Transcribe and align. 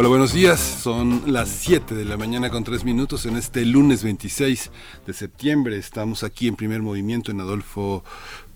Hola, 0.00 0.10
buenos 0.10 0.32
días. 0.32 0.60
Son 0.60 1.32
las 1.32 1.48
7 1.48 1.96
de 1.96 2.04
la 2.04 2.16
mañana 2.16 2.50
con 2.50 2.62
3 2.62 2.84
minutos 2.84 3.26
en 3.26 3.36
este 3.36 3.64
lunes 3.64 4.04
26 4.04 4.70
de 5.04 5.12
septiembre. 5.12 5.76
Estamos 5.76 6.22
aquí 6.22 6.46
en 6.46 6.54
primer 6.54 6.82
movimiento 6.82 7.32
en 7.32 7.40
Adolfo, 7.40 8.04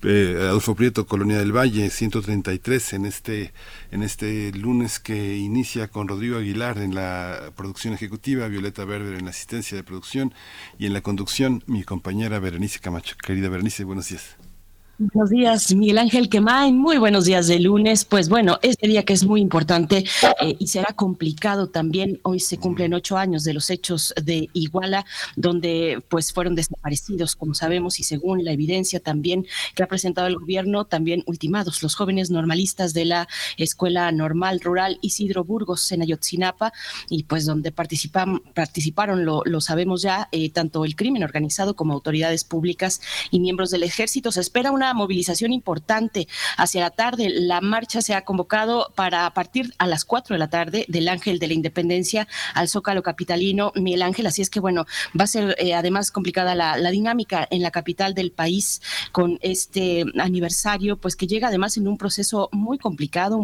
eh, 0.03 0.37
Adolfo 0.39 0.73
Prieto, 0.73 1.05
Colonia 1.05 1.37
del 1.37 1.51
Valle, 1.51 1.89
133, 1.89 2.93
en 2.93 3.05
este, 3.05 3.53
en 3.91 4.03
este 4.03 4.53
lunes 4.53 5.01
que 5.01 5.35
inicia 5.35 5.89
con 5.89 6.07
Rodrigo 6.07 6.37
Aguilar 6.37 6.77
en 6.77 6.95
la 6.95 7.51
producción 7.57 7.93
ejecutiva, 7.93 8.47
Violeta 8.47 8.85
Berber 8.85 9.15
en 9.15 9.25
la 9.25 9.31
asistencia 9.31 9.75
de 9.75 9.83
producción 9.83 10.33
y 10.79 10.85
en 10.85 10.93
la 10.93 11.01
conducción 11.01 11.61
mi 11.67 11.83
compañera 11.83 12.39
Berenice 12.39 12.79
Camacho. 12.79 13.17
Querida 13.21 13.49
Berenice, 13.49 13.83
buenos 13.83 14.07
días. 14.07 14.37
Buenos 14.99 15.31
días, 15.31 15.73
Miguel 15.73 15.97
Ángel 15.97 16.29
Quemay. 16.29 16.71
Muy 16.71 16.99
buenos 16.99 17.25
días 17.25 17.47
de 17.47 17.59
lunes. 17.59 18.05
Pues 18.05 18.29
bueno, 18.29 18.59
este 18.61 18.87
día 18.87 19.03
que 19.03 19.13
es 19.13 19.23
muy 19.23 19.41
importante 19.41 20.05
eh, 20.39 20.55
y 20.59 20.67
será 20.67 20.93
complicado 20.93 21.67
también. 21.67 22.19
Hoy 22.21 22.39
se 22.39 22.59
cumplen 22.59 22.93
ocho 22.93 23.17
años 23.17 23.43
de 23.43 23.55
los 23.55 23.71
hechos 23.71 24.13
de 24.21 24.49
Iguala, 24.53 25.03
donde 25.35 26.03
pues 26.09 26.31
fueron 26.31 26.53
desaparecidos, 26.53 27.35
como 27.35 27.55
sabemos, 27.55 27.99
y 27.99 28.03
según 28.03 28.45
la 28.45 28.51
evidencia 28.51 28.99
también 28.99 29.47
que 29.73 29.81
ha 29.81 29.87
presentado 29.87 30.27
el 30.27 30.37
gobierno, 30.37 30.85
también 30.85 31.23
ultimados 31.25 31.81
los 31.81 31.95
jóvenes 31.95 32.29
normalistas 32.29 32.93
de 32.93 33.05
la 33.05 33.27
Escuela 33.57 34.11
Normal 34.11 34.59
Rural 34.59 34.99
Isidro 35.01 35.43
Burgos 35.43 35.91
en 35.91 36.03
Ayotzinapa, 36.03 36.71
y 37.09 37.23
pues 37.23 37.47
donde 37.47 37.71
participan, 37.71 38.43
participaron, 38.53 39.25
lo, 39.25 39.41
lo 39.43 39.59
sabemos 39.59 40.03
ya, 40.03 40.29
eh, 40.31 40.51
tanto 40.51 40.85
el 40.85 40.95
crimen 40.95 41.23
organizado 41.23 41.75
como 41.75 41.93
autoridades 41.93 42.43
públicas 42.43 43.01
y 43.31 43.39
miembros 43.39 43.71
del 43.71 43.81
ejército. 43.81 44.31
Se 44.31 44.41
espera 44.41 44.71
una 44.71 44.92
movilización 44.93 45.51
importante 45.51 46.27
hacia 46.57 46.81
la 46.81 46.89
tarde. 46.91 47.29
La 47.29 47.61
marcha 47.61 48.01
se 48.01 48.13
ha 48.13 48.23
convocado 48.23 48.91
para 48.95 49.29
partir 49.33 49.73
a 49.77 49.87
las 49.87 50.05
4 50.05 50.35
de 50.35 50.39
la 50.39 50.49
tarde 50.49 50.85
del 50.87 51.07
Ángel 51.07 51.39
de 51.39 51.47
la 51.47 51.53
Independencia 51.53 52.27
al 52.53 52.69
Zócalo 52.69 53.03
Capitalino. 53.03 53.71
Miguel 53.75 54.01
Ángel, 54.01 54.27
así 54.27 54.41
es 54.41 54.49
que 54.49 54.59
bueno, 54.59 54.85
va 55.19 55.25
a 55.25 55.27
ser 55.27 55.55
eh, 55.59 55.73
además 55.73 56.11
complicada 56.11 56.55
la, 56.55 56.91
dinámica 56.93 57.47
en 57.49 57.63
la 57.63 57.71
capital 57.71 58.13
del 58.13 58.31
país 58.31 58.81
con 59.11 59.39
este 59.41 60.05
aniversario, 60.19 60.97
pues 60.97 61.15
que 61.15 61.25
llega 61.25 61.47
además 61.47 61.75
en 61.77 61.87
un 61.87 61.97
proceso 61.97 62.49
muy 62.51 62.77
complicado, 62.77 63.43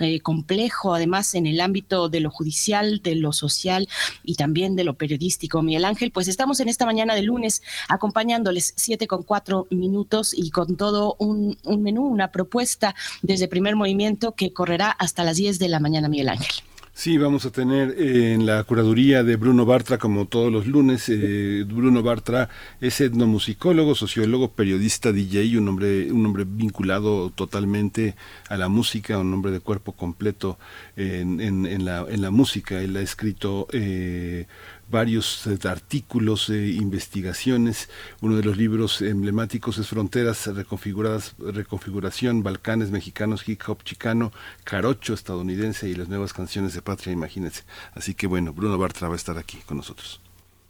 eh, 0.00 0.20
complejo, 0.20 0.94
además 0.94 1.34
en 1.34 1.46
el 1.46 1.60
ámbito 1.60 2.08
de 2.08 2.20
lo 2.20 2.30
judicial, 2.30 3.00
de 3.02 3.14
lo 3.14 3.32
social 3.32 3.88
y 4.24 4.34
también 4.34 4.74
de 4.74 4.84
lo 4.84 4.94
periodístico. 4.94 5.62
Miguel 5.62 5.84
Ángel, 5.84 6.10
pues 6.10 6.26
estamos 6.26 6.58
en 6.60 6.68
esta 6.68 6.84
mañana 6.84 7.14
de 7.14 7.22
lunes 7.22 7.62
acompañándoles 7.88 8.74
siete 8.76 9.06
con 9.06 9.22
cuatro 9.22 9.66
minutos 9.70 10.34
y 10.34 10.50
con 10.50 10.69
todo 10.76 11.16
un, 11.18 11.56
menú, 11.78 12.06
una 12.06 12.30
propuesta 12.32 12.94
desde 13.22 13.48
primer 13.48 13.76
movimiento 13.76 14.32
que 14.32 14.52
correrá 14.52 14.90
hasta 14.90 15.24
las 15.24 15.36
10 15.36 15.58
de 15.58 15.68
la 15.68 15.80
mañana, 15.80 16.08
Miguel 16.08 16.28
Ángel. 16.28 16.64
Sí, 16.92 17.16
vamos 17.16 17.46
a 17.46 17.50
tener 17.50 17.94
eh, 17.96 18.34
en 18.34 18.44
la 18.44 18.62
curaduría 18.64 19.22
de 19.22 19.36
Bruno 19.36 19.64
Bartra, 19.64 19.96
como 19.96 20.26
todos 20.26 20.52
los 20.52 20.66
lunes, 20.66 21.08
eh, 21.08 21.64
Bruno 21.66 22.02
Bartra 22.02 22.50
es 22.80 23.00
etnomusicólogo, 23.00 23.94
sociólogo, 23.94 24.50
periodista, 24.52 25.10
DJ, 25.10 25.56
un 25.56 25.68
hombre, 25.68 26.12
un 26.12 26.26
hombre 26.26 26.44
vinculado 26.46 27.30
totalmente 27.30 28.16
a 28.48 28.58
la 28.58 28.68
música, 28.68 29.16
un 29.18 29.32
hombre 29.32 29.50
de 29.50 29.60
cuerpo 29.60 29.92
completo 29.92 30.58
en, 30.96 31.84
la 31.84 32.30
música. 32.30 32.82
Él 32.82 32.94
ha 32.96 33.00
escrito 33.00 33.66
eh, 33.72 34.46
varios 34.90 35.46
eh, 35.46 35.58
artículos, 35.68 36.50
e 36.50 36.68
investigaciones. 36.70 37.88
Uno 38.20 38.36
de 38.36 38.42
los 38.42 38.56
libros 38.56 39.02
emblemáticos 39.02 39.78
es 39.78 39.88
Fronteras 39.88 40.46
Reconfiguradas, 40.46 41.34
Reconfiguración, 41.38 42.42
Balcanes 42.42 42.90
Mexicanos, 42.90 43.48
Hip 43.48 43.60
Hop 43.66 43.82
Chicano, 43.84 44.32
Carocho 44.64 45.14
estadounidense 45.14 45.88
y 45.88 45.94
las 45.94 46.08
nuevas 46.08 46.32
canciones 46.32 46.74
de 46.74 46.82
patria, 46.82 47.12
imagínense. 47.12 47.64
Así 47.94 48.14
que 48.14 48.26
bueno, 48.26 48.52
Bruno 48.52 48.78
Bartra 48.78 49.08
va 49.08 49.14
a 49.14 49.16
estar 49.16 49.38
aquí 49.38 49.58
con 49.66 49.76
nosotros. 49.76 50.20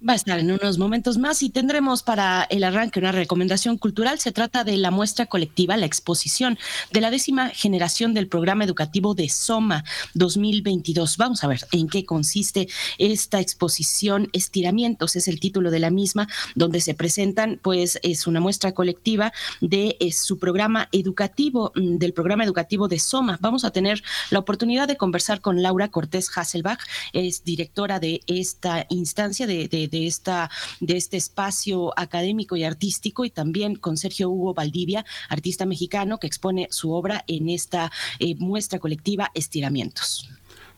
Va 0.07 0.15
a 0.15 0.17
estar 0.17 0.39
en 0.39 0.51
unos 0.51 0.79
momentos 0.79 1.19
más 1.19 1.43
y 1.43 1.51
tendremos 1.51 2.03
para 2.03 2.45
el 2.45 2.65
arranque 2.65 2.99
una 2.99 3.13
recomendación 3.13 3.77
cultural. 3.77 4.19
Se 4.19 4.33
trata 4.33 4.65
de 4.65 4.77
la 4.77 4.91
muestra 4.91 5.27
colectiva, 5.27 5.77
la 5.77 5.87
exposición 5.87 6.59
de 6.91 7.01
la 7.01 7.11
décima 7.11 7.51
generación 7.51 8.15
del 8.15 8.27
programa 8.27 8.65
educativo 8.65 9.15
de 9.15 9.29
Soma 9.29 9.85
2022. 10.15 11.17
Vamos 11.19 11.45
a 11.45 11.49
ver 11.49 11.61
en 11.73 11.89
qué 11.89 12.05
consiste 12.05 12.69
esta 12.99 13.41
exposición. 13.41 14.29
Estiramientos 14.33 15.17
es 15.17 15.29
el 15.29 15.39
título 15.39 15.71
de 15.71 15.81
la 15.81 15.91
misma, 15.91 16.29
donde 16.55 16.81
se 16.81 16.95
presentan, 16.95 17.61
pues 17.63 17.99
es 18.03 18.27
una 18.27 18.41
muestra 18.41 18.73
colectiva 18.73 19.33
de 19.61 19.97
eh, 20.01 20.13
su 20.13 20.39
programa 20.39 20.89
educativo, 20.93 21.73
mm, 21.75 21.99
del 21.99 22.15
programa 22.15 22.45
educativo 22.45 22.89
de 22.89 22.99
Soma. 22.99 23.39
Vamos 23.43 23.65
a 23.65 23.71
tener 23.71 24.03
la 24.31 24.39
oportunidad 24.39 24.89
de 24.89 24.97
conversar 24.97 25.43
con 25.43 25.63
Laura 25.63 25.89
Cortés 25.89 26.31
Hasselbach, 26.35 26.81
es 27.13 27.45
directora 27.45 28.01
de 28.01 28.23
esta 28.27 28.87
instancia 28.89 29.47
de 29.47 29.61
de, 29.69 29.89
esta, 30.07 30.51
de 30.81 30.97
este 30.97 31.17
espacio 31.17 31.93
académico 31.97 32.57
y 32.57 32.65
artístico 32.65 33.25
y 33.25 33.31
también 33.31 33.77
con 33.77 33.97
Sergio 33.97 34.31
Hugo 34.31 34.55
Valdivia, 34.55 35.05
artista 35.29 35.67
mexicano 35.67 36.19
que 36.19 36.27
expone 36.27 36.69
su 36.71 36.93
obra 36.93 37.25
en 37.27 37.49
esta 37.49 37.91
eh, 38.19 38.35
muestra 38.37 38.79
colectiva 38.79 39.31
Estiramientos. 39.35 40.29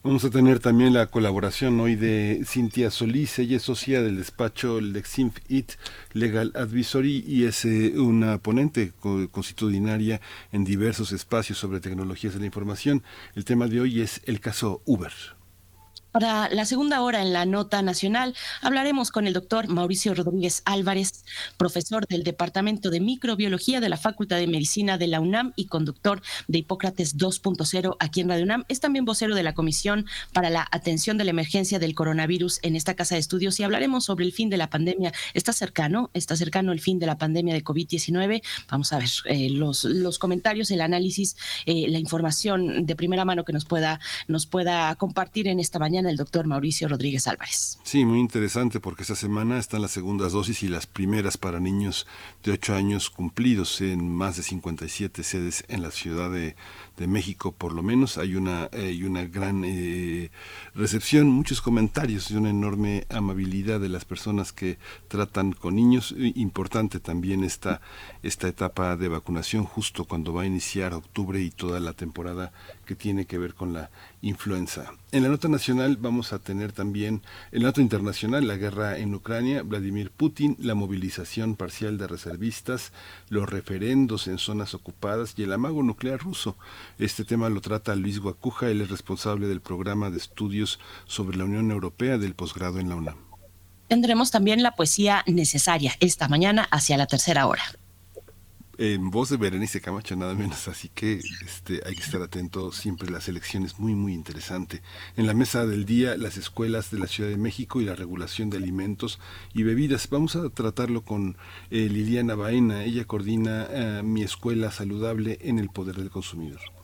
Vamos 0.05 0.25
a 0.25 0.31
tener 0.31 0.59
también 0.59 0.95
la 0.95 1.06
colaboración 1.06 1.78
hoy 1.78 1.95
de 1.95 2.43
Cintia 2.45 2.91
Solís, 2.91 3.39
ella 3.39 3.59
es 3.59 3.62
socia 3.62 4.03
del 4.03 4.17
despacho 4.17 4.81
Lexinf 4.81 5.37
IT 5.49 5.75
Legal 6.12 6.51
Advisory 6.56 7.25
y 7.25 7.45
es 7.45 7.65
eh, 7.65 7.95
una 7.97 8.39
ponente 8.39 8.93
constitucionaria 9.31 10.21
en 10.51 10.65
diversos 10.65 11.12
espacios 11.12 11.59
sobre 11.59 11.78
tecnologías 11.78 12.34
de 12.34 12.41
la 12.41 12.47
información. 12.47 13.05
El 13.37 13.45
tema 13.45 13.69
de 13.69 13.81
hoy 13.81 14.01
es 14.01 14.22
el 14.25 14.41
caso 14.41 14.83
Uber. 14.87 15.12
Para 16.12 16.50
la 16.50 16.67
segunda 16.67 17.00
hora 17.00 17.23
en 17.23 17.33
la 17.33 17.47
Nota 17.47 17.81
Nacional 17.81 18.37
hablaremos 18.61 19.11
con 19.11 19.27
el 19.27 19.33
doctor 19.33 19.69
Mauricio 19.69 20.12
Rodríguez 20.15 20.61
Álvarez, 20.67 21.25
profesor 21.56 22.06
del 22.06 22.23
Departamento 22.23 22.91
de 22.91 23.00
Microbiología 23.00 23.81
de 23.81 23.89
la 23.89 23.97
Facultad 23.97 24.37
de 24.37 24.47
Medicina 24.47 24.99
de 24.99 25.06
la 25.06 25.21
UNAM 25.21 25.55
y 25.56 25.69
conductor 25.69 26.21
de 26.49 26.59
Hipócrates 26.59 27.17
2.0 27.17 27.97
aquí 27.99 28.21
en 28.21 28.28
Radio 28.28 28.45
UNAM. 28.45 28.65
Es 28.69 28.81
también 28.81 29.06
vocero 29.06 29.34
de 29.34 29.43
la 29.43 29.55
Comisión 29.55 30.05
para 30.34 30.51
la 30.51 30.69
Atención 30.71 31.17
de 31.17 31.25
la 31.25 31.31
Emergencia 31.31 31.78
del 31.78 31.95
Coronavirus 31.95 32.59
en 32.61 32.77
esta 32.77 32.93
casa 32.93 33.15
de 33.15 33.21
estudios 33.21 33.59
y 33.59 33.62
hablaremos 33.62 34.05
sobre 34.05 34.27
el 34.27 34.33
fin 34.33 34.51
de 34.51 34.59
la 34.59 34.69
pandemia. 34.69 35.15
Está 35.33 35.55
cercano, 35.55 36.11
está 36.12 36.37
cercano 36.37 36.72
el 36.72 36.81
fin 36.81 36.99
de 36.99 37.06
la 37.06 37.17
pandemia 37.17 37.55
de 37.55 37.65
COVID-19. 37.65 38.43
Vamos 38.71 38.93
a 38.93 38.99
ver 38.99 39.09
eh, 39.25 39.49
los, 39.49 40.19
comentarios, 40.19 40.71
el 40.72 40.83
análisis, 40.83 41.39
eh, 41.65 41.87
la 41.89 41.99
información 41.99 42.84
de 42.84 42.97
primera 42.97 43.25
mano 43.25 43.47
que 43.47 43.55
nos 43.55 43.65
pueda 43.65 44.95
compartir 44.97 45.49
en 45.49 45.59
esta 45.59 45.78
mañana 45.78 46.02
el 46.07 46.17
doctor 46.17 46.47
Mauricio 46.47 46.89
Rodríguez 46.89 47.27
Álvarez. 47.27 47.79
Sí, 47.83 48.05
muy 48.05 48.21
interesante 48.21 48.81
porque 48.81 49.03
esta 49.03 49.15
semana 49.15 49.59
están 49.59 49.83
las 49.83 49.91
segundas 49.91 50.33
dosis 50.33 50.63
y 50.63 50.69
las 50.69 50.87
primeras 50.87 51.37
para 51.37 51.61
niños 51.61 52.07
de 52.43 52.53
8 52.53 52.75
años 52.75 53.11
cumplidos 53.11 53.81
en 53.81 54.09
más 54.09 54.37
de 54.37 54.43
57 54.43 55.23
sedes 55.23 55.65
en 55.69 55.83
la 55.83 55.91
Ciudad 55.91 56.31
de, 56.31 56.57
de 56.97 57.07
México 57.07 57.53
por 57.53 57.73
lo 57.73 57.83
menos. 57.83 58.19
Hay 58.19 58.35
una, 58.35 58.69
hay 58.73 59.05
una 59.05 59.25
gran 59.25 59.65
eh, 59.65 60.31
recepción, 60.75 61.29
muchos 61.29 61.61
comentarios 61.61 62.31
y 62.31 62.37
una 62.37 62.51
enorme 62.51 63.07
amabilidad 63.11 63.81
de 63.81 63.89
las 63.89 64.05
personas 64.05 64.53
que 64.53 64.79
tratan 65.09 65.53
con 65.53 65.77
niños. 65.77 66.15
Importante 66.19 67.01
también 67.01 67.45
esta, 67.45 67.81
esta 68.22 68.48
etapa 68.48 68.97
de 68.97 69.09
vacunación 69.09 69.65
justo 69.65 70.05
cuando 70.05 70.33
va 70.33 70.43
a 70.43 70.47
iniciar 70.47 70.95
octubre 70.95 71.41
y 71.41 71.51
toda 71.51 71.81
la 71.81 71.93
temporada 71.93 72.53
que 72.84 72.95
tiene 72.95 73.27
que 73.27 73.39
ver 73.39 73.55
con 73.55 73.72
la 73.72 73.91
En 75.10 75.22
la 75.24 75.28
nota 75.28 75.48
nacional 75.48 75.97
vamos 75.97 76.33
a 76.33 76.39
tener 76.39 76.71
también, 76.71 77.22
en 77.51 77.63
la 77.63 77.69
nota 77.69 77.80
internacional, 77.80 78.47
la 78.47 78.57
guerra 78.57 78.97
en 78.98 79.13
Ucrania, 79.15 79.63
Vladimir 79.63 80.13
Putin, 80.13 80.57
la 80.60 80.77
movilización 80.77 81.57
parcial 81.57 81.98
de 81.98 82.07
reservistas, 82.07 82.92
los 83.30 83.51
referendos 83.51 84.28
en 84.28 84.39
zonas 84.39 84.74
ocupadas 84.74 85.34
y 85.36 85.42
el 85.42 85.53
amago 85.53 85.83
nuclear 85.83 86.21
ruso. 86.21 86.57
Este 87.01 87.24
tema 87.24 87.48
lo 87.48 87.60
trata 87.60 87.97
Luis 87.97 88.21
Guacuja, 88.21 88.71
él 88.71 88.80
es 88.80 88.91
responsable 88.91 89.48
del 89.48 89.60
programa 89.60 90.09
de 90.09 90.19
estudios 90.19 90.78
sobre 91.07 91.36
la 91.36 91.45
Unión 91.45 91.72
Europea 91.72 92.16
del 92.16 92.34
posgrado 92.34 92.78
en 92.78 92.91
la 92.91 92.95
UNAM. 92.95 93.16
Tendremos 93.89 94.30
también 94.30 94.63
la 94.63 94.77
poesía 94.77 95.24
necesaria 95.27 95.95
esta 95.98 96.28
mañana 96.28 96.69
hacia 96.71 96.97
la 96.97 97.07
tercera 97.07 97.48
hora. 97.48 97.63
En 98.78 99.10
voz 99.10 99.28
de 99.28 99.36
Berenice 99.36 99.80
Camacho 99.80 100.16
nada 100.16 100.34
menos, 100.34 100.69
así 100.69 100.89
que 100.89 101.21
este, 101.45 101.83
hay 101.84 101.95
que 101.95 102.03
estar 102.03 102.22
atento 102.22 102.72
siempre, 102.72 103.10
la 103.10 103.21
selección 103.21 103.65
es 103.65 103.78
muy 103.78 103.95
muy 103.95 104.15
interesante. 104.15 104.83
En 105.16 105.27
la 105.27 105.34
mesa 105.34 105.66
del 105.66 105.84
día, 105.84 106.16
las 106.16 106.36
escuelas 106.36 106.91
de 106.91 106.98
la 106.98 107.07
Ciudad 107.07 107.30
de 107.30 107.36
México 107.36 107.80
y 107.80 107.84
la 107.84 107.95
regulación 107.95 108.51
de 108.51 108.57
alimentos 108.57 109.21
y 109.54 109.63
bebidas. 109.63 110.09
Vamos 110.10 110.36
a 110.36 110.48
tratarlo 110.51 111.03
con 111.04 111.36
eh, 111.71 111.89
Liliana 111.91 112.34
Baena, 112.34 112.84
ella 112.84 113.04
coordina 113.04 113.66
eh, 113.71 114.03
Mi 114.03 114.22
Escuela 114.22 114.71
Saludable 114.71 115.39
en 115.42 115.59
el 115.59 115.69
Poder 115.69 115.97
del 115.97 116.10
Consumidor. 116.10 116.82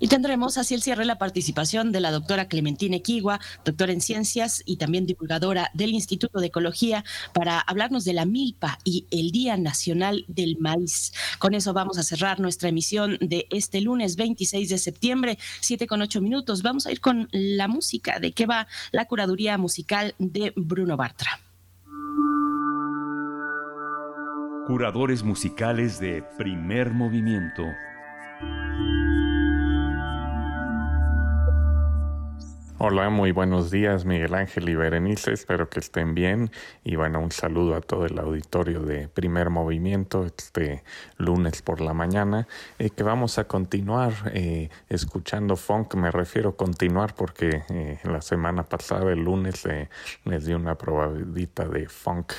Y 0.00 0.08
tendremos 0.08 0.58
así 0.58 0.74
el 0.74 0.82
cierre 0.82 1.04
la 1.04 1.18
participación 1.18 1.90
de 1.90 2.00
la 2.00 2.12
doctora 2.12 2.46
Clementina 2.46 2.96
Equigua, 2.96 3.40
doctora 3.64 3.92
en 3.92 4.00
ciencias 4.00 4.62
y 4.64 4.76
también 4.76 5.06
divulgadora 5.06 5.70
del 5.74 5.90
Instituto 5.90 6.40
de 6.40 6.46
Ecología, 6.46 7.04
para 7.32 7.58
hablarnos 7.58 8.04
de 8.04 8.12
la 8.12 8.24
milpa 8.24 8.78
y 8.84 9.06
el 9.10 9.32
Día 9.32 9.56
Nacional 9.56 10.24
del 10.28 10.56
Maíz. 10.58 11.12
Con 11.38 11.54
eso 11.54 11.72
vamos 11.72 11.98
a 11.98 12.04
cerrar 12.04 12.38
nuestra 12.38 12.68
emisión 12.68 13.18
de 13.20 13.46
este 13.50 13.80
lunes 13.80 14.16
26 14.16 14.68
de 14.68 14.78
septiembre, 14.78 15.38
7 15.60 15.86
con 15.86 16.00
8 16.00 16.20
minutos. 16.20 16.62
Vamos 16.62 16.86
a 16.86 16.92
ir 16.92 17.00
con 17.00 17.28
la 17.32 17.66
música. 17.66 18.20
¿De 18.20 18.32
qué 18.32 18.46
va 18.46 18.68
la 18.92 19.06
curaduría 19.06 19.58
musical 19.58 20.14
de 20.18 20.52
Bruno 20.54 20.96
Bartra? 20.96 21.40
Curadores 24.66 25.22
musicales 25.22 25.98
de 25.98 26.22
primer 26.36 26.92
movimiento. 26.92 27.64
Hola, 32.80 33.10
muy 33.10 33.32
buenos 33.32 33.72
días 33.72 34.04
Miguel 34.04 34.34
Ángel 34.34 34.68
y 34.68 34.76
Berenice, 34.76 35.32
espero 35.32 35.68
que 35.68 35.80
estén 35.80 36.14
bien. 36.14 36.52
Y 36.84 36.94
bueno, 36.94 37.18
un 37.18 37.32
saludo 37.32 37.74
a 37.74 37.80
todo 37.80 38.06
el 38.06 38.16
auditorio 38.20 38.82
de 38.82 39.08
Primer 39.08 39.50
Movimiento 39.50 40.24
este 40.24 40.84
lunes 41.16 41.60
por 41.60 41.80
la 41.80 41.92
mañana, 41.92 42.46
eh, 42.78 42.90
que 42.90 43.02
vamos 43.02 43.36
a 43.38 43.48
continuar 43.48 44.12
eh, 44.32 44.68
escuchando 44.88 45.56
funk, 45.56 45.96
me 45.96 46.12
refiero 46.12 46.50
a 46.50 46.56
continuar 46.56 47.16
porque 47.16 47.64
eh, 47.68 47.98
la 48.04 48.22
semana 48.22 48.62
pasada, 48.62 49.10
el 49.10 49.24
lunes, 49.24 49.66
les 50.24 50.46
di 50.46 50.52
una 50.54 50.76
probadita 50.76 51.66
de 51.66 51.88
funk 51.88 52.32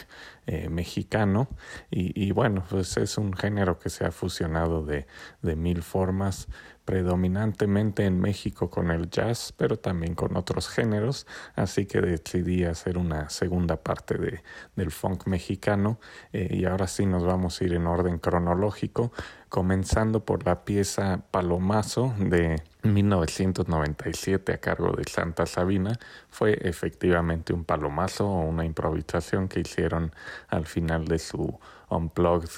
mexicano. 0.72 1.48
Y, 1.92 2.28
y, 2.28 2.32
bueno, 2.32 2.64
pues 2.68 2.98
es 2.98 3.20
un 3.20 3.34
género 3.34 3.78
que 3.78 3.92
se 3.92 4.04
ha 4.04 4.12
fusionado 4.12 4.84
de, 4.84 5.06
de 5.44 5.56
mil 5.56 5.84
formas 5.84 6.48
predominantemente 6.90 8.08
en 8.08 8.20
México 8.20 8.72
con 8.72 8.90
el 8.90 9.12
jazz, 9.12 9.54
pero 9.56 9.78
también 9.78 10.16
con 10.16 10.36
otros 10.36 10.68
géneros, 10.68 11.28
así 11.56 11.86
que 11.86 12.02
decidí 12.02 12.64
hacer 12.64 12.98
una 12.98 13.30
segunda 13.30 13.76
parte 13.76 14.18
de, 14.18 14.42
del 14.76 14.90
funk 14.90 15.28
mexicano 15.28 16.00
eh, 16.34 16.48
y 16.50 16.66
ahora 16.66 16.88
sí 16.88 17.06
nos 17.06 17.24
vamos 17.24 17.62
a 17.62 17.64
ir 17.64 17.74
en 17.74 17.86
orden 17.86 18.18
cronológico, 18.18 19.12
comenzando 19.50 20.26
por 20.26 20.48
la 20.48 20.66
pieza 20.66 21.22
Palomazo 21.30 22.16
de 22.18 22.60
1997 22.82 24.52
a 24.52 24.58
cargo 24.58 24.92
de 24.94 25.04
Santa 25.04 25.46
Sabina. 25.46 26.00
Fue 26.32 26.58
efectivamente 26.60 27.54
un 27.54 27.66
palomazo 27.66 28.28
o 28.28 28.42
una 28.42 28.66
improvisación 28.66 29.48
que 29.48 29.60
hicieron 29.60 30.12
al 30.48 30.66
final 30.66 31.06
de 31.06 31.20
su 31.20 31.60
Unplugged. 31.92 32.50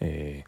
Eh, 0.00 0.42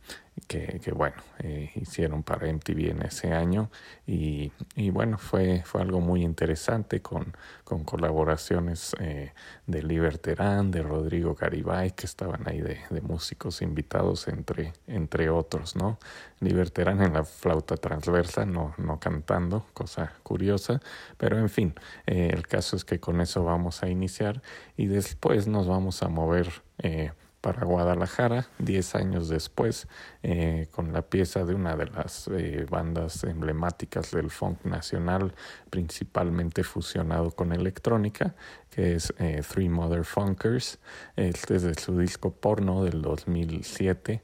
que, 0.46 0.80
que 0.82 0.92
bueno, 0.92 1.16
eh, 1.38 1.70
hicieron 1.74 2.22
para 2.22 2.46
MTV 2.52 2.90
en 2.90 3.02
ese 3.02 3.32
año 3.32 3.70
y, 4.06 4.52
y, 4.76 4.90
bueno, 4.90 5.18
fue, 5.18 5.62
fue 5.64 5.80
algo 5.80 6.00
muy 6.00 6.22
interesante 6.22 7.00
con, 7.00 7.36
con 7.64 7.84
colaboraciones 7.84 8.94
eh, 9.00 9.32
de 9.66 9.82
Liberterán, 9.82 10.70
de 10.70 10.82
Rodrigo 10.82 11.34
Garibay, 11.34 11.92
que 11.92 12.06
estaban 12.06 12.48
ahí 12.48 12.60
de, 12.60 12.80
de, 12.90 13.00
músicos 13.00 13.62
invitados 13.62 14.28
entre, 14.28 14.72
entre 14.86 15.30
otros, 15.30 15.76
¿no? 15.76 15.98
Liberterán 16.40 17.02
en 17.02 17.14
la 17.14 17.24
flauta 17.24 17.76
transversa, 17.76 18.44
no, 18.44 18.74
no 18.78 19.00
cantando, 19.00 19.66
cosa 19.74 20.12
curiosa, 20.22 20.80
pero 21.16 21.38
en 21.38 21.48
fin, 21.48 21.74
eh, 22.06 22.30
el 22.32 22.46
caso 22.46 22.76
es 22.76 22.84
que 22.84 23.00
con 23.00 23.20
eso 23.20 23.44
vamos 23.44 23.82
a 23.82 23.88
iniciar 23.88 24.42
y 24.76 24.86
después 24.86 25.48
nos 25.48 25.66
vamos 25.66 26.02
a 26.02 26.08
mover 26.08 26.48
eh, 26.78 27.12
para 27.40 27.64
Guadalajara, 27.64 28.48
10 28.58 28.94
años 28.96 29.28
después, 29.28 29.86
eh, 30.22 30.66
con 30.72 30.92
la 30.92 31.02
pieza 31.02 31.44
de 31.44 31.54
una 31.54 31.76
de 31.76 31.86
las 31.86 32.28
eh, 32.28 32.66
bandas 32.68 33.22
emblemáticas 33.24 34.10
del 34.10 34.30
funk 34.30 34.64
nacional, 34.64 35.34
principalmente 35.70 36.64
fusionado 36.64 37.30
con 37.30 37.52
electrónica, 37.52 38.34
que 38.70 38.94
es 38.96 39.12
eh, 39.18 39.42
Three 39.48 39.68
Mother 39.68 40.04
Funkers. 40.04 40.78
Este 41.16 41.56
es 41.56 41.62
de 41.62 41.74
su 41.74 41.98
disco 41.98 42.32
porno 42.32 42.82
del 42.84 43.02
2007, 43.02 44.22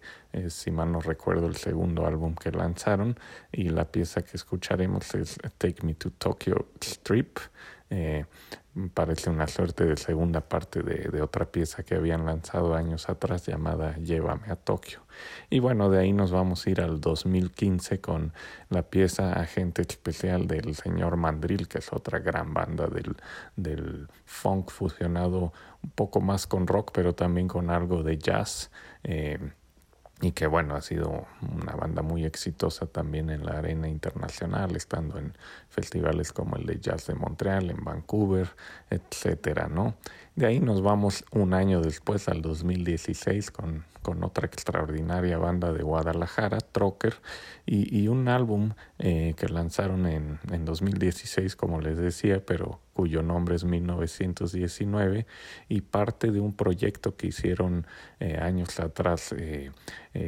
si 0.49 0.72
mal 0.72 0.90
no 0.90 1.00
recuerdo 1.00 1.46
el 1.46 1.55
segundo 1.55 2.06
álbum 2.06 2.34
que 2.34 2.50
lanzaron, 2.50 3.16
y 3.52 3.69
la 3.69 3.84
pieza 3.84 4.22
que 4.22 4.37
escucharemos 4.37 5.14
es 5.14 5.38
Take 5.58 5.87
Me 5.87 5.94
to 5.94 6.11
Tokyo 6.11 6.66
Strip. 6.81 7.38
Eh, 7.96 8.25
parece 8.93 9.31
una 9.31 9.46
suerte 9.46 9.85
de 9.85 9.96
segunda 9.96 10.41
parte 10.41 10.82
de, 10.82 11.23
otra 11.23 11.44
pieza 11.44 11.85
que 11.85 11.94
habían 11.94 12.26
lanzado 12.26 12.75
años 12.75 13.08
atrás 13.08 13.46
llamada 13.46 13.96
Llévame 13.99 14.50
a 14.50 14.56
Tokio. 14.56 15.00
Y 15.49 15.61
bueno, 15.61 15.88
de 15.91 16.00
ahí 16.00 16.12
nos 16.12 16.32
vamos 16.32 16.67
a 16.67 16.70
ir 16.70 16.81
al 16.81 17.00
2015 17.00 18.00
con 18.00 18.32
la 18.70 18.82
pieza 18.82 19.35
Agente 19.35 19.82
Especial 19.82 20.49
del 20.49 20.75
señor 20.75 21.17
Mandril, 21.17 21.69
que 21.69 21.79
es 21.79 21.93
otra 21.93 22.19
gran 22.19 22.52
banda 22.52 22.88
del, 22.88 23.14
del 23.55 24.08
funk 24.25 24.70
fusionado 24.73 25.52
un 25.81 25.90
poco 25.90 26.20
más 26.20 26.49
con 26.49 26.67
rock, 26.67 26.90
pero 26.93 27.14
también 27.14 27.47
con 27.47 27.70
algo 27.70 28.02
de 28.02 28.19
jazz. 28.19 28.73
Eh, 29.05 29.38
y 30.25 30.32
que 30.32 30.47
bueno, 30.47 30.75
ha 30.75 30.81
sido 30.81 31.26
una 31.55 31.73
banda 31.73 32.00
muy 32.00 32.25
exitosa 32.25 32.87
también 32.87 33.29
en 33.29 33.44
la 33.44 33.59
arena 33.59 33.88
internacional, 33.88 34.75
estando 34.75 35.19
en 35.19 35.35
festivales 35.69 36.32
como 36.32 36.56
el 36.56 36.65
de 36.65 36.81
Jazz 36.81 37.06
de 37.06 37.15
Montreal, 37.15 37.71
en 37.71 37.85
Vancouver, 37.85 38.49
etcétera, 38.88 39.69
¿no? 39.69 39.94
De 40.35 40.47
ahí 40.47 40.61
nos 40.61 40.82
vamos 40.82 41.25
un 41.31 41.53
año 41.53 41.82
después 41.82 42.29
al 42.29 42.41
2016 42.41 43.50
con, 43.50 43.85
con 44.05 44.23
otra 44.23 44.47
extraordinaria 44.47 45.39
banda 45.39 45.73
de 45.73 45.83
Guadalajara, 45.83 46.59
Trocker, 46.59 47.15
y, 47.67 48.06
un 48.09 48.29
álbum 48.29 48.75
eh, 48.99 49.35
que 49.39 49.49
lanzaron 49.49 50.05
en, 50.05 50.39
en 50.53 50.67
2016, 50.67 51.56
como 51.56 51.81
les 51.81 51.97
decía, 51.97 52.45
pero 52.45 52.81
cuyo 52.93 53.23
nombre 53.23 53.56
es 53.56 53.65
1919 53.65 55.27
y 55.71 55.81
parte 55.81 56.31
de 56.31 56.41
un 56.41 56.55
proyecto 56.55 57.17
que 57.17 57.29
hicieron 57.29 57.87
eh, 58.21 58.37
años 58.37 58.79
atrás 58.79 59.35
eh, 59.37 59.73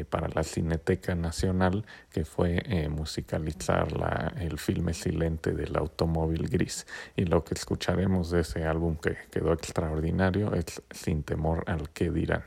para 0.08 0.28
la 0.28 0.42
Cineteca 0.42 1.14
Nacional, 1.14 1.84
que 2.10 2.24
fue 2.24 2.88
musicalizar 2.90 3.86
el 4.40 4.58
filme 4.58 4.94
silente 4.94 5.52
del 5.52 5.76
automóvil 5.76 6.48
gris. 6.48 6.86
Y 7.14 7.26
lo 7.26 7.44
que 7.44 7.54
escucharemos 7.54 8.30
de 8.30 8.40
ese 8.40 8.64
álbum 8.64 8.96
que 8.96 9.16
quedó 9.30 9.52
extraordinario 9.52 10.54
es 10.54 10.82
Sin 10.90 11.22
temor 11.22 11.62
al 11.68 11.90
que 11.90 12.10
dirán. 12.10 12.44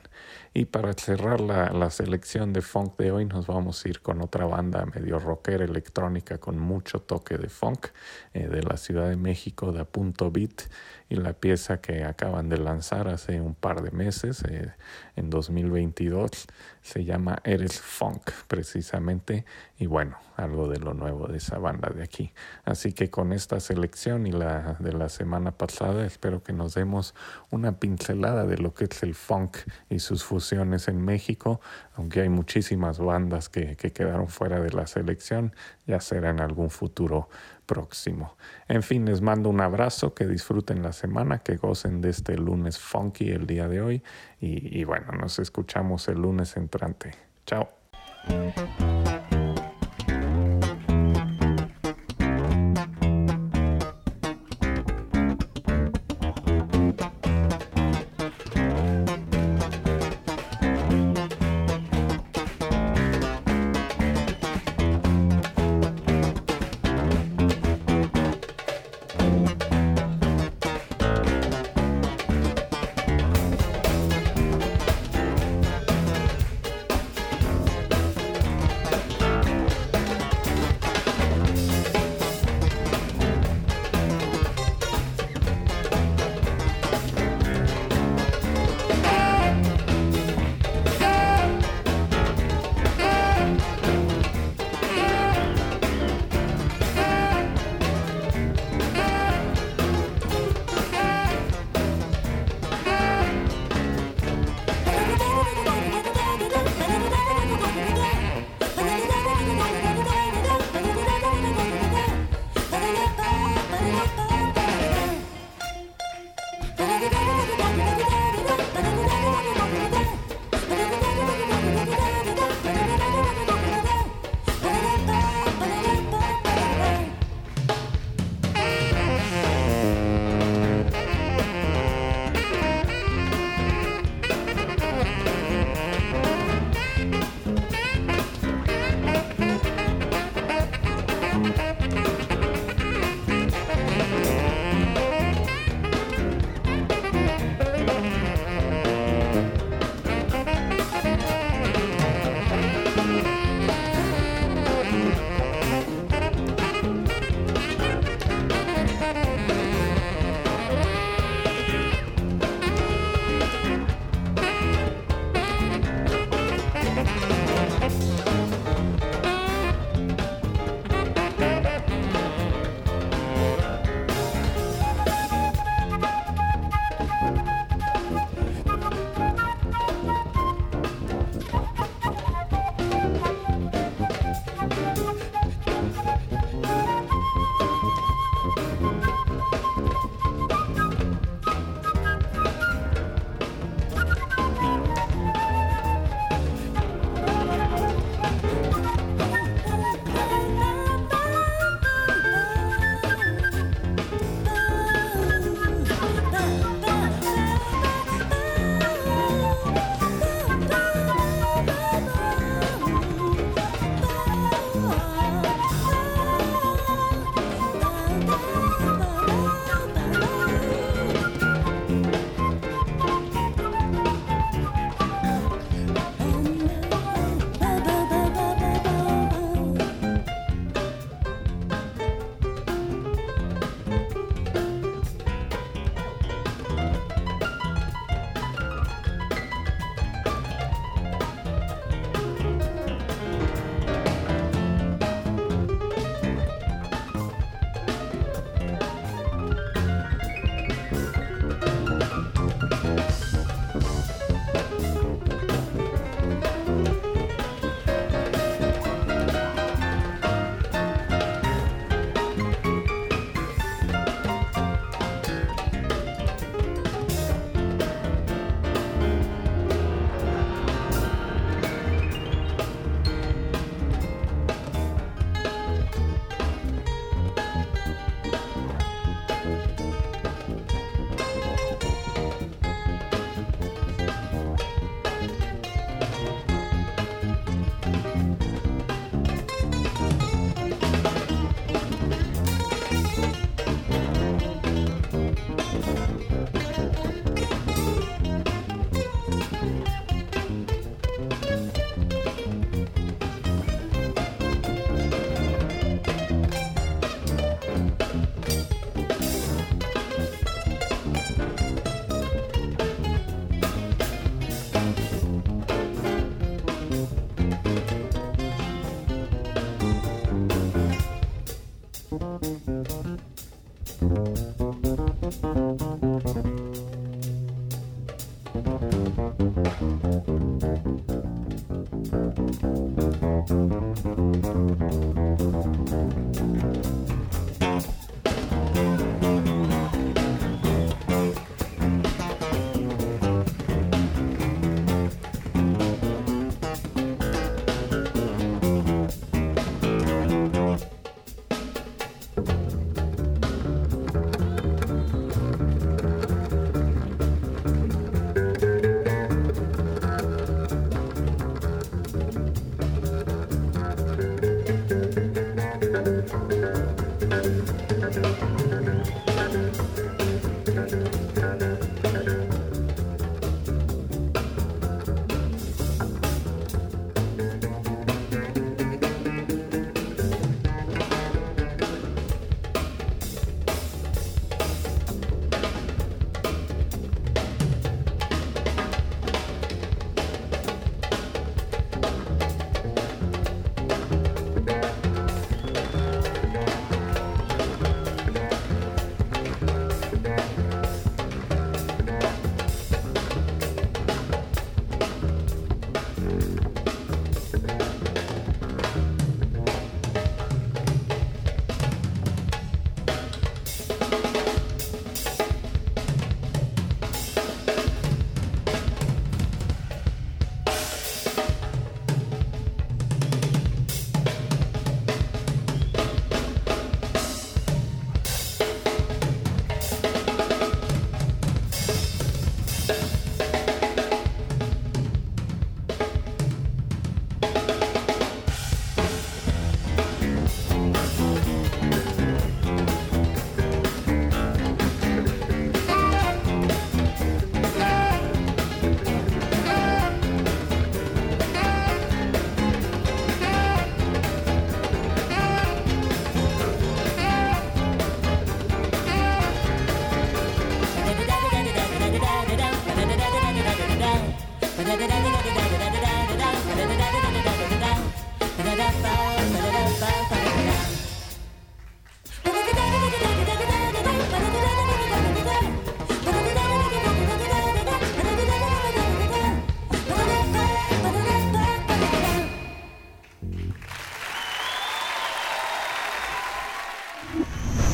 Y 0.53 0.65
para 0.65 0.93
cerrar 0.93 1.41
la, 1.41 1.69
la, 1.71 1.91
selección 1.91 2.53
de 2.53 2.61
funk 2.61 2.97
de 2.97 3.11
hoy 3.11 3.25
nos 3.25 3.45
vamos 3.45 3.85
a 3.85 3.89
ir 3.89 4.01
con 4.01 4.21
otra 4.21 4.45
banda 4.45 4.85
medio 4.85 5.19
rockera 5.19 5.63
electrónica 5.63 6.39
con 6.39 6.57
mucho 6.57 6.99
toque 7.01 7.37
de 7.37 7.49
funk 7.49 7.87
eh, 8.33 8.47
de 8.47 8.63
la 8.63 8.77
Ciudad 8.77 9.09
de 9.09 9.15
México 9.15 9.71
de 9.71 9.85
Punto 9.85 10.31
Beat 10.31 10.63
y 11.07 11.15
la 11.15 11.33
pieza 11.33 11.81
que 11.81 12.03
acaban 12.03 12.49
de 12.49 12.57
lanzar 12.57 13.07
hace 13.09 13.41
un 13.41 13.53
par 13.53 13.83
de 13.83 13.91
meses 13.91 14.43
eh, 14.43 14.73
en 15.15 15.29
2022 15.29 16.47
se 16.89 17.05
llama 17.05 17.39
Eres 17.43 17.79
Funk 17.79 18.31
precisamente. 18.47 19.45
Y 19.77 19.85
bueno 19.85 20.17
algo 20.39 20.67
de 20.67 20.79
lo 20.79 20.93
nuevo 20.93 21.27
de 21.27 21.37
esa 21.37 21.57
banda 21.57 21.89
de 21.89 22.03
aquí. 22.03 22.33
Así 22.63 22.93
que 22.93 23.09
con 23.09 23.33
esta 23.33 23.59
selección 23.59 24.25
y 24.25 24.31
la 24.31 24.77
de 24.79 24.93
la 24.93 25.09
semana 25.09 25.51
pasada 25.51 26.05
espero 26.05 26.43
que 26.43 26.53
nos 26.53 26.73
demos 26.73 27.13
una 27.49 27.79
pincelada 27.79 28.45
de 28.45 28.57
lo 28.57 28.73
que 28.73 28.85
es 28.85 29.03
el 29.03 29.15
funk 29.15 29.57
y 29.89 29.99
sus 29.99 30.23
fusiones 30.23 30.87
en 30.87 31.03
México 31.03 31.59
aunque 31.95 32.21
hay 32.21 32.29
muchísimas 32.29 32.99
bandas 32.99 33.49
que, 33.49 33.75
que 33.75 33.91
quedaron 33.91 34.27
fuera 34.27 34.59
de 34.59 34.71
la 34.71 34.87
selección 34.87 35.53
ya 35.85 35.99
será 35.99 36.29
en 36.29 36.39
algún 36.39 36.69
futuro 36.69 37.29
próximo. 37.69 38.35
En 38.67 38.81
fin, 38.81 39.05
les 39.05 39.21
mando 39.21 39.47
un 39.47 39.61
abrazo, 39.61 40.15
que 40.15 40.25
disfruten 40.25 40.81
la 40.81 40.91
semana, 40.91 41.39
que 41.39 41.55
gocen 41.57 42.01
de 42.01 42.09
este 42.09 42.35
lunes 42.35 42.79
funky 42.79 43.29
el 43.29 43.45
día 43.45 43.67
de 43.67 43.79
hoy 43.79 44.03
y, 44.41 44.79
y 44.79 44.83
bueno, 44.85 45.11
nos 45.11 45.37
escuchamos 45.37 46.07
el 46.07 46.19
lunes 46.19 46.57
entrante. 46.57 47.11
Chao. 47.45 47.69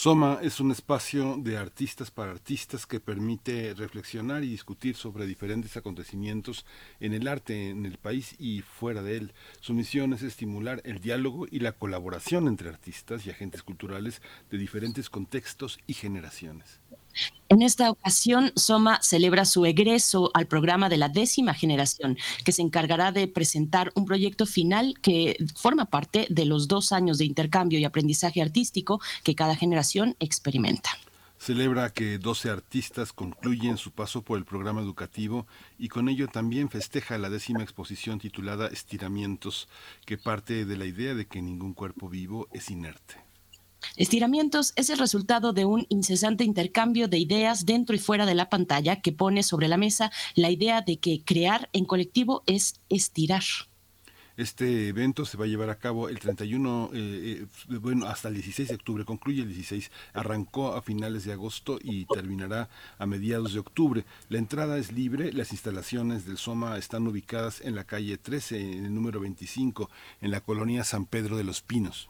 Soma 0.00 0.38
es 0.42 0.60
un 0.60 0.70
espacio 0.70 1.38
de 1.38 1.56
artistas 1.56 2.12
para 2.12 2.30
artistas 2.30 2.86
que 2.86 3.00
permite 3.00 3.74
reflexionar 3.74 4.44
y 4.44 4.48
discutir 4.48 4.94
sobre 4.94 5.26
diferentes 5.26 5.76
acontecimientos 5.76 6.64
en 7.00 7.14
el 7.14 7.26
arte 7.26 7.70
en 7.70 7.84
el 7.84 7.98
país 7.98 8.36
y 8.38 8.62
fuera 8.62 9.02
de 9.02 9.16
él. 9.16 9.32
Su 9.60 9.74
misión 9.74 10.12
es 10.12 10.22
estimular 10.22 10.80
el 10.84 11.00
diálogo 11.00 11.48
y 11.50 11.58
la 11.58 11.72
colaboración 11.72 12.46
entre 12.46 12.68
artistas 12.68 13.26
y 13.26 13.30
agentes 13.30 13.64
culturales 13.64 14.22
de 14.52 14.58
diferentes 14.58 15.10
contextos 15.10 15.80
y 15.88 15.94
generaciones. 15.94 16.78
En 17.50 17.62
esta 17.62 17.90
ocasión, 17.90 18.52
Soma 18.56 19.00
celebra 19.02 19.46
su 19.46 19.64
egreso 19.64 20.30
al 20.34 20.46
programa 20.46 20.90
de 20.90 20.98
la 20.98 21.08
décima 21.08 21.54
generación, 21.54 22.18
que 22.44 22.52
se 22.52 22.60
encargará 22.60 23.10
de 23.10 23.26
presentar 23.26 23.90
un 23.94 24.04
proyecto 24.04 24.44
final 24.44 24.94
que 25.00 25.36
forma 25.56 25.86
parte 25.86 26.26
de 26.28 26.44
los 26.44 26.68
dos 26.68 26.92
años 26.92 27.16
de 27.16 27.24
intercambio 27.24 27.78
y 27.78 27.84
aprendizaje 27.84 28.42
artístico 28.42 29.00
que 29.24 29.34
cada 29.34 29.56
generación 29.56 30.14
experimenta. 30.20 30.90
Celebra 31.38 31.90
que 31.90 32.18
12 32.18 32.50
artistas 32.50 33.12
concluyen 33.12 33.76
su 33.76 33.92
paso 33.92 34.22
por 34.22 34.38
el 34.38 34.44
programa 34.44 34.82
educativo 34.82 35.46
y 35.78 35.88
con 35.88 36.08
ello 36.08 36.26
también 36.26 36.68
festeja 36.68 37.16
la 37.16 37.30
décima 37.30 37.62
exposición 37.62 38.18
titulada 38.18 38.66
Estiramientos, 38.66 39.68
que 40.04 40.18
parte 40.18 40.64
de 40.64 40.76
la 40.76 40.84
idea 40.84 41.14
de 41.14 41.26
que 41.26 41.40
ningún 41.40 41.74
cuerpo 41.74 42.08
vivo 42.08 42.48
es 42.52 42.70
inerte. 42.70 43.27
Estiramientos 43.96 44.72
es 44.76 44.90
el 44.90 44.98
resultado 44.98 45.52
de 45.52 45.64
un 45.64 45.86
incesante 45.88 46.44
intercambio 46.44 47.08
de 47.08 47.18
ideas 47.18 47.66
dentro 47.66 47.94
y 47.94 47.98
fuera 47.98 48.26
de 48.26 48.34
la 48.34 48.48
pantalla 48.48 49.00
que 49.00 49.12
pone 49.12 49.42
sobre 49.42 49.68
la 49.68 49.76
mesa 49.76 50.10
la 50.34 50.50
idea 50.50 50.82
de 50.82 50.98
que 50.98 51.22
crear 51.24 51.68
en 51.72 51.84
colectivo 51.84 52.42
es 52.46 52.80
estirar. 52.88 53.42
Este 54.38 54.86
evento 54.86 55.24
se 55.24 55.36
va 55.36 55.46
a 55.46 55.48
llevar 55.48 55.68
a 55.68 55.80
cabo 55.80 56.08
el 56.08 56.20
31, 56.20 56.90
eh, 56.94 57.44
eh, 57.72 57.76
bueno, 57.78 58.06
hasta 58.06 58.28
el 58.28 58.34
16 58.34 58.68
de 58.68 58.76
octubre, 58.76 59.04
concluye 59.04 59.42
el 59.42 59.48
16, 59.48 59.90
arrancó 60.12 60.74
a 60.74 60.82
finales 60.82 61.24
de 61.24 61.32
agosto 61.32 61.80
y 61.82 62.04
terminará 62.04 62.68
a 62.98 63.06
mediados 63.06 63.52
de 63.52 63.58
octubre. 63.58 64.04
La 64.28 64.38
entrada 64.38 64.78
es 64.78 64.92
libre, 64.92 65.32
las 65.32 65.50
instalaciones 65.50 66.24
del 66.24 66.38
SOMA 66.38 66.78
están 66.78 67.08
ubicadas 67.08 67.60
en 67.62 67.74
la 67.74 67.82
calle 67.82 68.16
13, 68.16 68.74
en 68.74 68.84
el 68.84 68.94
número 68.94 69.18
25, 69.18 69.90
en 70.20 70.30
la 70.30 70.40
colonia 70.40 70.84
San 70.84 71.06
Pedro 71.06 71.36
de 71.36 71.42
los 71.42 71.60
Pinos. 71.60 72.08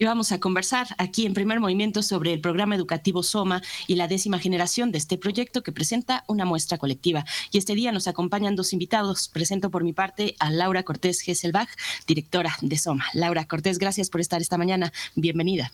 Y 0.00 0.04
vamos 0.04 0.30
a 0.30 0.38
conversar 0.38 0.86
aquí 0.96 1.26
en 1.26 1.34
primer 1.34 1.58
movimiento 1.58 2.02
sobre 2.02 2.32
el 2.32 2.40
programa 2.40 2.76
educativo 2.76 3.24
SOMA 3.24 3.62
y 3.88 3.96
la 3.96 4.06
décima 4.06 4.38
generación 4.38 4.92
de 4.92 4.98
este 4.98 5.18
proyecto 5.18 5.64
que 5.64 5.72
presenta 5.72 6.22
una 6.28 6.44
muestra 6.44 6.78
colectiva. 6.78 7.24
Y 7.50 7.58
este 7.58 7.74
día 7.74 7.90
nos 7.90 8.06
acompañan 8.06 8.54
dos 8.54 8.72
invitados. 8.72 9.28
Presento 9.28 9.72
por 9.72 9.82
mi 9.82 9.92
parte 9.92 10.36
a 10.38 10.52
Laura 10.52 10.84
Cortés 10.84 11.20
Gesselbach, 11.20 11.68
directora 12.06 12.50
de 12.62 12.76
SOMA. 12.76 13.06
Laura 13.12 13.46
Cortés, 13.46 13.80
gracias 13.80 14.08
por 14.08 14.20
estar 14.20 14.40
esta 14.40 14.56
mañana. 14.56 14.92
Bienvenida. 15.16 15.72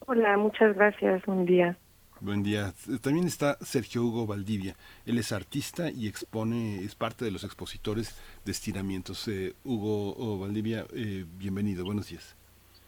Hola, 0.00 0.36
muchas 0.36 0.74
gracias. 0.74 1.24
Buen 1.24 1.46
día. 1.46 1.78
Buen 2.20 2.42
día. 2.42 2.72
También 3.02 3.28
está 3.28 3.56
Sergio 3.60 4.02
Hugo 4.02 4.26
Valdivia. 4.26 4.74
Él 5.06 5.16
es 5.18 5.30
artista 5.30 5.92
y 5.92 6.08
expone, 6.08 6.82
es 6.82 6.96
parte 6.96 7.24
de 7.24 7.30
los 7.30 7.44
expositores 7.44 8.20
de 8.44 8.50
estiramientos. 8.50 9.28
Eh, 9.28 9.54
Hugo 9.62 10.40
Valdivia, 10.40 10.86
eh, 10.92 11.24
bienvenido. 11.38 11.84
Buenos 11.84 12.08
días. 12.08 12.34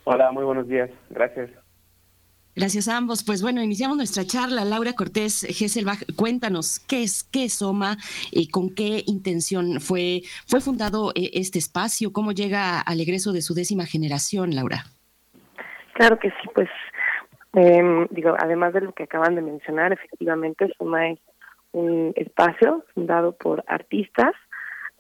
Hola, 0.09 0.31
muy 0.31 0.45
buenos 0.45 0.69
días. 0.69 0.89
Gracias. 1.11 1.51
Gracias 2.55 2.87
a 2.87 2.97
ambos. 2.97 3.25
Pues 3.25 3.43
bueno, 3.43 3.61
iniciamos 3.61 3.97
nuestra 3.97 4.23
charla. 4.23 4.65
Laura 4.65 4.93
Cortés 4.93 5.45
Gesselbach, 5.51 5.99
cuéntanos 6.15 6.79
qué 6.79 7.03
es, 7.03 7.25
qué 7.25 7.47
es 7.47 7.55
Soma 7.55 7.97
y 8.31 8.49
con 8.49 8.73
qué 8.73 9.03
intención 9.07 9.81
fue, 9.81 10.21
fue 10.47 10.61
fundado 10.61 11.11
eh, 11.17 11.31
este 11.35 11.59
espacio, 11.59 12.13
cómo 12.13 12.31
llega 12.31 12.81
al 12.81 13.01
egreso 13.01 13.33
de 13.33 13.43
su 13.43 13.53
décima 13.53 13.85
generación, 13.85 14.55
Laura. 14.55 14.85
Claro 15.95 16.21
que 16.21 16.31
sí, 16.31 16.49
pues 16.55 16.69
eh, 17.55 18.07
digo, 18.11 18.37
además 18.39 18.75
de 18.75 18.83
lo 18.83 18.93
que 18.93 19.03
acaban 19.03 19.35
de 19.35 19.43
mencionar, 19.43 19.93
efectivamente 19.93 20.73
Soma 20.79 21.09
es 21.09 21.19
un 21.73 22.13
espacio 22.15 22.85
fundado 22.95 23.33
por 23.33 23.65
artistas. 23.67 24.35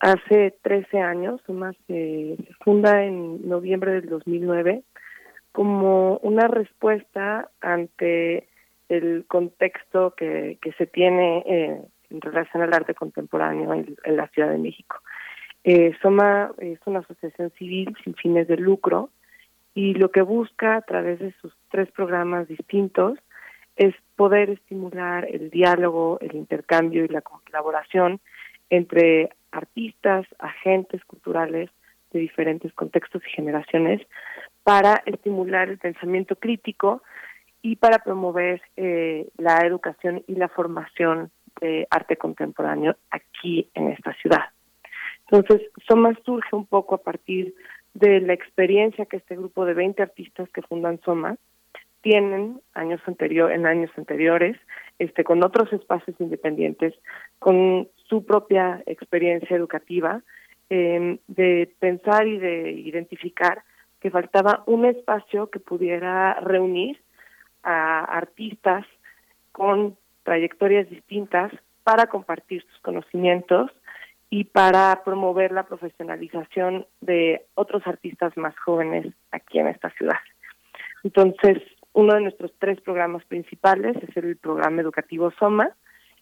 Hace 0.01 0.59
13 0.63 0.99
años, 0.99 1.41
Soma 1.47 1.73
se 1.87 2.37
funda 2.65 3.05
en 3.05 3.49
noviembre 3.49 3.93
del 3.93 4.09
2009 4.09 4.83
como 5.57 6.19
una 6.19 6.49
respuesta 6.49 7.51
ante 7.63 8.47
el 8.91 9.25
contexto 9.27 10.15
que, 10.15 10.59
que 10.61 10.73
se 10.73 10.87
tiene 10.87 11.39
eh, 11.47 11.81
en 12.11 12.21
relación 12.21 12.63
al 12.63 12.75
arte 12.75 12.93
contemporáneo 12.93 13.73
en, 13.73 13.97
la 14.05 14.29
Ciudad 14.29 14.51
de 14.51 14.59
México. 14.59 14.99
Eh, 15.65 15.95
Soma 16.03 16.53
es 16.59 16.79
una 16.85 16.99
asociación 16.99 17.53
civil 17.53 17.97
sin 18.05 18.15
fines 18.17 18.47
de 18.49 18.59
lucro 18.59 19.09
y 19.73 19.95
lo 19.95 20.11
que 20.11 20.21
busca 20.21 20.77
a 20.77 20.83
través 20.83 21.21
de 21.21 21.33
sus 21.41 21.55
tres 21.71 21.91
programas 21.91 22.49
distintos 22.49 23.19
es 23.77 23.95
poder 24.15 24.51
estimular 24.51 25.25
el 25.25 25.49
diálogo, 25.49 26.19
el 26.21 26.37
intercambio 26.37 27.03
y 27.03 27.09
la 27.09 27.23
colaboración 27.23 28.21
entre 28.69 29.31
artistas, 29.53 30.27
agentes 30.39 31.03
culturales 31.07 31.71
de 32.11 32.21
diferentes 32.21 32.75
contextos 32.75 33.23
y 33.27 33.31
generaciones 33.31 34.03
para 34.67 35.01
estimular 35.07 35.69
el 35.69 35.79
pensamiento 35.79 36.35
crítico 36.35 37.01
y 37.63 37.77
para 37.77 38.01
promover 38.01 38.61
eh, 38.77 39.29
la 39.39 39.65
educación 39.65 40.25
y 40.27 40.35
la 40.35 40.49
formación 40.49 41.31
de 41.61 41.87
arte 41.89 42.17
contemporáneo 42.17 42.97
aquí 43.13 43.71
en 43.75 43.93
esta 43.93 44.13
ciudad. 44.15 44.47
Entonces, 45.31 45.71
Soma 45.87 46.19
surge 46.25 46.57
un 46.57 46.67
poco 46.67 46.97
a 46.97 47.03
partir 47.05 47.55
de 47.95 48.21
la 48.21 48.33
experiencia 48.33 49.07
que 49.07 49.19
este 49.19 49.37
grupo 49.37 49.65
de 49.67 49.75
20 49.75 50.03
artistas 50.03 50.49
que 50.49 50.63
fundan 50.63 51.01
Soma 51.05 51.37
tienen 52.01 52.61
años 52.75 53.01
anterior, 53.07 53.53
en 53.53 53.67
años 53.67 53.93
anteriores, 53.97 54.57
este, 54.99 55.23
con 55.23 55.45
otros 55.45 55.73
espacios 55.73 56.21
independientes, 56.21 56.93
con 57.39 57.89
su 58.09 58.27
propia 58.27 58.83
experiencia 58.87 59.57
educativa, 59.57 60.23
eh, 60.71 61.21
de 61.29 61.73
pensar 61.79 62.27
y 62.27 62.39
de 62.39 62.73
identificar 62.73 63.63
que 64.01 64.11
faltaba 64.11 64.63
un 64.67 64.85
espacio 64.85 65.51
que 65.51 65.61
pudiera 65.61 66.35
reunir 66.41 67.01
a 67.63 68.05
artistas 68.05 68.85
con 69.53 69.97
trayectorias 70.23 70.89
distintas 70.91 71.53
para 71.83 72.07
compartir 72.07 72.65
sus 72.65 72.81
conocimientos 72.81 73.71
y 74.29 74.45
para 74.45 75.03
promover 75.05 75.53
la 75.53 75.65
profesionalización 75.65 76.87
de 77.01 77.47
otros 77.55 77.87
artistas 77.87 78.37
más 78.37 78.57
jóvenes 78.59 79.15
aquí 79.31 79.59
en 79.59 79.69
esta 79.69 79.91
ciudad. 79.91 80.19
Entonces, 81.05 81.63
uno 81.93 82.15
de 82.15 82.21
nuestros 82.21 82.53
tres 82.59 82.81
programas 82.81 83.25
principales 83.25 83.97
es 83.97 84.17
el 84.17 84.37
programa 84.37 84.83
educativo 84.83 85.31
Soma, 85.39 85.71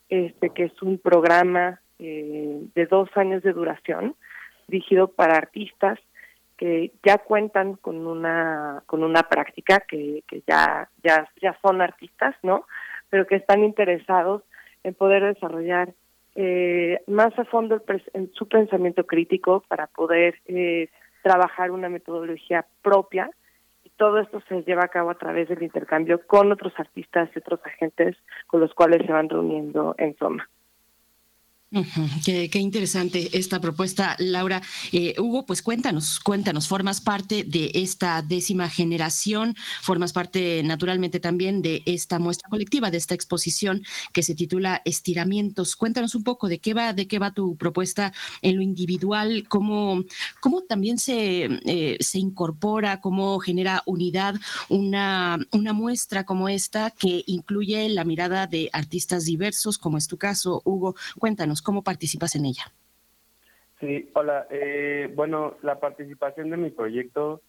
este 0.08 0.50
que 0.50 0.64
es 0.64 0.82
un 0.82 0.98
programa 0.98 1.80
eh, 1.98 2.60
de 2.74 2.86
dos 2.86 3.08
años 3.16 3.42
de 3.42 3.52
duración 3.52 4.14
dirigido 4.68 5.08
para 5.08 5.36
artistas 5.36 5.98
que 6.56 6.92
ya 7.02 7.18
cuentan 7.18 7.74
con 7.74 8.06
una 8.06 8.82
con 8.86 9.02
una 9.02 9.24
práctica 9.24 9.80
que, 9.80 10.22
que 10.28 10.42
ya 10.46 10.88
ya 11.02 11.28
ya 11.40 11.58
son 11.62 11.80
artistas 11.80 12.34
no 12.42 12.66
pero 13.10 13.26
que 13.26 13.36
están 13.36 13.62
interesados 13.64 14.42
en 14.82 14.94
poder 14.94 15.22
desarrollar 15.22 15.94
eh, 16.36 17.00
más 17.06 17.36
a 17.38 17.44
fondo 17.44 17.80
en 18.12 18.32
su 18.32 18.48
pensamiento 18.48 19.06
crítico 19.06 19.64
para 19.68 19.86
poder 19.86 20.40
eh, 20.46 20.88
trabajar 21.22 21.70
una 21.70 21.88
metodología 21.88 22.66
propia. 22.82 23.30
Y 23.84 23.90
todo 23.90 24.18
esto 24.18 24.42
se 24.48 24.62
lleva 24.62 24.84
a 24.84 24.88
cabo 24.88 25.10
a 25.10 25.18
través 25.18 25.48
del 25.48 25.62
intercambio 25.62 26.26
con 26.26 26.50
otros 26.50 26.72
artistas 26.76 27.30
y 27.34 27.38
otros 27.38 27.60
agentes 27.64 28.16
con 28.46 28.60
los 28.60 28.74
cuales 28.74 29.06
se 29.06 29.12
van 29.12 29.28
reuniendo 29.28 29.94
en 29.98 30.16
Soma 30.16 30.48
qué, 32.24 32.58
interesante 32.58 33.36
esta 33.36 33.60
propuesta, 33.60 34.16
Laura. 34.18 34.62
Eh, 34.92 35.14
Hugo, 35.18 35.46
pues 35.46 35.62
cuéntanos, 35.62 36.20
cuéntanos, 36.20 36.68
formas 36.68 37.00
parte 37.00 37.44
de 37.44 37.70
esta 37.74 38.22
décima 38.22 38.68
generación, 38.68 39.56
formas 39.82 40.12
parte 40.12 40.62
naturalmente 40.64 41.20
también 41.20 41.62
de 41.62 41.82
esta 41.86 42.18
muestra 42.18 42.48
colectiva, 42.48 42.90
de 42.90 42.98
esta 42.98 43.14
exposición 43.14 43.82
que 44.12 44.22
se 44.22 44.34
titula 44.34 44.82
Estiramientos. 44.84 45.76
Cuéntanos 45.76 46.14
un 46.14 46.24
poco 46.24 46.48
de 46.48 46.58
qué 46.58 46.74
va, 46.74 46.92
de 46.92 47.08
qué 47.08 47.18
va 47.18 47.32
tu 47.32 47.56
propuesta 47.56 48.12
en 48.42 48.56
lo 48.56 48.62
individual, 48.62 49.46
cómo, 49.48 50.02
cómo 50.40 50.62
también 50.62 50.98
se, 50.98 51.44
eh, 51.64 51.96
se 52.00 52.18
incorpora, 52.18 53.00
cómo 53.00 53.38
genera 53.38 53.82
unidad 53.86 54.36
una, 54.68 55.38
una 55.52 55.72
muestra 55.72 56.24
como 56.24 56.48
esta 56.48 56.90
que 56.90 57.24
incluye 57.26 57.88
la 57.88 58.04
mirada 58.04 58.46
de 58.46 58.70
artistas 58.72 59.24
diversos, 59.24 59.78
como 59.78 59.98
es 59.98 60.08
tu 60.08 60.18
caso, 60.18 60.62
Hugo. 60.64 60.94
Cuéntanos 61.18 61.62
¿Cómo 61.64 61.82
participas 61.82 62.36
en 62.36 62.44
ella? 62.44 62.64
Sí, 63.80 64.10
hola. 64.14 64.46
Eh, 64.50 65.10
bueno, 65.14 65.56
la 65.62 65.80
participación 65.80 66.50
de 66.50 66.56
mi 66.56 66.70
proyecto 66.70 67.40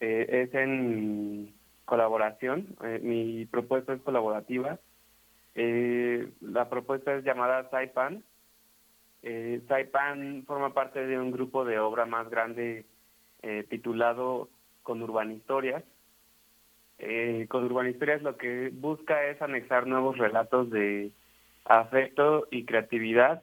eh, 0.00 0.44
es 0.48 0.54
en 0.54 1.54
colaboración. 1.84 2.74
Eh, 2.82 3.00
mi 3.02 3.44
propuesta 3.44 3.92
es 3.92 4.00
colaborativa. 4.00 4.78
la 5.54 6.68
propuesta 6.70 7.14
es 7.14 7.24
llamada 7.24 7.68
Saipan. 7.70 8.24
Saipan 9.68 10.44
forma 10.46 10.72
parte 10.72 11.06
de 11.06 11.18
un 11.18 11.30
grupo 11.30 11.64
de 11.66 11.78
obra 11.78 12.06
más 12.06 12.30
grande 12.30 12.86
titulado 13.68 14.48
Con 14.82 15.02
Urban 15.02 15.32
Historias. 15.32 15.84
con 17.48 17.64
Urban 17.64 17.88
Historias 17.90 18.22
lo 18.22 18.36
que 18.38 18.70
busca 18.72 19.24
es 19.26 19.42
anexar 19.42 19.86
nuevos 19.86 20.16
relatos 20.16 20.70
de 20.70 21.10
afecto 21.64 22.46
y 22.50 22.64
creatividad 22.64 23.42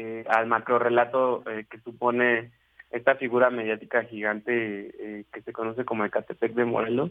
eh, 0.00 0.24
al 0.28 0.46
macro 0.46 0.78
relato 0.78 1.42
eh, 1.50 1.64
que 1.68 1.80
supone 1.80 2.52
esta 2.92 3.16
figura 3.16 3.50
mediática 3.50 4.04
gigante 4.04 4.52
eh, 4.96 5.24
que 5.32 5.42
se 5.42 5.52
conoce 5.52 5.84
como 5.84 6.04
Ecatepec 6.04 6.54
de 6.54 6.64
Morelos. 6.64 7.10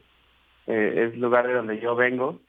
es 0.68 1.14
lugar 1.18 1.48
de 1.48 1.54
donde 1.56 1.82
yo 1.82 1.98
vengo. 1.98 2.40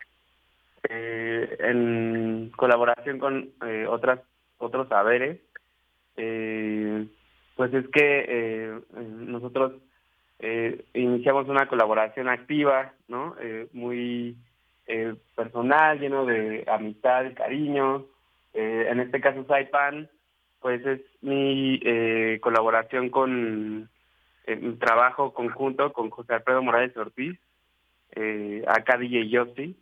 en 0.89 2.53
colaboración 2.57 3.19
con 3.19 3.51
otras 3.89 4.21
otros 4.59 4.89
saberes, 4.89 5.41
pues 6.15 7.75
es 7.75 7.89
que 7.89 8.79
nosotros 8.95 9.73
iniciamos 10.95 11.49
una 11.49 11.67
colaboración 11.67 12.29
activa, 12.29 12.93
¿no? 13.09 13.35
muy 13.73 14.37
personal, 15.35 15.99
lleno 15.99 16.27
de 16.27 16.65
amistad 16.69 17.35
cariño. 17.35 18.07
en 18.55 19.01
este 19.01 19.21
caso, 19.21 19.45
Saipan 19.49 20.09
pues 20.61 20.85
es 20.87 21.01
mi 21.23 21.81
eh, 21.83 22.39
colaboración 22.41 23.11
con 23.11 23.89
mi 24.47 24.77
trabajo 24.77 25.35
conjunto 25.35 25.93
con 25.93 26.11
José 26.11 26.35
Alfredo 26.35 26.63
Morales 26.63 26.97
Ortiz, 26.97 27.39
eh, 28.13 28.65
acá 28.67 28.97
DJ 28.97 29.29
Yossi. 29.29 29.77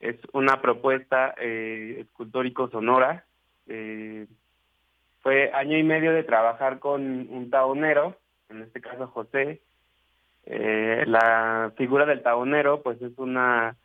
Es 0.00 0.16
una 0.32 0.62
propuesta 0.62 1.34
eh, 1.38 1.98
escultórico-sonora. 2.00 3.24
Eh, 3.68 4.26
fue 5.20 5.52
año 5.52 5.76
y 5.76 5.82
medio 5.82 6.12
de 6.12 6.24
trabajar 6.24 6.78
con 6.78 7.02
un 7.02 7.50
taonero, 7.50 8.16
en 8.48 8.62
este 8.62 8.80
caso 8.80 9.06
José. 9.08 9.60
Eh, 10.46 11.04
la 11.06 11.72
figura 11.76 12.06
del 12.06 12.22
taonero, 12.22 12.82
pues 12.82 13.00
es 13.02 13.16
una 13.18 13.76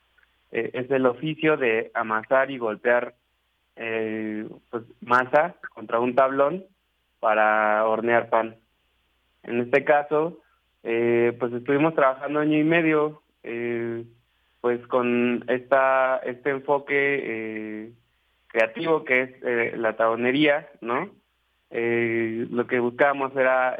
es 0.52 0.90
el 0.90 1.06
oficio 1.06 1.58
de 1.58 1.92
amasar 1.94 2.50
y 2.50 2.58
golpear 2.58 3.16
eh, 3.76 4.48
pues, 4.70 4.84
masa 5.02 5.56
contra 5.74 6.00
un 6.00 6.16
tablón 6.16 6.64
para 7.20 7.86
hornear 7.86 8.30
pan. 8.30 8.56
En 9.44 9.60
este 9.60 9.84
caso, 9.84 10.40
eh, 10.84 11.36
pues 11.40 11.54
estuvimos 11.54 11.94
trabajando 11.94 12.40
año 12.40 12.58
y 12.58 12.64
medio, 12.64 13.22
eh, 13.44 14.04
pues 14.62 14.86
con 14.88 15.44
esta 15.48 16.18
este 16.24 16.52
enfoque 16.52 17.92
creativo 18.48 19.04
que 19.04 19.22
es 19.22 19.78
la 19.78 19.96
tabonería, 19.96 20.68
¿no? 20.82 21.10
Lo 21.70 22.68
que 22.68 22.80
buscábamos 22.80 23.36
era 23.36 23.78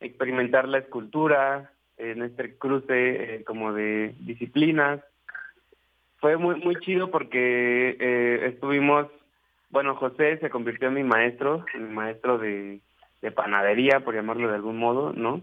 experimentar 0.00 0.66
la 0.66 0.78
escultura 0.78 1.72
en 1.98 2.22
este 2.22 2.56
cruce 2.56 3.42
como 3.44 3.74
de 3.74 4.14
disciplinas, 4.20 5.00
fue 6.20 6.36
muy 6.36 6.56
muy 6.56 6.76
chido 6.76 7.10
porque 7.10 7.96
eh, 7.98 8.46
estuvimos, 8.52 9.06
bueno, 9.70 9.96
José 9.96 10.38
se 10.38 10.50
convirtió 10.50 10.88
en 10.88 10.94
mi 10.94 11.04
maestro, 11.04 11.64
en 11.74 11.88
mi 11.88 11.94
maestro 11.94 12.38
de, 12.38 12.80
de 13.22 13.30
panadería, 13.30 14.00
por 14.00 14.14
llamarlo 14.14 14.48
de 14.48 14.54
algún 14.54 14.78
modo, 14.78 15.12
¿no? 15.12 15.42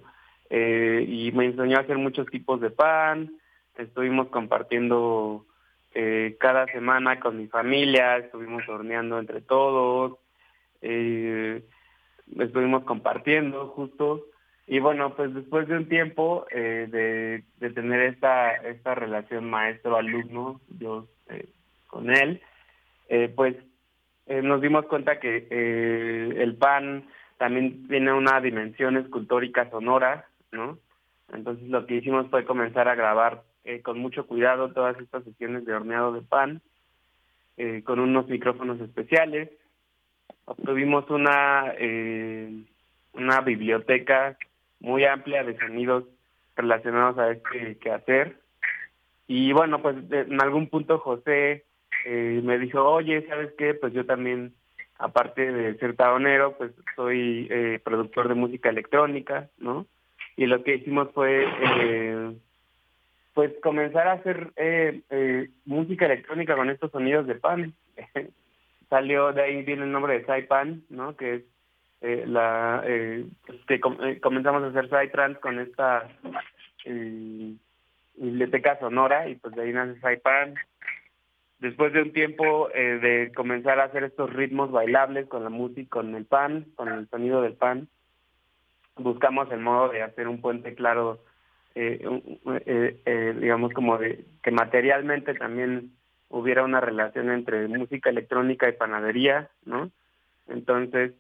Eh, 0.50 1.06
y 1.08 1.32
me 1.34 1.46
enseñó 1.46 1.78
a 1.78 1.82
hacer 1.82 1.98
muchos 1.98 2.28
tipos 2.28 2.62
de 2.62 2.70
pan, 2.70 3.32
estuvimos 3.78 4.30
compartiendo 4.30 5.46
eh, 5.94 6.38
cada 6.40 6.68
semana 6.68 7.20
con 7.20 7.38
mi 7.38 7.48
familia, 7.48 8.18
estuvimos 8.18 8.68
horneando 8.70 9.20
entre 9.20 9.42
todos, 9.42 10.18
eh, 10.82 11.64
estuvimos 12.40 12.84
compartiendo 12.84 13.68
justo. 13.70 14.26
Y 14.68 14.80
bueno, 14.80 15.16
pues 15.16 15.34
después 15.34 15.68
de 15.68 15.78
un 15.78 15.88
tiempo 15.88 16.46
eh, 16.52 17.44
de, 17.60 17.70
tener 17.72 18.02
esta, 18.02 18.54
esta 18.56 18.96
relación 18.96 19.50
maestro-alumno, 19.50 20.60
yo 20.80 21.08
con 21.88 22.10
él, 22.10 22.42
pues 23.36 23.56
nos 24.28 24.62
dimos 24.62 24.86
cuenta 24.88 25.20
que 25.20 25.48
el 26.38 26.56
pan 26.58 27.06
también 27.38 27.88
tiene 27.88 28.12
una 28.12 28.42
dimensión 28.42 28.98
escultórica 28.98 29.70
sonora, 29.70 30.26
¿no? 30.52 30.78
Entonces 31.34 31.68
lo 31.70 31.86
que 31.86 31.96
hicimos 31.96 32.30
fue 32.30 32.46
comenzar 32.46 32.88
a 32.88 32.96
grabar 32.96 33.44
eh, 33.64 33.82
con 33.82 34.00
mucho 34.00 34.26
cuidado 34.26 34.72
todas 34.72 34.98
estas 35.00 35.24
sesiones 35.24 35.66
de 35.66 35.74
horneado 35.74 36.14
de 36.14 36.22
pan, 36.22 36.62
eh, 37.58 37.82
con 37.84 38.00
unos 38.00 38.28
micrófonos 38.28 38.80
especiales. 38.80 39.50
Obtuvimos 40.46 41.10
una, 41.10 41.74
eh, 41.78 42.64
una 43.14 43.42
biblioteca 43.42 44.38
muy 44.80 45.06
amplia 45.06 45.44
de 45.44 45.58
sonidos 45.58 46.06
relacionados 46.56 47.18
a 47.18 47.32
este 47.32 47.78
quehacer. 47.78 48.40
Y 49.28 49.52
bueno, 49.52 49.82
pues 49.82 49.96
en 50.12 50.42
algún 50.42 50.68
punto 50.70 51.00
José 51.00 51.66
me 52.06 52.58
dijo, 52.58 52.84
oye, 52.84 53.28
¿sabes 53.28 53.52
qué? 53.58 53.74
Pues 53.74 53.94
yo 53.94 54.06
también, 54.06 54.54
aparte 54.98 55.52
de 55.52 55.78
ser 55.78 55.96
taonero, 55.96 56.58
pues 56.58 56.72
soy 56.96 57.50
productor 57.84 58.30
de 58.30 58.36
música 58.36 58.70
electrónica, 58.70 59.50
¿no? 59.58 59.86
y 60.38 60.46
lo 60.46 60.64
que 60.64 60.76
hicimos 60.76 61.10
fue 61.14 61.46
eh, 61.46 62.38
pues 63.34 63.52
comenzar 63.62 64.08
a 64.08 64.14
hacer 64.14 64.54
eh, 64.56 65.02
eh, 65.10 65.50
música 65.66 66.06
electrónica 66.06 66.56
con 66.56 66.70
estos 66.70 66.92
sonidos 66.92 67.26
de 67.28 67.36
pan. 67.36 67.74
Salió 68.90 69.34
de 69.34 69.42
ahí 69.42 69.64
viene 69.64 69.84
el 69.84 69.92
nombre 69.92 70.20
de 70.20 70.26
Saipan, 70.26 70.84
¿no? 70.90 71.18
Que 71.18 71.36
es 71.36 71.44
la 72.02 72.84
pues, 73.46 73.60
que 73.68 73.80
comenzamos 74.22 74.64
a 74.64 74.68
hacer 74.68 74.90
Saitrans 74.90 75.40
con 75.40 75.60
esta 75.60 76.08
biblioteca 78.16 78.80
sonora 78.80 79.28
y 79.28 79.36
pues 79.36 79.56
de 79.56 79.64
ahí 79.64 79.74
nace 79.74 80.00
Saipan. 80.00 80.56
Después 81.60 81.92
de 81.92 82.04
un 82.04 82.14
tiempo 82.14 82.70
de 82.70 83.32
comenzar 83.36 83.80
a 83.80 83.86
hacer 83.86 84.04
estos 84.04 84.32
ritmos 84.32 84.72
bailables 84.72 85.28
con 85.28 85.44
la 85.44 85.50
música, 85.50 85.90
con 85.90 86.14
el 86.14 86.26
pan, 86.26 86.68
con 86.76 86.90
el 86.90 87.10
sonido 87.10 87.42
del 87.42 87.54
pan, 87.54 87.88
buscamos 89.00 89.52
el 89.52 89.60
modo 89.60 89.90
de 89.90 90.02
hacer 90.02 90.28
un 90.28 90.42
puente 90.42 90.76
claro, 90.76 91.20
eh, 91.76 92.00
eh, 92.66 93.02
eh, 93.06 93.36
digamos 93.40 93.74
como 93.74 93.98
de 93.98 94.26
que 94.44 94.52
materialmente 94.52 95.34
también 95.34 95.92
hubiera 96.30 96.64
una 96.64 96.82
relación 96.82 97.32
entre 97.32 97.68
música 97.68 98.10
electrónica 98.10 98.68
y 98.68 98.74
panadería, 98.74 99.50
¿no? 99.66 99.92
Entonces, 100.48 101.14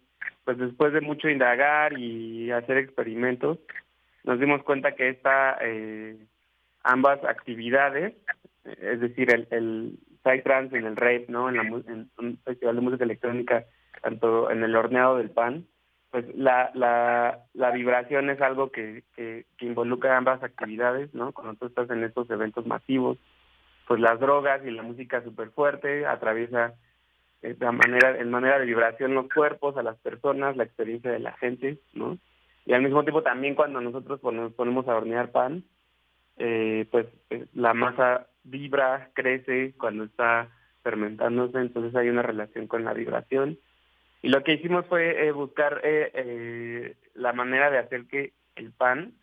pues 0.43 0.57
después 0.57 0.93
de 0.93 1.01
mucho 1.01 1.29
indagar 1.29 1.97
y 1.97 2.51
hacer 2.51 2.77
experimentos, 2.77 3.59
nos 4.23 4.39
dimos 4.39 4.63
cuenta 4.63 4.93
que 4.95 5.09
esta, 5.09 5.57
ambas 6.83 7.23
actividades, 7.23 8.15
es 8.63 8.99
decir, 8.99 9.33
el, 9.33 9.47
el 9.51 10.43
trans 10.43 10.73
en 10.73 10.85
el 10.85 10.95
rape, 10.95 11.25
¿no? 11.29 11.49
En, 11.49 11.55
la, 11.55 11.63
en 11.63 12.09
un 12.17 12.37
festival 12.43 12.75
de 12.75 12.81
música 12.81 13.03
electrónica, 13.05 13.65
tanto 14.01 14.51
en 14.51 14.63
el 14.63 14.75
horneado 14.75 15.17
del 15.17 15.29
pan, 15.29 15.65
pues 16.11 16.25
la, 16.35 16.71
la, 16.73 17.39
la 17.53 17.71
vibración 17.71 18.29
es 18.29 18.41
algo 18.41 18.71
que, 18.71 19.03
que, 19.15 19.45
involucra 19.59 20.17
ambas 20.17 20.41
actividades, 20.43 21.13
¿no? 21.13 21.31
Cuando 21.31 21.55
tú 21.55 21.67
estás 21.67 21.89
en 21.89 22.03
estos 22.03 22.29
eventos 22.29 22.65
masivos, 22.65 23.17
pues 23.87 23.99
las 23.99 24.19
drogas 24.19 24.65
y 24.65 24.71
la 24.71 24.83
música 24.83 25.23
súper 25.23 25.49
fuerte 25.51 26.05
atraviesa 26.05 26.73
eh, 27.41 27.55
manera, 27.71 28.17
en 28.17 28.31
manera 28.31 28.59
de 28.59 28.65
vibración 28.65 29.13
los 29.13 29.29
cuerpos, 29.29 29.77
a 29.77 29.83
las 29.83 29.97
personas, 29.97 30.57
la 30.57 30.63
experiencia 30.63 31.11
de 31.11 31.19
la 31.19 31.33
gente, 31.33 31.79
¿no? 31.93 32.17
Y 32.65 32.73
al 32.73 32.81
mismo 32.81 33.03
tiempo 33.03 33.21
también 33.21 33.55
cuando 33.55 33.79
nosotros 33.79 34.21
nos 34.33 34.53
ponemos 34.53 34.87
a 34.87 34.95
hornear 34.95 35.31
pan, 35.31 35.63
eh, 36.37 36.87
pues 36.91 37.05
eh, 37.29 37.45
la 37.53 37.73
masa 37.73 38.27
vibra, 38.43 39.11
crece 39.13 39.73
cuando 39.77 40.03
está 40.05 40.49
fermentándose, 40.83 41.59
entonces 41.59 41.95
hay 41.95 42.09
una 42.09 42.21
relación 42.21 42.67
con 42.67 42.83
la 42.83 42.93
vibración 42.93 43.59
y 44.21 44.29
lo 44.29 44.43
que 44.43 44.53
hicimos 44.53 44.85
fue 44.87 45.31
buscar 45.31 45.81
la 47.13 47.33
manera 47.33 47.69
de 47.69 47.77
hacer 47.77 48.07
que 48.07 48.33
el 48.55 48.71
pan, 48.71 49.13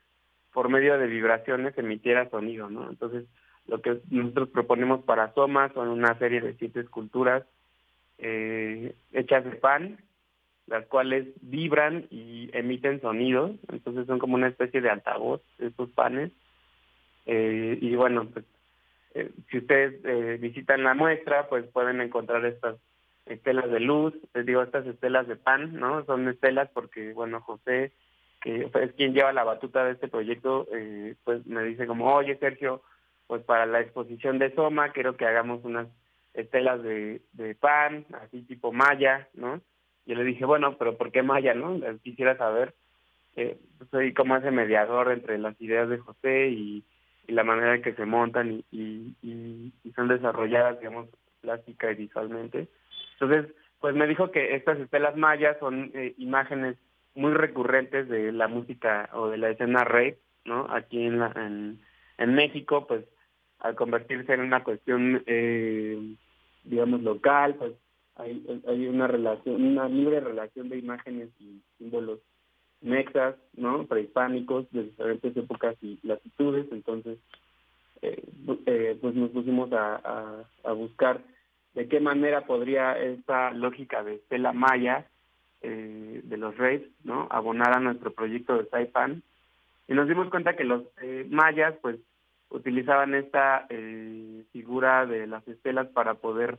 por 0.53 0.68
medio 0.68 0.98
de 0.98 1.09
vibraciones, 1.09 1.77
emitiera 1.77 2.31
sonido, 2.31 2.70
¿no? 2.70 2.88
Entonces, 2.88 3.24
lo 3.66 3.83
que 3.83 4.00
nosotros 4.11 4.50
proponemos 4.50 5.05
para 5.05 5.35
Soma 5.35 5.72
son 5.74 5.88
una 5.88 6.16
serie 6.18 6.40
de 6.40 6.55
siete 6.55 6.81
esculturas 6.81 7.44
hechas 8.18 9.44
de 9.44 9.50
pan, 9.53 9.98
las 10.66 10.87
cuales 10.87 11.29
vibran 11.42 12.07
y 12.11 12.48
emiten 12.53 13.00
sonido, 13.00 13.55
entonces 13.70 14.07
son 14.07 14.18
como 14.18 14.35
una 14.35 14.48
especie 14.48 14.81
de 14.81 14.90
altavoz 14.90 15.42
estos 15.59 15.90
panes. 15.90 16.33
y 17.27 17.94
bueno, 17.96 18.29
pues 18.33 18.44
si 19.50 19.59
ustedes 19.59 20.40
visitan 20.40 20.85
la 20.85 20.94
muestra, 20.94 21.48
pues 21.48 21.66
pueden 21.66 22.00
encontrar 22.00 22.44
estas 22.46 22.77
estelas 23.27 23.70
de 23.70 23.81
luz, 23.81 24.14
les 24.35 24.46
digo, 24.46 24.62
estas 24.62 24.87
estelas 24.87 25.27
de 25.27 25.37
pan, 25.37 25.74
¿no? 25.74 26.05
Son 26.05 26.29
estelas 26.29 26.68
porque, 26.72 27.12
bueno, 27.12 27.40
José, 27.40 27.92
que 28.40 28.70
es 28.74 28.92
quien 28.92 29.14
lleva 29.14 29.33
la 29.33 29.44
batuta 29.44 29.85
de 29.85 29.92
este 29.92 30.09
proyecto, 30.09 30.66
eh, 30.72 31.14
pues 31.24 31.46
me 31.46 31.64
dice 31.64 31.87
como, 31.87 32.14
oye, 32.14 32.37
Sergio, 32.37 32.83
pues 33.27 33.42
para 33.42 33.64
la 33.66 33.81
exposición 33.81 34.38
de 34.38 34.55
Soma 34.55 34.90
quiero 34.92 35.16
que 35.16 35.27
hagamos 35.27 35.64
unas 35.64 35.88
estelas 36.34 36.82
de, 36.82 37.22
de 37.32 37.54
pan, 37.54 38.04
así 38.22 38.42
tipo 38.42 38.72
maya, 38.72 39.28
¿no? 39.34 39.60
Yo 40.06 40.14
le 40.14 40.24
dije, 40.24 40.44
bueno, 40.44 40.76
pero 40.76 40.96
¿por 40.98 41.10
qué 41.10 41.22
maya, 41.22 41.54
no? 41.54 41.80
Quisiera 42.02 42.36
saber. 42.36 42.74
Eh, 43.36 43.58
soy 43.90 44.12
como 44.12 44.36
ese 44.36 44.50
mediador 44.50 45.10
entre 45.10 45.38
las 45.38 45.58
ideas 45.60 45.88
de 45.88 45.98
José 45.98 46.48
y, 46.48 46.84
la 47.26 47.42
manera 47.42 47.76
en 47.76 47.80
que 47.80 47.94
se 47.94 48.04
montan 48.04 48.62
y, 48.70 49.16
y, 49.22 49.72
y 49.82 49.92
son 49.92 50.08
desarrolladas, 50.08 50.78
digamos, 50.78 51.08
plástica 51.40 51.90
y 51.90 51.94
visualmente. 51.94 52.68
Entonces, 53.12 53.54
pues 53.80 53.94
me 53.94 54.06
dijo 54.06 54.30
que 54.30 54.54
estas 54.54 54.78
estelas 54.78 55.16
mayas 55.16 55.56
son 55.58 55.90
eh, 55.94 56.14
imágenes 56.18 56.76
muy 57.14 57.32
recurrentes 57.32 58.08
de 58.08 58.32
la 58.32 58.46
música 58.46 59.08
o 59.14 59.28
de 59.28 59.38
la 59.38 59.50
escena 59.50 59.84
rap, 59.84 60.16
¿no? 60.44 60.66
Aquí 60.70 61.06
en, 61.06 61.18
la, 61.18 61.32
en, 61.36 61.80
en 62.18 62.34
México, 62.34 62.86
pues 62.86 63.04
al 63.60 63.74
convertirse 63.74 64.34
en 64.34 64.40
una 64.40 64.62
cuestión, 64.62 65.22
eh, 65.26 66.16
digamos, 66.64 67.03
local, 67.03 67.55
pues 67.57 67.72
hay, 68.16 68.87
una 68.87 69.07
relación, 69.07 69.64
una 69.64 69.88
libre 69.88 70.20
relación 70.20 70.68
de 70.68 70.79
imágenes 70.79 71.29
y 71.40 71.61
símbolos 71.79 72.20
mexas, 72.81 73.37
¿no? 73.55 73.87
Prehispánicos 73.87 74.70
de 74.70 74.85
diferentes 74.85 75.37
épocas 75.37 75.77
y 75.83 75.98
latitudes, 76.03 76.66
entonces, 76.70 77.18
eh, 78.03 78.22
eh, 78.66 78.98
pues 79.00 79.14
nos 79.14 79.31
pusimos 79.31 79.72
a, 79.72 79.96
a, 79.96 80.44
a 80.64 80.72
buscar 80.72 81.22
de 81.74 81.88
qué 81.88 82.00
manera 82.00 82.46
podría 82.46 82.98
esta 82.98 83.53
lógica 83.53 84.03
de 84.05 84.14
Estela 84.14 84.53
Maya 84.53 85.07
eh, 85.62 86.20
de 86.22 86.37
los 86.37 86.57
Reyes 86.57 86.83
no 87.05 87.27
abonar 87.31 87.77
a 87.77 87.81
nuestro 87.81 88.12
proyecto 88.12 88.57
de 88.57 88.66
Saipan. 88.66 89.22
Y 89.88 89.94
nos 89.94 90.09
dimos 90.09 90.29
cuenta 90.29 90.57
que 90.57 90.64
los 90.64 90.83
eh, 91.03 91.27
mayas 91.31 91.74
pues 91.81 91.96
utilizaban 92.50 93.14
esta 93.14 93.66
eh, 93.68 94.44
figura 94.52 95.07
de 95.07 95.26
las 95.26 95.46
estelas 95.48 95.88
para 95.88 96.14
poder 96.14 96.59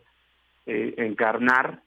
encarnar 0.67 1.83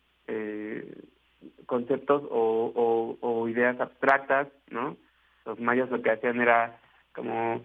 conceptos 1.67 2.23
o, 2.31 3.17
o, 3.21 3.49
ideas 3.49 3.81
abstractas 3.81 4.47
no 4.71 4.97
los 5.45 5.59
mayas 5.59 5.91
lo 5.91 6.01
que 6.01 6.13
hacían 6.13 6.41
era 6.41 6.79
como 7.13 7.63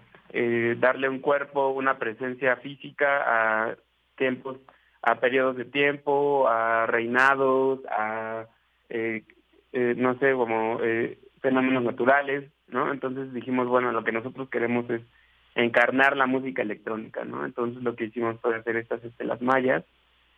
darle 0.80 1.08
un 1.08 1.19
cuerpo 1.19 1.69
una 1.69 2.00
presencia 2.00 2.56
física 2.56 3.22
a 3.28 3.76
tiempos 4.15 4.58
a 5.04 5.15
periodos 5.15 5.58
de 5.58 5.65
tiempo, 5.65 6.48
a 6.48 6.86
reinados, 6.88 7.80
a, 7.88 8.46
eh, 8.89 9.24
eh, 9.74 9.93
no 9.98 10.17
sé, 10.17 10.32
como 10.32 10.80
eh, 10.82 11.19
fenómenos 11.41 11.84
naturales, 11.84 12.50
¿no? 12.69 12.91
Entonces 12.91 13.34
dijimos, 13.34 13.67
bueno, 13.67 13.91
lo 13.91 14.04
que 14.04 14.13
nosotros 14.13 14.50
queremos 14.50 14.89
es 14.89 15.02
encarnar 15.56 16.18
la 16.18 16.26
música 16.26 16.62
electrónica, 16.62 17.24
¿no? 17.26 17.46
Entonces 17.46 17.84
lo 17.84 17.96
que 17.96 18.06
hicimos 18.06 18.39
fue 18.42 18.56
hacer 18.56 18.76
estas 18.76 19.04
estelas 19.04 19.42
mayas, 19.42 19.84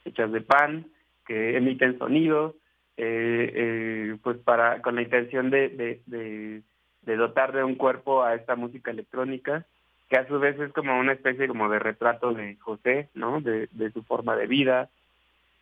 hechas 0.04 0.32
de 0.32 0.42
pan, 0.42 0.86
que 1.26 1.58
emiten 1.58 1.98
sonido, 1.98 2.56
pues 2.96 4.38
para 4.44 4.82
con 4.82 4.96
la 4.96 5.02
intención 5.02 5.50
de, 5.50 5.70
de, 5.70 6.02
de, 6.06 6.62
de 7.02 7.16
dotar 7.16 7.52
de 7.52 7.64
un 7.64 7.76
cuerpo 7.76 8.24
a 8.24 8.36
esta 8.36 8.56
música 8.56 8.92
electrónica 8.92 9.66
que 10.10 10.18
a 10.18 10.28
su 10.28 10.40
vez 10.40 10.60
es 10.60 10.72
como 10.72 11.00
una 11.00 11.14
especie 11.14 11.48
como 11.48 11.68
de 11.70 11.80
retrato 11.80 12.34
de 12.34 12.58
José, 12.58 13.10
¿no? 13.16 13.42
De, 13.42 13.68
de 13.72 13.92
su 13.92 14.04
forma 14.04 14.36
de 14.36 14.48
vida. 14.48 14.90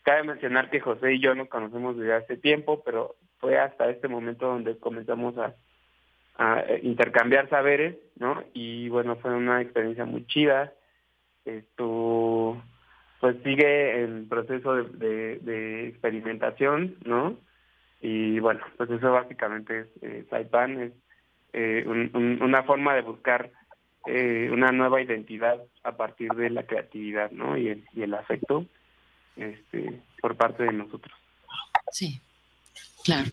Cabe 0.03 0.23
mencionar 0.23 0.69
que 0.69 0.81
José 0.81 1.13
y 1.13 1.21
yo 1.21 1.33
nos 1.33 1.47
conocemos 1.47 1.97
desde 1.97 2.13
hace 2.13 2.37
tiempo, 2.37 2.83
pero 2.83 3.15
fue 3.39 3.57
hasta 3.57 3.89
este 3.89 4.09
momento 4.09 4.47
donde 4.47 4.77
comenzamos 4.77 5.37
a, 5.37 5.53
a 6.37 6.63
intercambiar 6.81 7.49
saberes, 7.49 7.95
¿no? 8.17 8.43
Y 8.53 8.89
bueno, 8.89 9.15
fue 9.17 9.33
una 9.33 9.61
experiencia 9.61 10.05
muy 10.05 10.25
chida. 10.27 10.73
esto 11.45 12.61
pues 13.19 13.37
sigue 13.43 14.03
el 14.03 14.25
proceso 14.27 14.75
de, 14.83 15.87
experimentación, 15.87 16.97
¿no? 17.05 17.37
Y 18.01 18.39
bueno, 18.39 18.61
pues 18.75 18.89
eso 18.89 19.11
básicamente 19.13 19.81
es 19.81 19.87
eh, 20.01 20.25
Saipan, 20.29 20.81
es 20.81 20.91
eh, 21.53 21.85
una 21.87 22.63
forma 22.63 22.95
de 22.95 23.01
buscar 23.01 23.49
eh, 24.07 24.49
una 24.51 24.73
nueva 24.73 25.01
identidad 25.01 25.61
a 25.83 25.95
partir 25.95 26.33
de 26.33 26.49
la 26.49 26.63
creatividad, 26.63 27.31
¿no? 27.31 27.57
Y 27.57 27.69
el, 27.69 27.85
y 27.93 28.01
el 28.01 28.13
afecto 28.13 28.65
este, 29.37 30.01
por 30.19 30.35
parte 30.35 30.63
de 30.63 30.73
nosotros. 30.73 31.17
Sí, 31.91 32.19
claro 33.05 33.29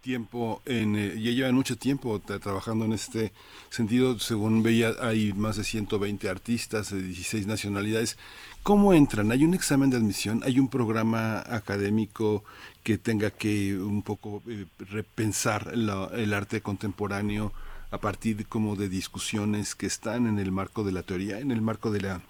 tiempo 0.00 0.62
en 0.64 0.96
eh, 0.96 1.20
ya 1.20 1.32
llevan 1.32 1.54
mucho 1.54 1.76
tiempo 1.76 2.20
trabajando 2.20 2.84
en 2.84 2.92
este 2.92 3.32
sentido. 3.70 4.18
Según 4.18 4.62
veía 4.62 4.92
hay 5.00 5.32
más 5.32 5.56
de 5.56 5.64
120 5.64 6.28
artistas 6.28 6.90
de 6.90 7.02
16 7.02 7.46
nacionalidades. 7.46 8.16
Cómo 8.62 8.92
entran 8.94 9.32
hay 9.32 9.44
un 9.44 9.54
examen 9.54 9.90
de 9.90 9.96
admisión 9.96 10.42
hay 10.44 10.58
un 10.58 10.68
programa 10.68 11.40
académico 11.40 12.44
que 12.82 12.98
tenga 12.98 13.30
que 13.30 13.76
un 13.78 14.02
poco 14.02 14.42
eh, 14.48 14.66
repensar 14.78 15.72
el 15.74 16.34
arte 16.34 16.60
contemporáneo 16.60 17.52
a 17.90 17.98
partir 17.98 18.46
como 18.46 18.76
de 18.76 18.88
discusiones 18.88 19.74
que 19.74 19.86
están 19.86 20.26
en 20.26 20.38
el 20.38 20.52
marco 20.52 20.84
de 20.84 20.92
la 20.92 21.02
teoría 21.02 21.38
en 21.38 21.50
el 21.50 21.62
marco 21.62 21.90
de 21.90 22.00
la 22.00 22.20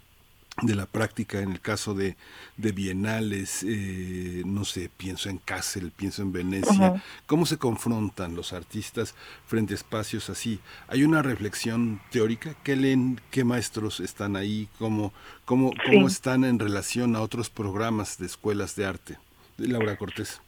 de 0.63 0.75
la 0.75 0.87
práctica 0.87 1.41
en 1.41 1.53
el 1.53 1.61
caso 1.61 1.95
de, 1.95 2.17
de 2.57 2.73
bienales, 2.73 3.65
eh, 3.67 4.43
no 4.45 4.65
sé, 4.65 4.91
pienso 4.97 5.29
en 5.29 5.39
Kassel, 5.39 5.93
pienso 5.93 6.23
en 6.23 6.33
Venecia, 6.33 7.03
cómo 7.27 7.47
se 7.47 7.59
confrontan 7.59 8.35
los 8.35 8.53
artistas 8.53 9.15
frente 9.47 9.75
a 9.75 9.77
espacios 9.77 10.31
así. 10.31 10.61
Hay 10.89 11.05
una 11.05 11.23
reflexión 11.23 12.01
teórica, 12.11 12.55
¿qué 12.65 12.77
leen, 12.77 13.21
qué 13.31 13.45
maestros 13.45 14.01
están 14.01 14.37
ahí, 14.37 14.69
cómo, 14.79 15.13
cómo, 15.45 15.71
cómo 15.87 16.09
están 16.09 16.45
en 16.45 16.59
relación 16.59 17.15
a 17.15 17.23
otros 17.23 17.51
programas 17.51 18.19
de 18.19 18.27
escuelas 18.27 18.75
de 18.75 18.87
arte? 18.87 19.17
Laura 19.59 19.97
Cortés. 19.97 20.41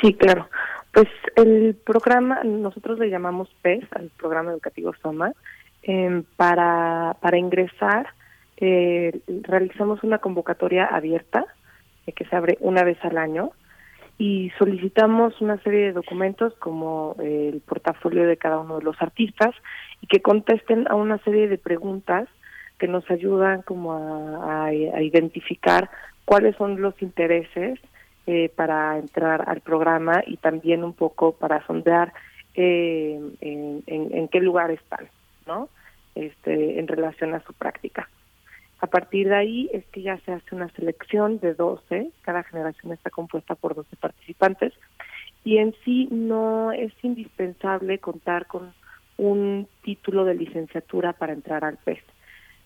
Sí, 0.00 0.14
claro. 0.14 0.48
Pues 0.92 1.08
el 1.36 1.74
programa, 1.84 2.44
nosotros 2.44 2.98
le 2.98 3.10
llamamos 3.10 3.48
PES, 3.62 3.84
al 3.92 4.10
programa 4.16 4.52
educativo 4.52 4.94
SOMA, 5.02 5.32
eh, 5.82 6.22
para, 6.36 7.16
para 7.20 7.36
ingresar 7.36 8.08
eh, 8.56 9.20
realizamos 9.42 10.02
una 10.02 10.18
convocatoria 10.18 10.86
abierta 10.86 11.44
eh, 12.06 12.12
que 12.12 12.24
se 12.24 12.36
abre 12.36 12.56
una 12.60 12.84
vez 12.84 12.98
al 13.04 13.18
año 13.18 13.52
y 14.18 14.50
solicitamos 14.58 15.40
una 15.40 15.58
serie 15.62 15.86
de 15.86 15.92
documentos 15.92 16.54
como 16.54 17.16
eh, 17.20 17.50
el 17.52 17.60
portafolio 17.60 18.26
de 18.26 18.36
cada 18.36 18.60
uno 18.60 18.78
de 18.78 18.84
los 18.84 19.00
artistas 19.02 19.54
y 20.00 20.06
que 20.06 20.22
contesten 20.22 20.86
a 20.88 20.94
una 20.94 21.18
serie 21.18 21.48
de 21.48 21.58
preguntas 21.58 22.28
que 22.78 22.86
nos 22.86 23.08
ayudan 23.10 23.62
como 23.62 23.92
a, 24.44 24.72
identificar 24.72 25.90
cuáles 26.24 26.56
son 26.56 26.80
los 26.80 27.00
intereses 27.02 27.78
eh, 28.26 28.50
para 28.54 28.98
entrar 28.98 29.48
al 29.48 29.60
programa 29.60 30.22
y 30.26 30.36
también 30.36 30.84
un 30.84 30.92
poco 30.92 31.32
para 31.32 31.64
sondear 31.66 32.12
en, 32.54 33.34
en, 33.40 34.28
qué 34.28 34.40
lugar 34.40 34.70
están, 34.70 35.08
¿no? 35.46 35.68
Este, 36.14 36.78
en 36.78 36.86
relación 36.86 37.34
a 37.34 37.40
su 37.40 37.52
práctica. 37.52 38.08
A 38.84 38.86
partir 38.86 39.30
de 39.30 39.34
ahí 39.34 39.70
es 39.72 39.82
que 39.86 40.02
ya 40.02 40.18
se 40.26 40.32
hace 40.32 40.54
una 40.54 40.68
selección 40.72 41.38
de 41.38 41.54
12, 41.54 42.10
cada 42.20 42.42
generación 42.42 42.92
está 42.92 43.08
compuesta 43.08 43.54
por 43.54 43.74
12 43.74 43.96
participantes 43.96 44.74
y 45.42 45.56
en 45.56 45.74
sí 45.86 46.06
no 46.10 46.70
es 46.70 46.92
indispensable 47.02 47.98
contar 47.98 48.46
con 48.46 48.74
un 49.16 49.66
título 49.84 50.26
de 50.26 50.34
licenciatura 50.34 51.14
para 51.14 51.32
entrar 51.32 51.64
al 51.64 51.78
PES. 51.78 52.00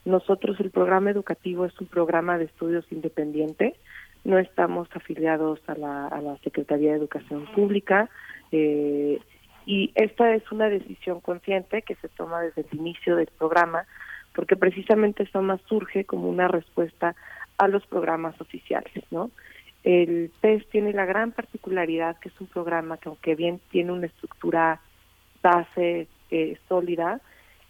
Nosotros 0.04 0.58
el 0.58 0.72
programa 0.72 1.12
educativo 1.12 1.64
es 1.64 1.80
un 1.80 1.86
programa 1.86 2.36
de 2.36 2.46
estudios 2.46 2.84
independiente, 2.90 3.76
no 4.24 4.40
estamos 4.40 4.88
afiliados 4.94 5.60
a 5.68 5.76
la, 5.76 6.08
a 6.08 6.20
la 6.20 6.36
Secretaría 6.38 6.90
de 6.90 6.98
Educación 6.98 7.46
Pública 7.54 8.10
eh, 8.50 9.20
y 9.66 9.92
esta 9.94 10.34
es 10.34 10.50
una 10.50 10.68
decisión 10.68 11.20
consciente 11.20 11.82
que 11.82 11.94
se 11.94 12.08
toma 12.08 12.40
desde 12.40 12.62
el 12.62 12.76
inicio 12.76 13.14
del 13.14 13.28
programa 13.38 13.86
porque 14.38 14.54
precisamente 14.54 15.26
Soma 15.32 15.58
surge 15.66 16.04
como 16.04 16.28
una 16.28 16.46
respuesta 16.46 17.16
a 17.56 17.66
los 17.66 17.84
programas 17.88 18.40
oficiales, 18.40 19.02
¿no? 19.10 19.32
El 19.82 20.30
PES 20.40 20.68
tiene 20.68 20.92
la 20.92 21.06
gran 21.06 21.32
particularidad 21.32 22.20
que 22.20 22.28
es 22.28 22.40
un 22.40 22.46
programa 22.46 22.98
que 22.98 23.08
aunque 23.08 23.34
bien 23.34 23.60
tiene 23.72 23.90
una 23.90 24.06
estructura 24.06 24.80
base 25.42 26.06
eh, 26.30 26.56
sólida, 26.68 27.20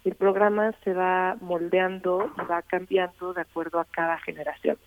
el 0.05 0.13
programa 0.13 0.75
se 0.83 0.93
va 0.93 1.37
moldeando 1.41 2.31
y 2.37 2.45
va 2.45 2.61
cambiando 2.61 3.33
de 3.33 3.41
acuerdo 3.41 3.79
a 3.79 3.85
cada 3.85 4.19
generación. 4.19 4.77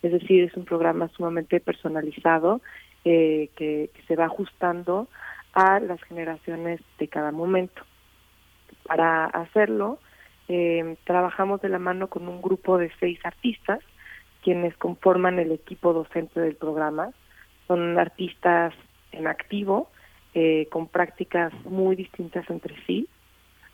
Es 0.00 0.12
decir, 0.12 0.44
es 0.44 0.56
un 0.56 0.64
programa 0.64 1.08
sumamente 1.08 1.60
personalizado 1.60 2.62
eh, 3.04 3.50
que 3.56 3.90
se 4.08 4.16
va 4.16 4.24
ajustando 4.24 5.06
a 5.52 5.80
las 5.80 6.02
generaciones 6.04 6.80
de 6.98 7.08
cada 7.08 7.30
momento. 7.30 7.82
Para 8.84 9.26
hacerlo, 9.26 9.98
eh, 10.48 10.96
trabajamos 11.04 11.60
de 11.60 11.68
la 11.68 11.78
mano 11.78 12.08
con 12.08 12.28
un 12.28 12.40
grupo 12.40 12.78
de 12.78 12.90
seis 13.00 13.18
artistas, 13.24 13.80
quienes 14.42 14.76
conforman 14.76 15.38
el 15.38 15.52
equipo 15.52 15.92
docente 15.92 16.40
del 16.40 16.54
programa. 16.54 17.10
Son 17.66 17.98
artistas 17.98 18.74
en 19.12 19.26
activo, 19.26 19.90
eh, 20.34 20.68
con 20.70 20.88
prácticas 20.88 21.52
muy 21.64 21.96
distintas 21.96 22.48
entre 22.50 22.74
sí. 22.86 23.08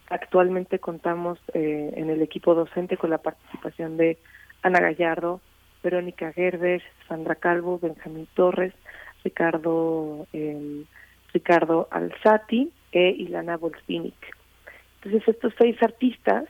Actualmente 0.09 0.79
contamos 0.79 1.39
eh, 1.55 1.93
en 1.97 2.11
el 2.11 2.23
equipo 2.23 2.55
docente 2.55 2.97
con 2.97 3.11
la 3.11 3.19
participación 3.19 3.97
de 3.97 4.19
Ana 4.63 4.81
Gallardo, 4.81 5.41
Verónica 5.83 6.33
Gerber, 6.33 6.83
Sandra 7.09 7.35
Calvo, 7.35 7.79
Benjamín 7.79 8.29
Torres, 8.35 8.73
Ricardo 9.25 10.27
eh, 10.33 10.85
Ricardo 11.33 11.89
Alzati 11.91 12.71
e 12.93 13.09
Ilana 13.11 13.57
Volspinic. 13.57 14.15
Entonces 14.97 15.29
estos 15.29 15.53
seis 15.59 15.77
artistas 15.83 16.45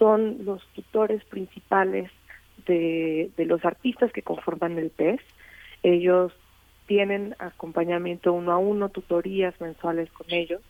son 0.00 0.46
los 0.46 0.64
tutores 0.72 1.22
principales 1.24 2.10
de, 2.66 3.30
los 3.36 3.62
artistas 3.66 4.10
que 4.12 4.22
conforman 4.22 4.78
el 4.78 4.88
PES. 4.88 5.20
Ellos 5.82 6.32
tienen 6.86 7.36
acompañamiento 7.38 8.32
uno 8.32 8.52
a 8.52 8.58
uno, 8.58 8.88
tutorías 8.88 9.60
mensuales 9.60 10.10
con 10.12 10.26
ellos, 10.30 10.62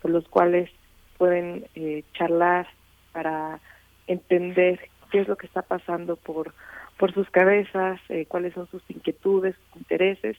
por 0.00 0.10
los 0.10 0.26
cuales 0.28 0.70
pueden 1.18 1.66
eh, 1.74 2.02
charlar 2.14 2.66
para 3.12 3.60
entender 4.06 4.80
qué 5.10 5.20
es 5.20 5.28
lo 5.28 5.36
que 5.36 5.46
está 5.46 5.60
pasando 5.60 6.16
por, 6.16 6.54
por 6.96 7.12
sus 7.12 7.28
cabezas, 7.28 8.00
eh, 8.08 8.24
cuáles 8.26 8.54
son 8.54 8.68
sus 8.70 8.82
inquietudes, 8.88 9.54
sus 9.54 9.82
intereses. 9.82 10.38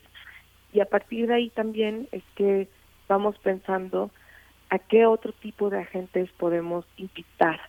Y 0.72 0.80
a 0.80 0.86
partir 0.86 1.28
de 1.28 1.34
ahí 1.34 1.50
también 1.50 2.08
es 2.10 2.24
que 2.34 2.66
vamos 3.06 3.38
pensando 3.38 4.10
a 4.70 4.80
qué 4.80 5.06
otro 5.06 5.32
tipo 5.32 5.70
de 5.70 5.78
agentes 5.78 6.30
podemos 6.32 6.84
invitar 6.96 7.60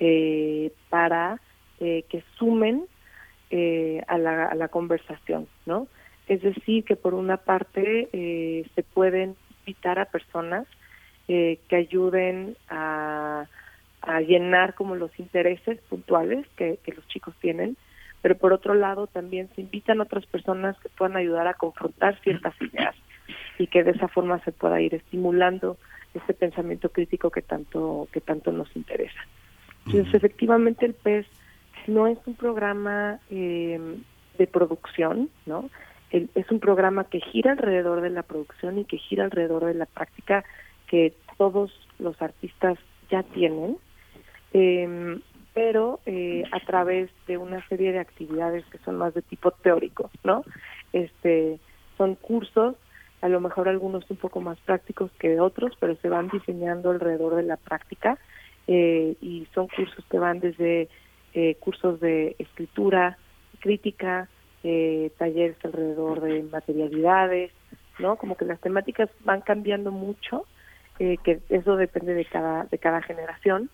eh, 0.00 0.72
para 0.88 1.40
eh, 1.78 2.04
que 2.08 2.24
sumen 2.36 2.86
eh, 3.50 4.02
a, 4.08 4.18
la, 4.18 4.46
a 4.46 4.54
la 4.54 4.68
conversación, 4.68 5.46
¿no? 5.66 5.88
Es 6.26 6.42
decir, 6.42 6.84
que 6.84 6.96
por 6.96 7.14
una 7.14 7.36
parte 7.38 8.08
eh, 8.12 8.68
se 8.74 8.82
pueden 8.82 9.36
invitar 9.60 9.98
a 9.98 10.06
personas 10.06 10.66
que 11.26 11.76
ayuden 11.76 12.56
a, 12.68 13.46
a, 14.02 14.20
llenar 14.20 14.74
como 14.74 14.96
los 14.96 15.16
intereses 15.20 15.78
puntuales 15.82 16.44
que, 16.56 16.80
que 16.82 16.90
los 16.90 17.06
chicos 17.06 17.36
tienen, 17.40 17.76
pero 18.20 18.36
por 18.36 18.52
otro 18.52 18.74
lado 18.74 19.06
también 19.06 19.48
se 19.54 19.60
invitan 19.60 20.00
otras 20.00 20.26
personas 20.26 20.76
que 20.80 20.88
puedan 20.88 21.16
ayudar 21.16 21.46
a 21.46 21.54
confrontar 21.54 22.18
ciertas 22.22 22.60
ideas 22.60 22.96
y 23.58 23.68
que 23.68 23.84
de 23.84 23.92
esa 23.92 24.08
forma 24.08 24.40
se 24.40 24.50
pueda 24.50 24.80
ir 24.80 24.92
estimulando 24.96 25.76
ese 26.12 26.34
pensamiento 26.34 26.88
crítico 26.88 27.30
que 27.30 27.42
tanto 27.42 28.08
que 28.12 28.20
tanto 28.20 28.50
nos 28.50 28.74
interesa. 28.74 29.20
Entonces, 29.86 30.14
efectivamente, 30.14 30.86
el 30.86 30.94
PES 30.94 31.26
no 31.86 32.06
es 32.06 32.18
un 32.26 32.34
programa 32.34 33.18
eh, 33.30 33.80
de 34.38 34.46
producción, 34.46 35.30
¿no? 35.46 35.70
es 36.10 36.50
un 36.50 36.58
programa 36.58 37.04
que 37.04 37.20
gira 37.20 37.52
alrededor 37.52 38.00
de 38.00 38.10
la 38.10 38.24
producción 38.24 38.78
y 38.78 38.84
que 38.84 38.98
gira 38.98 39.24
alrededor 39.24 39.64
de 39.66 39.74
la 39.74 39.86
práctica 39.86 40.44
que 40.88 41.14
todos 41.38 41.70
los 42.00 42.20
artistas 42.20 42.78
ya 43.10 43.22
tienen, 43.22 43.76
eh, 44.52 45.20
pero 45.54 46.00
eh, 46.06 46.44
a 46.50 46.60
través 46.60 47.10
de 47.26 47.38
una 47.38 47.66
serie 47.68 47.92
de 47.92 48.00
actividades 48.00 48.64
que 48.66 48.78
son 48.78 48.96
más 48.96 49.14
de 49.14 49.22
tipo 49.22 49.50
teórico, 49.52 50.10
¿no? 50.24 50.44
Este, 50.92 51.58
son 51.96 52.16
cursos, 52.16 52.76
a 53.20 53.28
lo 53.28 53.40
mejor 53.40 53.68
algunos 53.68 54.08
un 54.10 54.16
poco 54.16 54.40
más 54.40 54.58
prácticos 54.60 55.10
que 55.18 55.40
otros, 55.40 55.76
pero 55.78 55.94
se 55.96 56.08
van 56.08 56.28
diseñando 56.28 56.90
alrededor 56.90 57.36
de 57.36 57.42
la 57.44 57.56
práctica 57.56 58.18
eh, 58.66 59.16
y 59.20 59.46
son 59.54 59.68
cursos 59.68 60.04
que 60.10 60.18
van 60.18 60.40
desde 60.40 60.88
eh, 61.34 61.56
cursos 61.56 62.00
de 62.00 62.36
escritura, 62.38 63.18
crítica, 63.60 64.28
eh, 64.62 65.10
talleres 65.18 65.56
alrededor 65.64 66.20
de 66.20 66.42
materialidades, 66.42 67.52
¿no? 67.98 68.16
Como 68.16 68.36
que 68.36 68.44
las 68.44 68.60
temáticas 68.60 69.08
van 69.24 69.40
cambiando 69.40 69.90
mucho, 69.90 70.44
que 70.98 71.40
eso 71.48 71.76
depende 71.76 72.12
de 72.12 72.26
cada, 72.26 72.64
de 72.64 72.76
cada 72.76 73.00
generación 73.00 73.70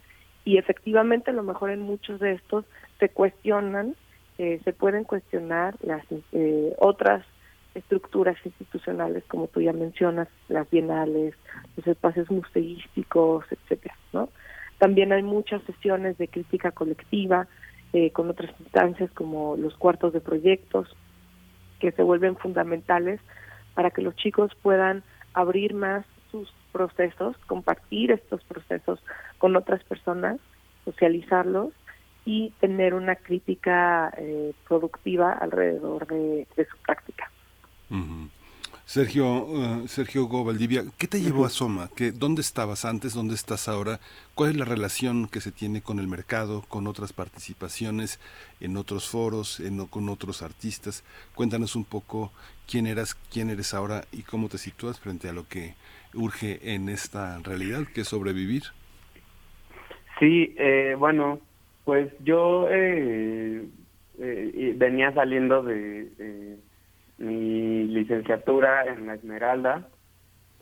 y 0.46 0.58
efectivamente 0.58 1.32
a 1.32 1.34
lo 1.34 1.42
mejor 1.42 1.70
en 1.70 1.80
muchos 1.80 2.20
de 2.20 2.34
estos 2.34 2.64
se 3.00 3.08
cuestionan, 3.08 3.96
eh, 4.38 4.60
se 4.64 4.72
pueden 4.72 5.02
cuestionar 5.02 5.74
las 5.82 6.04
eh, 6.32 6.72
otras 6.78 7.26
estructuras 7.74 8.36
institucionales, 8.44 9.24
como 9.24 9.48
tú 9.48 9.60
ya 9.60 9.72
mencionas, 9.72 10.28
las 10.48 10.70
bienales, 10.70 11.34
los 11.76 11.86
espacios 11.88 12.30
museísticos, 12.30 13.44
etcétera, 13.50 13.96
¿no? 14.12 14.28
También 14.78 15.12
hay 15.12 15.22
muchas 15.22 15.62
sesiones 15.62 16.18
de 16.18 16.28
crítica 16.28 16.70
colectiva 16.70 17.46
eh, 17.92 18.10
con 18.10 18.28
otras 18.28 18.52
instancias 18.60 19.10
como 19.12 19.56
los 19.56 19.74
cuartos 19.76 20.12
de 20.12 20.20
proyectos, 20.20 20.94
que 21.80 21.92
se 21.92 22.02
vuelven 22.02 22.36
fundamentales 22.36 23.20
para 23.74 23.90
que 23.90 24.02
los 24.02 24.16
chicos 24.16 24.50
puedan 24.62 25.02
abrir 25.34 25.74
más 25.74 26.04
sus 26.30 26.52
procesos, 26.72 27.36
compartir 27.46 28.10
estos 28.10 28.42
procesos 28.44 29.02
con 29.38 29.56
otras 29.56 29.82
personas, 29.84 30.38
socializarlos 30.84 31.72
y 32.24 32.50
tener 32.60 32.94
una 32.94 33.16
crítica 33.16 34.12
eh, 34.16 34.52
productiva 34.66 35.32
alrededor 35.32 36.06
de, 36.06 36.46
su 36.56 36.76
práctica. 36.78 37.30
Sergio, 38.86 39.44
uh, 39.44 39.88
Sergio 39.88 40.26
Go 40.26 40.44
Valdivia, 40.44 40.84
¿qué 40.96 41.08
te 41.08 41.20
llevó 41.20 41.44
a 41.44 41.48
Soma? 41.48 41.90
¿Qué, 41.96 42.12
¿Dónde 42.12 42.40
estabas 42.40 42.84
antes? 42.84 43.14
¿Dónde 43.14 43.34
estás 43.34 43.66
ahora? 43.66 43.98
¿Cuál 44.36 44.50
es 44.50 44.56
la 44.56 44.64
relación 44.64 45.26
que 45.26 45.40
se 45.40 45.50
tiene 45.50 45.82
con 45.82 45.98
el 45.98 46.06
mercado, 46.06 46.62
con 46.68 46.86
otras 46.86 47.12
participaciones 47.12 48.20
en 48.60 48.76
otros 48.76 49.08
foros, 49.08 49.58
en, 49.58 49.84
con 49.86 50.08
otros 50.08 50.40
artistas? 50.40 51.02
Cuéntanos 51.34 51.74
un 51.74 51.84
poco 51.84 52.30
quién 52.70 52.86
eras, 52.86 53.16
quién 53.32 53.50
eres 53.50 53.74
ahora 53.74 54.04
y 54.12 54.22
cómo 54.22 54.48
te 54.48 54.56
sitúas 54.56 55.00
frente 55.00 55.28
a 55.28 55.32
lo 55.32 55.48
que 55.48 55.74
urge 56.14 56.60
en 56.72 56.88
esta 56.88 57.40
realidad, 57.40 57.88
que 57.92 58.02
es 58.02 58.08
sobrevivir. 58.08 58.62
Sí, 60.20 60.54
eh, 60.58 60.94
bueno, 60.96 61.40
pues 61.84 62.12
yo 62.20 62.68
eh, 62.70 63.66
eh, 64.20 64.74
venía 64.76 65.12
saliendo 65.12 65.64
de 65.64 66.56
mi 67.18 67.84
licenciatura 67.84 68.84
en 68.86 69.06
la 69.06 69.14
Esmeralda. 69.14 69.88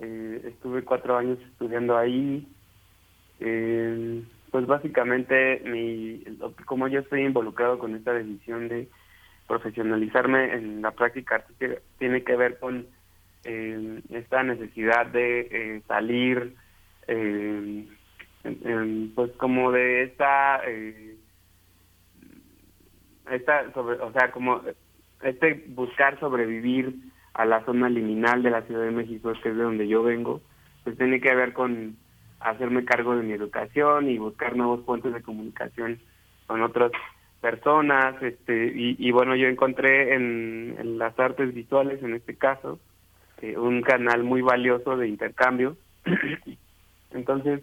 Eh, 0.00 0.40
estuve 0.44 0.82
cuatro 0.82 1.16
años 1.16 1.38
estudiando 1.50 1.96
ahí. 1.96 2.46
Eh, 3.40 4.22
pues 4.50 4.66
básicamente, 4.66 5.60
mi, 5.64 6.22
como 6.64 6.86
yo 6.88 7.00
estoy 7.00 7.22
involucrado 7.22 7.78
con 7.78 7.96
esta 7.96 8.12
decisión 8.12 8.68
de 8.68 8.88
profesionalizarme 9.48 10.54
en 10.54 10.80
la 10.80 10.92
práctica 10.92 11.36
artística, 11.36 11.74
tiene 11.98 12.22
que 12.22 12.36
ver 12.36 12.58
con 12.58 12.86
eh, 13.44 14.00
esta 14.10 14.42
necesidad 14.42 15.06
de 15.06 15.82
salir, 15.88 16.54
pues 19.14 19.32
como 19.32 19.72
de 19.72 20.04
esta, 20.04 20.60
esta 23.30 23.72
sobre, 23.72 23.96
o 23.96 24.12
sea, 24.12 24.30
como 24.30 24.62
este 25.24 25.64
buscar 25.68 26.18
sobrevivir 26.20 26.94
a 27.34 27.44
la 27.44 27.64
zona 27.64 27.88
liminal 27.88 28.42
de 28.42 28.50
la 28.50 28.62
Ciudad 28.62 28.84
de 28.84 28.90
México, 28.92 29.32
que 29.42 29.48
es 29.48 29.56
de 29.56 29.62
donde 29.62 29.88
yo 29.88 30.02
vengo, 30.02 30.40
pues 30.84 30.96
tiene 30.96 31.20
que 31.20 31.34
ver 31.34 31.52
con 31.52 31.96
hacerme 32.40 32.84
cargo 32.84 33.16
de 33.16 33.22
mi 33.22 33.32
educación 33.32 34.08
y 34.08 34.18
buscar 34.18 34.54
nuevos 34.54 34.80
puentes 34.84 35.12
de 35.12 35.22
comunicación 35.22 35.98
con 36.46 36.62
otras 36.62 36.92
personas, 37.40 38.22
este, 38.22 38.72
y, 38.74 39.10
bueno, 39.10 39.36
yo 39.36 39.48
encontré 39.48 40.14
en, 40.14 40.98
las 40.98 41.18
artes 41.18 41.52
visuales, 41.52 42.02
en 42.02 42.14
este 42.14 42.36
caso, 42.36 42.78
eh, 43.42 43.58
un 43.58 43.82
canal 43.82 44.24
muy 44.24 44.40
valioso 44.40 44.96
de 44.96 45.08
intercambio. 45.08 45.76
Entonces, 47.12 47.60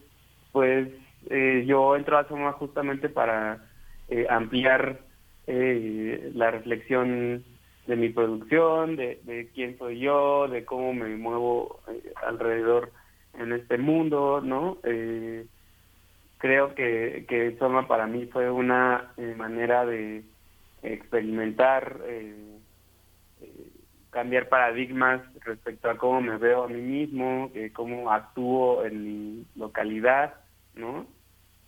pues 0.51 0.89
eh, 1.32 1.64
yo 1.66 1.95
entro 1.95 2.20
a 2.20 2.28
Soma 2.28 2.51
justamente 2.51 3.09
para 3.09 3.66
eh, 4.09 4.28
ampliar 4.30 4.99
la 5.47 6.51
reflexión 6.51 7.43
de 7.91 7.97
mi 7.97 8.07
producción, 8.07 8.95
de, 8.95 9.49
quién 9.53 9.77
soy 9.77 9.99
yo, 9.99 10.47
de 10.47 10.63
cómo 10.63 10.93
me 10.93 11.13
muevo 11.17 11.81
eh, 11.89 12.13
alrededor 12.25 12.93
en 13.33 13.51
este 13.51 13.77
mundo, 13.77 14.39
¿no? 14.41 14.77
Eh, 14.83 15.45
creo 16.37 16.73
que, 16.73 17.25
que 17.27 17.57
Soma 17.59 17.89
para 17.89 18.07
mí 18.07 18.27
fue 18.27 18.49
una 18.49 19.11
eh, 19.17 19.35
manera 19.37 19.85
de 19.85 20.23
experimentar, 20.83 21.99
cambiar 24.09 24.47
paradigmas 24.47 25.21
respecto 25.43 25.89
a 25.89 25.97
cómo 25.97 26.21
me 26.21 26.37
veo 26.37 26.63
a 26.63 26.69
mí 26.69 26.81
mismo, 26.81 27.51
cómo 27.73 28.09
actúo 28.09 28.85
en 28.85 29.03
mi 29.03 29.45
localidad, 29.57 30.35
¿no? 30.75 31.05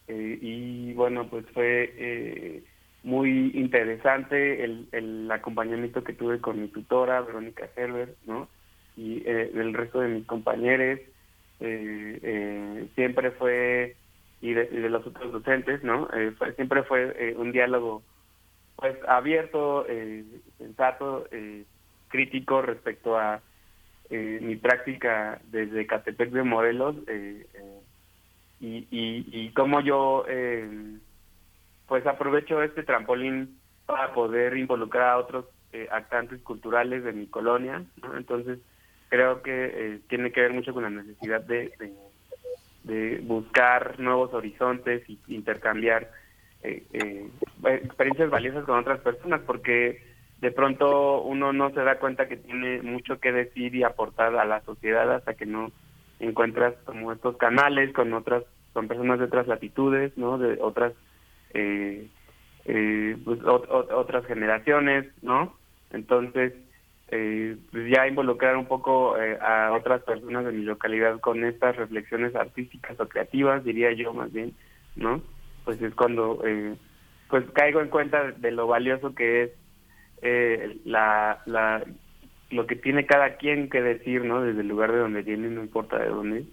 y 0.08 0.94
bueno, 0.94 1.30
pues 1.30 1.46
fue 1.54 2.64
muy 3.04 3.52
interesante 3.54 4.64
el, 4.64 4.88
el 4.94 5.30
acompañamiento 5.30 6.04
que 6.04 6.14
tuve 6.14 6.40
con 6.40 6.62
mi 6.62 6.70
tutora, 6.70 7.22
Verónica 7.22 7.70
Herbert, 7.76 8.16
¿no? 8.26 8.48
Y 8.96 9.24
eh, 9.26 9.52
el 9.54 9.74
resto 9.74 10.00
de 10.00 10.08
mis 10.08 10.26
compañeros, 10.26 11.00
eh, 11.60 12.20
eh, 12.22 12.88
siempre 12.96 13.32
fue, 13.32 13.96
y 14.42 14.54
de, 14.54 14.90
los 14.90 15.06
otros 15.06 15.32
docentes, 15.32 15.84
¿no? 15.84 16.08
siempre 16.56 16.84
fue 16.84 17.34
un 17.38 17.52
diálogo, 17.52 18.04
pues, 18.76 18.98
abierto, 19.08 19.86
sensato, 20.58 21.28
crítico 22.10 22.62
respecto 22.62 23.18
a 23.18 23.42
mi 24.10 24.58
práctica 24.58 25.40
desde 25.50 25.88
Catepec 25.88 26.32
de 26.32 26.44
Morelos, 26.44 26.96
y, 28.60 28.88
y, 28.92 29.26
y 29.32 29.50
cómo 29.52 29.80
yo 29.80 30.26
pues 31.88 32.06
aprovecho 32.06 32.62
este 32.62 32.84
trampolín 32.84 33.60
para 33.86 34.14
poder 34.14 34.58
involucrar 34.58 35.10
a 35.10 35.18
otros 35.18 35.46
eh, 35.74 35.88
actantes 35.92 36.42
culturales 36.42 37.04
de 37.04 37.14
mi 37.14 37.28
colonia, 37.28 37.84
Entonces, 38.16 38.60
creo 39.10 39.44
que 39.44 39.66
eh, 39.66 40.00
tiene 40.08 40.32
que 40.32 40.42
ver 40.42 40.54
mucho 40.54 40.74
con 40.74 40.84
la 40.84 40.90
necesidad 40.90 41.42
de, 41.42 41.72
de, 42.84 43.20
buscar 43.22 44.00
nuevos 44.00 44.34
horizontes 44.34 45.08
y 45.08 45.20
intercambiar 45.28 46.10
eh, 46.64 46.84
eh, 46.94 47.30
experiencias 47.84 48.32
valiosas 48.32 48.66
con 48.66 48.80
otras 48.80 49.02
personas, 49.02 49.42
porque 49.46 50.02
de 50.42 50.52
pronto 50.52 51.22
uno 51.22 51.54
no 51.54 51.70
se 51.72 51.82
da 51.82 52.00
cuenta 52.00 52.28
que 52.28 52.38
tiene 52.38 52.82
mucho 52.82 53.20
que 53.20 53.32
decir 53.32 53.76
y 53.76 53.84
aportar 53.84 54.36
a 54.36 54.46
la 54.46 54.62
sociedad 54.62 55.12
hasta 55.14 55.36
que 55.36 55.46
no 55.46 55.72
encuentras 56.20 56.74
como 56.86 57.12
estos 57.12 57.38
canales 57.38 57.94
con 57.94 58.14
otras, 58.14 58.44
con 58.74 58.88
personas 58.88 59.20
de 59.20 59.26
otras 59.26 59.48
latitudes, 59.48 60.18
¿no? 60.18 60.40
De 60.40 60.58
otras 60.60 60.94
eh, 61.54 62.08
eh, 62.66 63.18
pues, 63.24 63.40
otras 63.44 64.26
generaciones, 64.26 65.06
¿no? 65.22 65.56
Entonces, 65.92 66.54
eh, 67.10 67.58
pues 67.72 67.92
ya 67.96 68.08
involucrar 68.08 68.58
un 68.58 68.66
poco 68.66 69.18
eh, 69.18 69.38
a 69.40 69.72
otras 69.74 70.02
personas 70.04 70.46
de 70.46 70.52
mi 70.52 70.64
localidad 70.64 71.20
con 71.20 71.44
estas 71.44 71.76
reflexiones 71.76 72.36
artísticas 72.36 73.00
o 73.00 73.08
creativas, 73.08 73.64
diría 73.64 73.92
yo 73.92 74.14
más 74.14 74.32
bien, 74.32 74.54
¿no? 74.96 75.22
Pues 75.66 75.82
es 75.82 75.94
cuando 75.94 76.42
eh, 76.46 76.76
pues 77.30 77.46
caigo 77.52 77.82
en 77.82 77.90
cuenta 77.90 78.32
de 78.32 78.52
lo 78.52 78.68
valioso 78.68 79.14
que 79.14 79.44
es 79.44 79.52
eh, 80.22 80.78
la, 80.86 81.42
la 81.46 81.84
lo 82.50 82.68
que 82.68 82.76
tiene 82.76 83.06
cada 83.06 83.36
quien 83.38 83.70
que 83.70 83.82
decir, 83.82 84.24
¿no? 84.24 84.42
Desde 84.42 84.62
el 84.62 84.68
lugar 84.68 84.92
de 84.92 85.00
donde 85.00 85.22
viene, 85.22 85.50
no 85.50 85.62
importa 85.62 86.00
de 86.00 86.10
dónde. 86.10 86.46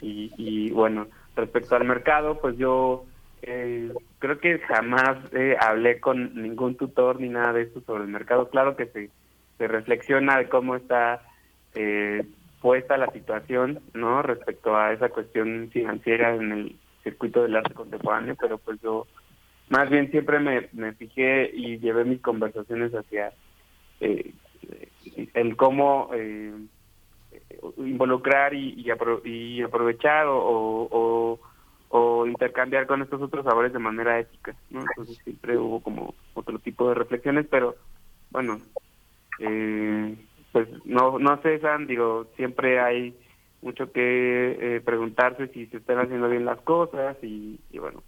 Y, 0.00 0.32
y 0.36 0.70
bueno, 0.70 1.08
respecto 1.36 1.76
al 1.76 1.84
mercado, 1.84 2.40
pues 2.40 2.56
yo 2.56 3.04
eh, 3.42 3.92
creo 4.18 4.38
que 4.38 4.58
jamás 4.60 5.18
eh, 5.32 5.56
hablé 5.60 6.00
con 6.00 6.34
ningún 6.40 6.76
tutor 6.76 7.20
ni 7.20 7.28
nada 7.28 7.52
de 7.52 7.62
esto 7.62 7.80
sobre 7.82 8.04
el 8.04 8.10
mercado. 8.10 8.48
Claro 8.50 8.76
que 8.76 8.86
se, 8.86 9.10
se 9.58 9.68
reflexiona 9.68 10.38
de 10.38 10.48
cómo 10.48 10.76
está 10.76 11.22
eh, 11.74 12.24
puesta 12.60 12.96
la 12.96 13.10
situación, 13.12 13.80
¿no? 13.94 14.22
Respecto 14.22 14.76
a 14.76 14.92
esa 14.92 15.08
cuestión 15.08 15.70
financiera 15.72 16.34
en 16.34 16.52
el 16.52 16.76
circuito 17.02 17.42
del 17.42 17.56
arte 17.56 17.74
contemporáneo, 17.74 18.36
pero 18.38 18.58
pues 18.58 18.80
yo 18.82 19.06
más 19.70 19.88
bien 19.88 20.10
siempre 20.10 20.38
me, 20.40 20.68
me 20.72 20.92
fijé 20.92 21.50
y 21.54 21.78
llevé 21.78 22.04
mis 22.04 22.20
conversaciones 22.20 22.92
hacia 22.92 23.32
eh, 24.00 24.32
el 25.34 25.56
cómo 25.56 26.10
eh, 26.12 26.52
involucrar 27.78 28.52
y, 28.54 28.74
y, 28.82 28.90
aprovechar 28.90 30.26
o, 30.26 30.88
o 30.90 31.40
o 31.90 32.24
intercambiar 32.24 32.86
con 32.86 33.02
estos 33.02 33.20
otros 33.20 33.44
sabores 33.44 33.72
de 33.72 33.80
manera 33.80 34.18
ética, 34.18 34.54
¿no? 34.70 34.80
Entonces 34.80 35.18
siempre 35.24 35.58
hubo 35.58 35.80
como 35.80 36.14
otro 36.34 36.58
tipo 36.60 36.88
de 36.88 36.94
reflexiones, 36.94 37.46
pero 37.50 37.74
bueno, 38.30 38.60
eh, 39.40 40.16
pues 40.52 40.68
no 40.84 41.18
no 41.18 41.36
cesan, 41.38 41.88
digo, 41.88 42.28
siempre 42.36 42.80
hay 42.80 43.14
mucho 43.60 43.92
que 43.92 44.76
eh, 44.76 44.80
preguntarse 44.80 45.48
si 45.48 45.66
se 45.66 45.78
están 45.78 45.98
haciendo 45.98 46.28
bien 46.28 46.44
las 46.44 46.60
cosas 46.60 47.16
y, 47.22 47.58
y 47.72 47.78
bueno, 47.78 48.02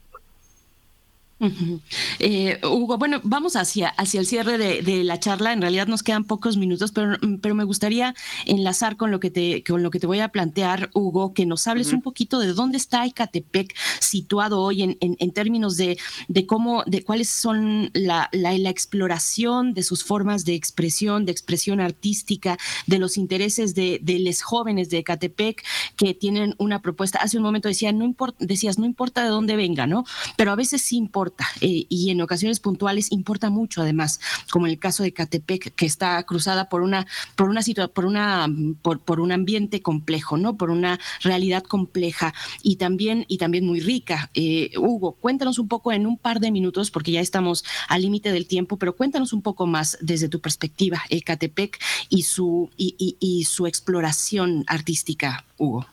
Eh, 2.21 2.61
Hugo, 2.63 2.99
bueno, 2.99 3.21
vamos 3.25 3.57
hacia, 3.57 3.89
hacia 3.89 4.21
el 4.21 4.27
cierre 4.27 4.59
de, 4.59 5.05
la 5.05 5.19
charla. 5.19 5.53
En 5.53 5.61
realidad 5.61 5.89
nos 5.89 6.03
quedan 6.03 6.25
pocos 6.25 6.57
minutos, 6.57 6.93
pero, 6.93 7.17
pero 7.41 7.55
me 7.55 7.65
gustaría 7.65 8.15
enlazar 8.47 8.97
con 8.97 9.11
lo 9.11 9.19
que 9.19 9.31
te, 9.31 9.65
con 9.65 9.83
lo 9.83 9.91
que 9.91 9.99
te 9.99 10.07
voy 10.07 10.21
a 10.21 10.29
plantear, 10.29 10.91
Hugo, 10.95 11.35
que 11.35 11.47
nos 11.47 11.67
hables 11.67 11.93
un 11.93 12.03
poquito 12.03 12.39
de 12.39 12.53
dónde 12.53 12.77
está 12.77 13.05
Ecatepec 13.07 13.75
situado 14.01 14.61
hoy 14.61 14.83
en, 14.83 14.97
en, 15.01 15.33
términos 15.33 15.77
de, 15.77 15.99
de, 16.29 16.47
cómo, 16.47 16.85
de 16.87 17.03
cuáles 17.03 17.29
son 17.29 17.91
la, 17.95 18.29
la, 18.33 18.53
exploración 18.71 19.75
de 19.75 19.83
sus 19.83 20.05
formas 20.05 20.45
de 20.45 20.55
expresión, 20.55 21.27
de 21.27 21.33
expresión 21.33 21.81
artística, 21.81 22.59
de 22.87 22.99
los 22.99 23.17
intereses 23.17 23.75
de, 23.75 23.99
de 24.03 24.21
los 24.21 24.43
jóvenes 24.43 24.91
de 24.91 24.99
Ecatepec 24.99 25.65
que 25.97 26.15
tienen 26.15 26.55
una 26.59 26.81
propuesta. 26.81 27.19
Hace 27.19 27.39
un 27.39 27.43
momento 27.43 27.69
decía, 27.69 27.93
no 27.93 28.05
importa, 28.05 28.37
decías, 28.45 28.79
no 28.79 28.87
importa 28.87 29.25
de 29.25 29.31
dónde 29.31 29.57
venga, 29.57 29.87
¿no? 29.87 30.05
Pero 30.37 30.53
a 30.53 30.57
veces 30.57 30.83
sí 30.83 30.97
importa 30.97 31.32
eh, 31.61 31.87
y 31.89 32.11
en 32.11 32.21
ocasiones 32.21 32.61
puntuales 32.61 33.13
importa 33.13 33.51
mucho 33.51 33.83
además, 33.83 34.21
como 34.51 34.67
en 34.67 34.73
el 34.73 34.79
caso 34.79 35.03
de 35.03 35.13
Catepec, 35.13 35.75
que 35.75 35.87
está 35.87 36.23
cruzada 36.25 36.69
por 36.69 36.83
una, 36.83 37.07
por 37.37 37.49
una 37.49 37.63
por 37.95 38.05
una, 38.05 38.49
por, 38.83 39.21
un 39.21 39.33
ambiente 39.33 39.83
complejo, 39.83 40.37
¿no? 40.37 40.57
Por 40.57 40.71
una 40.71 40.99
realidad 41.23 41.63
compleja 41.63 42.35
y 42.63 42.77
también, 42.77 43.25
y 43.29 43.39
también 43.39 43.67
muy 43.67 43.81
rica. 43.81 44.31
Eh, 44.35 44.71
Hugo, 44.77 45.13
cuéntanos 45.13 45.59
un 45.59 45.69
poco 45.69 45.93
en 45.93 46.07
un 46.07 46.19
par 46.19 46.41
de 46.41 46.51
minutos, 46.51 46.91
porque 46.91 47.13
ya 47.13 47.21
estamos 47.21 47.65
al 47.89 48.03
límite 48.03 48.33
del 48.33 48.47
tiempo, 48.47 48.77
pero 48.79 48.97
cuéntanos 48.97 49.33
un 49.33 49.43
poco 49.43 49.67
más 49.67 49.99
desde 50.01 50.29
tu 50.29 50.41
perspectiva, 50.41 51.03
Ecatepec 51.09 51.79
y 52.09 52.23
su, 52.23 52.71
y, 52.77 53.17
y, 53.21 53.45
su 53.45 53.67
exploración 53.67 54.65
artística, 54.67 55.45
Hugo. 55.59 55.87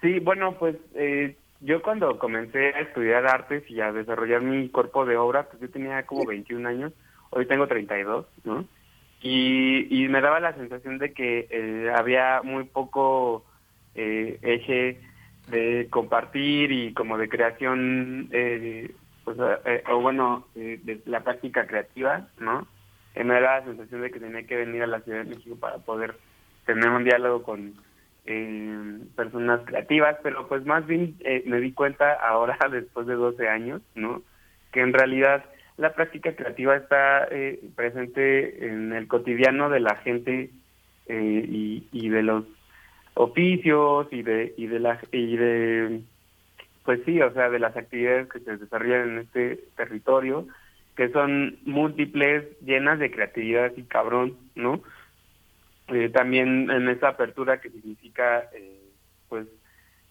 Sí, 0.00 0.18
bueno, 0.18 0.56
pues 0.58 0.76
eh, 0.94 1.36
yo 1.62 1.80
cuando 1.80 2.18
comencé 2.18 2.74
a 2.74 2.80
estudiar 2.80 3.26
artes 3.26 3.62
y 3.70 3.80
a 3.80 3.92
desarrollar 3.92 4.42
mi 4.42 4.68
cuerpo 4.68 5.06
de 5.06 5.16
obra, 5.16 5.44
pues 5.44 5.60
yo 5.60 5.70
tenía 5.70 6.04
como 6.04 6.26
21 6.26 6.68
años, 6.68 6.92
hoy 7.30 7.46
tengo 7.46 7.68
32, 7.68 8.26
¿no? 8.44 8.66
Y, 9.22 9.86
y 9.88 10.08
me 10.08 10.20
daba 10.20 10.40
la 10.40 10.54
sensación 10.54 10.98
de 10.98 11.12
que 11.12 11.46
eh, 11.50 11.92
había 11.94 12.42
muy 12.42 12.64
poco 12.64 13.44
eh, 13.94 14.38
eje 14.42 15.00
de 15.48 15.86
compartir 15.90 16.72
y 16.72 16.92
como 16.94 17.16
de 17.16 17.28
creación, 17.28 18.28
eh, 18.32 18.92
pues, 19.24 19.36
eh, 19.64 19.84
o 19.88 20.00
bueno, 20.00 20.46
de 20.54 21.00
la 21.06 21.20
práctica 21.20 21.66
creativa, 21.66 22.26
¿no? 22.38 22.66
me 23.14 23.40
daba 23.40 23.60
la 23.60 23.66
sensación 23.66 24.00
de 24.00 24.10
que 24.10 24.18
tenía 24.18 24.46
que 24.46 24.56
venir 24.56 24.82
a 24.82 24.86
la 24.86 25.00
Ciudad 25.00 25.22
de 25.22 25.36
México 25.36 25.54
para 25.56 25.76
poder 25.78 26.16
tener 26.64 26.88
un 26.88 27.04
diálogo 27.04 27.42
con 27.42 27.74
eh, 28.26 28.98
personas 29.16 29.60
creativas, 29.64 30.16
pero 30.22 30.46
pues 30.48 30.64
más 30.64 30.86
bien 30.86 31.16
eh, 31.20 31.42
me 31.46 31.60
di 31.60 31.72
cuenta 31.72 32.12
ahora, 32.14 32.56
después 32.70 33.06
de 33.06 33.14
12 33.14 33.48
años, 33.48 33.82
¿no? 33.94 34.22
Que 34.72 34.80
en 34.80 34.92
realidad 34.92 35.44
la 35.76 35.94
práctica 35.94 36.34
creativa 36.34 36.76
está 36.76 37.26
eh, 37.30 37.60
presente 37.74 38.66
en 38.66 38.92
el 38.92 39.08
cotidiano 39.08 39.70
de 39.70 39.80
la 39.80 39.96
gente 39.96 40.50
eh, 41.06 41.46
y, 41.48 41.88
y 41.92 42.08
de 42.08 42.22
los 42.22 42.44
oficios 43.14 44.06
y 44.10 44.22
de 44.22 44.54
y 44.56 44.66
de 44.66 44.80
la 44.80 44.98
y 45.12 45.36
de 45.36 46.00
pues 46.84 47.00
sí 47.04 47.20
o 47.20 47.32
sea 47.32 47.50
de 47.50 47.58
las 47.58 47.76
actividades 47.76 48.28
que 48.30 48.40
se 48.40 48.56
desarrollan 48.56 49.10
en 49.10 49.18
este 49.18 49.64
territorio 49.76 50.46
que 50.96 51.10
son 51.10 51.58
múltiples 51.64 52.44
llenas 52.60 52.98
de 52.98 53.10
creatividad 53.10 53.72
y 53.76 53.82
cabrón 53.82 54.36
no 54.54 54.82
eh, 55.88 56.08
también 56.10 56.70
en 56.70 56.88
esa 56.88 57.08
apertura 57.08 57.60
que 57.60 57.70
significa 57.70 58.48
eh, 58.54 58.80
pues 59.28 59.46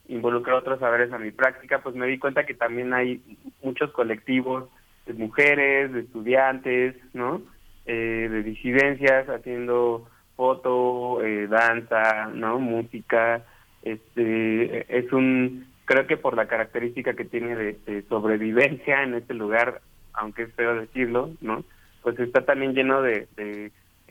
involucrar 0.08 0.58
otros 0.58 0.80
saberes 0.80 1.12
a 1.14 1.18
mi 1.18 1.32
práctica, 1.32 1.82
pues 1.82 1.96
me 1.96 2.08
di 2.08 2.18
cuenta 2.18 2.46
que 2.46 2.54
también 2.54 2.94
hay 2.94 3.22
muchos 3.64 3.92
colectivos 3.92 4.70
de 5.06 5.14
mujeres, 5.14 5.94
de 5.94 6.02
estudiantes, 6.02 6.96
¿no? 7.14 7.42
Eh, 7.86 8.28
de 8.30 8.44
disidencias 8.44 9.28
haciendo 9.30 10.08
foto, 10.36 11.20
danza, 11.50 12.28
¿no? 12.34 12.60
Música. 12.60 13.44
Este 13.84 14.98
es 14.98 15.12
un 15.14 15.66
creo 15.86 16.08
que 16.08 16.18
por 16.18 16.36
la 16.36 16.48
característica 16.48 17.14
que 17.14 17.26
tiene 17.26 17.56
de, 17.56 18.04
sobrevivencia 18.10 19.04
en 19.04 19.16
este 19.16 19.34
lugar, 19.34 19.82
aunque 20.14 20.44
es 20.44 20.54
feo 20.54 20.76
decirlo, 20.76 21.32
¿no? 21.42 21.64
Pues 22.04 22.20
está 22.20 22.46
también 22.46 22.74
lleno 22.74 23.02
de 23.02 23.28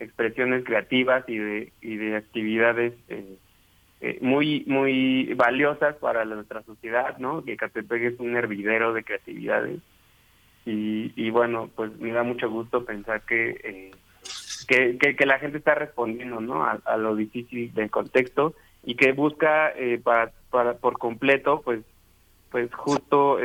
expresiones 0.01 0.65
creativas 0.65 1.23
y 1.27 1.37
de, 1.37 1.71
y 1.81 1.95
de 1.95 2.15
actividades 2.15 2.93
eh, 3.07 3.37
eh, 4.01 4.17
muy 4.21 4.63
muy 4.65 5.33
valiosas 5.35 5.95
para 5.97 6.25
nuestra 6.25 6.63
sociedad, 6.63 7.17
¿no? 7.19 7.43
Que 7.43 7.55
Catepec 7.55 8.01
es 8.01 8.19
un 8.19 8.35
hervidero 8.35 8.93
de 8.93 9.03
creatividades 9.03 9.79
y, 10.65 11.13
y 11.15 11.29
bueno, 11.29 11.69
pues 11.75 11.95
me 11.99 12.11
da 12.11 12.23
mucho 12.23 12.49
gusto 12.49 12.83
pensar 12.83 13.21
que, 13.21 13.51
eh, 13.63 13.91
que, 14.67 15.15
que, 15.15 15.25
la 15.25 15.39
gente 15.39 15.59
está 15.59 15.75
respondiendo, 15.75 16.41
¿no? 16.41 16.65
A, 16.65 16.97
lo 16.97 17.15
difícil 17.15 17.73
del 17.73 17.91
contexto 17.91 18.55
y 18.83 18.95
que 18.95 19.11
busca 19.11 19.73
para, 20.03 20.31
para 20.49 20.73
por 20.75 20.97
completo, 20.97 21.61
pues 21.63 21.81
pues 22.49 22.73
justo 22.73 23.37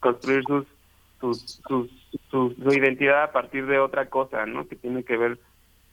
construir 0.00 0.42
sus 0.46 0.66
su, 1.22 1.34
su, 1.34 1.88
su, 2.30 2.72
identidad 2.72 3.22
a 3.22 3.32
partir 3.32 3.66
de 3.66 3.78
otra 3.78 4.08
cosa, 4.10 4.44
¿no? 4.46 4.66
Que 4.66 4.76
tiene 4.76 5.04
que 5.04 5.16
ver 5.16 5.38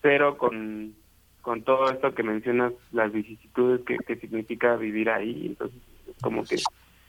cero 0.01 0.37
con, 0.37 0.95
con 1.41 1.61
todo 1.61 1.91
esto 1.91 2.15
que 2.15 2.23
mencionas, 2.23 2.73
las 2.91 3.11
vicisitudes 3.11 3.81
que, 3.85 3.97
que 3.99 4.15
significa 4.15 4.75
vivir 4.75 5.09
ahí. 5.09 5.45
Entonces, 5.45 5.79
como 6.21 6.43
que 6.43 6.57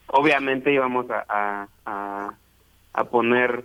obviamente 0.09 0.73
íbamos 0.73 1.07
a, 1.11 1.69
a, 1.85 2.35
a 2.93 3.05
poner 3.05 3.65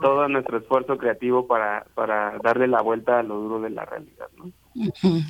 todo 0.00 0.28
nuestro 0.28 0.58
esfuerzo 0.58 0.98
creativo 0.98 1.46
para, 1.46 1.86
para 1.94 2.36
darle 2.42 2.66
la 2.66 2.82
vuelta 2.82 3.20
a 3.20 3.22
lo 3.22 3.36
duro 3.36 3.60
de 3.60 3.70
la 3.70 3.84
realidad, 3.84 4.28
¿no? 4.36 4.50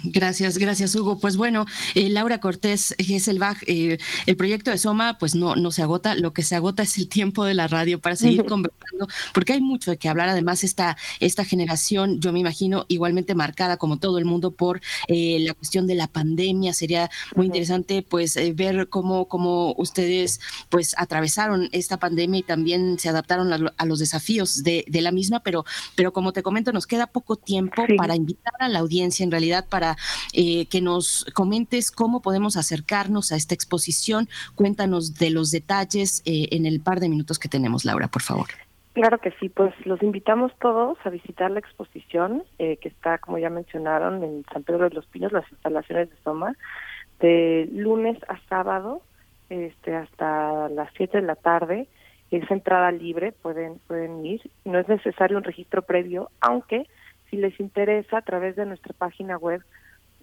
Gracias, 0.04 0.58
gracias 0.58 0.94
Hugo. 0.94 1.18
Pues 1.18 1.36
bueno, 1.36 1.66
eh, 1.94 2.08
Laura 2.08 2.38
Cortés 2.38 2.94
Gesselbach, 2.98 3.58
eh, 3.66 3.98
el 4.26 4.36
proyecto 4.36 4.70
de 4.70 4.78
Soma 4.78 5.18
pues 5.18 5.34
no, 5.34 5.56
no 5.56 5.70
se 5.70 5.82
agota, 5.82 6.14
lo 6.14 6.32
que 6.32 6.42
se 6.42 6.54
agota 6.54 6.82
es 6.82 6.96
el 6.98 7.08
tiempo 7.08 7.44
de 7.44 7.54
la 7.54 7.66
radio 7.66 8.00
para 8.00 8.16
seguir 8.16 8.44
conversando, 8.44 9.08
porque 9.34 9.54
hay 9.54 9.60
mucho 9.60 9.90
de 9.90 9.96
que 9.96 10.08
hablar. 10.08 10.28
Además, 10.28 10.64
esta, 10.64 10.96
esta 11.20 11.44
generación, 11.44 12.20
yo 12.20 12.32
me 12.32 12.38
imagino, 12.38 12.84
igualmente 12.88 13.34
marcada 13.34 13.76
como 13.76 13.98
todo 13.98 14.18
el 14.18 14.24
mundo 14.24 14.52
por 14.52 14.80
eh, 15.08 15.38
la 15.40 15.54
cuestión 15.54 15.86
de 15.86 15.94
la 15.94 16.06
pandemia. 16.06 16.72
Sería 16.72 17.10
muy 17.34 17.46
interesante 17.46 18.02
pues 18.02 18.38
ver 18.54 18.88
cómo, 18.88 19.28
cómo 19.28 19.74
ustedes 19.76 20.40
pues 20.68 20.94
atravesaron 20.96 21.68
esta 21.72 21.98
pandemia 21.98 22.40
y 22.40 22.42
también 22.42 22.98
se 22.98 23.08
adaptaron 23.08 23.52
a, 23.52 23.84
los 23.86 23.98
desafíos 23.98 24.62
de, 24.62 24.84
de, 24.88 25.00
la 25.00 25.10
misma, 25.10 25.40
pero, 25.40 25.64
pero 25.96 26.12
como 26.12 26.32
te 26.32 26.42
comento, 26.42 26.72
nos 26.72 26.86
queda 26.86 27.06
poco 27.06 27.36
tiempo 27.36 27.84
para 27.96 28.14
invitar 28.14 28.54
a 28.60 28.68
la 28.68 28.78
audiencia 28.78 29.24
en 29.24 29.31
realidad 29.32 29.66
para 29.68 29.96
eh, 30.32 30.66
que 30.66 30.80
nos 30.80 31.26
comentes 31.34 31.90
cómo 31.90 32.22
podemos 32.22 32.56
acercarnos 32.56 33.32
a 33.32 33.36
esta 33.36 33.54
exposición. 33.54 34.28
Cuéntanos 34.54 35.14
de 35.18 35.30
los 35.30 35.50
detalles 35.50 36.22
eh, 36.24 36.48
en 36.52 36.66
el 36.66 36.80
par 36.80 37.00
de 37.00 37.08
minutos 37.08 37.38
que 37.38 37.48
tenemos, 37.48 37.84
Laura, 37.84 38.06
por 38.08 38.22
favor. 38.22 38.46
Claro 38.92 39.18
que 39.18 39.30
sí, 39.40 39.48
pues 39.48 39.74
los 39.86 40.02
invitamos 40.02 40.52
todos 40.60 40.98
a 41.04 41.10
visitar 41.10 41.50
la 41.50 41.60
exposición 41.60 42.44
eh, 42.58 42.76
que 42.76 42.88
está, 42.88 43.18
como 43.18 43.38
ya 43.38 43.48
mencionaron, 43.48 44.22
en 44.22 44.44
San 44.52 44.64
Pedro 44.64 44.88
de 44.90 44.94
los 44.94 45.06
Pinos, 45.06 45.32
las 45.32 45.50
instalaciones 45.50 46.10
de 46.10 46.16
Soma, 46.22 46.54
de 47.18 47.68
lunes 47.72 48.18
a 48.28 48.38
sábado 48.48 49.00
este, 49.48 49.94
hasta 49.94 50.68
las 50.68 50.90
7 50.96 51.20
de 51.20 51.26
la 51.26 51.36
tarde. 51.36 51.88
Es 52.30 52.50
entrada 52.50 52.90
libre, 52.90 53.32
pueden, 53.32 53.78
pueden 53.86 54.24
ir. 54.24 54.42
No 54.64 54.78
es 54.78 54.88
necesario 54.88 55.38
un 55.38 55.44
registro 55.44 55.82
previo, 55.82 56.30
aunque 56.40 56.86
si 57.32 57.38
les 57.38 57.58
interesa, 57.58 58.18
a 58.18 58.22
través 58.22 58.56
de 58.56 58.66
nuestra 58.66 58.92
página 58.92 59.38
web, 59.38 59.62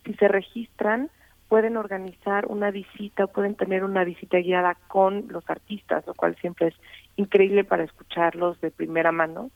si 0.05 0.13
se 0.13 0.27
registran, 0.27 1.09
pueden 1.47 1.75
organizar 1.75 2.45
una 2.45 2.69
visita, 2.69 3.25
pueden 3.25 3.55
tener 3.55 3.83
una 3.83 4.03
visita 4.03 4.37
guiada 4.37 4.77
con 4.87 5.25
los 5.29 5.49
artistas, 5.49 6.05
lo 6.05 6.13
cual 6.13 6.35
siempre 6.39 6.67
es 6.67 6.75
increíble 7.17 7.63
para 7.63 7.83
escucharlos 7.83 8.61
de 8.61 8.69
primera 8.69 9.11
mano. 9.11 9.49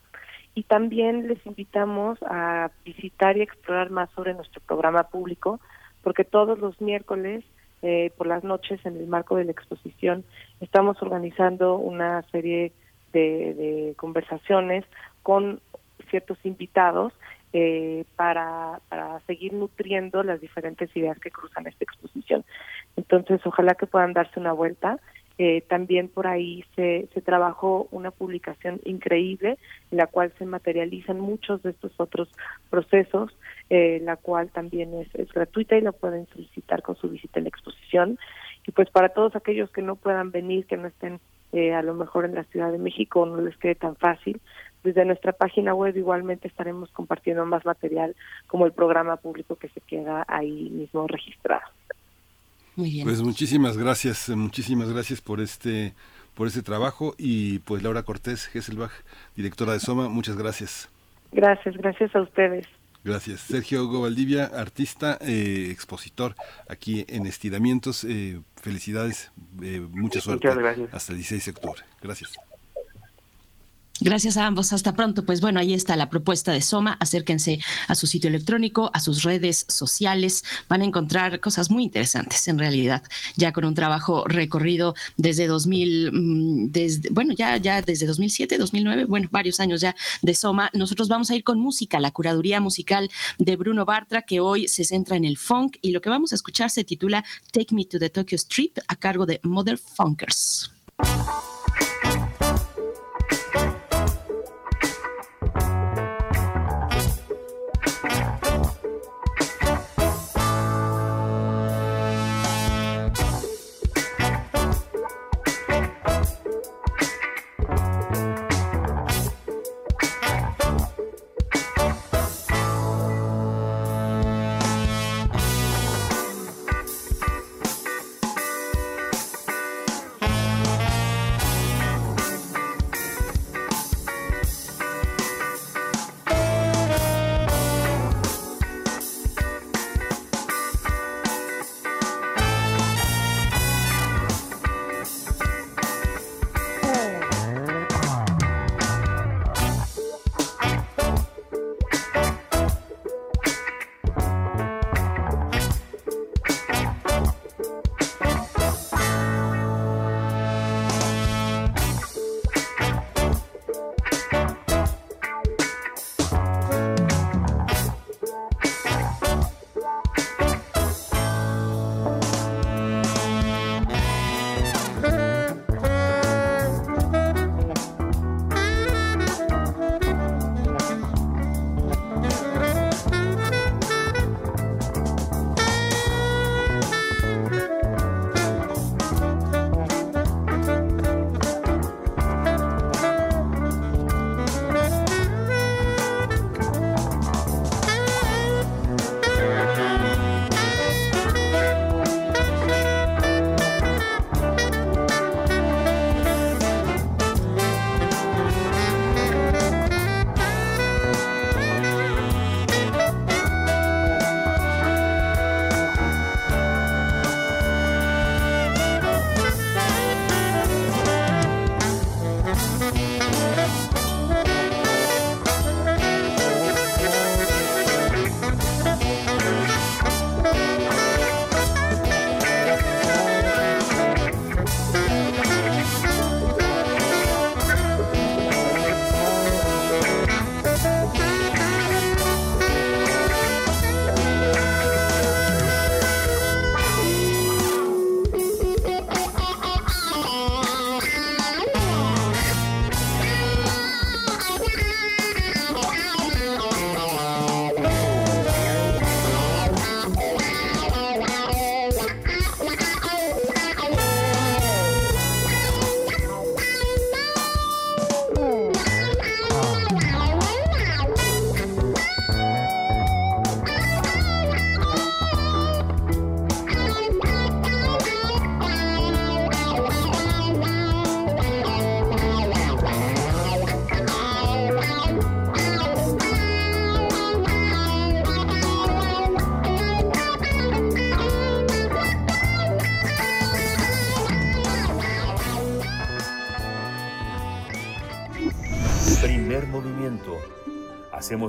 Y 0.56 0.64
también 0.64 1.28
les 1.28 1.46
invitamos 1.46 2.18
a 2.24 2.72
visitar 2.84 3.38
y 3.38 3.44
explorar 3.44 3.92
más 3.92 4.10
sobre 4.16 4.34
nuestro 4.34 4.60
programa 4.66 5.04
público, 5.04 5.60
porque 6.02 6.24
todos 6.24 6.58
los 6.58 6.82
miércoles 6.82 7.46
eh, 7.84 8.12
por 8.18 8.26
las 8.26 8.44
noches 8.44 8.84
en 8.84 8.98
el 8.98 9.06
marco 9.06 9.36
de 9.36 9.46
la 9.46 9.52
exposición 9.52 10.24
estamos 10.60 11.00
organizando 11.04 11.78
una 11.78 12.24
serie 12.32 12.72
de, 13.12 13.54
de 13.54 13.94
conversaciones 13.96 14.86
con 15.22 15.62
ciertos 16.10 16.38
invitados 16.44 17.14
eh, 17.56 18.06
para, 18.16 18.80
seguir 19.28 19.54
nutriendo 19.54 20.24
las 20.24 20.42
diferentes 20.42 20.90
ideas 20.98 21.20
que 21.20 21.30
cruzan 21.30 21.68
esta 21.68 21.84
exposición. 21.84 22.44
Entonces, 22.96 23.42
ojalá 23.46 23.76
que 23.76 23.86
puedan 23.86 24.14
darse 24.14 24.40
una 24.40 24.54
vuelta. 24.54 24.98
Eh, 25.38 25.62
también 25.68 26.10
por 26.10 26.26
ahí 26.26 26.66
se, 26.76 27.08
se 27.14 27.22
trabajó 27.22 27.88
una 27.92 28.10
publicación 28.10 28.80
increíble 28.86 29.60
en 29.92 29.98
la 29.98 30.08
cual 30.08 30.34
se 30.40 30.46
materializan 30.46 31.20
muchos 31.20 31.62
de 31.62 31.72
estos 31.72 31.92
otros 31.98 32.28
procesos, 32.72 33.32
eh, 33.70 34.00
la 34.04 34.16
cual 34.16 34.50
también 34.50 34.94
es, 34.96 35.14
es 35.14 35.32
gratuita 35.32 35.78
y 35.78 35.82
la 35.82 35.92
pueden 35.92 36.26
solicitar 36.34 36.82
con 36.82 36.96
su 36.96 37.08
visita 37.08 37.40
en 37.40 37.46
la 37.46 37.50
exposición. 37.50 38.18
Y 38.66 38.72
pues 38.72 38.90
para 38.90 39.10
todos 39.10 39.36
aquellos 39.36 39.70
que 39.70 39.84
no 39.84 39.96
puedan 39.96 40.32
venir, 40.32 40.66
que 40.66 40.78
no 40.78 40.88
estén 40.88 41.20
a 41.76 41.84
lo 41.84 41.94
mejor 41.94 42.26
en 42.26 42.34
la 42.34 42.46
Ciudad 42.46 42.72
de 42.72 42.80
México 42.80 43.28
no 43.28 43.40
les 43.40 43.56
quede 43.58 43.76
tan 43.76 43.96
fácil. 43.96 44.42
Desde 44.84 45.06
nuestra 45.06 45.32
página 45.32 45.74
web 45.74 45.96
igualmente 45.96 46.48
estaremos 46.48 46.92
compartiendo 46.92 47.46
más 47.46 47.66
material 47.66 48.16
como 48.48 48.66
el 48.66 48.74
programa 48.74 49.18
público 49.18 49.56
que 49.56 49.70
se 49.70 49.82
queda 49.82 50.26
ahí 50.28 50.70
mismo 50.70 51.08
registrado. 51.08 51.64
Muy 52.76 52.90
bien. 52.90 53.06
Pues 53.06 53.22
muchísimas 53.22 53.78
gracias, 53.78 54.30
muchísimas 54.30 54.92
gracias 54.92 55.22
por 55.22 55.40
este 55.40 55.94
por 56.34 56.48
este 56.48 56.64
trabajo 56.64 57.14
y 57.18 57.60
pues 57.60 57.84
Laura 57.84 58.04
Cortés 58.04 58.48
Gesselbach, 58.48 58.92
directora 59.36 59.74
de 59.74 59.80
Soma, 59.80 60.10
muchas 60.10 60.36
gracias. 60.36 60.90
Gracias, 61.32 61.78
gracias 61.78 62.16
a 62.16 62.22
ustedes. 62.22 62.68
Gracias. 63.04 63.42
Sergio 63.42 63.84
Hugo 63.84 64.02
Valdivia, 64.02 64.46
artista, 64.46 65.18
eh, 65.22 65.68
expositor 65.72 66.36
aquí 66.70 67.06
en 67.10 67.26
Estiramientos. 67.26 68.06
Eh, 68.06 68.40
felicidades, 68.56 69.32
eh, 69.62 69.82
mucha 69.92 70.22
suerte. 70.22 70.48
Hasta 70.92 71.12
el 71.12 71.18
16 71.18 71.46
de 71.46 71.52
octubre. 71.52 71.82
Gracias. 72.02 72.34
Gracias 74.00 74.38
a 74.38 74.48
ambos. 74.48 74.74
Hasta 74.74 74.94
pronto. 74.94 75.24
Pues 75.24 75.40
bueno, 75.40 75.60
ahí 75.60 75.74
está 75.74 75.96
la 75.96 76.10
propuesta 76.10 76.52
de 76.52 76.62
Soma. 76.62 76.98
Acérquense 77.00 77.60
a 77.88 77.94
su 77.94 78.08
sitio 78.08 78.28
electrónico, 78.28 78.90
a 78.94 79.00
sus 79.00 79.22
redes 79.22 79.66
sociales. 79.70 80.44
Van 80.68 80.82
a 80.82 80.86
encontrar 80.86 81.40
cosas 81.40 81.70
muy 81.70 81.84
interesantes 81.84 82.48
en 82.48 82.58
realidad, 82.58 83.04
ya 83.36 83.54
con 83.54 83.66
un 83.66 83.76
trabajo 83.76 84.24
recorrido 84.26 84.96
desde 85.18 85.46
2000, 85.46 86.12
mm, 86.12 86.72
desde, 86.72 87.10
bueno, 87.12 87.34
ya, 87.34 87.58
ya 87.58 87.82
desde 87.84 88.08
2007, 88.08 88.58
2009, 88.58 89.06
bueno, 89.06 89.30
varios 89.32 89.60
años 89.60 89.80
ya 89.80 89.96
de 90.24 90.34
Soma. 90.34 90.72
Nosotros 90.74 91.08
vamos 91.08 91.30
a 91.30 91.36
ir 91.36 91.44
con 91.44 91.60
música, 91.60 92.00
la 92.00 92.12
curaduría 92.12 92.60
musical 92.60 93.12
de 93.38 93.56
Bruno 93.56 93.86
Bartra, 93.86 94.24
que 94.24 94.40
hoy 94.40 94.68
se 94.68 94.86
centra 94.86 95.18
en 95.18 95.26
el 95.26 95.38
funk 95.38 95.78
y 95.82 95.92
lo 95.92 96.02
que 96.02 96.10
vamos 96.10 96.32
a 96.32 96.36
escuchar 96.36 96.72
se 96.72 96.84
titula 96.84 97.24
Take 97.52 97.76
Me 97.76 97.86
to 97.86 98.00
the 98.00 98.10
Tokyo 98.10 98.38
Street 98.38 98.80
a 98.88 98.96
cargo 98.96 99.28
de 99.28 99.40
Mother 99.44 99.78
Funkers. 99.78 100.72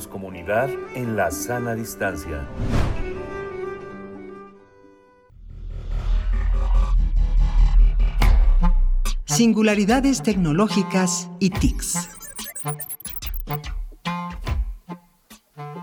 Comunidad 0.09 0.71
en 0.95 1.17
la 1.17 1.33
sana 1.33 1.75
distancia. 1.75 2.47
Singularidades 9.25 10.23
tecnológicas 10.23 11.29
y 11.41 11.51
TICs. 11.51 12.09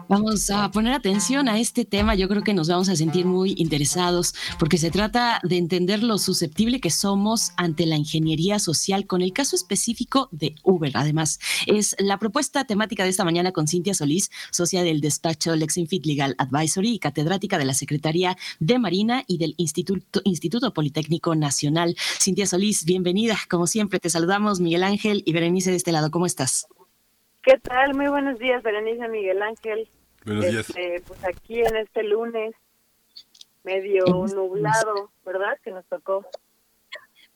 Vamos 0.08 0.50
a 0.50 0.70
poner 0.72 0.94
atención 0.94 1.50
a 1.50 1.60
este 1.60 1.86
tema. 1.86 2.16
Yo 2.16 2.28
creo 2.28 2.44
que 2.44 2.54
nos 2.54 2.70
vamos 2.70 2.90
a 2.90 2.96
sentir 2.96 3.26
muy 3.26 3.56
interesados 3.58 4.36
porque 4.62 4.78
se 4.78 4.92
trata 4.92 5.40
de 5.42 5.58
entender 5.58 6.04
lo 6.04 6.20
susceptible 6.20 6.80
que 6.80 6.92
somos 6.92 7.52
ante 7.58 7.88
la 7.88 7.96
ingeniería 7.96 8.60
social 8.60 9.08
con 9.08 9.24
el 9.24 9.34
caso 9.34 9.56
específico 9.56 10.30
de 10.32 10.54
Uber. 10.62 10.92
Además, 10.94 11.40
es 11.66 11.96
la 11.98 12.20
propuesta 12.20 12.64
temática 12.66 13.04
de 13.04 13.10
esta 13.10 13.26
mañana 13.26 13.54
con 13.54 13.68
Cintia 13.68 13.96
Solís, 13.96 14.30
socia 14.52 14.84
del 14.84 15.02
despacho 15.02 15.56
Lexinfit 15.56 16.06
Legal 16.06 16.36
Advisory 16.38 16.94
y 16.94 17.00
catedrática 17.00 17.58
de 17.58 17.66
la 17.66 17.74
Secretaría 17.74 18.38
de 18.60 18.78
Marina 18.78 19.24
y 19.26 19.40
del 19.40 19.56
Instituto, 19.58 20.22
Instituto 20.26 20.76
Politécnico 20.76 21.34
Nacional. 21.34 21.96
Cintia 22.20 22.46
Solís, 22.46 22.86
bienvenida. 22.86 23.38
Como 23.50 23.66
siempre, 23.66 24.00
te 24.00 24.12
saludamos 24.12 24.60
Miguel 24.60 24.84
Ángel 24.84 25.24
y 25.26 25.34
Berenice 25.34 25.72
de 25.72 25.78
este 25.78 25.92
lado. 25.92 26.12
¿Cómo 26.12 26.28
estás? 26.28 26.68
¿Qué 27.42 27.58
tal? 27.58 27.96
Muy 27.96 28.10
buenos 28.10 28.38
días, 28.38 28.62
Berenice 28.62 29.08
Miguel 29.08 29.42
Ángel. 29.42 29.90
Buenos 30.24 30.46
días. 30.46 30.70
Este, 30.70 31.02
pues 31.08 31.26
aquí 31.26 31.62
en 31.62 31.78
este 31.78 32.04
lunes, 32.04 32.54
medio 33.64 34.06
nublado, 34.06 35.12
¿verdad? 35.26 35.58
Que 35.64 35.72
nos 35.72 35.86
tocó. 35.86 36.26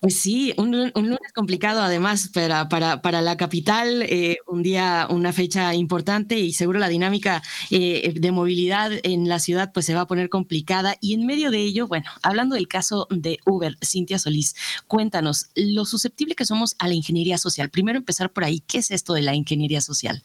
Pues 0.05 0.19
sí, 0.19 0.53
un, 0.57 0.71
lunes 0.93 1.33
complicado 1.33 1.81
además 1.81 2.29
para, 2.31 2.69
para, 2.69 3.01
para 3.01 3.21
la 3.21 3.37
capital, 3.37 4.03
eh, 4.03 4.37
un 4.45 4.61
día, 4.61 5.07
una 5.09 5.33
fecha 5.33 5.73
importante 5.73 6.35
y 6.35 6.51
seguro 6.51 6.77
la 6.77 6.89
dinámica 6.89 7.41
eh, 7.71 8.13
de 8.13 8.31
movilidad 8.31 8.91
en 9.01 9.27
la 9.27 9.39
ciudad 9.39 9.71
pues 9.73 9.85
se 9.87 9.95
va 9.95 10.01
a 10.01 10.07
poner 10.07 10.29
complicada 10.29 10.95
y 11.01 11.15
en 11.15 11.25
medio 11.25 11.49
de 11.49 11.57
ello, 11.57 11.87
bueno, 11.87 12.05
hablando 12.21 12.53
del 12.55 12.67
caso 12.67 13.07
de 13.09 13.39
Uber, 13.47 13.73
Cintia 13.83 14.19
Solís, 14.19 14.55
cuéntanos 14.87 15.49
lo 15.55 15.85
susceptible 15.85 16.35
que 16.35 16.45
somos 16.45 16.75
a 16.77 16.87
la 16.87 16.93
ingeniería 16.93 17.39
social. 17.39 17.71
Primero 17.71 17.97
empezar 17.97 18.31
por 18.31 18.43
ahí, 18.43 18.59
¿qué 18.59 18.79
es 18.79 18.91
esto 18.91 19.13
de 19.13 19.23
la 19.23 19.33
ingeniería 19.33 19.81
social? 19.81 20.21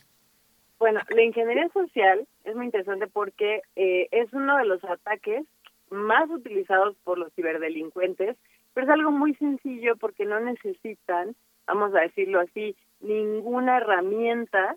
Bueno, 0.78 1.00
la 1.08 1.22
ingeniería 1.22 1.68
social 1.72 2.26
es 2.44 2.56
muy 2.56 2.66
interesante 2.66 3.06
porque 3.06 3.62
eh, 3.76 4.08
es 4.10 4.32
uno 4.32 4.58
de 4.58 4.64
los 4.64 4.82
ataques 4.84 5.46
más 5.90 6.30
utilizados 6.30 6.96
por 7.04 7.18
los 7.18 7.32
ciberdelincuentes, 7.34 8.36
pero 8.72 8.86
es 8.86 8.92
algo 8.92 9.10
muy 9.10 9.34
sencillo 9.34 9.96
porque 9.96 10.24
no 10.24 10.40
necesitan, 10.40 11.34
vamos 11.66 11.94
a 11.94 12.00
decirlo 12.00 12.40
así, 12.40 12.76
ninguna 13.00 13.78
herramienta 13.78 14.76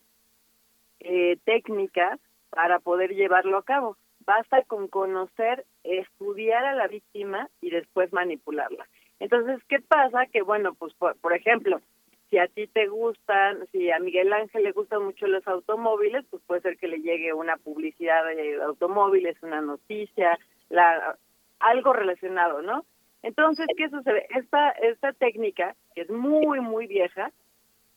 eh, 1.00 1.38
técnica 1.44 2.18
para 2.50 2.80
poder 2.80 3.14
llevarlo 3.14 3.58
a 3.58 3.64
cabo. 3.64 3.98
Basta 4.26 4.64
con 4.64 4.88
conocer, 4.88 5.66
estudiar 5.84 6.66
a 6.66 6.76
la 6.76 6.88
víctima 6.88 7.50
y 7.62 7.70
después 7.70 8.14
manipularla. 8.14 8.88
Entonces, 9.20 9.62
¿qué 9.68 9.80
pasa? 9.80 10.26
Que, 10.28 10.42
bueno, 10.42 10.74
pues, 10.76 10.94
por 10.94 11.34
ejemplo, 11.34 11.82
si 12.30 12.40
a 12.40 12.48
ti 12.48 12.66
te 12.66 12.88
gustan, 12.88 13.68
si 13.72 13.92
a 13.92 14.00
Miguel 14.00 14.34
Ángel 14.34 14.64
le 14.64 14.72
gustan 14.72 15.04
mucho 15.04 15.28
los 15.28 15.48
automóviles, 15.48 16.26
pues 16.32 16.42
puede 16.48 16.62
ser 16.62 16.78
que 16.78 16.88
le 16.88 16.98
llegue 16.98 17.32
una 17.32 17.58
publicidad 17.58 18.26
de 18.26 18.60
automóviles, 18.64 19.38
una 19.44 19.62
noticia, 19.62 20.40
la, 20.74 21.18
algo 21.60 21.94
relacionado, 21.94 22.62
¿no? 22.62 22.86
Entonces, 23.22 23.68
¿qué 23.78 23.90
sucede? 23.90 24.28
Esta, 24.36 24.72
esta 24.72 25.14
técnica, 25.14 25.76
que 25.96 26.02
es 26.02 26.10
muy, 26.10 26.60
muy 26.60 26.88
vieja, 26.88 27.32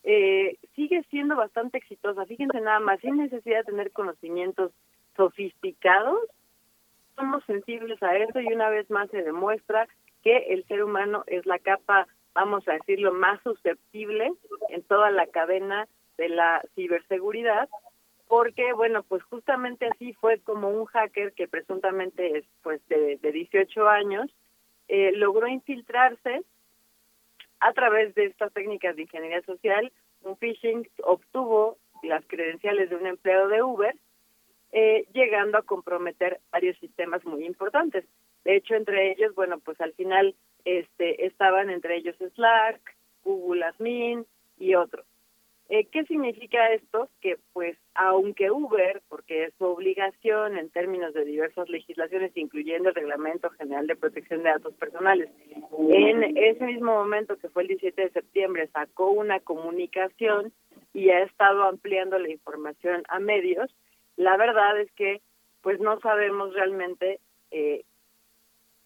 eh, 0.03 0.57
sigue 0.75 1.03
siendo 1.09 1.35
bastante 1.35 1.77
exitosa. 1.79 2.25
Fíjense 2.25 2.61
nada 2.61 2.79
más, 2.79 3.01
sin 3.01 3.17
necesidad 3.17 3.59
de 3.59 3.71
tener 3.71 3.91
conocimientos 3.91 4.71
sofisticados, 5.17 6.19
somos 7.15 7.43
sensibles 7.45 8.01
a 8.03 8.15
eso 8.15 8.39
y 8.39 8.53
una 8.53 8.69
vez 8.69 8.89
más 8.89 9.09
se 9.09 9.23
demuestra 9.23 9.87
que 10.23 10.37
el 10.53 10.63
ser 10.67 10.83
humano 10.83 11.23
es 11.27 11.45
la 11.45 11.57
capa 11.59 12.07
vamos 12.37 12.67
a 12.67 12.73
decirlo, 12.73 13.13
más 13.13 13.41
susceptible 13.41 14.31
en 14.69 14.83
toda 14.83 15.09
la 15.09 15.25
cadena 15.25 15.87
de 16.17 16.29
la 16.29 16.61
ciberseguridad, 16.75 17.67
porque, 18.27 18.73
bueno, 18.73 19.03
pues 19.03 19.23
justamente 19.23 19.87
así 19.87 20.13
fue 20.13 20.39
como 20.39 20.69
un 20.69 20.85
hacker 20.85 21.33
que 21.33 21.47
presuntamente 21.47 22.37
es 22.37 22.45
pues 22.61 22.85
de, 22.87 23.17
de 23.17 23.31
18 23.31 23.87
años, 23.87 24.29
eh, 24.87 25.11
logró 25.13 25.47
infiltrarse 25.47 26.43
a 27.59 27.73
través 27.73 28.13
de 28.15 28.25
estas 28.25 28.53
técnicas 28.53 28.95
de 28.95 29.03
ingeniería 29.03 29.41
social, 29.41 29.91
un 30.21 30.37
phishing 30.37 30.87
obtuvo 31.03 31.77
las 32.03 32.25
credenciales 32.27 32.89
de 32.89 32.95
un 32.95 33.07
empleado 33.07 33.47
de 33.47 33.63
Uber, 33.63 33.95
eh, 34.71 35.07
llegando 35.13 35.57
a 35.57 35.63
comprometer 35.63 36.39
varios 36.51 36.77
sistemas 36.79 37.23
muy 37.25 37.45
importantes. 37.45 38.05
De 38.43 38.55
hecho, 38.55 38.75
entre 38.75 39.11
ellos, 39.11 39.33
bueno, 39.35 39.59
pues 39.59 39.79
al 39.81 39.93
final 39.93 40.35
este, 40.65 41.25
estaban 41.25 41.69
entre 41.69 41.97
ellos 41.97 42.15
Slack, 42.35 42.95
Google 43.23 43.65
Admin 43.65 44.25
y 44.59 44.75
otros. 44.75 45.05
Eh, 45.69 45.85
¿Qué 45.91 46.05
significa 46.05 46.71
esto? 46.71 47.09
Que 47.19 47.37
pues 47.51 47.77
aunque 47.93 48.51
Uber, 48.51 49.01
porque 49.09 49.45
es 49.45 49.53
su 49.57 49.65
obligación 49.65 50.57
en 50.57 50.69
términos 50.69 51.13
de 51.13 51.25
diversas 51.25 51.67
legislaciones, 51.69 52.31
incluyendo 52.35 52.89
el 52.89 52.95
Reglamento 52.95 53.49
General 53.51 53.85
de 53.85 53.97
Protección 53.97 54.43
de 54.43 54.49
Datos 54.49 54.73
Personales, 54.75 55.29
en 55.89 56.37
ese 56.37 56.63
mismo 56.65 56.93
momento 56.93 57.37
que 57.37 57.49
fue 57.49 57.63
el 57.63 57.69
17 57.69 58.01
de 58.01 58.11
septiembre 58.11 58.69
sacó 58.71 59.11
una 59.11 59.41
comunicación 59.41 60.53
y 60.93 61.09
ha 61.09 61.23
estado 61.23 61.63
ampliando 61.63 62.17
la 62.17 62.29
información 62.29 63.03
a 63.09 63.19
medios, 63.19 63.69
la 64.15 64.37
verdad 64.37 64.79
es 64.79 64.91
que 64.93 65.21
pues 65.61 65.81
no 65.81 65.99
sabemos 65.99 66.53
realmente 66.53 67.19
eh, 67.51 67.83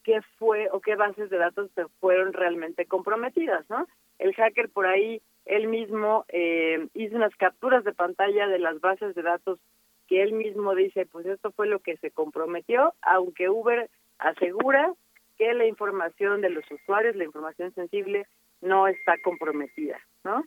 qué 0.03 0.21
fue 0.37 0.67
o 0.71 0.81
qué 0.81 0.95
bases 0.95 1.29
de 1.29 1.37
datos 1.37 1.69
se 1.75 1.85
fueron 1.99 2.33
realmente 2.33 2.85
comprometidas, 2.85 3.69
¿no? 3.69 3.87
El 4.17 4.33
hacker 4.33 4.69
por 4.69 4.87
ahí, 4.87 5.21
él 5.45 5.67
mismo 5.67 6.25
eh, 6.29 6.87
hizo 6.93 7.15
unas 7.15 7.35
capturas 7.35 7.83
de 7.83 7.93
pantalla 7.93 8.47
de 8.47 8.59
las 8.59 8.79
bases 8.79 9.15
de 9.15 9.21
datos 9.21 9.59
que 10.07 10.21
él 10.21 10.33
mismo 10.33 10.75
dice, 10.75 11.05
pues 11.05 11.25
esto 11.25 11.51
fue 11.51 11.67
lo 11.67 11.79
que 11.79 11.97
se 11.97 12.11
comprometió, 12.11 12.93
aunque 13.01 13.49
Uber 13.49 13.89
asegura 14.19 14.93
que 15.37 15.53
la 15.53 15.65
información 15.65 16.41
de 16.41 16.49
los 16.49 16.69
usuarios, 16.69 17.15
la 17.15 17.23
información 17.23 17.73
sensible, 17.73 18.27
no 18.61 18.87
está 18.87 19.15
comprometida, 19.23 19.99
¿no? 20.23 20.43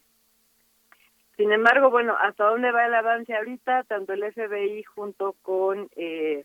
Sin 1.37 1.51
embargo, 1.51 1.91
bueno, 1.91 2.15
¿hasta 2.17 2.45
dónde 2.45 2.71
va 2.71 2.87
el 2.87 2.95
avance 2.95 3.35
ahorita? 3.35 3.83
Tanto 3.85 4.13
el 4.13 4.33
FBI 4.33 4.85
junto 4.85 5.35
con 5.43 5.89
eh, 5.97 6.45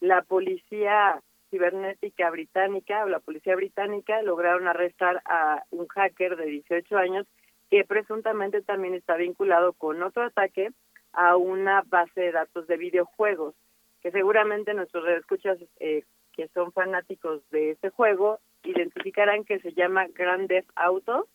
la 0.00 0.22
policía 0.22 1.22
cibernética 1.50 2.30
británica 2.30 3.04
o 3.04 3.08
la 3.08 3.20
policía 3.20 3.56
británica 3.56 4.20
lograron 4.22 4.68
arrestar 4.68 5.22
a 5.24 5.64
un 5.70 5.86
hacker 5.86 6.36
de 6.36 6.46
18 6.46 6.98
años 6.98 7.26
que 7.70 7.84
presuntamente 7.84 8.62
también 8.62 8.94
está 8.94 9.16
vinculado 9.16 9.72
con 9.72 10.02
otro 10.02 10.24
ataque 10.24 10.70
a 11.12 11.36
una 11.36 11.82
base 11.86 12.20
de 12.20 12.32
datos 12.32 12.66
de 12.66 12.76
videojuegos, 12.76 13.54
que 14.02 14.10
seguramente 14.10 14.74
nuestros 14.74 15.06
escuchas 15.08 15.58
eh, 15.80 16.04
que 16.32 16.48
son 16.48 16.72
fanáticos 16.72 17.40
de 17.50 17.72
este 17.72 17.90
juego 17.90 18.38
identificarán 18.62 19.44
que 19.44 19.58
se 19.60 19.72
llama 19.72 20.06
Grand 20.08 20.48
Theft 20.48 20.70
Auto, 20.74 21.26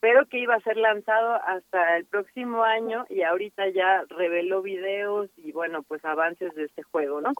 pero 0.00 0.26
que 0.26 0.38
iba 0.38 0.54
a 0.54 0.60
ser 0.60 0.76
lanzado 0.76 1.34
hasta 1.34 1.96
el 1.96 2.04
próximo 2.04 2.62
año 2.62 3.06
y 3.08 3.22
ahorita 3.22 3.68
ya 3.70 4.04
reveló 4.10 4.62
videos 4.62 5.30
y 5.36 5.52
bueno, 5.52 5.82
pues 5.82 6.04
avances 6.04 6.54
de 6.54 6.64
este 6.64 6.82
juego, 6.82 7.20
¿no? 7.20 7.32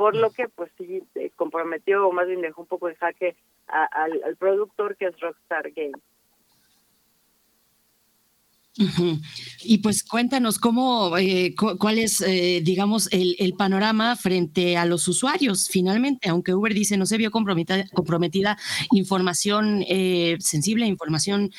por 0.00 0.16
lo 0.16 0.30
que 0.30 0.48
pues 0.48 0.72
sí 0.78 1.02
comprometió 1.36 2.08
o 2.08 2.10
más 2.10 2.26
bien 2.26 2.40
dejó 2.40 2.62
un 2.62 2.66
poco 2.66 2.88
de 2.88 2.94
jaque 2.94 3.36
al, 3.66 4.34
productor 4.38 4.96
que 4.96 5.04
es 5.04 5.20
Rockstar 5.20 5.72
Games. 5.72 6.00
Y 9.62 9.78
pues 9.78 10.04
cuéntanos 10.04 10.58
cómo, 10.58 11.16
eh, 11.18 11.54
cuál 11.56 11.98
es, 11.98 12.20
eh, 12.20 12.60
digamos, 12.64 13.08
el, 13.12 13.34
el, 13.38 13.54
panorama 13.54 14.16
frente 14.16 14.76
a 14.76 14.86
los 14.86 15.06
usuarios. 15.08 15.68
Finalmente, 15.68 16.28
aunque 16.28 16.54
Uber 16.54 16.72
dice 16.72 16.96
no 16.96 17.04
se 17.04 17.18
vio 17.18 17.30
comprometida, 17.30 17.84
comprometida 17.92 18.56
información 18.92 19.84
eh, 19.88 20.36
sensible, 20.40 20.86
información 20.86 21.50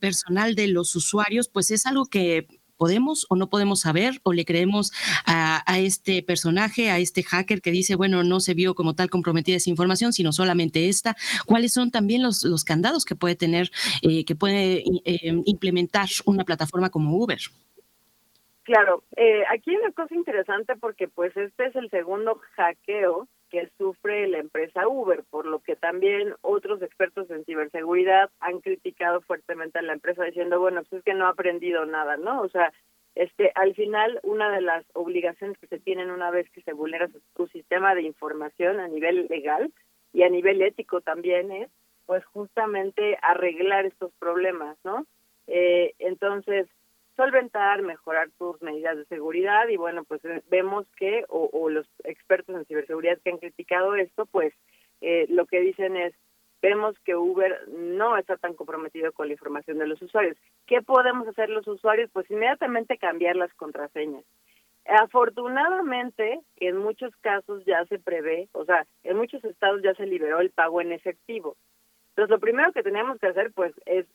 personal 0.00 0.54
de 0.54 0.68
los 0.68 0.94
usuarios, 0.96 1.48
pues 1.48 1.70
es 1.70 1.86
algo 1.86 2.06
que 2.06 2.46
podemos 2.76 3.26
o 3.28 3.36
no 3.36 3.48
podemos 3.48 3.80
saber 3.80 4.20
o 4.22 4.32
le 4.32 4.44
creemos 4.44 4.92
a, 5.26 5.62
este 5.78 6.22
personaje, 6.22 6.90
a 6.90 6.98
este 6.98 7.22
hacker 7.22 7.60
que 7.60 7.70
dice, 7.70 7.96
bueno, 7.96 8.22
no 8.24 8.40
se 8.40 8.54
vio 8.54 8.74
como 8.74 8.94
tal 8.94 9.10
comprometida 9.10 9.56
esa 9.56 9.70
información, 9.70 10.12
sino 10.12 10.32
solamente 10.32 10.88
esta. 10.88 11.16
¿Cuáles 11.46 11.72
son 11.72 11.90
también 11.90 12.22
los, 12.22 12.64
candados 12.64 13.04
que 13.04 13.14
puede 13.14 13.36
tener, 13.36 13.70
eh, 14.02 14.24
que 14.24 14.34
puede 14.34 14.82
eh, 15.04 15.42
implementar 15.44 16.08
una 16.24 16.44
plataforma 16.44 16.90
como 16.90 17.16
Uber? 17.16 17.38
Claro, 18.66 19.04
eh, 19.16 19.44
aquí 19.48 19.70
hay 19.70 19.76
una 19.76 19.92
cosa 19.92 20.14
interesante 20.14 20.74
porque 20.74 21.06
pues 21.06 21.36
este 21.36 21.66
es 21.66 21.76
el 21.76 21.88
segundo 21.88 22.40
hackeo 22.56 23.28
que 23.50 23.70
sufre 23.78 24.26
la 24.28 24.38
empresa 24.38 24.88
Uber, 24.88 25.24
por 25.30 25.46
lo 25.46 25.60
que 25.60 25.76
también 25.76 26.34
otros 26.42 26.82
expertos 26.82 27.30
en 27.30 27.44
ciberseguridad 27.44 28.30
han 28.40 28.60
criticado 28.60 29.20
fuertemente 29.20 29.78
a 29.78 29.82
la 29.82 29.92
empresa 29.92 30.24
diciendo, 30.24 30.60
bueno, 30.60 30.82
pues 30.82 31.00
es 31.00 31.04
que 31.04 31.14
no 31.14 31.26
ha 31.26 31.30
aprendido 31.30 31.86
nada, 31.86 32.16
¿no? 32.16 32.42
O 32.42 32.48
sea, 32.48 32.72
este, 33.14 33.50
al 33.54 33.74
final 33.74 34.20
una 34.22 34.50
de 34.50 34.60
las 34.60 34.84
obligaciones 34.92 35.56
que 35.58 35.66
se 35.68 35.78
tienen 35.78 36.10
una 36.10 36.30
vez 36.30 36.50
que 36.50 36.62
se 36.62 36.74
vulnera 36.74 37.08
su, 37.34 37.46
sistema 37.48 37.94
de 37.94 38.02
información 38.02 38.78
a 38.78 38.88
nivel 38.88 39.26
legal 39.28 39.72
y 40.12 40.22
a 40.22 40.28
nivel 40.28 40.60
ético 40.62 41.00
también 41.00 41.50
es, 41.50 41.70
pues 42.04 42.24
justamente 42.26 43.18
arreglar 43.22 43.86
estos 43.86 44.12
problemas, 44.18 44.76
¿no? 44.84 45.06
Eh, 45.46 45.94
entonces, 45.98 46.68
solventar, 47.16 47.82
mejorar 47.82 48.28
tus 48.38 48.60
medidas 48.62 48.96
de 48.96 49.04
seguridad 49.06 49.68
y 49.68 49.76
bueno, 49.76 50.04
pues 50.04 50.24
eh, 50.24 50.42
vemos 50.48 50.86
que, 50.96 51.24
o, 51.28 51.68
los 51.70 51.86
expertos 52.04 52.54
en 52.54 52.64
ciberseguridad 52.66 53.18
que 53.22 53.30
han 53.30 53.38
criticado 53.38 53.94
esto, 53.96 54.26
pues 54.26 54.52
eh, 55.00 55.26
lo 55.28 55.46
que 55.46 55.60
dicen 55.60 55.96
es, 55.96 56.14
vemos 56.62 56.98
que 57.04 57.16
Uber 57.16 57.68
no 57.68 58.16
está 58.16 58.36
tan 58.36 58.54
comprometido 58.54 59.12
con 59.12 59.28
la 59.28 59.34
información 59.34 59.78
de 59.78 59.86
los 59.86 60.00
usuarios. 60.02 60.36
¿Qué 60.66 60.82
podemos 60.82 61.26
hacer 61.28 61.48
los 61.48 61.66
usuarios? 61.66 62.10
Pues 62.12 62.30
inmediatamente 62.30 62.98
cambiar 62.98 63.36
las 63.36 63.52
contraseñas. 63.54 64.24
Afortunadamente, 64.84 66.40
en 66.58 66.76
muchos 66.76 67.14
casos 67.16 67.64
ya 67.64 67.84
se 67.86 67.98
prevé, 67.98 68.48
o 68.52 68.64
sea, 68.64 68.86
en 69.02 69.16
muchos 69.16 69.44
estados 69.44 69.82
ya 69.82 69.94
se 69.94 70.06
liberó 70.06 70.40
el 70.40 70.50
pago 70.50 70.80
en 70.80 70.92
efectivo. 70.92 71.56
Entonces, 72.10 72.30
lo 72.30 72.38
primero 72.38 72.72
que 72.72 72.82
tenemos 72.82 73.18
que 73.18 73.26
hacer, 73.26 73.52
pues, 73.52 73.74
es 73.84 74.06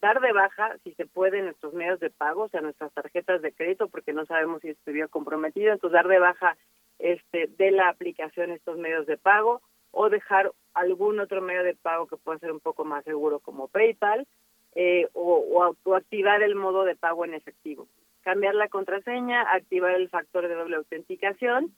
dar 0.00 0.20
de 0.20 0.32
baja, 0.32 0.76
si 0.84 0.94
se 0.94 1.06
puede, 1.06 1.42
nuestros 1.42 1.74
medios 1.74 2.00
de 2.00 2.10
pago, 2.10 2.44
o 2.44 2.48
sea, 2.48 2.60
nuestras 2.60 2.92
tarjetas 2.92 3.42
de 3.42 3.52
crédito, 3.52 3.88
porque 3.88 4.12
no 4.12 4.26
sabemos 4.26 4.60
si 4.62 4.68
estuviera 4.68 5.08
comprometido, 5.08 5.72
entonces 5.72 5.94
dar 5.94 6.08
de 6.08 6.18
baja 6.18 6.56
este 6.98 7.46
de 7.46 7.70
la 7.70 7.88
aplicación 7.88 8.50
estos 8.50 8.76
medios 8.76 9.06
de 9.06 9.16
pago 9.16 9.60
o 9.92 10.08
dejar 10.10 10.52
algún 10.74 11.20
otro 11.20 11.40
medio 11.40 11.62
de 11.62 11.74
pago 11.74 12.06
que 12.06 12.16
pueda 12.16 12.38
ser 12.38 12.52
un 12.52 12.60
poco 12.60 12.84
más 12.84 13.04
seguro 13.04 13.38
como 13.40 13.68
PayPal 13.68 14.26
eh, 14.74 15.08
o, 15.12 15.72
o, 15.84 15.94
activar 15.94 16.42
el 16.42 16.54
modo 16.54 16.84
de 16.84 16.96
pago 16.96 17.24
en 17.24 17.34
efectivo. 17.34 17.88
Cambiar 18.22 18.54
la 18.54 18.68
contraseña, 18.68 19.42
activar 19.42 19.94
el 19.94 20.08
factor 20.08 20.46
de 20.46 20.54
doble 20.54 20.76
autenticación 20.76 21.72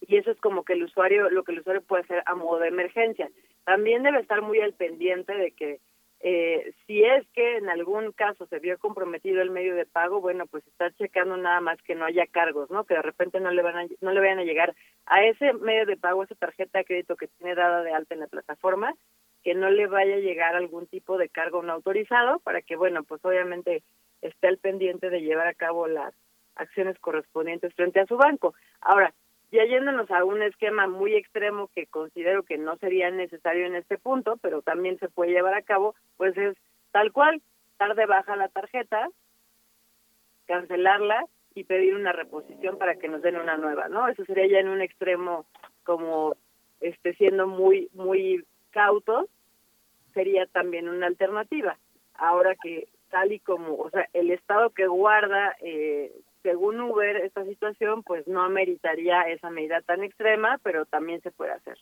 y 0.00 0.16
eso 0.16 0.30
es 0.30 0.40
como 0.40 0.64
que 0.64 0.74
el 0.74 0.84
usuario, 0.84 1.28
lo 1.30 1.42
que 1.42 1.52
el 1.52 1.60
usuario 1.60 1.82
puede 1.82 2.04
hacer 2.04 2.22
a 2.26 2.34
modo 2.34 2.60
de 2.60 2.68
emergencia. 2.68 3.30
También 3.64 4.02
debe 4.02 4.20
estar 4.20 4.42
muy 4.42 4.60
al 4.60 4.74
pendiente 4.74 5.34
de 5.34 5.50
que 5.50 5.80
eh, 6.20 6.74
si 6.86 7.04
es 7.04 7.26
que 7.28 7.58
en 7.58 7.68
algún 7.68 8.12
caso 8.12 8.46
se 8.46 8.58
vio 8.58 8.78
comprometido 8.78 9.40
el 9.40 9.50
medio 9.50 9.76
de 9.76 9.86
pago, 9.86 10.20
bueno, 10.20 10.46
pues 10.46 10.66
está 10.66 10.90
checando 10.92 11.36
nada 11.36 11.60
más 11.60 11.80
que 11.82 11.94
no 11.94 12.04
haya 12.04 12.26
cargos, 12.26 12.70
¿no? 12.70 12.84
Que 12.84 12.94
de 12.94 13.02
repente 13.02 13.38
no 13.38 13.52
le 13.52 13.62
van 13.62 13.76
a, 13.76 13.86
no 14.00 14.12
le 14.12 14.20
vayan 14.20 14.40
a 14.40 14.44
llegar 14.44 14.74
a 15.06 15.24
ese 15.24 15.52
medio 15.52 15.86
de 15.86 15.96
pago, 15.96 16.24
esa 16.24 16.34
tarjeta 16.34 16.78
de 16.78 16.84
crédito 16.84 17.16
que 17.16 17.28
tiene 17.28 17.54
dada 17.54 17.82
de 17.82 17.92
alta 17.92 18.14
en 18.14 18.20
la 18.20 18.26
plataforma, 18.26 18.94
que 19.44 19.54
no 19.54 19.70
le 19.70 19.86
vaya 19.86 20.16
a 20.16 20.20
llegar 20.20 20.56
algún 20.56 20.88
tipo 20.88 21.18
de 21.18 21.28
cargo 21.28 21.62
no 21.62 21.72
autorizado 21.72 22.40
para 22.40 22.62
que, 22.62 22.74
bueno, 22.74 23.04
pues 23.04 23.24
obviamente 23.24 23.84
esté 24.20 24.48
al 24.48 24.58
pendiente 24.58 25.10
de 25.10 25.20
llevar 25.20 25.46
a 25.46 25.54
cabo 25.54 25.86
las 25.86 26.12
acciones 26.56 26.98
correspondientes 26.98 27.72
frente 27.74 28.00
a 28.00 28.06
su 28.06 28.16
banco. 28.16 28.54
Ahora, 28.80 29.14
ya 29.50 29.64
yéndonos 29.64 30.10
a 30.10 30.24
un 30.24 30.42
esquema 30.42 30.86
muy 30.86 31.14
extremo 31.14 31.68
que 31.74 31.86
considero 31.86 32.42
que 32.42 32.58
no 32.58 32.76
sería 32.76 33.10
necesario 33.10 33.66
en 33.66 33.76
este 33.76 33.98
punto, 33.98 34.36
pero 34.42 34.62
también 34.62 34.98
se 34.98 35.08
puede 35.08 35.32
llevar 35.32 35.54
a 35.54 35.62
cabo, 35.62 35.94
pues 36.16 36.36
es 36.36 36.56
tal 36.90 37.12
cual, 37.12 37.40
dar 37.78 37.94
de 37.94 38.06
baja 38.06 38.36
la 38.36 38.48
tarjeta, 38.48 39.08
cancelarla 40.46 41.24
y 41.54 41.64
pedir 41.64 41.94
una 41.94 42.12
reposición 42.12 42.78
para 42.78 42.96
que 42.96 43.08
nos 43.08 43.22
den 43.22 43.36
una 43.36 43.56
nueva, 43.56 43.88
¿no? 43.88 44.08
Eso 44.08 44.24
sería 44.24 44.46
ya 44.46 44.58
en 44.60 44.68
un 44.68 44.82
extremo 44.82 45.46
como 45.84 46.36
este 46.80 47.14
siendo 47.14 47.46
muy 47.46 47.88
muy 47.94 48.44
cautos, 48.70 49.26
sería 50.14 50.46
también 50.46 50.88
una 50.88 51.06
alternativa. 51.06 51.78
Ahora 52.14 52.54
que 52.54 52.88
tal 53.10 53.32
y 53.32 53.40
como, 53.40 53.74
o 53.76 53.90
sea, 53.90 54.08
el 54.12 54.30
estado 54.30 54.70
que 54.70 54.86
guarda 54.86 55.56
eh, 55.60 56.12
según 56.48 56.80
Uber, 56.80 57.16
esta 57.16 57.44
situación 57.44 58.02
pues 58.02 58.26
no 58.26 58.42
ameritaría 58.42 59.20
esa 59.28 59.50
medida 59.50 59.82
tan 59.82 60.02
extrema, 60.02 60.58
pero 60.62 60.86
también 60.86 61.20
se 61.20 61.30
puede 61.30 61.52
hacer. 61.52 61.76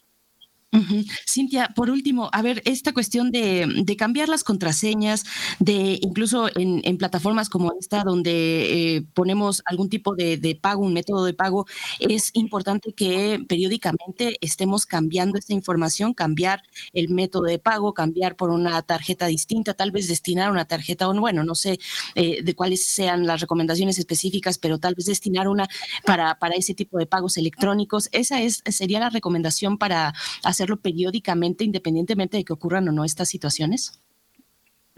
Cintia, 1.26 1.72
por 1.74 1.90
último, 1.90 2.28
a 2.32 2.42
ver, 2.42 2.62
esta 2.64 2.92
cuestión 2.92 3.30
de, 3.30 3.96
cambiar 3.98 4.28
las 4.28 4.44
contraseñas, 4.44 5.24
de 5.58 5.98
incluso 6.02 6.48
en, 6.54 6.96
plataformas 6.98 7.48
como 7.48 7.72
esta, 7.78 8.04
donde 8.04 8.96
eh, 8.96 9.02
ponemos 9.14 9.62
algún 9.66 9.88
tipo 9.88 10.14
de, 10.14 10.58
pago, 10.60 10.82
un 10.82 10.92
método 10.92 11.24
de 11.24 11.34
pago, 11.34 11.66
es 11.98 12.30
importante 12.34 12.92
que 12.92 13.44
periódicamente 13.48 14.36
estemos 14.40 14.86
cambiando 14.86 15.38
esta 15.38 15.52
información, 15.52 16.14
cambiar 16.14 16.62
el 16.92 17.08
método 17.08 17.44
de 17.44 17.58
pago, 17.58 17.94
cambiar 17.94 18.36
por 18.36 18.50
una 18.50 18.82
tarjeta 18.82 19.26
distinta, 19.26 19.74
tal 19.74 19.90
vez 19.90 20.08
destinar 20.08 20.50
una 20.50 20.66
tarjeta, 20.66 21.06
bueno, 21.06 21.44
no 21.44 21.54
sé 21.54 21.78
eh, 22.14 22.42
de 22.42 22.54
cuáles 22.54 22.86
sean 22.86 23.26
las 23.26 23.40
recomendaciones 23.40 23.98
específicas, 23.98 24.58
pero 24.58 24.78
tal 24.78 24.94
vez 24.94 25.06
destinar 25.06 25.48
una 25.48 25.68
para, 26.04 26.38
para 26.38 26.54
ese 26.54 26.74
tipo 26.74 26.98
de 26.98 27.06
pagos 27.06 27.36
electrónicos. 27.36 28.08
Esa 28.12 28.42
es, 28.42 28.62
sería 28.68 29.00
la 29.00 29.10
recomendación 29.10 29.78
para 29.78 30.14
hacer 30.42 30.65
periódicamente 30.74 31.62
independientemente 31.62 32.36
de 32.36 32.44
que 32.44 32.52
ocurran 32.52 32.88
o 32.88 32.92
no 32.92 33.04
estas 33.04 33.28
situaciones? 33.28 34.02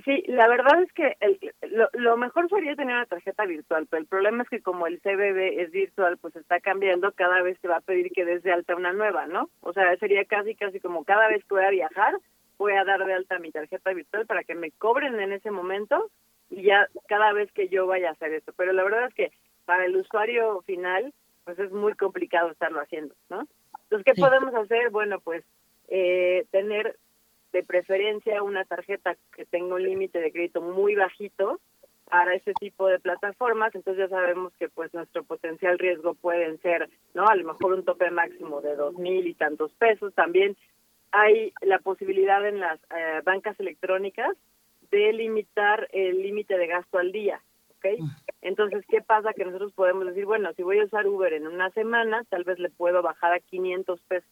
Sí, 0.04 0.22
la 0.26 0.48
verdad 0.48 0.82
es 0.82 0.92
que 0.92 1.16
lo, 1.92 2.16
mejor 2.16 2.48
sería 2.48 2.76
tener 2.76 2.94
una 2.94 3.04
tarjeta 3.04 3.44
virtual, 3.44 3.86
pero 3.90 4.00
el 4.00 4.06
problema 4.06 4.42
es 4.42 4.48
que 4.48 4.62
como 4.62 4.86
el 4.86 5.00
CBB 5.00 5.60
es 5.60 5.70
virtual, 5.70 6.16
pues 6.16 6.34
está 6.36 6.60
cambiando, 6.60 7.12
cada 7.12 7.42
vez 7.42 7.60
te 7.60 7.68
va 7.68 7.76
a 7.76 7.82
pedir 7.82 8.10
que 8.12 8.24
des 8.24 8.42
de 8.42 8.52
alta 8.52 8.74
una 8.74 8.94
nueva, 8.94 9.26
¿no? 9.26 9.50
O 9.60 9.74
sea, 9.74 9.94
sería 9.98 10.24
casi, 10.24 10.54
casi 10.54 10.80
como 10.80 11.04
cada 11.04 11.28
vez 11.28 11.44
que 11.44 11.54
voy 11.54 11.64
a 11.64 11.70
viajar, 11.70 12.14
voy 12.58 12.72
a 12.72 12.84
dar 12.84 13.04
de 13.04 13.12
alta 13.12 13.38
mi 13.38 13.50
tarjeta 13.50 13.92
virtual 13.92 14.24
para 14.26 14.44
que 14.44 14.54
me 14.54 14.70
cobren 14.70 15.18
en 15.20 15.32
ese 15.32 15.50
momento 15.50 16.10
y 16.48 16.62
ya 16.62 16.88
cada 17.08 17.32
vez 17.32 17.50
que 17.52 17.68
yo 17.68 17.86
vaya 17.86 18.08
a 18.08 18.12
hacer 18.12 18.32
esto. 18.32 18.52
Pero 18.56 18.72
la 18.72 18.84
verdad 18.84 19.08
es 19.08 19.14
que 19.14 19.32
para 19.64 19.84
el 19.84 19.96
usuario 19.96 20.62
final, 20.62 21.12
pues 21.44 21.58
es 21.58 21.72
muy 21.72 21.94
complicado 21.94 22.50
estarlo 22.50 22.80
haciendo, 22.80 23.14
¿no? 23.28 23.46
Entonces, 23.82 24.04
¿qué 24.04 24.20
podemos 24.20 24.54
hacer? 24.54 24.90
Bueno, 24.90 25.20
pues 25.20 25.44
eh, 25.88 26.46
tener 26.50 26.96
de 27.52 27.62
preferencia 27.62 28.42
una 28.42 28.64
tarjeta 28.64 29.16
que 29.34 29.46
tenga 29.46 29.74
un 29.74 29.82
límite 29.82 30.20
de 30.20 30.32
crédito 30.32 30.60
muy 30.60 30.94
bajito 30.94 31.60
para 32.04 32.34
ese 32.34 32.54
tipo 32.54 32.86
de 32.86 32.98
plataformas, 32.98 33.74
entonces 33.74 34.08
ya 34.08 34.16
sabemos 34.16 34.52
que 34.58 34.68
pues 34.68 34.92
nuestro 34.94 35.24
potencial 35.24 35.78
riesgo 35.78 36.14
pueden 36.14 36.58
ser, 36.60 36.88
¿no? 37.14 37.26
A 37.26 37.36
lo 37.36 37.44
mejor 37.44 37.74
un 37.74 37.84
tope 37.84 38.10
máximo 38.10 38.62
de 38.62 38.76
dos 38.76 38.94
mil 38.94 39.26
y 39.26 39.34
tantos 39.34 39.72
pesos. 39.74 40.14
También 40.14 40.56
hay 41.10 41.52
la 41.60 41.78
posibilidad 41.78 42.46
en 42.46 42.60
las 42.60 42.80
eh, 42.96 43.20
bancas 43.24 43.58
electrónicas 43.60 44.36
de 44.90 45.12
limitar 45.12 45.86
el 45.92 46.22
límite 46.22 46.56
de 46.56 46.66
gasto 46.66 46.98
al 46.98 47.12
día, 47.12 47.42
¿ok? 47.76 47.98
Mm. 47.98 48.08
Entonces, 48.40 48.84
¿qué 48.88 49.02
pasa? 49.02 49.34
Que 49.34 49.44
nosotros 49.44 49.72
podemos 49.74 50.06
decir, 50.06 50.24
bueno, 50.24 50.50
si 50.54 50.62
voy 50.62 50.78
a 50.78 50.84
usar 50.84 51.06
Uber 51.06 51.34
en 51.34 51.46
una 51.46 51.70
semana, 51.70 52.24
tal 52.30 52.44
vez 52.44 52.58
le 52.58 52.70
puedo 52.70 53.02
bajar 53.02 53.34
a 53.34 53.40
500 53.40 54.00
pesos 54.02 54.30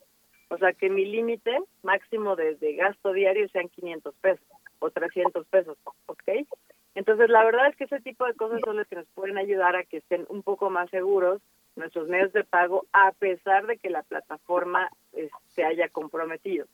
o 0.49 0.59
sea, 0.59 0.73
que 0.73 0.89
mi 0.91 1.05
límite 1.05 1.59
máximo 1.83 2.37
de, 2.37 2.57
gasto 2.77 3.13
diario 3.13 3.49
sean 3.49 3.69
500 3.69 4.15
pesos 4.17 4.47
o 4.79 4.91
300 4.91 5.47
pesos, 5.47 5.77
¿ok? 6.07 6.47
Entonces, 6.95 7.29
la 7.29 7.45
verdad 7.45 7.69
es 7.69 7.77
que 7.77 7.85
ese 7.85 8.01
tipo 8.01 8.27
de 8.27 8.35
cosas 8.35 8.61
son 8.65 8.77
las 8.77 8.87
que 8.87 8.97
nos 8.97 9.07
pueden 9.15 9.39
ayudar 9.39 9.77
a 9.77 9.85
que 9.85 9.99
estén 9.99 10.25
un 10.29 10.43
poco 10.43 10.71
más 10.71 10.89
seguros 10.91 11.43
nuestros 11.75 12.09
medios 12.09 12.33
de 12.33 12.43
pago, 12.45 12.87
a 12.93 13.13
pesar 13.13 13.67
de 13.67 13.77
que 13.77 13.91
la 13.91 14.03
plataforma 14.03 14.89
eh, 15.13 15.29
se 15.49 15.63
haya 15.63 15.89
comprometido. 15.91 16.67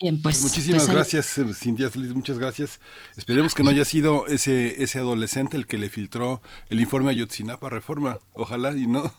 Bien, 0.00 0.20
pues, 0.20 0.42
Muchísimas 0.42 0.84
pues, 0.84 0.94
gracias, 0.94 1.38
eh, 1.38 1.54
Cintia 1.54 1.88
Feliz, 1.88 2.14
muchas 2.14 2.38
gracias. 2.38 2.80
Esperemos 3.16 3.54
que 3.54 3.62
no 3.62 3.70
haya 3.70 3.86
sido 3.86 4.26
ese, 4.26 4.82
ese 4.82 4.98
adolescente 4.98 5.56
el 5.56 5.66
que 5.66 5.78
le 5.78 5.88
filtró 5.88 6.42
el 6.68 6.80
informe 6.80 7.10
a 7.10 7.14
Yotzinapa 7.14 7.70
Reforma. 7.70 8.18
Ojalá 8.34 8.72
y 8.76 8.86
no 8.86 9.10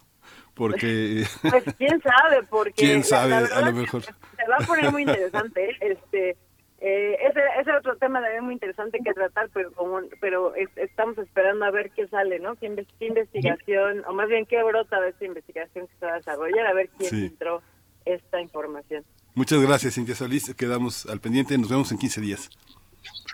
porque 0.56 1.24
pues 1.42 1.64
quién 1.78 2.02
sabe 2.02 2.44
porque 2.50 2.74
quién 2.74 3.04
sabe 3.04 3.34
a 3.36 3.62
lo 3.62 3.74
mejor. 3.74 4.04
se 4.04 4.12
va 4.50 4.58
a 4.60 4.66
poner 4.66 4.92
muy 4.92 5.04
interesante 5.04 5.76
este 5.82 6.38
eh, 6.80 7.18
ese, 7.22 7.40
ese 7.60 7.72
otro 7.72 7.96
tema 7.98 8.22
también 8.22 8.44
muy 8.44 8.54
interesante 8.54 9.00
que 9.04 9.14
tratar 9.14 9.50
pero 9.54 9.72
como 9.74 10.00
pero 10.20 10.54
estamos 10.76 11.18
esperando 11.18 11.66
a 11.66 11.72
ver 11.72 11.92
qué 11.92 12.08
sale 12.08 12.40
no 12.40 12.56
qué, 12.56 12.68
investigación 13.00 14.04
o 14.08 14.14
más 14.14 14.28
bien 14.28 14.46
qué 14.46 14.64
brota 14.64 15.00
de 15.02 15.10
esta 15.10 15.26
investigación 15.26 15.88
que 15.88 15.94
se 16.00 16.06
va 16.06 16.14
a 16.14 16.18
desarrollar 16.18 16.66
a 16.68 16.74
ver 16.74 16.90
quién 16.98 17.16
entró 17.16 17.62
esta 18.06 18.40
información. 18.40 19.04
Muchas 19.34 19.60
gracias 19.62 19.96
Cintia 19.96 20.16
Solís. 20.16 20.54
Quedamos 20.54 21.06
al 21.08 21.20
pendiente. 21.20 21.58
Nos 21.58 21.70
vemos 21.70 21.92
en 21.92 21.98
15 21.98 22.22
días. 22.22 22.50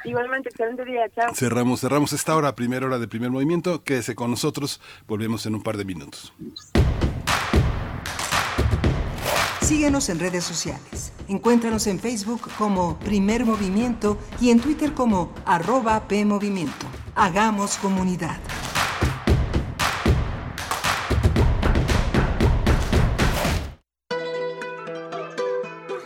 Igualmente, 0.03 0.49
excelente 0.49 0.83
día, 0.85 1.07
chao. 1.09 1.33
Cerramos, 1.35 1.81
cerramos 1.81 2.13
esta 2.13 2.35
hora, 2.35 2.55
primera 2.55 2.85
hora 2.85 2.99
de 2.99 3.07
primer 3.07 3.29
movimiento. 3.29 3.83
Quédese 3.83 4.15
con 4.15 4.31
nosotros, 4.31 4.81
volvemos 5.07 5.45
en 5.45 5.55
un 5.55 5.63
par 5.63 5.77
de 5.77 5.85
minutos. 5.85 6.33
Síguenos 9.71 10.09
en 10.09 10.19
redes 10.19 10.43
sociales. 10.43 11.13
Encuéntranos 11.29 11.87
en 11.87 11.97
Facebook 11.97 12.41
como 12.57 12.99
Primer 12.99 13.45
Movimiento 13.45 14.17
y 14.41 14.49
en 14.49 14.59
Twitter 14.59 14.91
como 14.91 15.33
arroba 15.45 16.09
PMovimiento. 16.09 16.85
Hagamos 17.15 17.77
comunidad. 17.77 18.37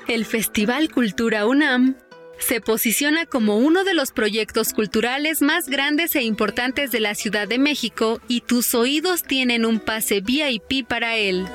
El 0.07 0.26
Festival 0.26 0.91
Cultura 0.91 1.47
UNAM 1.47 1.95
se 2.38 2.61
posiciona 2.61 3.26
como 3.26 3.57
uno 3.57 3.84
de 3.84 3.95
los 3.95 4.11
proyectos 4.11 4.74
culturales 4.74 5.41
más 5.41 5.70
grandes 5.70 6.16
e 6.16 6.22
importantes 6.22 6.91
de 6.91 6.99
la 6.99 7.16
Ciudad 7.16 7.47
de 7.47 7.57
México 7.57 8.22
y 8.28 8.41
tus 8.41 8.76
oídos 8.76 9.24
tienen 9.24 9.66
un 9.66 9.80
pase 9.80 10.22
VIP 10.22 10.88
para 10.88 11.16
él. 11.16 11.47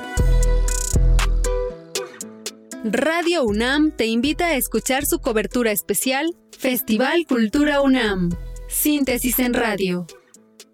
Radio 2.83 3.43
UNAM 3.43 3.91
te 3.91 4.07
invita 4.07 4.47
a 4.47 4.55
escuchar 4.55 5.05
su 5.05 5.19
cobertura 5.19 5.71
especial 5.71 6.35
Festival 6.57 7.27
Cultura 7.27 7.79
UNAM. 7.79 8.31
Síntesis 8.67 9.37
en 9.37 9.53
radio. 9.53 10.07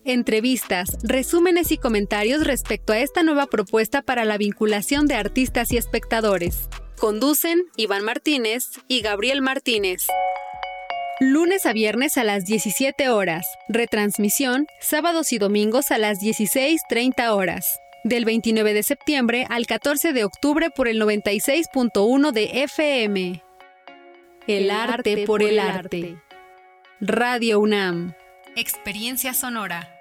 Entrevistas, 0.05 0.97
resúmenes 1.03 1.73
y 1.73 1.77
comentarios 1.77 2.47
respecto 2.47 2.93
a 2.93 2.99
esta 2.99 3.23
nueva 3.23 3.47
propuesta 3.47 4.01
para 4.03 4.23
la 4.23 4.37
vinculación 4.37 5.05
de 5.07 5.15
artistas 5.15 5.73
y 5.73 5.77
espectadores. 5.77 6.69
Conducen 6.97 7.63
Iván 7.75 8.05
Martínez 8.05 8.69
y 8.87 9.01
Gabriel 9.01 9.41
Martínez. 9.41 10.07
Lunes 11.19 11.65
a 11.65 11.73
viernes 11.73 12.17
a 12.17 12.23
las 12.23 12.45
17 12.45 13.09
horas. 13.09 13.45
Retransmisión 13.67 14.65
sábados 14.79 15.33
y 15.33 15.39
domingos 15.39 15.91
a 15.91 15.97
las 15.97 16.19
16.30 16.19 17.31
horas. 17.33 17.79
Del 18.07 18.23
29 18.23 18.73
de 18.73 18.83
septiembre 18.83 19.45
al 19.49 19.67
14 19.67 20.13
de 20.13 20.23
octubre 20.23 20.69
por 20.69 20.87
el 20.87 21.01
96.1 21.01 22.31
de 22.31 22.63
FM. 22.63 23.43
El 24.47 24.71
arte 24.71 25.25
por 25.27 25.43
el 25.43 25.59
arte. 25.59 26.15
Radio 27.01 27.59
UNAM. 27.59 28.13
Experiencia 28.55 29.33
sonora. 29.33 29.96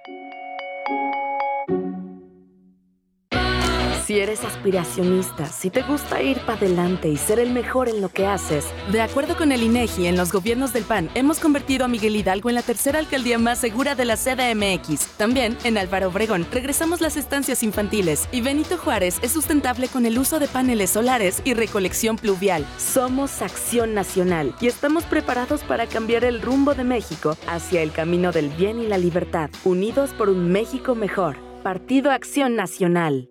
Si 4.06 4.20
eres 4.20 4.44
aspiracionista, 4.44 5.46
si 5.46 5.68
te 5.68 5.82
gusta 5.82 6.22
ir 6.22 6.38
para 6.42 6.58
adelante 6.58 7.08
y 7.08 7.16
ser 7.16 7.40
el 7.40 7.50
mejor 7.50 7.88
en 7.88 8.00
lo 8.00 8.08
que 8.08 8.24
haces. 8.24 8.64
De 8.92 9.00
acuerdo 9.00 9.36
con 9.36 9.50
el 9.50 9.64
INEGI, 9.64 10.06
en 10.06 10.16
los 10.16 10.30
gobiernos 10.30 10.72
del 10.72 10.84
PAN 10.84 11.10
hemos 11.16 11.40
convertido 11.40 11.84
a 11.84 11.88
Miguel 11.88 12.14
Hidalgo 12.14 12.48
en 12.48 12.54
la 12.54 12.62
tercera 12.62 13.00
alcaldía 13.00 13.36
más 13.40 13.58
segura 13.58 13.96
de 13.96 14.04
la 14.04 14.16
CDMX. 14.16 15.16
También, 15.16 15.58
en 15.64 15.76
Álvaro 15.76 16.06
Obregón, 16.06 16.46
regresamos 16.52 17.00
las 17.00 17.16
estancias 17.16 17.64
infantiles 17.64 18.28
y 18.30 18.42
Benito 18.42 18.78
Juárez 18.78 19.18
es 19.22 19.32
sustentable 19.32 19.88
con 19.88 20.06
el 20.06 20.20
uso 20.20 20.38
de 20.38 20.46
paneles 20.46 20.90
solares 20.90 21.42
y 21.44 21.54
recolección 21.54 22.16
pluvial. 22.16 22.64
Somos 22.78 23.42
Acción 23.42 23.92
Nacional 23.92 24.54
y 24.60 24.68
estamos 24.68 25.02
preparados 25.02 25.64
para 25.64 25.88
cambiar 25.88 26.22
el 26.22 26.42
rumbo 26.42 26.74
de 26.74 26.84
México 26.84 27.36
hacia 27.48 27.82
el 27.82 27.90
camino 27.90 28.30
del 28.30 28.50
bien 28.50 28.78
y 28.78 28.86
la 28.86 28.98
libertad, 28.98 29.50
unidos 29.64 30.10
por 30.16 30.28
un 30.28 30.52
México 30.52 30.94
mejor. 30.94 31.38
Partido 31.64 32.12
Acción 32.12 32.54
Nacional. 32.54 33.30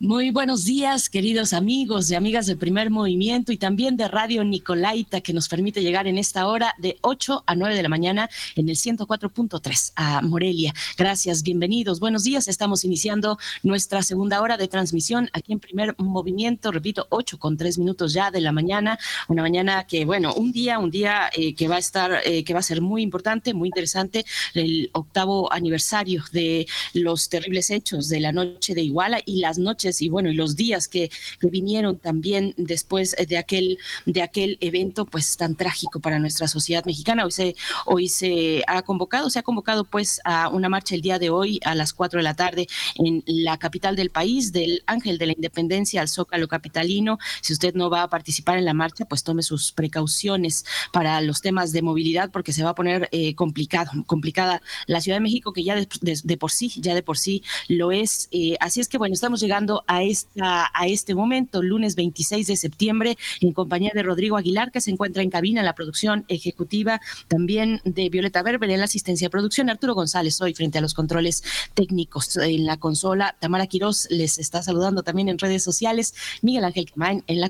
Muy 0.00 0.30
buenos 0.30 0.64
días, 0.64 1.10
queridos 1.10 1.52
amigos 1.52 2.08
y 2.08 2.14
amigas 2.14 2.46
del 2.46 2.56
primer 2.56 2.88
movimiento 2.88 3.50
y 3.50 3.56
también 3.56 3.96
de 3.96 4.06
Radio 4.06 4.44
Nicolaita, 4.44 5.20
que 5.22 5.32
nos 5.32 5.48
permite 5.48 5.82
llegar 5.82 6.06
en 6.06 6.18
esta 6.18 6.46
hora 6.46 6.72
de 6.78 6.98
8 7.00 7.42
a 7.44 7.56
9 7.56 7.74
de 7.74 7.82
la 7.82 7.88
mañana 7.88 8.30
en 8.54 8.68
el 8.68 8.76
104.3 8.76 9.92
a 9.96 10.22
Morelia. 10.22 10.72
Gracias, 10.96 11.42
bienvenidos, 11.42 11.98
buenos 11.98 12.22
días. 12.22 12.46
Estamos 12.46 12.84
iniciando 12.84 13.38
nuestra 13.64 14.04
segunda 14.04 14.40
hora 14.40 14.56
de 14.56 14.68
transmisión 14.68 15.30
aquí 15.32 15.52
en 15.52 15.58
primer 15.58 15.96
movimiento, 15.98 16.70
repito, 16.70 17.08
8 17.10 17.36
con 17.40 17.56
3 17.56 17.78
minutos 17.78 18.12
ya 18.12 18.30
de 18.30 18.40
la 18.40 18.52
mañana. 18.52 19.00
Una 19.26 19.42
mañana 19.42 19.84
que, 19.84 20.04
bueno, 20.04 20.32
un 20.32 20.52
día, 20.52 20.78
un 20.78 20.92
día 20.92 21.28
eh, 21.34 21.56
que 21.56 21.66
va 21.66 21.74
a 21.74 21.80
estar, 21.80 22.20
eh, 22.24 22.44
que 22.44 22.52
va 22.52 22.60
a 22.60 22.62
ser 22.62 22.80
muy 22.80 23.02
importante, 23.02 23.52
muy 23.52 23.66
interesante, 23.66 24.24
el 24.54 24.90
octavo 24.92 25.52
aniversario 25.52 26.22
de 26.30 26.68
los 26.92 27.28
terribles 27.28 27.70
hechos 27.70 28.08
de 28.08 28.20
la 28.20 28.30
noche 28.30 28.76
de 28.76 28.82
Iguala 28.82 29.20
y 29.26 29.40
las 29.40 29.58
noches 29.58 29.87
y 30.00 30.08
bueno, 30.08 30.30
y 30.30 30.34
los 30.34 30.56
días 30.56 30.88
que, 30.88 31.10
vinieron 31.40 31.98
también 31.98 32.54
después 32.58 33.16
de 33.26 33.38
aquel, 33.38 33.78
de 34.04 34.22
aquel 34.22 34.58
evento 34.60 35.06
pues 35.06 35.36
tan 35.36 35.56
trágico 35.56 35.98
para 36.00 36.18
nuestra 36.18 36.46
sociedad 36.46 36.84
mexicana. 36.84 37.24
Hoy 37.24 37.32
se, 37.32 37.56
hoy 37.86 38.08
se 38.08 38.62
ha 38.66 38.82
convocado, 38.82 39.30
se 39.30 39.38
ha 39.38 39.42
convocado 39.42 39.84
pues 39.84 40.20
a 40.24 40.48
una 40.48 40.68
marcha 40.68 40.94
el 40.94 41.00
día 41.00 41.18
de 41.18 41.30
hoy 41.30 41.58
a 41.64 41.74
las 41.74 41.92
4 41.94 42.18
de 42.18 42.22
la 42.22 42.34
tarde 42.34 42.66
en 42.96 43.22
la 43.26 43.56
capital 43.56 43.96
del 43.96 44.10
país, 44.10 44.52
del 44.52 44.82
Ángel 44.86 45.16
de 45.16 45.26
la 45.26 45.32
Independencia 45.32 46.00
al 46.00 46.08
Zócalo 46.08 46.48
Capitalino. 46.48 47.18
Si 47.40 47.52
usted 47.52 47.74
no 47.74 47.88
va 47.88 48.02
a 48.02 48.08
participar 48.08 48.58
en 48.58 48.64
la 48.64 48.74
marcha, 48.74 49.04
pues 49.06 49.22
tome 49.22 49.42
sus 49.42 49.72
precauciones 49.72 50.64
para 50.92 51.20
los 51.20 51.40
temas 51.40 51.72
de 51.72 51.82
movilidad 51.82 52.30
porque 52.30 52.52
se 52.52 52.62
va 52.62 52.70
a 52.70 52.74
poner 52.74 53.08
eh, 53.12 53.34
complicado, 53.34 53.90
complicada 54.06 54.60
la 54.86 55.00
Ciudad 55.00 55.16
de 55.16 55.22
México 55.22 55.52
que 55.52 55.64
ya 55.64 55.76
de, 55.76 56.36
por 56.36 56.50
sí, 56.50 56.72
ya 56.76 56.94
de 56.94 57.02
por 57.02 57.18
sí 57.18 57.42
lo 57.68 57.92
es. 57.92 58.28
Eh, 58.30 58.56
así 58.60 58.80
es 58.80 58.88
que 58.88 58.98
bueno, 58.98 59.14
estamos 59.14 59.40
llegando 59.40 59.77
a, 59.86 60.02
esta, 60.02 60.70
a 60.72 60.86
este 60.86 61.14
momento, 61.14 61.62
lunes 61.62 61.94
26 61.96 62.46
de 62.46 62.56
septiembre, 62.56 63.18
en 63.40 63.52
compañía 63.52 63.92
de 63.94 64.02
Rodrigo 64.02 64.36
Aguilar, 64.36 64.70
que 64.70 64.80
se 64.80 64.90
encuentra 64.90 65.22
en 65.22 65.30
cabina 65.30 65.60
en 65.60 65.66
la 65.66 65.74
producción 65.74 66.24
ejecutiva, 66.28 67.00
también 67.28 67.80
de 67.84 68.08
Violeta 68.08 68.42
Berber 68.42 68.70
en 68.70 68.78
la 68.78 68.84
asistencia 68.84 69.26
de 69.26 69.30
producción, 69.30 69.70
Arturo 69.70 69.94
González 69.94 70.40
hoy 70.40 70.54
frente 70.54 70.78
a 70.78 70.80
los 70.80 70.94
controles 70.94 71.42
técnicos 71.74 72.36
en 72.36 72.66
la 72.66 72.76
consola, 72.76 73.36
Tamara 73.40 73.66
Quirós 73.66 74.08
les 74.10 74.38
está 74.38 74.62
saludando 74.62 75.02
también 75.02 75.28
en 75.28 75.38
redes 75.38 75.62
sociales, 75.62 76.14
Miguel 76.42 76.64
Ángel 76.64 76.86
Quemain 76.86 77.24
en 77.26 77.40
la 77.40 77.48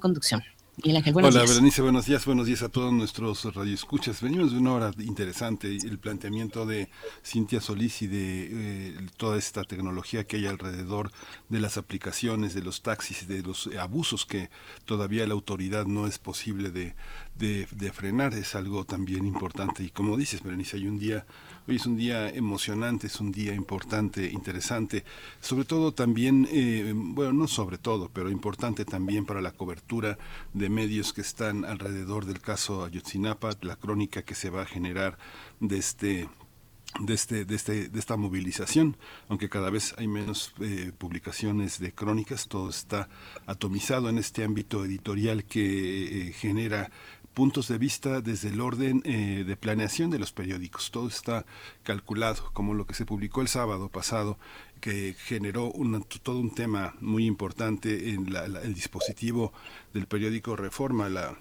la 0.84 0.98
Ángel, 0.98 1.12
buenos 1.12 1.34
Hola, 1.34 1.44
Berenice, 1.44 1.82
buenos 1.82 2.06
días, 2.06 2.24
buenos 2.24 2.46
días 2.46 2.62
a 2.62 2.68
todos 2.68 2.92
nuestros 2.92 3.44
radioescuchas. 3.54 4.22
Venimos 4.22 4.52
de 4.52 4.58
una 4.58 4.72
hora 4.72 4.92
interesante, 4.98 5.76
el 5.76 5.98
planteamiento 5.98 6.66
de 6.66 6.88
Cintia 7.24 7.60
Solís 7.60 8.02
y 8.02 8.06
de 8.06 8.48
eh, 8.50 8.96
toda 9.16 9.38
esta 9.38 9.64
tecnología 9.64 10.24
que 10.24 10.36
hay 10.36 10.46
alrededor 10.46 11.10
de 11.48 11.60
las 11.60 11.78
aplicaciones, 11.78 12.54
de 12.54 12.62
los 12.62 12.82
taxis, 12.82 13.26
de 13.26 13.42
los 13.42 13.68
abusos 13.78 14.24
que 14.24 14.50
todavía 14.84 15.26
la 15.26 15.34
autoridad 15.34 15.86
no 15.86 16.06
es 16.06 16.18
posible 16.18 16.70
de, 16.70 16.94
de, 17.36 17.66
de 17.70 17.92
frenar, 17.92 18.34
es 18.34 18.54
algo 18.54 18.84
también 18.84 19.26
importante. 19.26 19.82
Y 19.82 19.90
como 19.90 20.16
dices, 20.16 20.42
Berenice, 20.42 20.76
hay 20.76 20.86
un 20.86 20.98
día 20.98 21.26
Hoy 21.68 21.76
es 21.76 21.84
un 21.84 21.98
día 21.98 22.30
emocionante, 22.30 23.08
es 23.08 23.20
un 23.20 23.30
día 23.30 23.52
importante, 23.52 24.30
interesante, 24.32 25.04
sobre 25.42 25.66
todo 25.66 25.92
también, 25.92 26.48
eh, 26.50 26.94
bueno, 26.94 27.34
no 27.34 27.46
sobre 27.46 27.76
todo, 27.76 28.08
pero 28.10 28.30
importante 28.30 28.86
también 28.86 29.26
para 29.26 29.42
la 29.42 29.52
cobertura 29.52 30.16
de 30.54 30.70
medios 30.70 31.12
que 31.12 31.20
están 31.20 31.66
alrededor 31.66 32.24
del 32.24 32.40
caso 32.40 32.84
Ayotzinapa, 32.84 33.50
la 33.60 33.76
crónica 33.76 34.22
que 34.22 34.34
se 34.34 34.48
va 34.48 34.62
a 34.62 34.64
generar 34.64 35.18
de 35.60 35.76
este 35.76 36.30
de, 37.00 37.12
este, 37.14 37.44
de, 37.44 37.54
este, 37.54 37.88
de 37.88 37.98
esta 37.98 38.16
movilización, 38.16 38.96
aunque 39.28 39.50
cada 39.50 39.68
vez 39.68 39.94
hay 39.98 40.08
menos 40.08 40.54
eh, 40.60 40.92
publicaciones 40.96 41.78
de 41.78 41.92
crónicas, 41.92 42.48
todo 42.48 42.70
está 42.70 43.10
atomizado 43.46 44.08
en 44.08 44.16
este 44.16 44.42
ámbito 44.42 44.86
editorial 44.86 45.44
que 45.44 46.28
eh, 46.28 46.32
genera 46.32 46.90
puntos 47.38 47.68
de 47.68 47.78
vista 47.78 48.20
desde 48.20 48.48
el 48.48 48.60
orden 48.60 49.00
eh, 49.04 49.44
de 49.46 49.56
planeación 49.56 50.10
de 50.10 50.18
los 50.18 50.32
periódicos. 50.32 50.90
Todo 50.90 51.06
está 51.06 51.46
calculado, 51.84 52.50
como 52.52 52.74
lo 52.74 52.84
que 52.84 52.94
se 52.94 53.06
publicó 53.06 53.42
el 53.42 53.46
sábado 53.46 53.90
pasado, 53.90 54.40
que 54.80 55.14
generó 55.16 55.72
todo 56.24 56.40
un 56.40 56.52
tema 56.52 56.96
muy 57.00 57.26
importante 57.26 58.10
en 58.10 58.34
el 58.34 58.74
dispositivo 58.74 59.52
del 59.94 60.08
periódico 60.08 60.56
Reforma, 60.56 61.08
la 61.08 61.38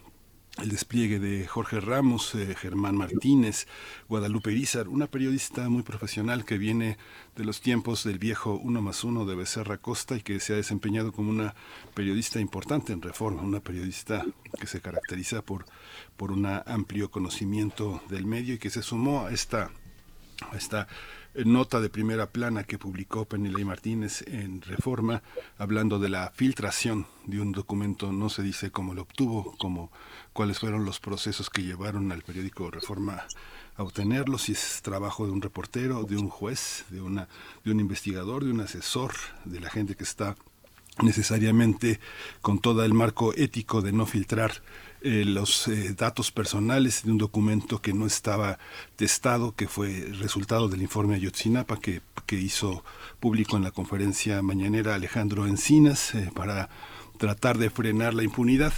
el 0.61 0.69
despliegue 0.69 1.19
de 1.19 1.45
Jorge 1.47 1.79
Ramos, 1.79 2.33
eh, 2.35 2.55
Germán 2.55 2.97
Martínez, 2.97 3.67
Guadalupe 4.09 4.51
Irizar, 4.51 4.87
una 4.87 5.07
periodista 5.07 5.69
muy 5.69 5.83
profesional 5.83 6.45
que 6.45 6.57
viene 6.57 6.97
de 7.35 7.45
los 7.45 7.61
tiempos 7.61 8.03
del 8.03 8.17
viejo 8.17 8.55
uno 8.55 8.81
más 8.81 9.03
uno 9.03 9.25
de 9.25 9.35
Becerra 9.35 9.77
Costa 9.77 10.15
y 10.15 10.21
que 10.21 10.39
se 10.39 10.53
ha 10.53 10.55
desempeñado 10.55 11.11
como 11.11 11.29
una 11.29 11.53
periodista 11.93 12.39
importante 12.39 12.91
en 12.93 13.01
Reforma, 13.01 13.41
una 13.41 13.59
periodista 13.59 14.25
que 14.59 14.67
se 14.67 14.81
caracteriza 14.81 15.41
por, 15.43 15.65
por 16.15 16.31
un 16.31 16.45
amplio 16.45 17.11
conocimiento 17.11 18.01
del 18.09 18.25
medio 18.25 18.55
y 18.55 18.57
que 18.57 18.69
se 18.69 18.81
sumó 18.81 19.27
a 19.27 19.31
esta, 19.31 19.69
esta 20.55 20.87
nota 21.45 21.79
de 21.79 21.89
primera 21.89 22.31
plana 22.31 22.63
que 22.63 22.79
publicó 22.79 23.25
Penilei 23.25 23.63
Martínez 23.63 24.23
en 24.27 24.61
Reforma, 24.61 25.21
hablando 25.57 25.99
de 25.99 26.09
la 26.09 26.31
filtración 26.33 27.05
de 27.25 27.39
un 27.39 27.51
documento, 27.51 28.11
no 28.11 28.29
se 28.29 28.41
dice 28.41 28.71
cómo 28.71 28.93
lo 28.93 29.03
obtuvo, 29.03 29.55
cómo, 29.59 29.91
cuáles 30.37 30.59
fueron 30.59 30.85
los 30.85 30.99
procesos 30.99 31.49
que 31.49 31.63
llevaron 31.63 32.11
al 32.11 32.21
periódico 32.21 32.69
Reforma 32.69 33.25
a 33.75 33.81
obtenerlo, 33.81 34.37
si 34.37 34.51
es 34.51 34.83
trabajo 34.83 35.25
de 35.25 35.31
un 35.31 35.41
reportero, 35.41 36.03
de 36.03 36.15
un 36.15 36.29
juez, 36.29 36.85
de, 36.91 37.01
una, 37.01 37.27
de 37.65 37.71
un 37.71 37.79
investigador, 37.79 38.45
de 38.45 38.51
un 38.51 38.61
asesor, 38.61 39.13
de 39.45 39.59
la 39.59 39.71
gente 39.71 39.95
que 39.95 40.03
está 40.03 40.35
necesariamente 41.01 41.99
con 42.41 42.59
todo 42.59 42.85
el 42.85 42.93
marco 42.93 43.33
ético 43.33 43.81
de 43.81 43.93
no 43.93 44.05
filtrar 44.05 44.61
eh, 45.01 45.25
los 45.25 45.67
eh, 45.69 45.95
datos 45.97 46.31
personales 46.31 47.03
de 47.03 47.09
un 47.09 47.17
documento 47.17 47.81
que 47.81 47.93
no 47.93 48.05
estaba 48.05 48.59
testado, 48.95 49.55
que 49.55 49.67
fue 49.67 50.07
resultado 50.19 50.69
del 50.69 50.83
informe 50.83 51.15
Ayotzinapa 51.15 51.79
que, 51.79 52.01
que 52.27 52.35
hizo 52.35 52.83
público 53.19 53.57
en 53.57 53.63
la 53.63 53.71
conferencia 53.71 54.43
mañanera 54.43 54.93
Alejandro 54.93 55.47
Encinas 55.47 56.13
eh, 56.13 56.29
para 56.35 56.69
tratar 57.17 57.57
de 57.57 57.71
frenar 57.71 58.13
la 58.13 58.21
impunidad. 58.21 58.73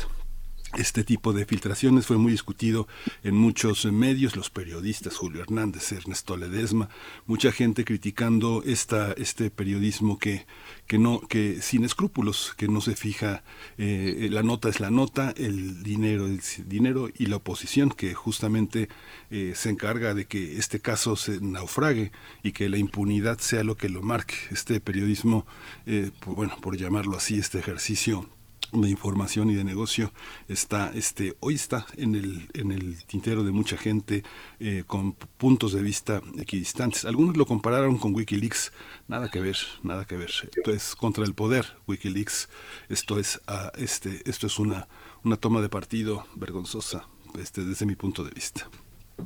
Este 0.78 1.04
tipo 1.04 1.34
de 1.34 1.46
filtraciones 1.46 2.06
fue 2.06 2.18
muy 2.18 2.32
discutido 2.32 2.88
en 3.24 3.36
muchos 3.36 3.86
medios, 3.86 4.36
los 4.36 4.52
periodistas 4.52 5.18
Julio 5.18 5.42
Hernández, 5.42 5.92
Ernesto 5.92 6.38
Ledesma, 6.38 6.90
mucha 7.26 7.52
gente 7.52 7.84
criticando 7.84 8.62
esta, 8.64 9.14
este 9.14 9.50
periodismo 9.50 10.20
que, 10.20 10.46
que 10.86 11.00
no, 11.00 11.22
que 11.22 11.64
sin 11.64 11.86
escrúpulos, 11.86 12.54
que 12.56 12.68
no 12.68 12.82
se 12.82 12.96
fija, 12.96 13.44
eh, 13.80 14.30
la 14.32 14.44
nota 14.44 14.70
es 14.70 14.80
la 14.80 14.92
nota, 14.92 15.34
el 15.38 15.82
dinero 15.82 16.28
es 16.28 16.62
dinero 16.70 17.10
y 17.18 17.26
la 17.26 17.38
oposición 17.38 17.90
que 17.90 18.14
justamente 18.14 18.90
eh, 19.32 19.54
se 19.56 19.72
encarga 19.72 20.14
de 20.14 20.26
que 20.26 20.58
este 20.58 20.80
caso 20.80 21.16
se 21.16 21.42
naufrague 21.42 22.12
y 22.44 22.52
que 22.52 22.70
la 22.70 22.78
impunidad 22.78 23.40
sea 23.40 23.64
lo 23.64 23.76
que 23.76 23.90
lo 23.90 24.04
marque. 24.04 24.36
Este 24.52 24.80
periodismo, 24.80 25.48
eh, 25.88 26.12
bueno, 26.28 26.56
por 26.62 26.78
llamarlo 26.78 27.18
así, 27.18 27.40
este 27.40 27.58
ejercicio 27.58 28.30
de 28.72 28.90
información 28.90 29.50
y 29.50 29.56
de 29.56 29.64
negocio 29.64 30.12
está 30.48 30.92
este 30.94 31.36
hoy 31.40 31.56
está 31.56 31.86
en 31.98 32.16
el 32.16 32.50
en 32.54 32.72
el 32.72 33.04
tintero 33.06 33.44
de 33.44 33.52
mucha 33.52 33.78
gente 33.78 34.24
eh, 34.60 34.84
con 34.86 35.14
puntos 35.14 35.74
de 35.74 35.82
vista 35.82 36.22
equidistantes. 36.38 37.06
Algunos 37.06 37.38
lo 37.38 37.46
compararon 37.46 37.98
con 37.98 38.16
WikiLeaks. 38.16 38.72
Nada 39.08 39.30
que 39.30 39.40
ver 39.40 39.58
nada 39.84 40.06
que 40.06 40.18
ver. 40.18 40.32
Esto 40.56 40.72
es 40.72 40.96
contra 40.96 41.24
el 41.26 41.34
poder 41.34 41.78
WikiLeaks. 41.88 42.50
Esto 42.90 43.20
es 43.20 43.42
uh, 43.48 43.78
este 43.78 44.22
esto 44.30 44.48
es 44.48 44.60
una 44.60 44.88
una 45.24 45.38
toma 45.38 45.62
de 45.62 45.70
partido 45.70 46.26
vergonzosa 46.36 47.08
este 47.40 47.64
desde 47.64 47.86
mi 47.86 47.96
punto 47.96 48.24
de 48.24 48.32
vista 48.32 48.70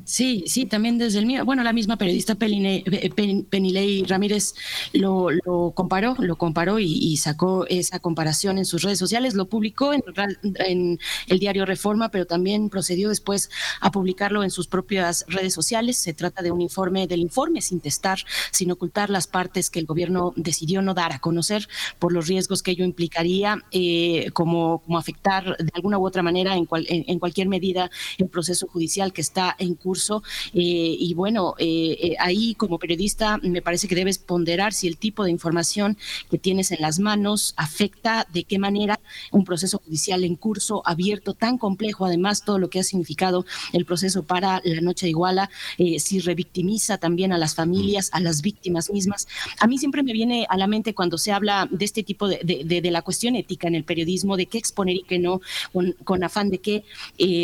Sí, 0.06 0.44
sí, 0.48 0.66
también 0.66 0.98
desde 0.98 1.20
el 1.20 1.26
mío. 1.26 1.46
Bueno, 1.46 1.64
la 1.64 1.74
misma 1.74 1.98
periodista 1.98 2.38
eh, 2.40 3.44
Penilei 3.50 4.04
Ramírez 4.04 4.54
lo, 4.94 5.30
comparó, 5.74 6.16
lo 6.20 6.36
comparó 6.36 6.80
y, 6.80 7.18
sacó 7.18 7.66
esa 7.68 8.00
comparación 8.00 8.58
en 8.58 8.66
sus 8.66 8.82
redes 8.82 9.00
sociales, 9.00 9.34
lo 9.34 9.48
publicó 9.48 9.94
en, 9.94 10.04
en, 10.44 11.00
el 11.28 11.40
diario 11.40 11.66
Reforma, 11.66 12.10
pero 12.10 12.26
también 12.26 12.70
procedió 12.70 13.10
después 13.10 13.50
a 13.80 13.92
publicarlo 13.92 14.44
en 14.44 14.50
sus 14.50 14.68
propias 14.68 15.26
redes 15.28 15.54
sociales. 15.54 15.98
Se 15.98 16.14
trata 16.14 16.42
de 16.42 16.52
un 16.52 16.60
informe, 16.60 17.08
del 17.08 17.22
informe 17.22 17.62
sin 17.62 17.80
testar, 17.80 18.20
sin 18.52 18.72
ocultar 18.72 19.10
las 19.10 19.28
partes 19.28 19.70
que 19.70 19.80
el 19.80 19.86
gobierno 19.86 20.34
decidió 20.36 20.82
no 20.82 20.94
dar 20.94 21.14
a 21.14 21.20
conocer 21.20 21.68
por 22.00 22.12
los 22.12 22.28
riesgos 22.28 22.62
que 22.62 22.72
ello 22.72 22.84
implicaría, 22.84 23.60
eh, 23.72 24.32
como, 24.34 24.84
afectar 24.98 25.58
de 25.58 25.72
alguna 25.74 25.98
u 25.98 26.06
otra 26.06 26.24
manera 26.24 26.56
en, 26.56 26.68
en 26.88 27.20
cualquier 27.20 27.48
medida 27.48 27.90
el 28.18 28.28
proceso 28.28 28.68
judicial 28.68 29.14
que 29.14 29.22
está 29.22 29.56
en 29.60 29.76
curso. 29.84 30.24
Eh, 30.54 30.96
y 31.00 31.14
bueno, 31.14 31.56
eh, 31.60 31.98
eh, 32.02 32.16
ahí 32.20 32.56
como 32.56 32.80
periodista 32.80 33.38
me 33.44 33.62
parece 33.62 33.88
que 33.88 33.96
debes 33.96 34.18
ponderar 34.18 34.74
si 34.74 34.88
el 34.88 34.98
tipo 34.98 35.26
de 35.26 35.32
información 35.32 35.98
que 36.32 36.38
tienes 36.38 36.72
en 36.72 36.82
las 36.82 37.00
manos 37.00 37.54
afecta 37.58 38.26
de 38.32 38.46
qué 38.46 38.58
manera 38.58 39.00
un 39.32 39.44
proceso 39.44 39.82
judicial 39.86 40.24
en 40.24 40.36
curso, 40.36 40.82
abierto, 40.86 41.34
tan 41.34 41.58
complejo, 41.58 42.06
además 42.06 42.44
todo 42.46 42.58
lo 42.60 42.70
que 42.70 42.80
ha 42.80 42.84
significado 42.84 43.46
el 43.74 43.86
proceso 43.86 44.24
para 44.24 44.62
la 44.64 44.82
noche 44.82 45.06
de 45.06 45.10
Iguala, 45.12 45.50
si 45.98 46.20
revictimiza 46.20 46.98
también 46.98 47.34
a 47.34 47.38
las 47.38 47.56
familias, 47.56 48.10
a 48.14 48.20
las 48.20 48.42
víctimas 48.42 48.90
mismas. 48.90 49.28
A 49.60 49.68
mí 49.68 49.78
siempre 49.78 50.04
me 50.04 50.14
viene 50.14 50.46
a 50.50 50.58
la 50.58 50.68
mente 50.68 50.94
cuando 50.94 51.18
se 51.18 51.32
habla 51.32 51.68
de 51.70 51.84
este 51.84 52.04
tipo 52.04 52.28
de, 52.28 52.40
de, 52.44 52.92
la 52.92 53.02
cuestión 53.02 53.36
ética 53.36 53.68
en 53.68 53.76
el 53.76 53.84
periodismo, 53.84 54.38
de 54.38 54.46
qué 54.46 54.58
exponer 54.58 54.96
y 54.96 55.04
qué 55.04 55.20
no, 55.20 55.42
con, 55.74 55.94
con 56.04 56.24
afán 56.24 56.50
de 56.50 56.60
qué 56.60 56.84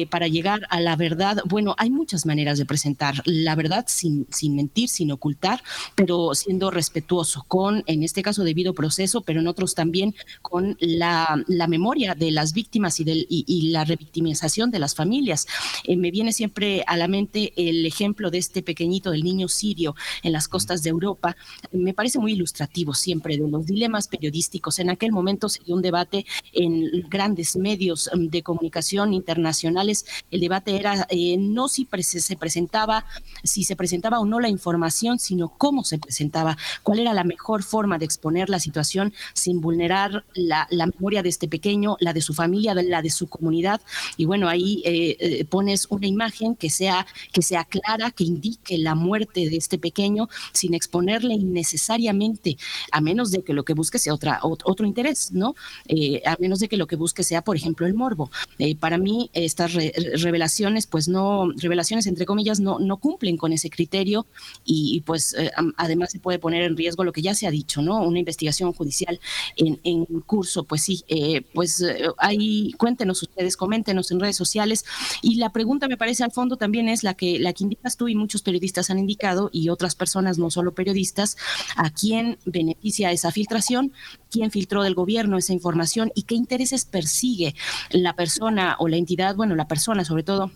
para 0.09 0.27
llegar 0.27 0.61
a 0.69 0.79
la 0.79 0.95
verdad. 0.95 1.41
Bueno, 1.45 1.75
hay 1.77 1.89
muchas 1.89 2.25
maneras 2.29 2.57
de 2.57 2.65
presentar 2.65 3.15
la 3.25 3.55
verdad 3.55 3.85
sin, 3.87 4.27
sin 4.29 4.55
mentir, 4.55 4.87
sin 4.87 5.11
ocultar, 5.11 5.61
pero 5.95 6.33
siendo 6.35 6.71
respetuoso 6.71 7.43
con, 7.47 7.83
en 7.87 8.03
este 8.03 8.21
caso, 8.21 8.43
debido 8.43 8.73
proceso, 8.73 9.21
pero 9.21 9.41
en 9.41 9.47
otros 9.47 9.75
también 9.75 10.15
con 10.41 10.77
la, 10.79 11.43
la 11.47 11.67
memoria 11.67 12.15
de 12.15 12.31
las 12.31 12.53
víctimas 12.53 12.99
y, 12.99 13.03
del, 13.03 13.25
y, 13.29 13.69
la 13.71 13.83
revictimización 13.83 14.71
de 14.71 14.79
las 14.79 14.95
familias. 14.95 15.47
Eh, 15.83 15.97
me 15.97 16.11
viene 16.11 16.31
siempre 16.31 16.83
a 16.87 16.95
la 16.95 17.07
mente 17.07 17.51
el 17.55 17.85
ejemplo 17.85 18.29
de 18.31 18.37
este 18.37 18.61
pequeñito 18.61 19.11
del 19.11 19.23
niño 19.23 19.47
sirio 19.47 19.95
en 20.23 20.31
las 20.31 20.47
costas 20.47 20.83
de 20.83 20.89
Europa. 20.89 21.35
Me 21.71 21.93
parece 21.93 22.19
muy 22.19 22.33
ilustrativo 22.33 22.93
siempre 22.93 23.37
de 23.37 23.49
los 23.49 23.65
dilemas 23.65 24.07
periodísticos. 24.07 24.79
En 24.79 24.89
aquel 24.89 25.11
momento 25.11 25.49
se 25.49 25.63
dio 25.63 25.75
un 25.75 25.81
debate 25.81 26.25
en 26.53 27.07
grandes 27.09 27.55
medios 27.55 28.09
mm, 28.13 28.27
de 28.27 28.43
comunicación 28.43 29.13
internacionales. 29.13 30.05
El 30.31 30.41
debate 30.41 30.75
era 30.75 31.07
eh, 31.09 31.37
no 31.37 31.67
si 31.67 31.85
se 32.21 32.35
presentaba, 32.35 33.05
si 33.43 33.63
se 33.63 33.75
presentaba 33.75 34.19
o 34.19 34.25
no 34.25 34.39
la 34.39 34.49
información, 34.49 35.19
sino 35.19 35.49
cómo 35.49 35.83
se 35.83 35.97
presentaba, 35.97 36.57
cuál 36.83 36.99
era 36.99 37.13
la 37.13 37.23
mejor 37.23 37.63
forma 37.63 37.97
de 37.97 38.05
exponer 38.05 38.49
la 38.49 38.59
situación 38.59 39.13
sin 39.33 39.61
vulnerar 39.61 40.25
la, 40.33 40.67
memoria 40.69 41.21
de 41.23 41.29
este 41.29 41.47
pequeño, 41.47 41.97
la 41.99 42.13
de 42.13 42.21
su 42.21 42.33
familia, 42.33 42.73
la 42.73 43.01
de 43.01 43.09
su 43.09 43.27
comunidad. 43.27 43.81
Y 44.17 44.25
bueno, 44.25 44.47
ahí 44.47 44.81
eh, 44.85 45.17
eh, 45.19 45.45
pones 45.45 45.87
una 45.89 46.07
imagen 46.07 46.55
que 46.55 46.69
sea, 46.69 47.05
que 47.31 47.41
sea 47.41 47.63
clara, 47.63 48.11
que 48.11 48.23
indique 48.23 48.77
la 48.77 48.95
muerte 48.95 49.49
de 49.49 49.57
este 49.57 49.77
pequeño 49.77 50.29
sin 50.53 50.73
exponerle 50.73 51.35
innecesariamente, 51.35 52.57
a 52.91 53.01
menos 53.01 53.31
de 53.31 53.43
que 53.43 53.53
lo 53.53 53.63
que 53.63 53.73
busque 53.73 53.99
sea 53.99 54.13
otra, 54.13 54.39
otro 54.43 54.85
interés, 54.85 55.31
¿no? 55.31 55.55
Eh, 55.87 56.21
a 56.25 56.35
menos 56.39 56.59
de 56.59 56.67
que 56.67 56.77
lo 56.77 56.87
que 56.87 56.95
busque 56.95 57.23
sea, 57.23 57.41
por 57.43 57.55
ejemplo, 57.55 57.85
el 57.85 57.93
morbo. 57.93 58.31
para 58.79 58.97
mí, 58.97 59.29
estas 59.33 59.73
revelaciones, 59.73 60.87
pues 60.87 61.07
no, 61.07 61.51
revelaciones 61.57 61.98
entre 62.07 62.25
comillas, 62.25 62.59
no, 62.59 62.79
no 62.79 62.97
cumplen 62.97 63.37
con 63.37 63.53
ese 63.53 63.69
criterio 63.69 64.27
y, 64.65 65.01
pues 65.01 65.33
eh, 65.33 65.51
además 65.77 66.11
se 66.11 66.19
puede 66.19 66.39
poner 66.39 66.63
en 66.63 66.77
riesgo 66.77 67.03
lo 67.03 67.11
que 67.11 67.21
ya 67.21 67.33
se 67.33 67.47
ha 67.47 67.51
dicho, 67.51 67.81
¿no? 67.81 68.01
Una 68.01 68.19
investigación 68.19 68.73
judicial 68.73 69.19
en, 69.55 69.79
en 69.83 70.05
curso, 70.21 70.63
pues 70.63 70.83
sí, 70.83 71.03
eh, 71.07 71.41
pues 71.53 71.81
eh, 71.81 72.07
ahí 72.17 72.73
cuéntenos 72.73 73.21
ustedes, 73.21 73.57
coméntenos 73.57 74.11
en 74.11 74.19
redes 74.19 74.35
sociales. 74.35 74.85
Y 75.21 75.35
la 75.35 75.51
pregunta 75.51 75.87
me 75.87 75.97
parece 75.97 76.23
al 76.23 76.31
fondo 76.31 76.57
también 76.57 76.89
es 76.89 77.03
la 77.03 77.13
que, 77.13 77.39
la 77.39 77.53
que 77.53 77.63
indicas 77.63 77.97
tú 77.97 78.07
y 78.07 78.15
muchos 78.15 78.41
periodistas 78.41 78.89
han 78.89 78.99
indicado 78.99 79.49
y 79.51 79.69
otras 79.69 79.95
personas, 79.95 80.37
no 80.37 80.49
solo 80.51 80.73
periodistas, 80.73 81.37
a 81.75 81.89
quién 81.89 82.37
beneficia 82.45 83.11
esa 83.11 83.31
filtración, 83.31 83.93
quién 84.29 84.51
filtró 84.51 84.83
del 84.83 84.95
gobierno 84.95 85.37
esa 85.37 85.53
información 85.53 86.11
y 86.15 86.23
qué 86.23 86.35
intereses 86.35 86.85
persigue 86.85 87.55
la 87.91 88.13
persona 88.13 88.75
o 88.79 88.87
la 88.87 88.97
entidad, 88.97 89.35
bueno, 89.35 89.55
la 89.55 89.67
persona 89.67 90.05
sobre 90.05 90.23
todo 90.23 90.51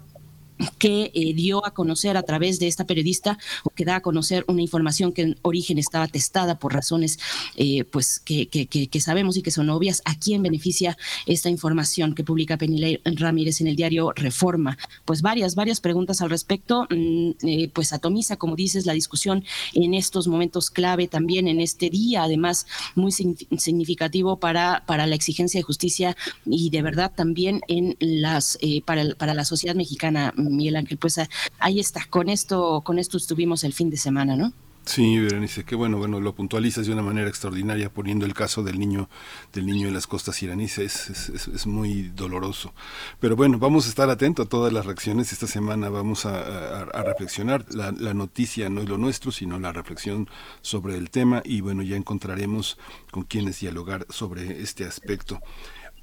que 0.78 1.12
eh, 1.14 1.34
dio 1.34 1.66
a 1.66 1.74
conocer 1.74 2.18
a 2.18 2.24
través 2.24 2.60
de 2.60 2.68
esta 2.68 2.86
periodista 2.86 3.38
o 3.64 3.70
que 3.70 3.86
da 3.86 3.97
a 3.97 4.01
conocer 4.01 4.43
una 4.47 4.62
información 4.62 5.12
que 5.12 5.22
en 5.22 5.39
origen 5.41 5.78
estaba 5.78 6.08
testada 6.08 6.60
por 6.60 6.74
razones 6.74 7.20
eh, 7.56 7.84
pues 7.86 8.20
que, 8.20 8.47
que, 8.47 9.01
sabemos 9.01 9.38
y 9.38 9.41
que 9.41 9.51
son 9.51 9.70
obvias. 9.70 10.01
¿A 10.06 10.18
quién 10.18 10.41
beneficia 10.41 10.97
esta 11.26 11.49
información 11.49 12.16
que 12.16 12.24
publica 12.24 12.58
Penilei 12.58 13.01
Ramírez 13.04 13.62
en 13.62 13.68
el 13.68 13.76
diario 13.76 14.12
Reforma? 14.14 14.78
Pues 15.06 15.22
varias, 15.22 15.56
varias 15.56 15.82
preguntas 15.82 16.22
al 16.22 16.30
respecto. 16.30 16.88
Mm, 16.89 17.32
eh, 17.43 17.70
pues 17.74 17.93
atomiza, 17.93 18.38
como 18.38 18.56
dices, 18.56 18.86
la 18.86 18.93
discusión 18.93 19.43
en 19.74 19.93
estos 19.93 20.28
momentos 20.28 20.70
clave 20.70 21.08
también 21.08 21.47
en 21.47 21.60
este 21.60 21.89
día, 21.89 22.24
además 22.24 22.68
muy 22.95 23.12
significativo 23.12 24.38
para, 24.38 24.84
para 24.86 25.08
la 25.08 25.16
exigencia 25.16 25.60
de 25.60 25.64
justicia 25.64 26.16
y 26.45 26.70
de 26.70 26.82
verdad 26.82 27.12
también 27.16 27.62
en 27.68 27.97
las 27.99 28.58
para, 28.86 29.16
para 29.16 29.34
la 29.34 29.45
sociedad 29.45 29.76
mexicana 29.76 30.34
Miguel 30.54 30.76
Ángel, 30.76 30.97
pues 30.97 31.20
ahí 31.60 31.80
está, 31.80 32.06
con 32.10 32.30
esto, 32.30 32.82
con 32.82 32.99
esto 32.99 33.18
estuvimos 33.18 33.64
el 33.64 33.74
fin 33.74 33.89
de 33.89 33.97
semana, 33.97 34.36
¿no? 34.36 34.54
Sí, 34.86 35.18
Berenice, 35.18 35.64
qué 35.64 35.76
bueno, 35.76 35.97
bueno, 35.97 36.20
lo 36.20 36.36
puntualizas 36.36 36.86
de 36.86 36.91
una 36.91 37.01
manera 37.01 37.30
extraordinaria 37.30 37.89
poniendo 37.89 38.26
el 38.26 38.34
caso 38.34 38.64
del 38.64 38.78
niño, 38.80 39.10
del 39.54 39.66
niño 39.66 39.88
en 39.88 39.93
las 39.93 40.08
costas 40.08 40.43
iraníes, 40.43 40.78
es, 40.78 41.66
muy 41.66 42.10
doloroso. 42.10 42.74
Pero 43.22 43.38
bueno, 43.38 43.58
vamos 43.60 43.86
a 43.86 43.89
estar 43.89 44.10
atentos 44.10 44.45
a 44.45 44.49
todas 44.49 44.74
las 44.74 44.86
reacciones. 44.86 45.32
Esta 45.32 45.47
semana 45.47 45.88
vamos 45.88 46.26
a, 46.26 46.82
a, 46.82 47.04
reflexionar. 47.04 47.66
La, 47.74 47.93
la, 47.93 48.14
noticia 48.14 48.70
no 48.70 48.82
es 48.82 48.89
lo 48.89 48.97
nuestro, 48.97 49.32
sino 49.32 49.58
la 49.58 49.72
reflexión 49.72 50.30
sobre 50.62 50.97
el 50.97 51.10
tema 51.10 51.41
y 51.45 51.62
bueno, 51.62 51.82
ya 51.82 51.95
encontraremos 51.95 52.78
con 53.10 53.24
quienes 53.24 53.62
dialogar 53.62 54.06
sobre 54.10 54.62
este 54.62 54.84
aspecto. 54.84 55.39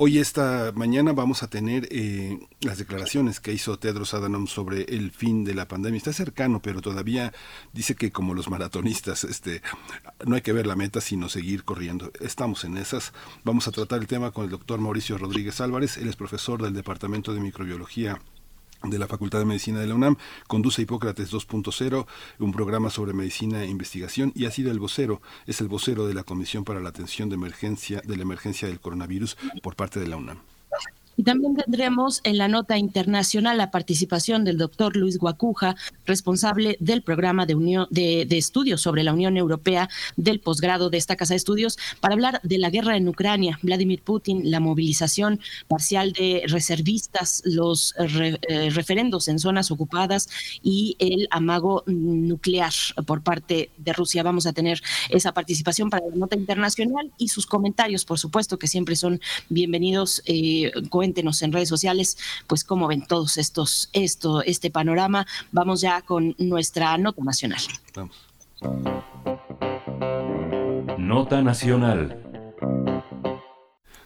Hoy 0.03 0.16
esta 0.16 0.72
mañana 0.74 1.12
vamos 1.12 1.42
a 1.42 1.51
tener 1.51 1.86
eh, 1.90 2.38
las 2.62 2.78
declaraciones 2.78 3.38
que 3.38 3.53
hizo 3.53 3.78
Tedros 3.78 4.14
Adhanom 4.14 4.46
sobre 4.46 4.84
el 4.84 5.11
fin 5.11 5.44
de 5.44 5.53
la 5.53 5.68
pandemia. 5.68 5.98
Está 5.98 6.14
cercano, 6.14 6.62
pero 6.62 6.80
todavía 6.80 7.34
dice 7.74 7.94
que 7.96 8.11
como 8.11 8.32
los 8.32 8.48
maratonistas, 8.48 9.24
este, 9.24 9.61
no 10.24 10.36
hay 10.36 10.40
que 10.40 10.55
ver 10.55 10.66
la 10.66 10.74
meta, 10.74 11.03
sino 11.03 11.28
seguir 11.28 11.64
corriendo. 11.64 12.12
Estamos 12.18 12.64
en 12.64 12.78
esas. 12.78 13.12
Vamos 13.44 13.68
a 13.68 13.72
tratar 13.72 14.01
el 14.01 14.07
tema 14.07 14.30
con 14.30 14.44
el 14.44 14.51
doctor 14.51 14.80
Mauricio 14.80 15.18
Rodríguez 15.18 15.61
Álvarez. 15.61 15.98
Él 15.98 16.09
es 16.09 16.16
profesor 16.16 16.62
del 16.62 16.72
Departamento 16.72 17.34
de 17.34 17.40
Microbiología 17.40 18.18
de 18.84 18.98
la 18.98 19.06
Facultad 19.06 19.38
de 19.38 19.44
Medicina 19.44 19.80
de 19.80 19.86
la 19.86 19.94
UNAM, 19.94 20.16
conduce 20.46 20.82
Hipócrates 20.82 21.32
2.0, 21.32 22.06
un 22.38 22.52
programa 22.52 22.90
sobre 22.90 23.12
medicina 23.12 23.62
e 23.62 23.68
investigación 23.68 24.32
y 24.34 24.46
ha 24.46 24.50
sido 24.50 24.70
el 24.70 24.78
vocero, 24.78 25.20
es 25.46 25.60
el 25.60 25.68
vocero 25.68 26.06
de 26.06 26.14
la 26.14 26.24
Comisión 26.24 26.64
para 26.64 26.80
la 26.80 26.88
Atención 26.88 27.28
de 27.28 27.34
Emergencia 27.36 28.02
de 28.04 28.16
la 28.16 28.22
Emergencia 28.22 28.68
del 28.68 28.80
Coronavirus 28.80 29.36
por 29.62 29.76
parte 29.76 30.00
de 30.00 30.08
la 30.08 30.16
UNAM. 30.16 30.49
También 31.25 31.57
tendremos 31.57 32.21
en 32.25 32.38
la 32.38 32.49
nota 32.49 32.79
internacional 32.79 33.59
la 33.59 33.71
participación 33.71 34.45
del 34.45 34.59
doctor 34.59 34.97
Luis 34.97 35.18
Guacuja, 35.18 35.76
responsable 36.07 36.76
del 36.80 37.03
programa 37.03 37.47
de, 37.47 37.55
unión, 37.55 37.87
de, 37.91 38.26
estudios 38.30 38.80
sobre 38.80 39.03
la 39.03 39.13
Unión 39.13 39.37
Europea 39.37 39.88
del 40.17 40.41
posgrado 40.41 40.88
de 40.88 40.99
esta 40.99 41.17
Casa 41.17 41.34
de 41.34 41.38
Estudios, 41.38 41.79
para 42.01 42.14
hablar 42.14 42.41
de 42.42 42.59
la 42.59 42.71
guerra 42.71 42.97
en 42.97 43.09
Ucrania, 43.09 43.59
Vladimir 43.63 44.03
Putin, 44.03 44.51
la 44.51 44.61
movilización 44.61 45.41
parcial 45.68 46.13
de 46.13 46.45
reservistas, 46.47 47.42
los 47.45 47.95
eh, 47.99 48.71
referendos 48.71 49.29
en 49.29 49.38
zonas 49.38 49.71
ocupadas 49.71 50.29
y 50.63 50.97
el 50.99 51.29
amago 51.30 51.83
nuclear 51.87 52.72
por 53.07 53.22
parte 53.22 53.71
de 53.76 53.92
Rusia. 53.92 54.22
Vamos 54.22 54.47
a 54.47 54.53
tener 54.53 54.80
esa 55.09 55.33
participación 55.33 55.91
para 55.91 56.07
la 56.07 56.17
nota 56.17 56.37
internacional 56.37 57.11
y 57.18 57.29
sus 57.29 57.47
comentarios, 57.47 58.05
por 58.05 58.18
supuesto, 58.18 58.59
que 58.59 58.68
siempre 58.68 58.97
son 58.97 59.21
bienvenidos. 59.49 60.22
Eh, 60.26 60.71
cuéntenos 61.11 61.42
en 61.42 61.53
redes 61.53 61.68
sociales, 61.68 62.16
pues 62.46 62.62
cómo 62.62 62.87
ven 62.87 63.04
todos 63.04 63.37
estos, 63.37 63.91
esto, 63.92 64.45
este 64.45 64.70
panorama. 64.70 65.26
Vamos 65.50 65.80
ya 65.80 66.03
con 66.03 66.37
nuestra 66.38 66.96
nota 66.99 67.20
nacional. 67.24 67.61
Nota 70.99 71.42
nacional. 71.42 72.16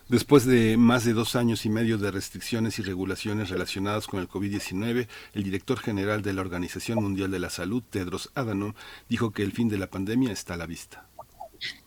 Después 0.08 0.46
de 0.46 0.78
más 0.78 1.04
de 1.04 1.12
dos 1.12 1.36
años 1.36 1.66
y 1.66 1.68
medio 1.68 1.98
de 1.98 2.10
restricciones 2.10 2.78
y 2.78 2.82
regulaciones 2.82 3.50
relacionadas 3.50 4.06
con 4.06 4.20
el 4.20 4.28
COVID-19, 4.28 5.06
el 5.34 5.42
director 5.42 5.78
general 5.78 6.22
de 6.22 6.32
la 6.32 6.40
Organización 6.40 7.02
Mundial 7.02 7.30
de 7.30 7.38
la 7.38 7.50
Salud, 7.50 7.82
Tedros 7.82 8.30
Adhanom, 8.34 8.72
dijo 9.10 9.30
que 9.32 9.42
el 9.42 9.52
fin 9.52 9.68
de 9.68 9.76
la 9.76 9.88
pandemia 9.88 10.32
está 10.32 10.54
a 10.54 10.58
la 10.58 10.66
vista 10.66 11.06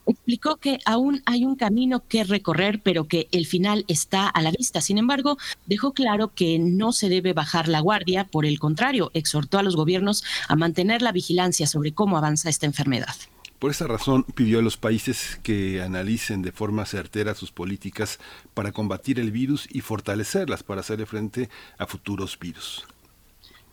explicó 0.08 0.58
que 0.58 0.80
aún 0.86 1.22
hay 1.26 1.46
un 1.46 1.56
camino 1.56 2.04
que 2.08 2.24
recorrer, 2.24 2.82
pero 2.82 3.08
que 3.08 3.28
el 3.32 3.46
final 3.46 3.86
está 3.88 4.28
a 4.28 4.42
la 4.42 4.52
vista. 4.52 4.82
Sin 4.82 4.98
embargo, 4.98 5.38
dejó 5.66 5.94
claro 5.94 6.34
que 6.34 6.60
no 6.60 6.92
se 6.92 7.10
debe 7.10 7.34
bajar 7.34 7.68
la 7.68 7.80
guardia, 7.80 8.26
por 8.26 8.46
el 8.46 8.60
contrario, 8.60 9.12
exhortó 9.14 9.60
a 9.60 9.64
los 9.64 9.76
gobiernos 9.76 10.24
a 10.48 10.56
mantener 10.56 11.02
la 11.02 11.12
vigilancia 11.12 11.68
sobre 11.68 11.92
cómo 11.92 12.18
avanza 12.18 12.50
esta 12.50 12.66
enfermedad. 12.66 13.16
Por 13.60 13.72
esa 13.72 13.88
razón 13.88 14.24
pidió 14.36 14.60
a 14.60 14.62
los 14.62 14.78
países 14.78 15.40
que 15.42 15.82
analicen 15.82 16.44
de 16.44 16.52
forma 16.52 16.86
certera 16.86 17.34
sus 17.34 17.52
políticas 17.52 18.20
para 18.54 18.72
combatir 18.72 19.20
el 19.20 19.32
virus 19.32 19.68
y 19.72 19.82
fortalecerlas 19.82 20.62
para 20.62 20.82
hacerle 20.82 21.08
frente 21.08 21.50
a 21.80 21.88
futuros 21.88 22.38
virus. 22.38 22.86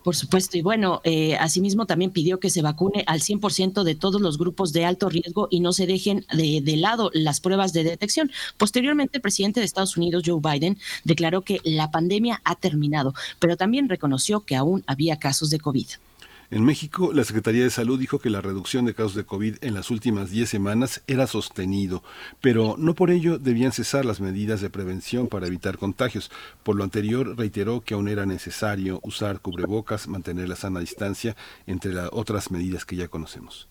Por 0.05 0.15
supuesto, 0.15 0.59
y 0.59 0.61
bueno, 0.61 1.01
eh, 1.03 1.35
asimismo 1.37 1.87
también 1.87 2.11
pidió 2.11 2.39
que 2.39 2.51
se 2.51 2.61
vacune 2.61 3.05
al 3.07 3.23
100% 3.23 3.85
de 3.85 3.95
todos 3.95 4.21
los 4.21 4.37
grupos 4.37 4.75
de 4.75 4.85
alto 4.85 5.09
riesgo 5.09 5.49
y 5.51 5.61
no 5.61 5.73
se 5.73 5.87
dejen 5.87 6.27
de, 6.31 6.61
de, 6.61 6.77
lado 6.77 7.11
las 7.15 7.41
pruebas 7.41 7.73
de 7.73 7.85
detección. 7.85 8.31
Posteriormente, 8.59 9.17
el 9.17 9.23
presidente 9.23 9.61
de 9.61 9.67
Estados 9.67 9.97
Unidos, 9.97 10.23
Joe 10.27 10.43
Biden, 10.43 10.77
declaró 11.05 11.41
que 11.41 11.63
la 11.65 11.91
pandemia 11.91 12.43
ha 12.45 12.55
terminado, 12.55 13.15
pero 13.39 13.57
también 13.57 13.89
reconoció 13.89 14.41
que 14.41 14.57
aún 14.57 14.85
había 14.87 15.19
casos 15.19 15.49
de 15.49 15.59
COVID. 15.59 15.87
En 16.55 16.65
México, 16.65 17.11
la 17.13 17.25
Secretaría 17.25 17.65
de 17.65 17.71
Salud 17.71 17.99
dijo 17.99 18.21
que 18.21 18.31
la 18.31 18.41
reducción 18.41 18.85
de 18.85 18.95
casos 18.95 19.17
de 19.17 19.25
COVID 19.25 19.57
en 19.61 19.75
las 19.75 19.91
últimas 19.91 20.31
10 20.31 20.49
semanas 20.49 21.03
era 21.09 21.27
sostenido, 21.27 22.05
pero 22.41 22.77
no 22.79 22.95
por 22.95 23.11
ello 23.11 23.41
debían 23.41 23.73
cesar 23.73 24.05
las 24.05 24.21
medidas 24.21 24.61
de 24.61 24.71
prevención 24.71 25.27
para 25.27 25.49
evitar 25.49 25.79
contagios. 25.79 26.31
Por 26.63 26.77
lo 26.77 26.85
anterior, 26.85 27.37
reiteró 27.37 27.81
que 27.81 27.95
aún 27.95 28.07
era 28.07 28.25
necesario 28.25 29.01
usar 29.03 29.41
cubrebocas, 29.41 30.07
mantener 30.07 30.49
la 30.49 30.55
sana 30.55 30.79
distancia, 30.79 31.35
entre 31.67 31.93
las 31.93 32.09
otras 32.13 32.53
medidas 32.53 32.85
que 32.85 32.95
ya 32.95 33.09
conocemos 33.09 33.67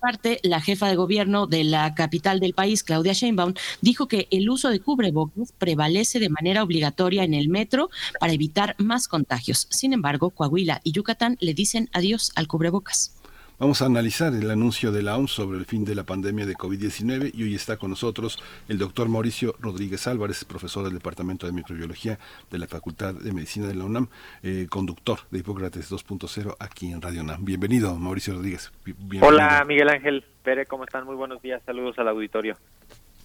parte, 0.00 0.40
la 0.42 0.60
jefa 0.60 0.88
de 0.88 0.96
gobierno 0.96 1.46
de 1.46 1.64
la 1.64 1.94
capital 1.94 2.40
del 2.40 2.54
país, 2.54 2.82
Claudia 2.82 3.12
Sheinbaum, 3.12 3.54
dijo 3.80 4.08
que 4.08 4.28
el 4.30 4.48
uso 4.50 4.70
de 4.70 4.80
cubrebocas 4.80 5.52
prevalece 5.52 6.18
de 6.18 6.28
manera 6.28 6.62
obligatoria 6.62 7.24
en 7.24 7.34
el 7.34 7.48
metro 7.48 7.90
para 8.18 8.32
evitar 8.32 8.74
más 8.78 9.08
contagios. 9.08 9.66
Sin 9.70 9.92
embargo, 9.92 10.30
Coahuila 10.30 10.80
y 10.84 10.92
Yucatán 10.92 11.36
le 11.40 11.54
dicen 11.54 11.88
adiós 11.92 12.32
al 12.34 12.48
cubrebocas. 12.48 13.19
Vamos 13.60 13.82
a 13.82 13.84
analizar 13.84 14.32
el 14.32 14.50
anuncio 14.50 14.90
de 14.90 15.02
la 15.02 15.18
OMS 15.18 15.32
sobre 15.32 15.58
el 15.58 15.66
fin 15.66 15.84
de 15.84 15.94
la 15.94 16.04
pandemia 16.04 16.46
de 16.46 16.54
COVID-19 16.54 17.32
y 17.34 17.42
hoy 17.42 17.54
está 17.54 17.76
con 17.76 17.90
nosotros 17.90 18.42
el 18.70 18.78
doctor 18.78 19.10
Mauricio 19.10 19.54
Rodríguez 19.60 20.06
Álvarez, 20.06 20.46
profesor 20.46 20.82
del 20.82 20.94
Departamento 20.94 21.44
de 21.44 21.52
Microbiología 21.52 22.18
de 22.50 22.56
la 22.56 22.66
Facultad 22.66 23.12
de 23.12 23.30
Medicina 23.34 23.66
de 23.66 23.74
la 23.74 23.84
UNAM, 23.84 24.08
eh, 24.42 24.66
conductor 24.70 25.18
de 25.30 25.40
Hipócrates 25.40 25.92
2.0 25.92 26.56
aquí 26.58 26.90
en 26.90 27.02
Radio 27.02 27.20
UNAM. 27.20 27.44
Bienvenido, 27.44 27.94
Mauricio 27.96 28.32
Rodríguez. 28.32 28.72
Hola, 29.20 29.62
Miguel 29.68 29.90
Ángel 29.90 30.24
Pérez, 30.42 30.66
¿cómo 30.66 30.84
están? 30.84 31.04
Muy 31.04 31.16
buenos 31.16 31.42
días, 31.42 31.60
saludos 31.66 31.98
al 31.98 32.08
auditorio. 32.08 32.56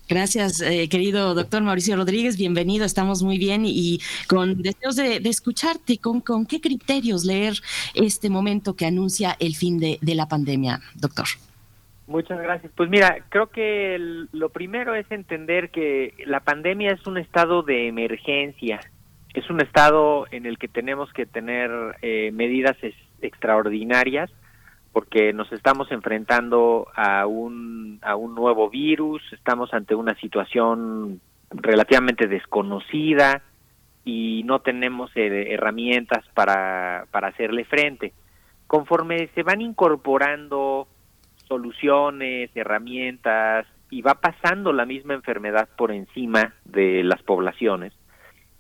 Gracias, 0.08 0.62
eh, 0.62 0.88
querido 0.88 1.34
doctor 1.34 1.64
Mauricio 1.64 1.96
Rodríguez. 1.96 2.38
Bienvenido, 2.38 2.86
estamos 2.86 3.24
muy 3.24 3.40
bien 3.40 3.64
y, 3.66 4.00
con 4.28 4.62
deseos 4.62 4.96
de, 4.96 5.18
escucharte. 5.18 5.98
Con, 5.98 6.22
¿Con 6.22 6.46
qué 6.46 6.62
criterios 6.62 7.26
leer 7.26 7.54
este 7.96 8.30
momento 8.30 8.76
que 8.76 8.86
anuncia 8.86 9.36
el 9.40 9.56
fin 9.56 9.80
de, 9.80 9.98
la 10.02 10.28
pandemia, 10.28 10.80
doctor? 10.94 11.26
Muchas 12.06 12.40
gracias. 12.40 12.72
Pues 12.76 12.88
mira, 12.88 13.18
creo 13.30 13.48
que 13.48 13.98
lo 14.32 14.50
primero 14.50 14.94
es 14.94 15.10
entender 15.12 15.72
que 15.72 16.14
la 16.28 16.42
pandemia 16.42 16.92
es 16.92 17.08
un 17.08 17.18
estado 17.18 17.64
de 17.64 17.88
emergencia, 17.88 18.80
es 19.34 19.50
un 19.50 19.60
estado 19.60 20.28
en 20.30 20.46
el 20.46 20.60
que 20.60 20.68
tenemos 20.68 21.12
que 21.14 21.26
tener 21.26 21.72
eh, 22.04 22.30
medidas 22.32 22.78
extraordinarias 23.24 24.30
porque 24.96 25.34
nos 25.34 25.52
estamos 25.52 25.92
enfrentando 25.92 26.88
a 26.96 27.28
un, 27.28 28.00
a 28.02 28.16
un 28.16 28.34
nuevo 28.34 28.70
virus, 28.70 29.22
estamos 29.34 29.74
ante 29.74 29.94
una 29.94 30.16
situación 30.16 31.20
relativamente 31.50 32.28
desconocida 32.28 33.42
y 34.06 34.44
no 34.46 34.60
tenemos 34.60 35.12
eh, 35.18 35.48
herramientas 35.52 36.24
para, 36.34 37.08
para 37.12 37.28
hacerle 37.28 37.66
frente. 37.66 38.14
Conforme 38.68 39.28
se 39.36 39.44
van 39.44 39.60
incorporando 39.60 40.88
soluciones, 41.50 42.50
herramientas 42.56 43.68
y 43.90 44.02
va 44.02 44.14
pasando 44.14 44.72
la 44.72 44.86
misma 44.86 45.14
enfermedad 45.14 45.68
por 45.76 45.92
encima 45.92 46.54
de 46.64 47.04
las 47.04 47.22
poblaciones, 47.22 47.92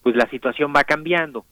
pues 0.04 0.18
la 0.18 0.30
situación 0.30 0.74
va 0.76 0.84
cambiando. 0.84 1.46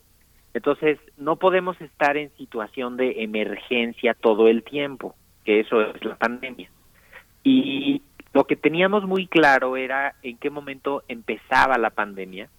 Entonces, 0.53 0.99
no 1.17 1.37
podemos 1.37 1.79
estar 1.81 2.15
en 2.15 2.29
situación 2.37 2.95
de 2.95 3.23
emergencia 3.23 4.13
todo 4.13 4.47
el 4.47 4.63
tiempo, 4.63 5.15
que 5.45 5.59
eso 5.59 5.81
es 5.81 6.03
la 6.05 6.15
pandemia. 6.15 6.69
Y 7.43 8.01
lo 8.33 8.45
que 8.45 8.55
teníamos 8.55 9.05
muy 9.05 9.27
claro 9.27 9.77
era 9.77 10.15
en 10.21 10.37
qué 10.37 10.49
momento 10.49 11.03
empezaba 11.07 11.77
la 11.77 11.89
pandemia, 11.89 12.49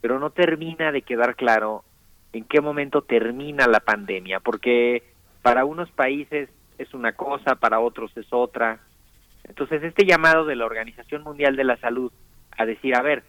pero 0.00 0.18
no 0.18 0.30
termina 0.30 0.92
de 0.92 1.02
quedar 1.02 1.34
claro 1.34 1.84
en 2.32 2.44
qué 2.44 2.60
momento 2.60 3.02
termina 3.02 3.66
la 3.66 3.80
pandemia, 3.80 4.40
porque 4.40 5.02
para 5.42 5.64
unos 5.64 5.90
países 5.90 6.48
es 6.78 6.94
una 6.94 7.12
cosa, 7.12 7.56
para 7.56 7.80
otros 7.80 8.16
es 8.16 8.26
otra. 8.30 8.80
Entonces, 9.44 9.82
este 9.82 10.04
llamado 10.04 10.44
de 10.44 10.56
la 10.56 10.66
Organización 10.66 11.22
Mundial 11.22 11.56
de 11.56 11.64
la 11.64 11.76
Salud 11.76 12.12
a 12.56 12.64
decir, 12.64 12.94
a 12.96 13.02
ver, 13.02 13.22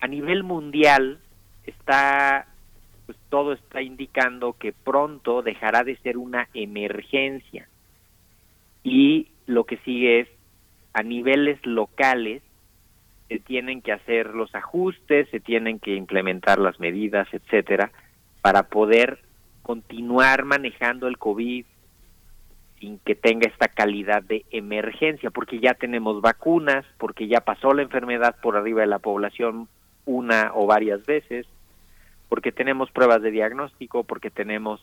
a 0.00 0.06
nivel 0.06 0.42
mundial 0.42 1.18
está 1.64 2.46
pues 3.06 3.18
todo 3.28 3.52
está 3.52 3.82
indicando 3.82 4.54
que 4.54 4.72
pronto 4.72 5.42
dejará 5.42 5.84
de 5.84 5.96
ser 5.98 6.16
una 6.16 6.48
emergencia. 6.54 7.68
Y 8.82 9.28
lo 9.46 9.64
que 9.64 9.76
sigue 9.78 10.20
es, 10.20 10.28
a 10.92 11.02
niveles 11.02 11.64
locales, 11.66 12.42
se 13.28 13.38
tienen 13.38 13.82
que 13.82 13.92
hacer 13.92 14.34
los 14.34 14.54
ajustes, 14.54 15.28
se 15.30 15.40
tienen 15.40 15.80
que 15.80 15.94
implementar 15.96 16.58
las 16.58 16.78
medidas, 16.78 17.26
etcétera, 17.32 17.90
para 18.42 18.64
poder 18.64 19.20
continuar 19.62 20.44
manejando 20.44 21.08
el 21.08 21.18
COVID 21.18 21.64
sin 22.78 22.98
que 22.98 23.14
tenga 23.14 23.48
esta 23.48 23.68
calidad 23.68 24.22
de 24.22 24.44
emergencia, 24.50 25.30
porque 25.30 25.58
ya 25.58 25.74
tenemos 25.74 26.20
vacunas, 26.20 26.84
porque 26.98 27.26
ya 27.26 27.40
pasó 27.40 27.72
la 27.72 27.82
enfermedad 27.82 28.36
por 28.42 28.56
arriba 28.56 28.82
de 28.82 28.88
la 28.88 28.98
población 28.98 29.68
una 30.04 30.52
o 30.54 30.66
varias 30.66 31.04
veces, 31.06 31.46
porque 32.34 32.50
tenemos 32.50 32.90
pruebas 32.90 33.22
de 33.22 33.30
diagnóstico, 33.30 34.02
porque 34.02 34.28
tenemos 34.28 34.80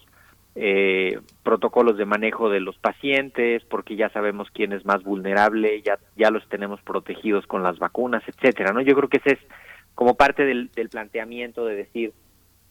eh, 0.56 1.20
protocolos 1.44 1.98
de 1.98 2.06
manejo 2.06 2.50
de 2.50 2.62
los 2.62 2.78
pacientes, 2.78 3.62
porque 3.66 3.98
ya 3.98 4.08
sabemos 4.08 4.48
quién 4.54 4.72
es 4.72 4.86
más 4.86 5.04
vulnerable, 5.04 5.82
ya, 5.82 6.00
ya 6.16 6.32
los 6.32 6.48
tenemos 6.48 6.82
protegidos 6.82 7.46
con 7.48 7.62
las 7.62 7.78
vacunas, 7.78 8.24
etcétera, 8.26 8.72
¿no? 8.72 8.80
Yo 8.80 8.96
creo 8.96 9.10
que 9.10 9.18
ese 9.18 9.34
es 9.34 9.40
como 9.96 10.16
parte 10.16 10.46
del, 10.46 10.70
planteamiento 10.90 11.66
de 11.66 11.76
decir, 11.76 12.14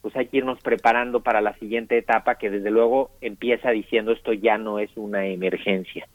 pues 0.00 0.16
hay 0.16 0.28
que 0.28 0.38
irnos 0.38 0.58
preparando 0.60 1.20
para 1.20 1.42
la 1.42 1.52
siguiente 1.58 1.98
etapa 1.98 2.36
que 2.36 2.48
desde 2.48 2.70
luego 2.70 3.10
empieza 3.20 3.72
diciendo 3.72 4.12
esto 4.12 4.32
ya 4.32 4.56
no 4.56 4.78
es 4.78 4.88
una 4.96 5.26
emergencia. 5.26 6.08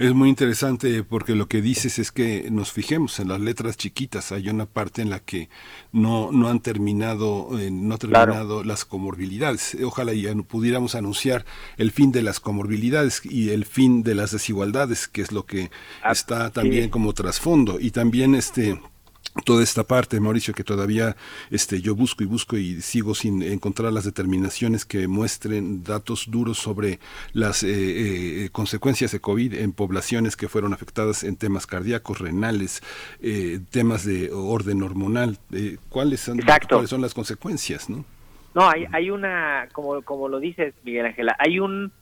Es 0.00 0.14
muy 0.14 0.30
interesante 0.30 1.04
porque 1.04 1.34
lo 1.34 1.46
que 1.46 1.60
dices 1.60 1.98
es 1.98 2.10
que 2.10 2.48
nos 2.50 2.72
fijemos 2.72 3.20
en 3.20 3.28
las 3.28 3.38
letras 3.38 3.76
chiquitas. 3.76 4.32
Hay 4.32 4.48
una 4.48 4.64
parte 4.64 5.02
en 5.02 5.10
la 5.10 5.20
que 5.20 5.50
no, 5.92 6.32
no 6.32 6.48
han 6.48 6.60
terminado, 6.60 7.50
eh, 7.58 7.70
no 7.70 7.98
terminado 7.98 8.64
las 8.64 8.86
comorbilidades. 8.86 9.76
Ojalá 9.84 10.14
ya 10.14 10.34
pudiéramos 10.36 10.94
anunciar 10.94 11.44
el 11.76 11.90
fin 11.90 12.12
de 12.12 12.22
las 12.22 12.40
comorbilidades 12.40 13.20
y 13.26 13.50
el 13.50 13.66
fin 13.66 14.02
de 14.02 14.14
las 14.14 14.30
desigualdades, 14.30 15.06
que 15.06 15.20
es 15.20 15.32
lo 15.32 15.44
que 15.44 15.70
ah, 16.02 16.12
está 16.12 16.48
también 16.48 16.88
como 16.88 17.12
trasfondo. 17.12 17.78
Y 17.78 17.90
también 17.90 18.34
este 18.34 18.80
toda 19.44 19.62
esta 19.62 19.84
parte, 19.84 20.18
Mauricio, 20.20 20.54
que 20.54 20.64
todavía 20.64 21.16
este, 21.50 21.80
yo 21.80 21.94
busco 21.94 22.24
y 22.24 22.26
busco 22.26 22.56
y 22.56 22.80
sigo 22.80 23.14
sin 23.14 23.42
encontrar 23.42 23.92
las 23.92 24.04
determinaciones 24.04 24.84
que 24.84 25.06
muestren 25.06 25.84
datos 25.84 26.30
duros 26.30 26.58
sobre 26.58 26.98
las 27.32 27.62
eh, 27.62 28.44
eh, 28.44 28.48
consecuencias 28.50 29.12
de 29.12 29.20
COVID 29.20 29.54
en 29.54 29.72
poblaciones 29.72 30.36
que 30.36 30.48
fueron 30.48 30.72
afectadas 30.72 31.22
en 31.22 31.36
temas 31.36 31.66
cardíacos, 31.66 32.18
renales, 32.18 32.82
eh, 33.22 33.60
temas 33.70 34.04
de 34.04 34.30
orden 34.32 34.82
hormonal. 34.82 35.38
¿cuáles, 35.88 36.20
son, 36.20 36.40
¿Cuáles 36.68 36.90
son 36.90 37.00
las 37.00 37.14
consecuencias? 37.14 37.88
No, 37.88 38.04
no 38.54 38.68
hay, 38.68 38.86
hay 38.92 39.10
una, 39.10 39.68
como, 39.72 40.02
como 40.02 40.28
lo 40.28 40.40
dices, 40.40 40.74
Miguel 40.82 41.06
Ángela, 41.06 41.36
hay 41.38 41.60
un, 41.60 41.92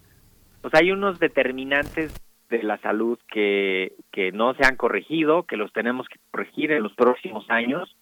pues 0.62 0.74
hay 0.74 0.90
unos 0.92 1.18
determinantes 1.18 2.12
de 2.48 2.62
la 2.62 2.78
salud 2.78 3.18
que, 3.30 3.92
que 4.10 4.32
no 4.32 4.54
se 4.54 4.64
han 4.64 4.76
corregido, 4.76 5.44
que 5.44 5.56
los 5.56 5.72
tenemos 5.72 6.08
que 6.08 6.18
corregir 6.30 6.72
en 6.72 6.82
los 6.82 6.94
próximos 6.94 7.48
años. 7.50 7.94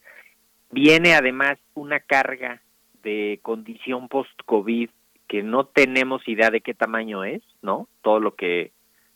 Viene 0.71 1.15
además 1.15 1.59
una 1.75 2.01
carga 2.01 2.61
de 3.03 3.39
condición 3.43 4.09
post-COVID 4.09 4.91
que 5.29 5.43
no 5.43 5.67
tenemos 5.67 6.27
idea 6.29 6.51
de 6.51 6.61
qué 6.61 6.75
tamaño 6.75 7.25
es, 7.25 7.43
¿no? 7.63 7.89
Todo 8.03 8.21
lo 8.21 8.35
que, 8.35 8.73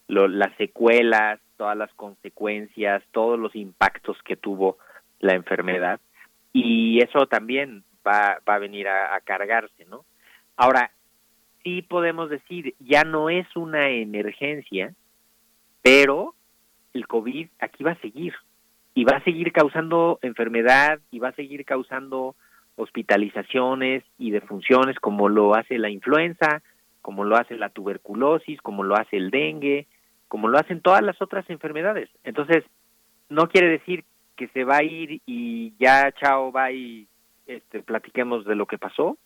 lo, 0.09 0.27
las 0.29 0.57
secuelas, 0.57 1.41
todas 1.57 1.77
las 1.77 1.93
consecuencias, 1.95 3.03
todos 3.13 3.39
los 3.39 3.55
impactos 3.55 4.17
que 4.25 4.37
tuvo 4.37 4.79
la 5.21 5.35
enfermedad. 5.35 6.01
Y 6.53 7.01
eso 7.03 7.27
también 7.27 7.85
va, 8.07 8.39
va 8.49 8.55
a 8.55 8.59
venir 8.59 8.89
a, 8.89 9.15
a 9.15 9.21
cargarse, 9.21 9.85
¿no? 9.87 10.05
Ahora, 10.57 10.91
sí 11.63 11.83
podemos 11.83 12.31
decir, 12.31 12.75
ya 12.81 13.05
no 13.05 13.31
es 13.31 13.47
una 13.55 13.91
emergencia, 13.91 14.95
pero 15.83 16.35
el 16.93 17.07
COVID 17.07 17.49
aquí 17.59 17.85
va 17.85 17.93
a 17.93 18.01
seguir 18.01 18.35
y 18.95 19.05
va 19.05 19.17
a 19.17 19.25
seguir 19.25 19.53
causando 19.53 20.19
enfermedad 20.23 21.01
y 21.11 21.19
va 21.19 21.29
a 21.29 21.35
seguir 21.35 21.65
causando 21.65 22.35
hospitalizaciones 22.77 24.03
y 24.19 24.31
defunciones 24.31 24.99
como 24.99 25.29
lo 25.29 25.55
hace 25.55 25.79
la 25.79 25.91
influenza, 25.91 26.63
como 27.03 27.25
lo 27.25 27.37
hace 27.37 27.57
la 27.57 27.71
tuberculosis, 27.71 28.61
como 28.63 28.83
lo 28.83 28.97
hace 28.97 29.17
el 29.17 29.31
dengue, 29.31 29.87
como 30.29 30.49
lo 30.49 30.59
hacen 30.59 30.81
todas 30.81 31.03
las 31.03 31.21
otras 31.21 31.49
enfermedades. 31.51 32.09
Entonces, 32.25 32.65
no 33.29 33.49
quiere 33.49 33.69
decir 33.69 34.05
que 34.37 34.49
se 34.49 34.65
va 34.65 34.79
a 34.79 34.83
ir 34.83 35.21
y 35.27 35.75
ya 35.79 36.13
chao, 36.13 36.53
va 36.53 36.73
y 36.73 37.07
este, 37.47 37.83
platiquemos 37.83 38.45
de 38.45 38.55
lo 38.55 38.67
que 38.67 38.79
pasó, 38.79 39.19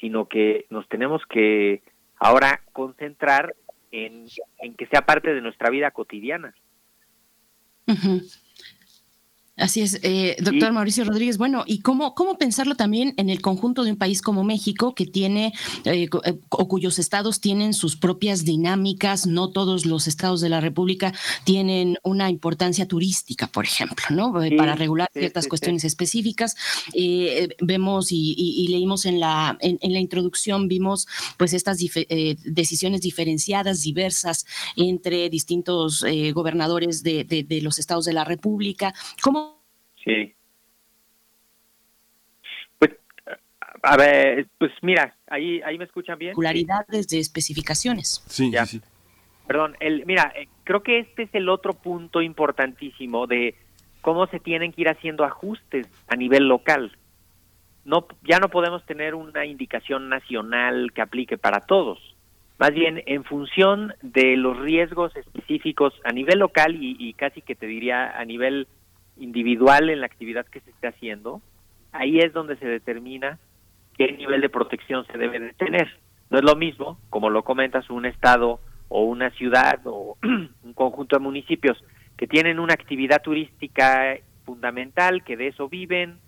sino 0.00 0.26
que 0.26 0.66
nos 0.70 0.88
tenemos 0.88 1.24
que 1.26 1.82
ahora 2.18 2.60
concentrar 2.72 3.54
en, 4.04 4.74
que 4.76 4.86
sea 4.86 5.02
parte 5.02 5.32
de 5.32 5.40
nuestra 5.40 5.70
vida 5.70 5.90
cotidiana. 5.90 6.54
Así 9.56 9.80
es, 9.80 9.98
eh, 10.02 10.36
doctor 10.38 10.70
Mauricio 10.72 11.04
Rodríguez. 11.04 11.38
Bueno, 11.38 11.64
¿y 11.66 11.78
cómo, 11.78 12.14
cómo 12.14 12.36
pensarlo 12.36 12.74
también 12.74 13.14
en 13.16 13.30
el 13.30 13.40
conjunto 13.40 13.84
de 13.84 13.92
un 13.92 13.96
país 13.96 14.20
como 14.20 14.44
México, 14.44 14.94
que 14.94 15.06
tiene, 15.06 15.54
eh, 15.86 16.10
eh, 16.24 16.38
o 16.50 16.68
cuyos 16.68 16.98
estados 16.98 17.40
tienen 17.40 17.72
sus 17.72 17.96
propias 17.96 18.44
dinámicas? 18.44 19.26
No 19.26 19.48
todos 19.48 19.86
los 19.86 20.08
estados 20.08 20.42
de 20.42 20.50
la 20.50 20.60
República 20.60 21.14
tienen 21.44 21.96
una 22.02 22.28
importancia 22.28 22.86
turística, 22.86 23.46
por 23.46 23.64
ejemplo, 23.64 24.04
¿no? 24.10 24.30
Para 24.58 24.74
regular 24.74 25.08
ciertas 25.14 25.48
cuestiones 25.48 25.84
específicas. 25.84 26.54
vemos 27.62 28.08
y, 28.10 28.66
leímos 28.68 29.06
en 29.06 29.20
la, 29.20 29.56
en, 29.60 29.92
la 29.92 30.00
introducción, 30.00 30.68
vimos 30.68 31.08
pues 31.38 31.54
estas 31.54 31.78
decisiones 31.78 33.00
diferenciadas, 33.00 33.80
diversas 33.80 34.44
entre 34.76 35.30
distintos 35.30 36.04
gobernadores 36.34 37.02
de, 37.02 37.24
de 37.24 37.60
los 37.62 37.78
estados 37.78 38.04
de 38.04 38.12
la 38.12 38.24
República. 38.24 38.92
¿Cómo 39.22 39.45
Sí. 40.06 40.34
Pues, 42.78 42.92
a 43.82 43.96
ver, 43.96 44.46
pues 44.56 44.72
mira, 44.82 45.16
ahí, 45.26 45.60
ahí 45.62 45.76
me 45.76 45.84
escuchan 45.84 46.18
bien. 46.18 46.30
Particularidades 46.30 47.08
de 47.08 47.18
especificaciones. 47.18 48.24
Sí, 48.28 48.52
sí. 48.66 48.80
Perdón, 49.46 49.76
el, 49.80 50.06
mira, 50.06 50.32
eh, 50.36 50.48
creo 50.64 50.82
que 50.82 51.00
este 51.00 51.24
es 51.24 51.34
el 51.34 51.48
otro 51.48 51.74
punto 51.74 52.22
importantísimo 52.22 53.26
de 53.26 53.54
cómo 54.00 54.26
se 54.28 54.38
tienen 54.38 54.72
que 54.72 54.82
ir 54.82 54.88
haciendo 54.88 55.24
ajustes 55.24 55.88
a 56.06 56.16
nivel 56.16 56.48
local. 56.48 56.96
No, 57.84 58.06
ya 58.22 58.38
no 58.38 58.48
podemos 58.48 58.84
tener 58.86 59.14
una 59.14 59.44
indicación 59.44 60.08
nacional 60.08 60.92
que 60.92 61.02
aplique 61.02 61.36
para 61.38 61.60
todos. 61.60 61.98
Más 62.58 62.72
bien, 62.72 63.02
en 63.06 63.24
función 63.24 63.94
de 64.02 64.36
los 64.36 64.58
riesgos 64.58 65.14
específicos 65.14 65.94
a 66.04 66.12
nivel 66.12 66.38
local 66.38 66.74
y, 66.74 66.96
y 66.98 67.12
casi 67.12 67.42
que 67.42 67.54
te 67.54 67.66
diría 67.66 68.18
a 68.18 68.24
nivel 68.24 68.66
individual 69.18 69.90
en 69.90 70.00
la 70.00 70.06
actividad 70.06 70.46
que 70.46 70.60
se 70.60 70.70
esté 70.70 70.88
haciendo, 70.88 71.40
ahí 71.92 72.18
es 72.20 72.32
donde 72.32 72.56
se 72.56 72.66
determina 72.66 73.38
qué 73.96 74.12
nivel 74.12 74.40
de 74.40 74.48
protección 74.48 75.06
se 75.06 75.18
debe 75.18 75.40
de 75.40 75.52
tener. 75.54 75.88
No 76.30 76.38
es 76.38 76.44
lo 76.44 76.56
mismo, 76.56 76.98
como 77.10 77.30
lo 77.30 77.42
comentas, 77.42 77.88
un 77.90 78.06
estado 78.06 78.60
o 78.88 79.04
una 79.04 79.30
ciudad 79.30 79.80
o 79.84 80.16
un 80.22 80.72
conjunto 80.74 81.16
de 81.16 81.22
municipios 81.22 81.82
que 82.16 82.26
tienen 82.26 82.58
una 82.58 82.74
actividad 82.74 83.22
turística 83.22 84.16
fundamental, 84.44 85.24
que 85.24 85.36
de 85.36 85.48
eso 85.48 85.68
viven, 85.68 86.18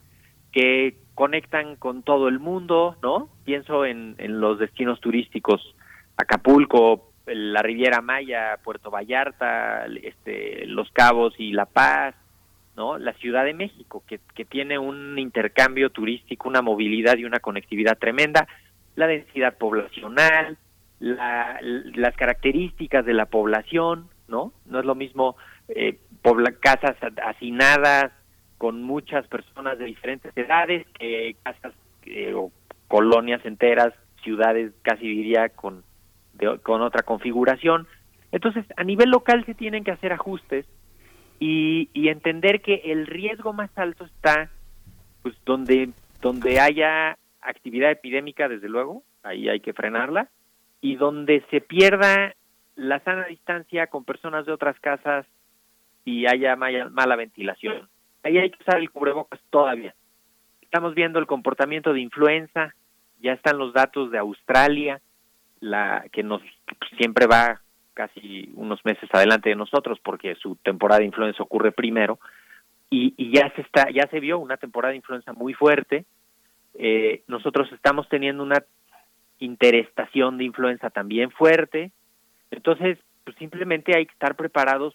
que 0.52 0.96
conectan 1.14 1.76
con 1.76 2.02
todo 2.02 2.28
el 2.28 2.38
mundo, 2.38 2.96
¿no? 3.02 3.28
Pienso 3.44 3.84
en, 3.84 4.14
en 4.18 4.40
los 4.40 4.58
destinos 4.58 5.00
turísticos, 5.00 5.74
Acapulco, 6.16 7.12
la 7.26 7.62
Riviera 7.62 8.00
Maya, 8.00 8.58
Puerto 8.62 8.90
Vallarta, 8.90 9.86
este, 10.02 10.66
Los 10.66 10.90
Cabos 10.90 11.34
y 11.38 11.52
La 11.52 11.66
Paz, 11.66 12.14
¿no? 12.78 12.96
La 12.96 13.12
Ciudad 13.14 13.44
de 13.44 13.54
México, 13.54 14.04
que, 14.06 14.20
tiene 14.44 14.78
un 14.78 15.18
intercambio 15.18 15.90
turístico, 15.90 16.48
una 16.48 16.62
movilidad 16.62 17.16
y 17.18 17.24
una 17.24 17.40
conectividad 17.40 17.98
tremenda, 17.98 18.46
la 18.94 19.08
densidad 19.08 19.58
poblacional, 19.58 20.56
las 21.00 22.16
características 22.16 23.04
de 23.04 23.14
la 23.14 23.26
población, 23.26 24.08
¿no? 24.28 24.52
No 24.64 24.78
es 24.78 24.86
lo 24.86 24.94
mismo 24.94 25.36
eh, 25.68 25.98
casas 26.60 26.96
hacinadas 27.24 28.12
con 28.58 28.84
muchas 28.84 29.26
personas 29.26 29.76
de 29.78 29.86
diferentes 29.86 30.32
edades 30.36 30.86
que 30.98 31.34
casas 31.42 31.72
eh, 32.06 32.32
o 32.32 32.52
colonias 32.86 33.44
enteras, 33.44 33.92
ciudades 34.22 34.72
casi 34.82 35.02
diría 35.02 35.48
con, 35.48 35.82
con 36.62 36.82
otra 36.82 37.02
configuración. 37.02 37.88
Entonces, 38.30 38.64
a 38.76 38.84
nivel 38.84 39.10
local 39.10 39.44
se 39.46 39.54
tienen 39.54 39.82
que 39.82 39.90
hacer 39.90 40.12
ajustes 40.12 40.64
y, 41.38 41.88
y 41.92 42.08
entender 42.08 42.60
que 42.60 42.82
el 42.86 43.06
riesgo 43.06 43.52
más 43.52 43.70
alto 43.76 44.04
está 44.04 44.50
pues 45.22 45.34
donde 45.44 45.90
donde 46.20 46.60
haya 46.60 47.16
actividad 47.40 47.90
epidémica 47.90 48.48
desde 48.48 48.68
luego 48.68 49.02
ahí 49.22 49.48
hay 49.48 49.60
que 49.60 49.72
frenarla 49.72 50.28
y 50.80 50.96
donde 50.96 51.44
se 51.50 51.60
pierda 51.60 52.34
la 52.76 53.00
sana 53.00 53.26
distancia 53.26 53.88
con 53.88 54.04
personas 54.04 54.46
de 54.46 54.52
otras 54.52 54.78
casas 54.80 55.26
y 56.04 56.26
haya 56.26 56.54
mala, 56.56 56.88
mala 56.88 57.16
ventilación. 57.16 57.88
Ahí 58.22 58.38
hay 58.38 58.50
que 58.50 58.62
usar 58.62 58.78
el 58.78 58.90
cubrebocas 58.90 59.40
todavía. 59.50 59.94
Estamos 60.62 60.94
viendo 60.94 61.18
el 61.18 61.26
comportamiento 61.26 61.92
de 61.92 62.00
influenza 62.00 62.72
ya 63.20 63.32
están 63.32 63.58
los 63.58 63.72
datos 63.72 64.10
de 64.10 64.18
Australia 64.18 65.00
la 65.60 66.04
que 66.12 66.22
nos 66.22 66.40
siempre 66.96 67.26
va 67.26 67.60
casi 67.98 68.52
unos 68.54 68.84
meses 68.84 69.10
adelante 69.12 69.48
de 69.48 69.56
nosotros 69.56 69.98
porque 70.04 70.36
su 70.36 70.54
temporada 70.54 71.00
de 71.00 71.06
influenza 71.06 71.42
ocurre 71.42 71.72
primero 71.72 72.20
y, 72.90 73.32
ya 73.32 73.52
se 73.56 73.62
está 73.62 73.90
ya 73.90 74.06
se 74.08 74.20
vio 74.20 74.38
una 74.38 74.56
temporada 74.56 74.92
de 74.92 74.98
influenza 74.98 75.32
muy 75.32 75.52
fuerte 75.52 76.04
eh, 76.74 77.22
nosotros 77.26 77.68
estamos 77.72 78.08
teniendo 78.08 78.44
una 78.44 78.62
interestación 79.40 80.38
de 80.38 80.44
influenza 80.44 80.90
también 80.90 81.32
fuerte. 81.32 81.90
Entonces, 82.52 82.98
pues 83.24 83.36
simplemente 83.36 83.96
hay 83.96 84.06
que 84.06 84.12
estar 84.12 84.36
preparados 84.36 84.94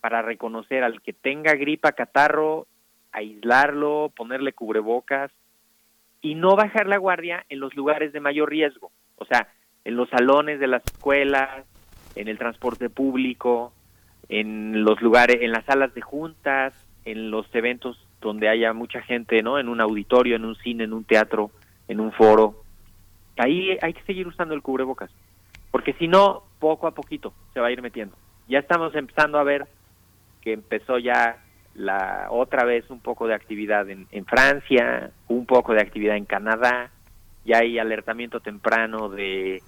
para 0.00 0.22
reconocer 0.22 0.82
al 0.82 1.00
que 1.02 1.12
tenga 1.12 1.54
gripa, 1.54 1.92
catarro, 1.92 2.66
aislarlo, 3.12 4.12
ponerle 4.16 4.52
cubrebocas 4.52 5.30
y 6.20 6.34
no 6.34 6.56
bajar 6.56 6.88
la 6.88 6.96
guardia 6.96 7.44
en 7.48 7.60
los 7.60 7.74
lugares 7.74 8.12
de 8.12 8.20
mayor 8.20 8.50
riesgo, 8.50 8.90
o 9.16 9.24
sea, 9.24 9.48
en 9.84 9.96
los 9.96 10.08
salones 10.10 10.60
de 10.60 10.66
las 10.66 10.84
escuelas, 10.84 11.64
en 12.14 12.28
el 12.28 12.38
transporte 12.38 12.90
público, 12.90 13.72
en 14.28 14.84
los 14.84 15.00
lugares, 15.00 15.38
en 15.40 15.52
las 15.52 15.64
salas 15.64 15.94
de 15.94 16.00
juntas, 16.00 16.72
en 17.04 17.30
los 17.30 17.46
eventos 17.54 17.98
donde 18.20 18.48
haya 18.48 18.72
mucha 18.72 19.00
gente, 19.02 19.42
¿no? 19.42 19.58
En 19.58 19.68
un 19.68 19.80
auditorio, 19.80 20.36
en 20.36 20.44
un 20.44 20.56
cine, 20.56 20.84
en 20.84 20.92
un 20.92 21.04
teatro, 21.04 21.50
en 21.88 22.00
un 22.00 22.12
foro. 22.12 22.62
Ahí 23.38 23.76
hay 23.80 23.92
que 23.92 24.02
seguir 24.02 24.26
usando 24.26 24.54
el 24.54 24.62
cubrebocas, 24.62 25.10
porque 25.70 25.94
si 25.94 26.08
no, 26.08 26.42
poco 26.58 26.86
a 26.86 26.94
poquito 26.94 27.32
se 27.54 27.60
va 27.60 27.68
a 27.68 27.72
ir 27.72 27.82
metiendo. 27.82 28.16
Ya 28.48 28.58
estamos 28.58 28.94
empezando 28.94 29.38
a 29.38 29.44
ver 29.44 29.66
que 30.42 30.52
empezó 30.52 30.98
ya 30.98 31.38
la 31.74 32.26
otra 32.30 32.64
vez 32.64 32.90
un 32.90 33.00
poco 33.00 33.26
de 33.26 33.34
actividad 33.34 33.88
en, 33.88 34.06
en 34.10 34.26
Francia, 34.26 35.10
un 35.28 35.46
poco 35.46 35.72
de 35.72 35.80
actividad 35.80 36.16
en 36.16 36.24
Canadá, 36.24 36.90
ya 37.44 37.58
hay 37.58 37.78
alertamiento 37.78 38.40
temprano 38.40 39.08
de 39.08 39.62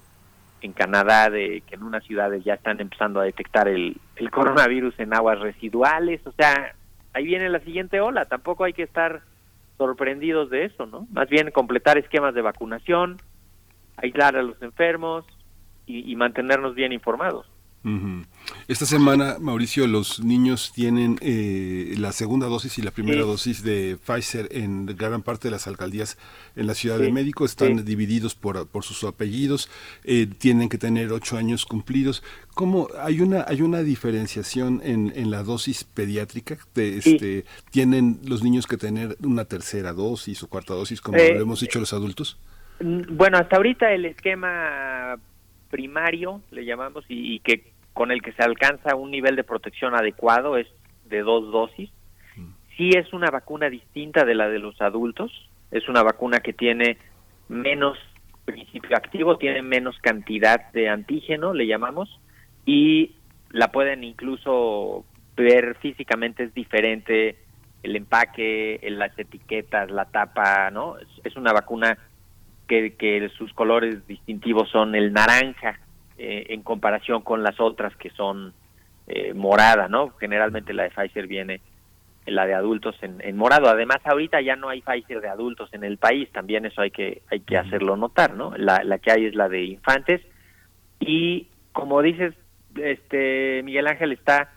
en 0.63 0.73
Canadá 0.73 1.29
de 1.29 1.61
que 1.67 1.75
en 1.75 1.83
unas 1.83 2.03
ciudades 2.05 2.43
ya 2.43 2.55
están 2.55 2.79
empezando 2.79 3.19
a 3.19 3.25
detectar 3.25 3.67
el, 3.67 3.97
el 4.15 4.31
coronavirus 4.31 4.97
en 4.99 5.13
aguas 5.13 5.39
residuales, 5.39 6.25
o 6.25 6.31
sea, 6.31 6.73
ahí 7.13 7.25
viene 7.25 7.49
la 7.49 7.59
siguiente 7.59 7.99
ola, 8.01 8.25
tampoco 8.25 8.63
hay 8.63 8.73
que 8.73 8.83
estar 8.83 9.21
sorprendidos 9.77 10.49
de 10.49 10.65
eso, 10.65 10.85
¿no? 10.85 11.07
Más 11.11 11.29
bien 11.29 11.51
completar 11.51 11.97
esquemas 11.97 12.33
de 12.33 12.41
vacunación, 12.41 13.17
aislar 13.97 14.37
a 14.37 14.43
los 14.43 14.61
enfermos 14.61 15.25
y, 15.85 16.09
y 16.11 16.15
mantenernos 16.15 16.75
bien 16.75 16.93
informados. 16.93 17.45
Esta 18.67 18.85
semana, 18.85 19.37
Mauricio, 19.39 19.87
los 19.87 20.23
niños 20.23 20.71
tienen 20.73 21.17
eh, 21.21 21.95
la 21.97 22.11
segunda 22.11 22.47
dosis 22.47 22.77
y 22.77 22.81
la 22.81 22.91
primera 22.91 23.21
dosis 23.23 23.61
de 23.61 23.97
Pfizer 23.97 24.47
en 24.51 24.85
gran 24.85 25.21
parte 25.21 25.47
de 25.47 25.51
las 25.51 25.67
alcaldías 25.67 26.17
en 26.55 26.67
la 26.67 26.73
Ciudad 26.73 26.97
de 26.97 27.11
México. 27.11 27.43
Están 27.45 27.83
divididos 27.83 28.35
por, 28.35 28.67
por 28.67 28.83
sus 28.83 29.03
apellidos, 29.03 29.69
eh, 30.05 30.27
tienen 30.37 30.69
que 30.69 30.77
tener 30.77 31.11
ocho 31.11 31.37
años 31.37 31.65
cumplidos. 31.65 32.23
¿Cómo 32.53 32.87
hay 33.01 33.19
una 33.21 33.45
hay 33.47 33.61
una 33.61 33.81
diferenciación 33.81 34.81
en, 34.83 35.11
en 35.15 35.29
la 35.29 35.43
dosis 35.43 35.83
pediátrica? 35.83 36.57
De, 36.73 36.97
este, 36.97 37.45
¿Tienen 37.71 38.19
los 38.25 38.43
niños 38.43 38.65
que 38.65 38.77
tener 38.77 39.17
una 39.23 39.45
tercera 39.45 39.91
dosis 39.91 40.41
o 40.43 40.47
cuarta 40.47 40.73
dosis, 40.73 41.01
como 41.01 41.17
Eh, 41.17 41.33
lo 41.35 41.41
hemos 41.41 41.59
dicho 41.59 41.79
los 41.79 41.91
adultos? 41.93 42.37
Mm, 42.79 43.17
Bueno, 43.17 43.37
hasta 43.37 43.57
ahorita 43.57 43.91
el 43.91 44.05
esquema 44.05 45.17
primario, 45.69 46.41
le 46.51 46.65
llamamos, 46.65 47.03
y, 47.09 47.35
y 47.35 47.39
que 47.39 47.73
con 47.93 48.11
el 48.11 48.21
que 48.21 48.33
se 48.33 48.43
alcanza 48.43 48.95
un 48.95 49.11
nivel 49.11 49.35
de 49.35 49.43
protección 49.43 49.95
adecuado 49.95 50.57
es 50.57 50.67
de 51.05 51.21
dos 51.21 51.51
dosis. 51.51 51.89
Sí 52.75 52.89
es 52.89 53.13
una 53.13 53.29
vacuna 53.29 53.69
distinta 53.69 54.25
de 54.25 54.33
la 54.33 54.49
de 54.49 54.57
los 54.57 54.81
adultos, 54.81 55.31
es 55.69 55.87
una 55.87 56.01
vacuna 56.01 56.39
que 56.39 56.53
tiene 56.53 56.97
menos 57.47 57.99
principio 58.45 58.97
activo, 58.97 59.37
tiene 59.37 59.61
menos 59.61 59.97
cantidad 59.99 60.71
de 60.71 60.89
antígeno, 60.89 61.53
le 61.53 61.67
llamamos, 61.67 62.19
y 62.65 63.15
la 63.51 63.71
pueden 63.71 64.03
incluso 64.03 65.05
ver 65.35 65.75
físicamente, 65.75 66.43
es 66.43 66.53
diferente 66.53 67.37
el 67.83 67.95
empaque, 67.95 68.79
las 68.89 69.17
etiquetas, 69.19 69.91
la 69.91 70.05
tapa, 70.05 70.71
¿no? 70.71 70.97
Es, 70.97 71.07
es 71.23 71.35
una 71.35 71.53
vacuna 71.53 71.97
que, 72.67 72.95
que 72.95 73.29
sus 73.37 73.53
colores 73.53 74.07
distintivos 74.07 74.69
son 74.71 74.95
el 74.95 75.13
naranja 75.13 75.79
eh, 76.17 76.47
en 76.49 76.61
comparación 76.63 77.21
con 77.21 77.43
las 77.43 77.59
otras 77.59 77.95
que 77.97 78.09
son 78.11 78.53
eh, 79.07 79.33
morada, 79.33 79.87
¿no? 79.87 80.09
Generalmente 80.19 80.73
la 80.73 80.83
de 80.83 80.91
Pfizer 80.91 81.27
viene 81.27 81.61
la 82.25 82.45
de 82.45 82.53
adultos 82.53 82.95
en, 83.01 83.19
en 83.21 83.35
morado. 83.35 83.67
Además, 83.67 83.97
ahorita 84.05 84.41
ya 84.41 84.55
no 84.55 84.69
hay 84.69 84.81
Pfizer 84.81 85.21
de 85.21 85.27
adultos 85.27 85.69
en 85.73 85.83
el 85.83 85.97
país, 85.97 86.31
también 86.31 86.65
eso 86.65 86.81
hay 86.81 86.91
que 86.91 87.21
hay 87.29 87.41
que 87.41 87.57
hacerlo 87.57 87.97
notar, 87.97 88.33
¿no? 88.33 88.53
La, 88.55 88.83
la 88.83 88.97
que 88.99 89.11
hay 89.11 89.25
es 89.25 89.35
la 89.35 89.49
de 89.49 89.63
infantes 89.63 90.21
y 90.99 91.47
como 91.73 92.01
dices, 92.01 92.33
este 92.75 93.61
Miguel 93.63 93.87
Ángel 93.87 94.13
está 94.13 94.51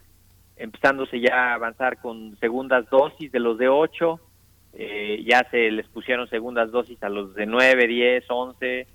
empezándose 0.56 1.20
ya 1.20 1.50
a 1.50 1.54
avanzar 1.54 1.98
con 2.00 2.36
segundas 2.38 2.88
dosis 2.88 3.30
de 3.32 3.40
los 3.40 3.58
de 3.58 3.68
8, 3.68 4.20
eh, 4.74 5.24
ya 5.26 5.46
se 5.50 5.70
les 5.70 5.86
pusieron 5.88 6.28
segundas 6.28 6.70
dosis 6.70 7.02
a 7.02 7.08
los 7.08 7.34
de 7.34 7.46
9, 7.46 7.86
10, 7.86 8.24
11, 8.28 8.86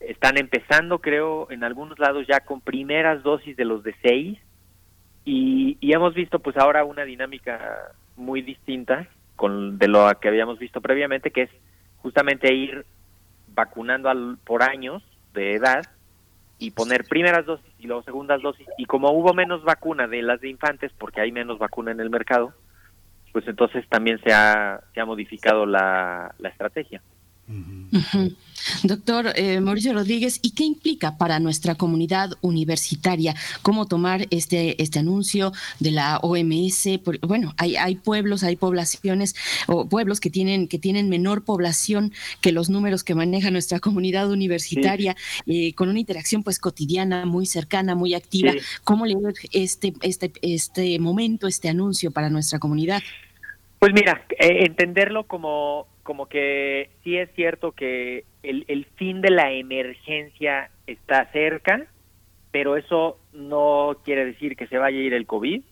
están 0.00 0.38
empezando 0.38 0.98
creo 1.00 1.50
en 1.50 1.64
algunos 1.64 1.98
lados 1.98 2.26
ya 2.26 2.40
con 2.40 2.60
primeras 2.60 3.22
dosis 3.22 3.56
de 3.56 3.64
los 3.64 3.82
de 3.82 3.94
6 4.02 4.38
y, 5.24 5.76
y 5.80 5.92
hemos 5.92 6.14
visto 6.14 6.38
pues 6.38 6.56
ahora 6.56 6.84
una 6.84 7.04
dinámica 7.04 7.92
muy 8.16 8.42
distinta 8.42 9.06
con 9.36 9.78
de 9.78 9.88
lo 9.88 10.10
que 10.20 10.28
habíamos 10.28 10.58
visto 10.58 10.80
previamente 10.80 11.30
que 11.30 11.42
es 11.42 11.50
justamente 11.98 12.52
ir 12.52 12.84
vacunando 13.48 14.08
al, 14.08 14.38
por 14.44 14.62
años 14.62 15.02
de 15.34 15.54
edad 15.54 15.84
y 16.58 16.72
poner 16.72 17.04
primeras 17.04 17.46
dosis 17.46 17.72
y 17.78 17.86
luego 17.86 18.02
segundas 18.02 18.42
dosis 18.42 18.66
y 18.78 18.84
como 18.86 19.10
hubo 19.12 19.34
menos 19.34 19.62
vacuna 19.62 20.06
de 20.06 20.22
las 20.22 20.40
de 20.40 20.48
infantes 20.48 20.92
porque 20.98 21.20
hay 21.20 21.32
menos 21.32 21.58
vacuna 21.58 21.90
en 21.90 22.00
el 22.00 22.10
mercado 22.10 22.54
pues 23.32 23.46
entonces 23.46 23.86
también 23.88 24.20
se 24.22 24.32
ha, 24.32 24.80
se 24.92 25.00
ha 25.00 25.04
modificado 25.04 25.66
la, 25.66 26.34
la 26.38 26.48
estrategia. 26.48 27.00
Doctor 28.82 29.32
eh, 29.36 29.60
Mauricio 29.60 29.94
Rodríguez, 29.94 30.38
¿y 30.42 30.50
qué 30.50 30.64
implica 30.64 31.16
para 31.16 31.40
nuestra 31.40 31.74
comunidad 31.74 32.32
universitaria 32.42 33.34
cómo 33.62 33.86
tomar 33.86 34.26
este, 34.30 34.80
este 34.82 34.98
anuncio 34.98 35.52
de 35.78 35.90
la 35.92 36.18
OMS? 36.18 36.98
Por- 37.02 37.18
bueno, 37.20 37.54
hay, 37.56 37.76
hay 37.76 37.96
pueblos, 37.96 38.42
hay 38.42 38.56
poblaciones 38.56 39.34
o 39.66 39.88
pueblos 39.88 40.20
que 40.20 40.30
tienen, 40.30 40.68
que 40.68 40.78
tienen 40.78 41.08
menor 41.08 41.44
población 41.44 42.12
que 42.42 42.52
los 42.52 42.68
números 42.68 43.02
que 43.02 43.14
maneja 43.14 43.50
nuestra 43.50 43.80
comunidad 43.80 44.30
universitaria, 44.30 45.16
eh, 45.46 45.72
con 45.74 45.88
una 45.88 46.00
interacción 46.00 46.42
pues 46.42 46.58
cotidiana, 46.58 47.24
muy 47.24 47.46
cercana, 47.46 47.94
muy 47.94 48.14
activa. 48.14 48.52
Sí. 48.52 48.58
¿Cómo 48.84 49.06
leer 49.06 49.34
este, 49.52 49.94
este, 50.02 50.32
este 50.42 50.98
momento, 50.98 51.46
este 51.46 51.68
anuncio 51.68 52.10
para 52.10 52.28
nuestra 52.28 52.58
comunidad? 52.58 53.02
Pues 53.80 53.94
mira, 53.94 54.22
eh, 54.38 54.66
entenderlo 54.66 55.24
como, 55.24 55.86
como 56.02 56.26
que 56.26 56.90
sí 57.02 57.16
es 57.16 57.30
cierto 57.34 57.72
que 57.72 58.24
el, 58.42 58.66
el 58.68 58.84
fin 58.96 59.22
de 59.22 59.30
la 59.30 59.52
emergencia 59.52 60.70
está 60.86 61.32
cerca, 61.32 61.86
pero 62.50 62.76
eso 62.76 63.18
no 63.32 63.96
quiere 64.04 64.26
decir 64.26 64.54
que 64.54 64.66
se 64.66 64.76
vaya 64.76 64.98
a 64.98 65.02
ir 65.02 65.14
el 65.14 65.26
COVID 65.26 65.62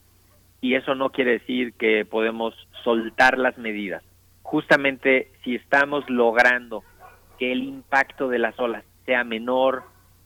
y 0.62 0.74
eso 0.74 0.94
no 0.94 1.10
quiere 1.10 1.32
decir 1.32 1.74
que 1.74 2.06
podemos 2.06 2.54
soltar 2.82 3.36
las 3.36 3.58
medidas. 3.58 4.02
Justamente 4.40 5.30
si 5.44 5.56
estamos 5.56 6.08
logrando 6.08 6.82
que 7.38 7.52
el 7.52 7.62
impacto 7.62 8.30
de 8.30 8.38
las 8.38 8.58
olas 8.58 8.84
sea 9.04 9.22
menor 9.22 9.82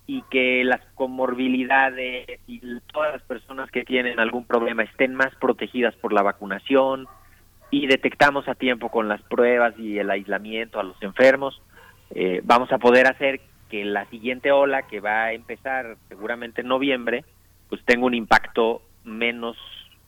y 0.07 0.23
que 0.31 0.63
las 0.63 0.83
comorbilidades 0.95 2.39
y 2.47 2.61
todas 2.93 3.15
las 3.15 3.23
personas 3.23 3.73
que 3.73 3.85
tienen 3.85 4.21
algún 4.21 4.47
problema 4.47 4.85
estén 4.85 5.17
más 5.17 5.35
protegidas 5.41 5.97
por 5.97 6.13
la 6.13 6.23
vacunación, 6.23 7.09
y 7.73 7.86
detectamos 7.86 8.47
a 8.49 8.55
tiempo 8.55 8.90
con 8.90 9.09
las 9.09 9.23
pruebas 9.23 9.74
y 9.78 9.99
el 9.99 10.11
aislamiento 10.11 10.78
a 10.78 10.82
los 10.82 11.03
enfermos, 11.03 11.61
eh, 12.15 12.43
vamos 12.44 12.70
a 12.70 12.77
poder 12.77 13.07
hacer 13.07 13.40
que 13.70 13.82
la 13.86 14.05
siguiente 14.11 14.53
ola 14.53 14.82
que 14.82 15.01
va 15.01 15.24
a 15.24 15.32
empezar 15.32 15.97
seguramente 16.11 16.61
en 16.61 16.69
noviembre, 16.69 17.24
pues 17.70 17.82
tenga 17.86 18.05
un 18.05 18.12
impacto 18.12 18.82
menos 19.05 19.57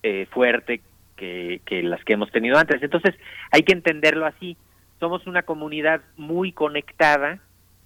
eh, 0.03 0.27
fuerte 0.31 0.83
que, 1.17 1.63
las 1.83 2.05
que 2.05 2.13
hemos 2.13 2.31
tenido 2.31 2.59
antes. 2.59 2.83
Entonces 2.83 3.15
hay 3.51 3.63
que 3.63 3.73
entenderlo 3.73 4.27
así. 4.27 4.59
Somos 5.01 5.27
una 5.27 5.45
comunidad 5.45 6.03
muy 6.19 6.53
conectada, 6.53 7.41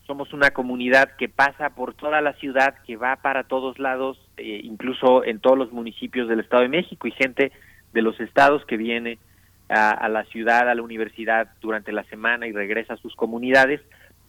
somos 0.09 0.33
una 0.33 0.51
comunidad 0.51 1.15
que 1.17 1.29
pasa 1.29 1.71
por 1.71 1.95
toda 1.95 2.21
la 2.21 2.33
ciudad, 2.33 2.75
que 2.85 2.97
va 2.97 3.15
para 3.15 3.45
todos 3.45 3.79
lados, 3.79 4.19
eh, 4.39 4.61
incluso 4.65 5.25
en 5.25 5.39
todos 5.39 5.57
los 5.57 5.71
municipios 5.71 6.29
del 6.29 6.41
Estado 6.41 6.63
de 6.63 6.69
México 6.69 7.07
y 7.07 7.13
gente 7.13 7.53
de 7.93 8.03
los 8.03 8.19
estados 8.19 8.65
que 8.65 8.77
viene 8.77 9.21
a, 9.69 9.91
a 9.91 10.09
la 10.09 10.25
ciudad, 10.25 10.69
a 10.69 10.75
la 10.75 10.83
universidad 10.83 11.49
durante 11.61 11.93
la 11.93 12.05
semana 12.05 12.47
y 12.47 12.53
regresa 12.53 12.95
a 12.95 12.99
sus 12.99 13.15
comunidades. 13.15 13.81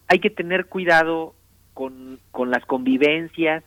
Hay 0.07 0.19
que 0.19 0.29
tener 0.29 0.65
cuidado 0.65 1.35
con, 1.73 2.19
con 2.31 2.51
las 2.51 2.65
convivencias, 2.65 3.63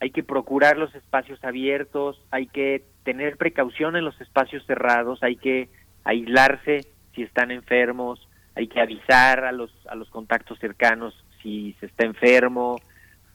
hay 0.00 0.10
que 0.10 0.22
procurar 0.22 0.76
los 0.76 0.94
espacios 0.94 1.42
abiertos, 1.42 2.20
hay 2.30 2.48
que 2.48 2.84
tener 3.02 3.36
precaución 3.36 3.96
en 3.96 4.04
los 4.04 4.20
espacios 4.20 4.64
cerrados, 4.66 5.22
hay 5.22 5.36
que 5.36 5.68
aislarse 6.04 6.80
si 7.14 7.22
están 7.22 7.50
enfermos, 7.50 8.28
hay 8.54 8.68
que 8.68 8.80
avisar 8.80 9.44
a 9.44 9.52
los, 9.52 9.70
a 9.88 9.94
los 9.94 10.10
contactos 10.10 10.58
cercanos 10.58 11.14
si 11.42 11.74
se 11.80 11.86
está 11.86 12.04
enfermo 12.04 12.80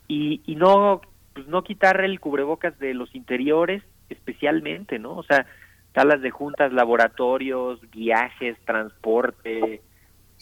y, 0.08 0.41
y 0.45 0.56
no, 0.56 1.02
pues 1.34 1.48
no 1.48 1.64
quitar 1.64 2.02
el 2.02 2.20
cubrebocas 2.20 2.78
de 2.80 2.94
los 2.94 3.16
interiores 3.16 3.82
especialmente, 4.10 4.99
¿no? 4.99 5.16
O 5.16 5.24
sea, 5.24 5.45
salas 5.93 6.22
de 6.22 6.31
juntas, 6.31 6.72
laboratorios, 6.73 7.80
viajes, 7.91 8.57
transporte, 8.65 9.81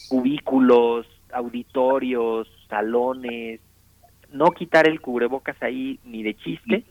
cubículos, 0.08 1.06
auditorios, 1.32 2.48
salones, 2.68 3.60
no 4.32 4.50
quitar 4.52 4.88
el 4.88 5.00
cubrebocas 5.00 5.60
ahí 5.62 5.98
ni 6.04 6.22
de 6.22 6.34
chiste 6.34 6.84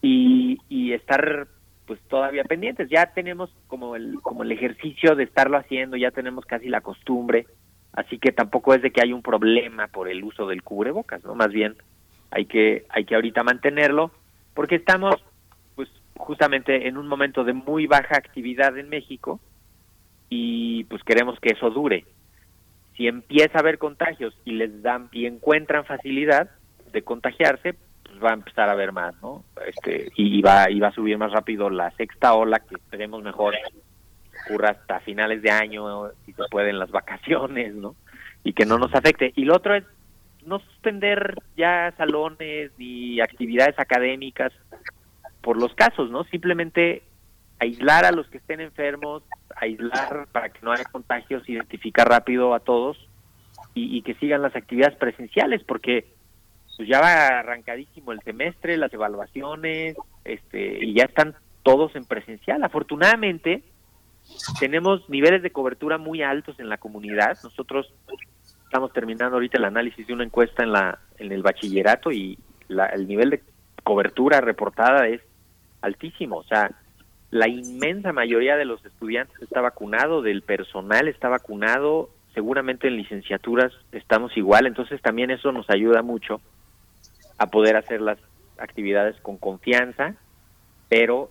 y, 0.00 0.58
y 0.68 0.92
estar 0.92 1.46
pues 1.86 2.00
todavía 2.08 2.44
pendientes. 2.44 2.88
Ya 2.88 3.12
tenemos 3.12 3.50
como 3.66 3.96
el 3.96 4.20
como 4.22 4.42
el 4.42 4.52
ejercicio 4.52 5.14
de 5.14 5.24
estarlo 5.24 5.58
haciendo, 5.58 5.96
ya 5.96 6.10
tenemos 6.10 6.46
casi 6.46 6.68
la 6.68 6.80
costumbre, 6.80 7.46
así 7.92 8.18
que 8.18 8.32
tampoco 8.32 8.74
es 8.74 8.82
de 8.82 8.90
que 8.90 9.02
hay 9.02 9.12
un 9.12 9.22
problema 9.22 9.88
por 9.88 10.08
el 10.08 10.24
uso 10.24 10.46
del 10.46 10.62
cubrebocas, 10.62 11.22
¿no? 11.24 11.34
Más 11.34 11.52
bien 11.52 11.76
hay 12.30 12.46
que 12.46 12.86
hay 12.88 13.04
que 13.04 13.14
ahorita 13.14 13.42
mantenerlo 13.42 14.10
porque 14.54 14.76
estamos 14.76 15.16
justamente 16.16 16.88
en 16.88 16.96
un 16.96 17.06
momento 17.06 17.44
de 17.44 17.52
muy 17.52 17.86
baja 17.86 18.16
actividad 18.16 18.76
en 18.78 18.88
México 18.88 19.40
y 20.28 20.84
pues 20.84 21.02
queremos 21.02 21.38
que 21.40 21.50
eso 21.50 21.70
dure. 21.70 22.04
Si 22.96 23.08
empieza 23.08 23.58
a 23.58 23.60
haber 23.60 23.78
contagios 23.78 24.36
y 24.44 24.52
les 24.52 24.82
dan 24.82 25.08
y 25.12 25.26
encuentran 25.26 25.84
facilidad 25.84 26.50
de 26.92 27.02
contagiarse, 27.02 27.74
pues 28.04 28.22
va 28.22 28.30
a 28.30 28.34
empezar 28.34 28.68
a 28.68 28.72
haber 28.72 28.92
más, 28.92 29.14
¿no? 29.20 29.44
Este 29.66 30.12
y 30.16 30.40
va 30.42 30.70
y 30.70 30.78
va 30.78 30.88
a 30.88 30.94
subir 30.94 31.18
más 31.18 31.32
rápido 31.32 31.70
la 31.70 31.90
sexta 31.92 32.34
ola 32.34 32.60
que 32.60 32.76
esperemos 32.76 33.22
mejor 33.22 33.54
ocurra 34.46 34.70
hasta 34.70 35.00
finales 35.00 35.42
de 35.42 35.50
año, 35.50 36.10
si 36.24 36.32
se 36.32 36.42
pueden 36.50 36.78
las 36.78 36.90
vacaciones, 36.90 37.74
¿no? 37.74 37.96
Y 38.42 38.52
que 38.52 38.66
no 38.66 38.78
nos 38.78 38.94
afecte. 38.94 39.32
Y 39.36 39.44
lo 39.44 39.56
otro 39.56 39.74
es 39.74 39.84
no 40.46 40.58
suspender 40.58 41.36
ya 41.56 41.94
salones 41.96 42.70
ni 42.76 43.20
actividades 43.20 43.78
académicas 43.78 44.52
por 45.44 45.60
los 45.60 45.74
casos, 45.74 46.10
¿no? 46.10 46.24
Simplemente 46.24 47.02
aislar 47.60 48.04
a 48.04 48.12
los 48.12 48.26
que 48.28 48.38
estén 48.38 48.60
enfermos, 48.60 49.22
aislar 49.56 50.26
para 50.32 50.48
que 50.48 50.58
no 50.62 50.72
haya 50.72 50.84
contagios, 50.84 51.48
identificar 51.48 52.08
rápido 52.08 52.54
a 52.54 52.60
todos 52.60 52.96
y, 53.74 54.02
que 54.02 54.14
sigan 54.14 54.42
las 54.42 54.56
actividades 54.56 54.96
presenciales, 54.96 55.62
porque 55.64 56.06
pues 56.76 56.88
ya 56.88 57.00
va 57.00 57.40
arrancadísimo 57.40 58.12
el 58.12 58.20
semestre, 58.22 58.76
las 58.76 58.92
evaluaciones, 58.92 59.96
este, 60.24 60.84
y 60.84 60.94
ya 60.94 61.04
están 61.04 61.34
todos 61.62 61.94
en 61.94 62.04
presencial. 62.04 62.62
Afortunadamente, 62.64 63.62
tenemos 64.58 65.08
niveles 65.08 65.42
de 65.42 65.50
cobertura 65.50 65.98
muy 65.98 66.22
altos 66.22 66.58
en 66.58 66.68
la 66.68 66.78
comunidad. 66.78 67.36
Nosotros 67.42 67.92
estamos 68.64 68.92
terminando 68.92 69.36
ahorita 69.36 69.58
el 69.58 69.64
análisis 69.64 70.06
de 70.06 70.12
una 70.12 70.24
encuesta 70.24 70.62
en 70.62 70.72
la 70.72 70.98
en 71.18 71.30
el 71.30 71.42
bachillerato 71.42 72.10
y 72.10 72.38
el 72.68 73.06
nivel 73.06 73.30
de 73.30 73.42
cobertura 73.84 74.40
reportada 74.40 75.06
es 75.06 75.20
altísimo. 75.84 76.38
O 76.38 76.44
sea, 76.44 76.70
la 77.30 77.48
inmensa 77.48 78.12
mayoría 78.12 78.56
de 78.56 78.64
los 78.64 78.84
estudiantes 78.84 79.40
está 79.42 79.60
vacunado, 79.60 80.22
del 80.22 80.42
personal 80.42 81.08
está 81.08 81.28
vacunado, 81.28 82.10
seguramente 82.32 82.88
en 82.88 82.96
licenciaturas 82.96 83.72
estamos 83.92 84.36
igual, 84.36 84.66
entonces 84.66 85.00
también 85.00 85.30
eso 85.30 85.52
nos 85.52 85.68
ayuda 85.70 86.02
mucho 86.02 86.40
a 87.38 87.46
poder 87.46 87.76
hacer 87.76 88.00
las 88.00 88.18
actividades 88.58 89.16
con 89.20 89.36
confianza, 89.36 90.14
pero 90.88 91.30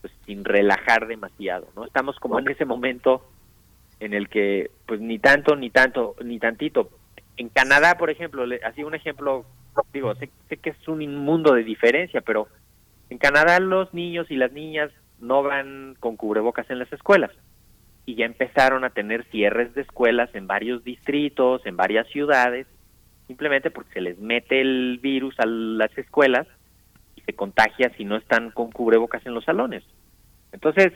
pues, 0.00 0.12
sin 0.26 0.44
relajar 0.44 1.06
demasiado, 1.06 1.68
¿no? 1.74 1.84
Estamos 1.84 2.18
como 2.18 2.38
en 2.38 2.48
ese 2.48 2.64
momento 2.64 3.22
en 4.00 4.14
el 4.14 4.28
que 4.28 4.70
pues 4.86 5.00
ni 5.00 5.18
tanto 5.18 5.56
ni 5.56 5.70
tanto 5.70 6.14
ni 6.24 6.38
tantito. 6.38 6.90
En 7.36 7.48
Canadá, 7.48 7.96
por 7.98 8.10
ejemplo, 8.10 8.46
le, 8.46 8.60
así 8.64 8.84
un 8.84 8.94
ejemplo, 8.94 9.44
digo, 9.92 10.14
sé, 10.16 10.30
sé 10.48 10.56
que 10.56 10.70
es 10.70 10.88
un 10.88 11.16
mundo 11.16 11.54
de 11.54 11.64
diferencia, 11.64 12.20
pero 12.20 12.48
en 13.10 13.18
Canadá 13.18 13.58
los 13.60 13.92
niños 13.94 14.30
y 14.30 14.36
las 14.36 14.52
niñas 14.52 14.90
no 15.20 15.42
van 15.42 15.96
con 16.00 16.16
cubrebocas 16.16 16.68
en 16.70 16.78
las 16.78 16.92
escuelas. 16.92 17.30
Y 18.06 18.14
ya 18.14 18.24
empezaron 18.24 18.84
a 18.84 18.90
tener 18.90 19.24
cierres 19.30 19.74
de 19.74 19.82
escuelas 19.82 20.34
en 20.34 20.46
varios 20.46 20.84
distritos, 20.84 21.64
en 21.66 21.76
varias 21.76 22.06
ciudades, 22.08 22.66
simplemente 23.26 23.70
porque 23.70 23.92
se 23.94 24.00
les 24.00 24.18
mete 24.18 24.60
el 24.60 24.98
virus 25.02 25.38
a 25.38 25.46
las 25.46 25.96
escuelas 25.98 26.46
y 27.16 27.20
se 27.22 27.34
contagia 27.34 27.90
si 27.96 28.04
no 28.04 28.16
están 28.16 28.50
con 28.50 28.70
cubrebocas 28.70 29.24
en 29.26 29.34
los 29.34 29.44
salones. 29.44 29.84
Entonces, 30.52 30.92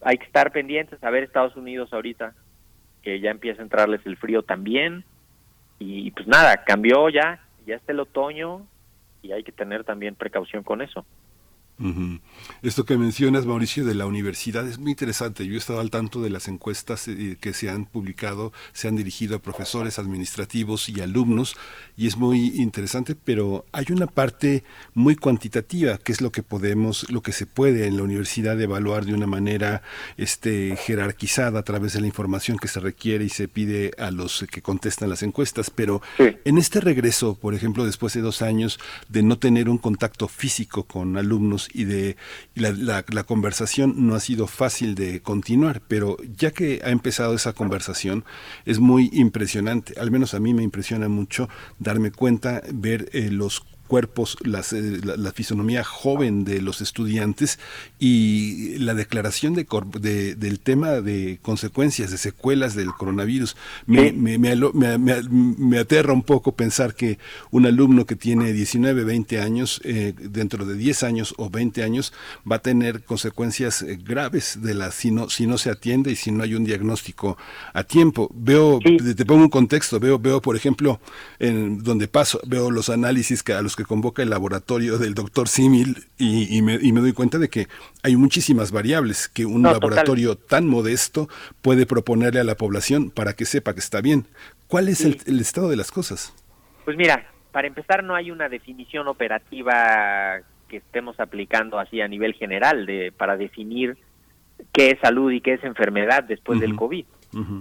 hay 0.00 0.18
que 0.18 0.26
estar 0.26 0.50
pendientes. 0.52 1.02
A 1.02 1.10
ver 1.10 1.22
Estados 1.22 1.56
Unidos 1.56 1.92
ahorita, 1.92 2.34
que 3.02 3.20
ya 3.20 3.30
empieza 3.30 3.60
a 3.60 3.64
entrarles 3.64 4.04
el 4.04 4.16
frío 4.16 4.42
también, 4.42 5.04
y 5.78 6.10
pues 6.12 6.26
nada, 6.26 6.64
cambió 6.64 7.08
ya, 7.08 7.40
ya 7.66 7.76
está 7.76 7.92
el 7.92 8.00
otoño 8.00 8.66
y 9.26 9.32
hay 9.32 9.42
que 9.42 9.52
tener 9.52 9.84
también 9.84 10.14
precaución 10.14 10.62
con 10.62 10.80
eso. 10.80 11.04
Esto 12.62 12.84
que 12.84 12.96
mencionas, 12.96 13.44
Mauricio, 13.44 13.84
de 13.84 13.94
la 13.94 14.06
universidad 14.06 14.66
es 14.66 14.78
muy 14.78 14.92
interesante. 14.92 15.46
Yo 15.46 15.54
he 15.54 15.58
estado 15.58 15.80
al 15.80 15.90
tanto 15.90 16.22
de 16.22 16.30
las 16.30 16.48
encuestas 16.48 17.06
eh, 17.08 17.36
que 17.38 17.52
se 17.52 17.68
han 17.68 17.84
publicado, 17.84 18.52
se 18.72 18.88
han 18.88 18.96
dirigido 18.96 19.36
a 19.36 19.42
profesores, 19.42 19.98
administrativos 19.98 20.88
y 20.88 21.00
alumnos, 21.00 21.56
y 21.96 22.06
es 22.06 22.16
muy 22.16 22.46
interesante, 22.56 23.14
pero 23.14 23.66
hay 23.72 23.86
una 23.90 24.06
parte 24.06 24.64
muy 24.94 25.16
cuantitativa, 25.16 25.98
que 25.98 26.12
es 26.12 26.20
lo 26.20 26.32
que 26.32 26.42
podemos, 26.42 27.10
lo 27.10 27.20
que 27.20 27.32
se 27.32 27.44
puede 27.44 27.86
en 27.86 27.98
la 27.98 28.04
universidad 28.04 28.58
evaluar 28.60 29.04
de 29.04 29.14
una 29.14 29.26
manera 29.26 29.82
este, 30.16 30.76
jerarquizada 30.76 31.60
a 31.60 31.62
través 31.62 31.92
de 31.92 32.00
la 32.00 32.06
información 32.06 32.58
que 32.58 32.68
se 32.68 32.80
requiere 32.80 33.24
y 33.24 33.28
se 33.28 33.48
pide 33.48 33.92
a 33.98 34.10
los 34.10 34.46
que 34.50 34.62
contestan 34.62 35.10
las 35.10 35.22
encuestas. 35.22 35.70
Pero 35.70 36.00
en 36.18 36.58
este 36.58 36.80
regreso, 36.80 37.34
por 37.34 37.54
ejemplo, 37.54 37.84
después 37.84 38.14
de 38.14 38.22
dos 38.22 38.40
años 38.40 38.78
de 39.08 39.22
no 39.22 39.38
tener 39.38 39.68
un 39.68 39.78
contacto 39.78 40.28
físico 40.28 40.84
con 40.84 41.16
alumnos, 41.18 41.65
y 41.72 41.84
de 41.84 42.16
la, 42.54 43.02
conversación 43.24 44.06
no 44.06 44.14
ha 44.14 44.20
sido 44.20 44.46
fácil 44.46 44.94
de 44.94 45.20
continuar, 45.20 45.82
pero 45.88 46.16
ya 46.36 46.50
que 46.50 46.80
ha 46.84 46.90
empezado 46.90 47.34
esa 47.34 47.52
conversación 47.52 48.24
es 48.64 48.78
muy 48.78 49.10
impresionante, 49.12 49.98
al 49.98 50.10
menos 50.10 50.34
a 50.34 50.40
mí 50.40 50.54
me 50.54 50.62
impresiona 50.62 51.08
mucho 51.08 51.48
darme 51.78 52.10
cuenta, 52.12 52.62
ver 52.72 53.08
eh, 53.12 53.30
los 53.30 53.64
cuerpos, 53.86 54.36
eh, 54.44 55.00
la, 55.02 55.32
fisonomía 55.32 55.84
joven 55.84 56.44
de 56.44 56.60
los 56.60 56.80
estudiantes 56.80 57.58
y 57.98 58.78
la 58.78 58.94
declaración 58.94 59.54
de, 59.54 60.34
del 60.34 60.60
tema 60.60 61.00
de 61.00 61.38
consecuencias, 61.42 62.10
de 62.10 62.18
secuelas 62.18 62.74
del 62.74 62.92
coronavirus. 62.92 63.56
Me, 63.86 64.12
me, 64.12 64.38
me, 64.38 65.78
aterra 65.78 66.12
un 66.12 66.22
poco 66.22 66.52
pensar 66.52 66.94
que 66.94 67.18
un 67.50 67.66
alumno 67.66 68.06
que 68.06 68.16
tiene 68.16 68.52
19, 68.52 69.04
20 69.04 69.40
años, 69.40 69.80
eh, 69.84 70.14
dentro 70.18 70.64
de 70.64 70.74
10 70.74 71.02
años 71.02 71.34
o 71.38 71.50
20 71.50 71.82
años, 71.82 72.12
va 72.50 72.56
a 72.56 72.60
tener 72.60 73.04
consecuencias 73.04 73.82
eh, 73.82 73.98
graves 74.02 74.58
de 74.62 74.74
la, 74.74 74.90
si, 74.90 75.10
no, 75.10 75.28
si 75.28 75.46
no 75.46 75.58
se 75.58 75.70
atiende 75.70 76.10
y 76.10 76.16
si 76.16 76.30
no 76.32 76.42
hay 76.42 76.54
un 76.54 76.64
diagnóstico 76.64 77.36
a 77.72 77.84
tiempo. 77.84 78.30
Veo, 78.34 78.80
te 78.80 79.24
pongo 79.24 79.42
un 79.42 79.50
contexto, 79.50 80.00
veo, 80.00 80.18
veo 80.18 80.40
por 80.40 80.56
ejemplo, 80.56 81.00
en 81.38 81.82
donde 81.82 82.08
paso, 82.08 82.40
veo 82.46 82.70
los 82.70 82.88
análisis 82.88 83.42
que 83.42 83.52
a 83.52 83.62
los 83.62 83.75
que 83.76 83.84
convoca 83.84 84.22
el 84.22 84.30
laboratorio 84.30 84.98
del 84.98 85.14
doctor 85.14 85.48
Simil 85.48 86.06
y, 86.18 86.62
me, 86.62 86.78
doy 86.78 87.12
cuenta 87.12 87.38
de 87.38 87.48
que 87.48 87.68
hay 88.02 88.16
muchísimas 88.16 88.72
variables 88.72 89.28
que 89.28 89.46
un 89.46 89.62
laboratorio 89.62 90.36
tan 90.36 90.66
modesto 90.66 91.28
puede 91.62 91.86
proponerle 91.86 92.40
a 92.40 92.44
la 92.44 92.56
población 92.56 93.10
para 93.10 93.34
que 93.34 93.44
sepa 93.44 93.74
que 93.74 93.80
está 93.80 94.00
bien. 94.00 94.26
¿Cuál 94.66 94.88
es 94.88 95.04
el, 95.04 95.40
estado 95.40 95.68
de 95.68 95.76
las 95.76 95.92
cosas? 95.92 96.34
Pues 96.84 96.96
mira, 96.96 97.30
para 97.52 97.68
empezar 97.68 98.02
no 98.02 98.14
hay 98.14 98.30
una 98.30 98.48
definición 98.48 99.06
operativa 99.06 100.40
que 100.68 100.78
estemos 100.78 101.20
aplicando 101.20 101.78
así 101.78 102.00
a 102.00 102.08
nivel 102.08 102.34
general 102.34 102.86
de 102.86 103.12
para 103.16 103.36
definir 103.36 103.96
qué 104.72 104.90
es 104.90 105.00
salud 105.00 105.30
y 105.30 105.40
qué 105.40 105.54
es 105.54 105.64
enfermedad 105.64 106.24
después 106.24 106.58
del 106.58 106.74
COVID. 106.74 107.04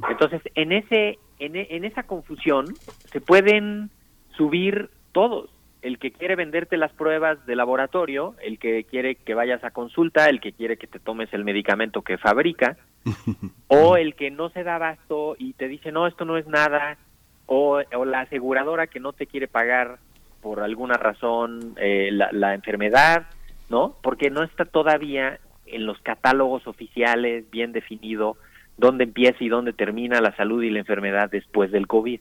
Entonces, 0.09 0.41
en 0.55 0.71
ese 0.71 1.19
en, 1.37 1.55
en 1.55 1.83
esa 1.83 2.03
confusión 2.03 2.65
se 3.11 3.19
pueden 3.19 3.89
subir 4.37 4.89
todos 5.11 5.49
el 5.85 5.99
que 5.99 6.11
quiere 6.11 6.35
venderte 6.35 6.77
las 6.77 6.91
pruebas 6.93 7.45
de 7.45 7.55
laboratorio, 7.55 8.33
el 8.41 8.57
que 8.57 8.85
quiere 8.85 9.13
que 9.13 9.35
vayas 9.35 9.63
a 9.63 9.69
consulta, 9.69 10.29
el 10.29 10.41
que 10.41 10.51
quiere 10.51 10.77
que 10.77 10.87
te 10.87 10.97
tomes 10.97 11.31
el 11.31 11.45
medicamento 11.45 12.01
que 12.01 12.17
fabrica, 12.17 12.75
o 13.67 13.95
el 13.95 14.15
que 14.15 14.31
no 14.31 14.49
se 14.49 14.63
da 14.63 14.75
abasto 14.75 15.35
y 15.37 15.53
te 15.53 15.67
dice, 15.67 15.91
no, 15.91 16.07
esto 16.07 16.25
no 16.25 16.37
es 16.37 16.47
nada, 16.47 16.97
o, 17.45 17.83
la 18.03 18.21
aseguradora 18.21 18.87
que 18.87 18.99
no 18.99 19.13
te 19.13 19.27
quiere 19.27 19.47
pagar 19.47 19.99
por 20.41 20.61
alguna 20.61 20.95
razón 20.95 21.75
eh, 21.77 22.09
la, 22.11 22.31
la 22.31 22.55
enfermedad, 22.55 23.27
¿no? 23.69 23.93
Porque 24.01 24.31
no 24.31 24.41
está 24.41 24.65
todavía 24.65 25.39
en 25.67 25.85
los 25.85 25.99
catálogos 25.99 26.65
oficiales 26.65 27.47
bien 27.51 27.73
definido 27.73 28.37
dónde 28.77 29.03
empieza 29.03 29.43
y 29.43 29.49
dónde 29.49 29.71
termina 29.71 30.19
la 30.19 30.35
salud 30.35 30.63
y 30.63 30.71
la 30.71 30.79
enfermedad 30.79 31.29
después 31.29 31.71
del 31.71 31.85
COVID 31.85 32.19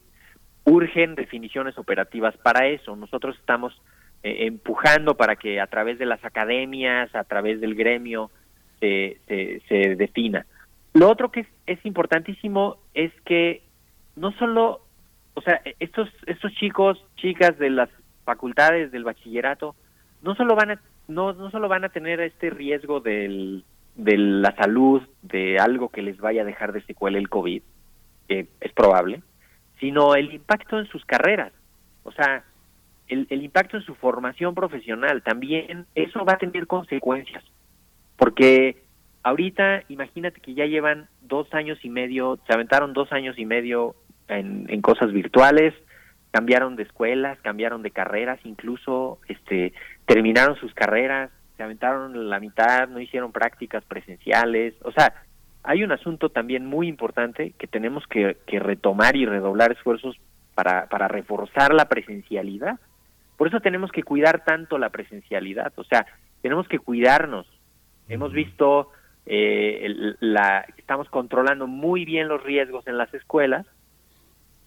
urgen 0.64 1.14
definiciones 1.14 1.76
operativas 1.78 2.36
para 2.38 2.66
eso. 2.66 2.96
Nosotros 2.96 3.36
estamos 3.38 3.80
eh, 4.22 4.46
empujando 4.46 5.16
para 5.16 5.36
que 5.36 5.60
a 5.60 5.66
través 5.66 5.98
de 5.98 6.06
las 6.06 6.24
academias, 6.24 7.14
a 7.14 7.24
través 7.24 7.60
del 7.60 7.74
gremio, 7.74 8.30
se, 8.80 9.18
se, 9.26 9.96
defina. 9.96 10.46
Lo 10.92 11.10
otro 11.10 11.30
que 11.30 11.46
es, 11.66 11.86
importantísimo 11.86 12.76
es 12.92 13.12
que 13.24 13.62
no 14.16 14.32
solo, 14.32 14.80
o 15.34 15.40
sea, 15.40 15.60
estos, 15.80 16.08
estos 16.26 16.52
chicos, 16.54 17.04
chicas 17.16 17.58
de 17.58 17.70
las 17.70 17.88
facultades 18.24 18.92
del 18.92 19.04
bachillerato, 19.04 19.74
no 20.22 20.34
solo 20.34 20.54
van 20.54 20.72
a, 20.72 20.80
no, 21.08 21.32
no 21.32 21.50
solo 21.50 21.68
van 21.68 21.84
a 21.84 21.88
tener 21.90 22.20
este 22.20 22.50
riesgo 22.50 23.00
del, 23.00 23.64
de 23.94 24.16
la 24.16 24.54
salud, 24.56 25.02
de 25.22 25.58
algo 25.58 25.88
que 25.88 26.02
les 26.02 26.18
vaya 26.18 26.42
a 26.42 26.46
dejar 26.46 26.72
de 26.72 26.82
secuela 26.82 27.18
el 27.18 27.28
COVID, 27.28 27.62
que 28.28 28.46
es 28.60 28.72
probable, 28.72 29.22
sino 29.80 30.14
el 30.14 30.32
impacto 30.32 30.78
en 30.78 30.86
sus 30.86 31.04
carreras. 31.04 31.52
O 32.02 32.12
sea, 32.12 32.44
el, 33.08 33.26
el 33.30 33.42
impacto 33.42 33.76
en 33.76 33.82
su 33.82 33.94
formación 33.94 34.54
profesional, 34.54 35.22
también 35.22 35.86
eso 35.94 36.24
va 36.24 36.34
a 36.34 36.38
tener 36.38 36.66
consecuencias, 36.66 37.44
porque 38.16 38.82
ahorita 39.22 39.82
imagínate 39.88 40.40
que 40.40 40.54
ya 40.54 40.66
llevan 40.66 41.08
dos 41.22 41.52
años 41.54 41.78
y 41.82 41.90
medio, 41.90 42.38
se 42.46 42.54
aventaron 42.54 42.92
dos 42.92 43.12
años 43.12 43.38
y 43.38 43.46
medio 43.46 43.94
en, 44.28 44.66
en 44.68 44.80
cosas 44.80 45.12
virtuales, 45.12 45.74
cambiaron 46.30 46.76
de 46.76 46.82
escuelas, 46.82 47.38
cambiaron 47.42 47.82
de 47.82 47.90
carreras, 47.90 48.40
incluso 48.44 49.18
este 49.28 49.72
terminaron 50.06 50.56
sus 50.56 50.74
carreras, 50.74 51.30
se 51.56 51.62
aventaron 51.62 52.28
la 52.28 52.40
mitad, 52.40 52.88
no 52.88 53.00
hicieron 53.00 53.32
prácticas 53.32 53.84
presenciales, 53.84 54.74
o 54.82 54.92
sea, 54.92 55.23
hay 55.64 55.82
un 55.82 55.92
asunto 55.92 56.28
también 56.28 56.66
muy 56.66 56.88
importante 56.88 57.54
que 57.58 57.66
tenemos 57.66 58.06
que, 58.06 58.36
que 58.46 58.60
retomar 58.60 59.16
y 59.16 59.24
redoblar 59.24 59.72
esfuerzos 59.72 60.14
para, 60.54 60.86
para 60.88 61.08
reforzar 61.08 61.72
la 61.72 61.88
presencialidad. 61.88 62.78
Por 63.38 63.48
eso 63.48 63.60
tenemos 63.60 63.90
que 63.90 64.02
cuidar 64.02 64.44
tanto 64.44 64.76
la 64.76 64.90
presencialidad, 64.90 65.72
o 65.76 65.84
sea, 65.84 66.06
tenemos 66.42 66.68
que 66.68 66.78
cuidarnos. 66.78 67.46
Hemos 68.08 68.32
visto, 68.32 68.90
eh, 69.24 70.14
la, 70.20 70.66
estamos 70.76 71.08
controlando 71.08 71.66
muy 71.66 72.04
bien 72.04 72.28
los 72.28 72.42
riesgos 72.42 72.86
en 72.86 72.98
las 72.98 73.12
escuelas, 73.14 73.66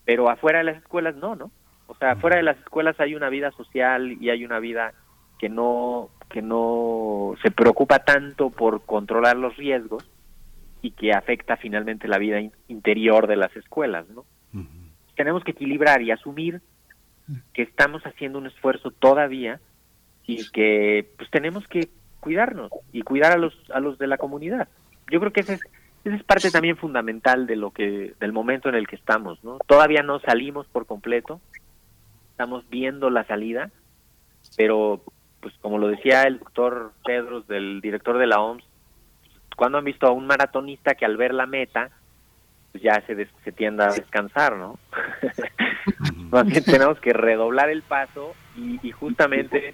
pero 0.03 0.29
afuera 0.31 0.57
de 0.57 0.65
las 0.65 0.77
escuelas 0.77 1.15
no, 1.15 1.35
¿no? 1.35 1.51
O 1.85 1.95
sea, 1.95 2.13
afuera 2.13 2.37
de 2.37 2.43
las 2.43 2.57
escuelas 2.57 2.99
hay 2.99 3.13
una 3.13 3.29
vida 3.29 3.51
social 3.51 4.17
y 4.19 4.31
hay 4.31 4.43
una 4.43 4.59
vida 4.59 4.93
que 5.37 5.47
no 5.47 6.09
que 6.29 6.41
no 6.41 7.35
se 7.43 7.51
preocupa 7.51 7.99
tanto 7.99 8.49
por 8.49 8.81
controlar 8.81 9.37
los 9.37 9.55
riesgos 9.55 10.03
y 10.81 10.91
que 10.91 11.11
afecta 11.11 11.57
finalmente 11.57 12.07
la 12.07 12.17
vida 12.17 12.39
interior 12.67 13.27
de 13.27 13.35
las 13.35 13.55
escuelas, 13.55 14.07
¿no? 14.09 14.25
Tenemos 15.15 15.43
que 15.43 15.51
equilibrar 15.51 16.01
y 16.01 16.11
asumir 16.11 16.61
que 17.53 17.63
estamos 17.63 18.03
haciendo 18.03 18.37
un 18.37 18.47
esfuerzo 18.47 18.91
todavía 18.91 19.59
y 20.25 20.49
que 20.51 21.09
pues 21.17 21.29
tenemos 21.31 21.67
que 21.67 21.89
cuidarnos 22.19 22.71
y 22.91 23.01
cuidar 23.01 23.31
a 23.31 23.37
los 23.37 23.53
a 23.71 23.79
los 23.79 23.97
de 23.97 24.07
la 24.07 24.17
comunidad. 24.17 24.67
Yo 25.09 25.19
creo 25.19 25.31
que 25.31 25.41
ese 25.41 25.53
es, 25.53 25.61
esa 26.03 26.15
es 26.15 26.23
parte 26.23 26.51
también 26.51 26.77
fundamental 26.77 27.47
de 27.47 27.55
lo 27.55 27.71
que 27.71 28.13
del 28.19 28.31
momento 28.31 28.69
en 28.69 28.75
el 28.75 28.87
que 28.87 28.95
estamos, 28.95 29.43
¿no? 29.43 29.57
Todavía 29.65 30.03
no 30.03 30.19
salimos 30.19 30.67
por 30.67 30.85
completo, 30.85 31.41
estamos 32.31 32.69
viendo 32.69 33.09
la 33.09 33.25
salida, 33.25 33.71
pero 34.55 35.01
pues 35.39 35.53
como 35.61 35.77
lo 35.77 35.87
decía 35.87 36.23
el 36.23 36.39
doctor 36.39 36.93
Pedros, 37.05 37.47
del 37.47 37.81
director 37.81 38.17
de 38.17 38.27
la 38.27 38.41
OMS, 38.41 38.63
cuando 39.57 39.79
han 39.79 39.83
visto 39.83 40.05
a 40.05 40.11
un 40.11 40.27
maratonista 40.27 40.93
que 40.93 41.03
al 41.03 41.17
ver 41.17 41.33
la 41.33 41.47
meta, 41.47 41.89
pues 42.71 42.83
ya 42.83 43.03
se, 43.07 43.27
se 43.43 43.51
tiende 43.51 43.83
a 43.83 43.87
descansar, 43.87 44.55
¿no? 44.55 44.77
Más 46.29 46.47
tenemos 46.63 46.99
que 46.99 47.11
redoblar 47.11 47.69
el 47.69 47.81
paso 47.81 48.35
y, 48.55 48.79
y, 48.87 48.91
justamente 48.91 49.73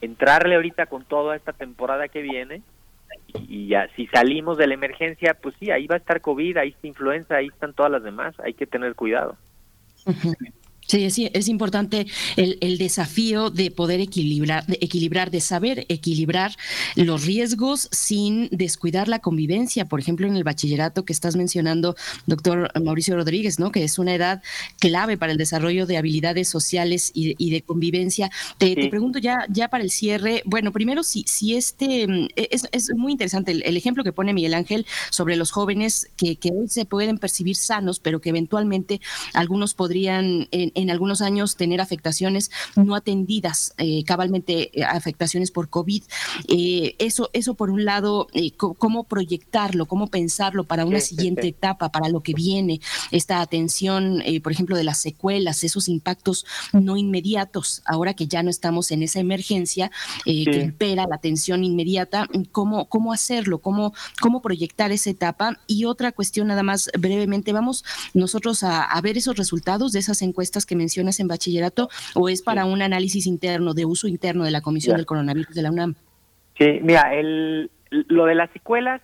entrarle 0.00 0.54
ahorita 0.54 0.86
con 0.86 1.04
toda 1.04 1.34
esta 1.34 1.52
temporada 1.52 2.06
que 2.06 2.22
viene 2.22 2.62
y, 3.26 3.64
y, 3.64 3.68
ya 3.68 3.88
si 3.96 4.06
salimos 4.06 4.56
de 4.56 4.68
la 4.68 4.74
emergencia, 4.74 5.34
pues 5.34 5.56
sí, 5.58 5.72
ahí 5.72 5.88
va 5.88 5.96
a 5.96 5.98
estar 5.98 6.20
COVID, 6.20 6.56
ahí 6.58 6.68
está 6.68 6.86
influenza, 6.86 7.34
ahí 7.34 7.48
están 7.48 7.74
todas 7.74 7.90
las 7.90 8.04
demás, 8.04 8.38
hay 8.38 8.54
que 8.54 8.66
tener 8.68 8.94
cuidado. 8.94 9.36
Sí, 10.88 11.28
es 11.34 11.48
importante 11.48 12.06
el, 12.36 12.56
el, 12.62 12.78
desafío 12.78 13.50
de 13.50 13.70
poder 13.70 14.00
equilibrar, 14.00 14.64
de 14.66 14.78
equilibrar, 14.80 15.30
de 15.30 15.42
saber 15.42 15.84
equilibrar 15.90 16.56
los 16.96 17.26
riesgos 17.26 17.90
sin 17.92 18.48
descuidar 18.52 19.06
la 19.06 19.18
convivencia. 19.18 19.84
Por 19.84 20.00
ejemplo, 20.00 20.26
en 20.26 20.34
el 20.34 20.44
bachillerato 20.44 21.04
que 21.04 21.12
estás 21.12 21.36
mencionando, 21.36 21.94
doctor 22.24 22.70
Mauricio 22.82 23.16
Rodríguez, 23.16 23.58
¿no? 23.58 23.70
Que 23.70 23.84
es 23.84 23.98
una 23.98 24.14
edad 24.14 24.42
clave 24.78 25.18
para 25.18 25.32
el 25.32 25.36
desarrollo 25.36 25.84
de 25.84 25.98
habilidades 25.98 26.48
sociales 26.48 27.10
y 27.12 27.28
de, 27.28 27.34
y 27.36 27.50
de 27.50 27.60
convivencia. 27.60 28.30
Te, 28.56 28.68
sí. 28.68 28.74
te, 28.76 28.88
pregunto 28.88 29.18
ya, 29.18 29.44
ya 29.50 29.68
para 29.68 29.84
el 29.84 29.90
cierre, 29.90 30.42
bueno, 30.46 30.72
primero 30.72 31.02
si, 31.02 31.24
si 31.26 31.54
este 31.54 32.06
es, 32.34 32.66
es 32.72 32.90
muy 32.96 33.12
interesante 33.12 33.52
el, 33.52 33.62
el, 33.66 33.76
ejemplo 33.76 34.04
que 34.04 34.12
pone 34.12 34.32
Miguel 34.32 34.54
Ángel 34.54 34.86
sobre 35.10 35.36
los 35.36 35.50
jóvenes 35.50 36.08
que, 36.16 36.36
que 36.36 36.50
hoy 36.50 36.68
se 36.68 36.86
pueden 36.86 37.18
percibir 37.18 37.56
sanos, 37.56 38.00
pero 38.00 38.22
que 38.22 38.30
eventualmente 38.30 39.02
algunos 39.34 39.74
podrían 39.74 40.48
en, 40.50 40.72
en 40.78 40.90
algunos 40.90 41.20
años 41.20 41.56
tener 41.56 41.80
afectaciones 41.80 42.50
no 42.76 42.94
atendidas, 42.94 43.74
eh, 43.78 44.04
cabalmente 44.04 44.70
eh, 44.78 44.84
afectaciones 44.84 45.50
por 45.50 45.68
COVID. 45.68 46.02
Eh, 46.48 46.94
eso, 46.98 47.30
eso 47.32 47.54
por 47.54 47.70
un 47.70 47.84
lado, 47.84 48.28
eh, 48.32 48.52
cómo 48.52 49.04
proyectarlo, 49.04 49.86
cómo 49.86 50.06
pensarlo 50.06 50.64
para 50.64 50.84
una 50.84 51.00
siguiente 51.00 51.48
etapa, 51.48 51.90
para 51.90 52.08
lo 52.08 52.22
que 52.22 52.34
viene, 52.34 52.80
esta 53.10 53.40
atención, 53.40 54.22
por 54.42 54.52
ejemplo, 54.52 54.76
de 54.76 54.84
las 54.84 54.98
secuelas, 54.98 55.64
esos 55.64 55.88
impactos 55.88 56.46
no 56.72 56.96
inmediatos, 56.96 57.82
ahora 57.84 58.14
que 58.14 58.26
ya 58.26 58.42
no 58.42 58.50
estamos 58.50 58.90
en 58.90 59.02
esa 59.02 59.20
emergencia 59.20 59.90
que 60.24 60.60
impera 60.62 61.06
la 61.08 61.16
atención 61.16 61.64
inmediata, 61.64 62.28
cómo, 62.52 62.88
cómo 62.88 63.12
hacerlo, 63.12 63.58
cómo, 63.58 63.92
cómo 64.20 64.40
proyectar 64.42 64.92
esa 64.92 65.10
etapa. 65.10 65.58
Y 65.66 65.84
otra 65.84 66.12
cuestión 66.12 66.48
nada 66.48 66.62
más 66.62 66.90
brevemente, 66.98 67.52
vamos 67.52 67.84
nosotros 68.14 68.62
a, 68.62 68.82
a 68.82 69.00
ver 69.00 69.16
esos 69.18 69.36
resultados 69.36 69.92
de 69.92 70.00
esas 70.00 70.22
encuestas 70.22 70.66
que 70.68 70.76
mencionas 70.76 71.18
en 71.18 71.26
bachillerato 71.26 71.88
o 72.14 72.28
es 72.28 72.42
para 72.42 72.64
un 72.64 72.82
análisis 72.82 73.26
interno, 73.26 73.74
de 73.74 73.84
uso 73.84 74.06
interno 74.06 74.44
de 74.44 74.52
la 74.52 74.60
Comisión 74.60 74.96
del 74.96 75.06
Coronavirus 75.06 75.54
de 75.54 75.62
la 75.62 75.72
UNAM? 75.72 75.94
Sí, 76.56 76.78
mira, 76.82 77.14
el, 77.14 77.70
lo 77.90 78.26
de 78.26 78.34
las 78.36 78.50
secuelas 78.52 79.00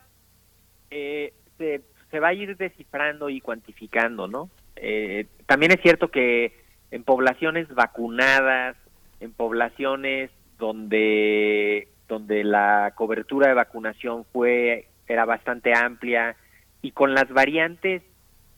eh, 0.91 1.32
se, 1.59 1.82
se, 2.11 2.20
va 2.20 2.28
a 2.28 2.35
ir 2.35 2.57
descifrando 2.57 3.31
y 3.31 3.41
cuantificando, 3.41 4.28
¿no? 4.28 4.51
Eh, 4.77 5.27
también 5.47 5.73
es 5.73 5.81
cierto 5.81 6.09
que 6.09 6.53
en 6.91 7.03
poblaciones 7.03 7.69
vacunadas, 7.74 8.77
en 9.20 9.32
poblaciones 9.32 10.31
donde 10.59 11.89
donde 12.09 12.45
la 12.45 12.93
cobertura 12.95 13.49
de 13.49 13.55
vacunación 13.55 14.24
fue 14.32 14.89
era 15.09 15.24
bastante 15.24 15.74
amplia 15.74 16.36
y 16.82 16.93
con 16.93 17.15
las 17.15 17.28
variantes 17.31 18.03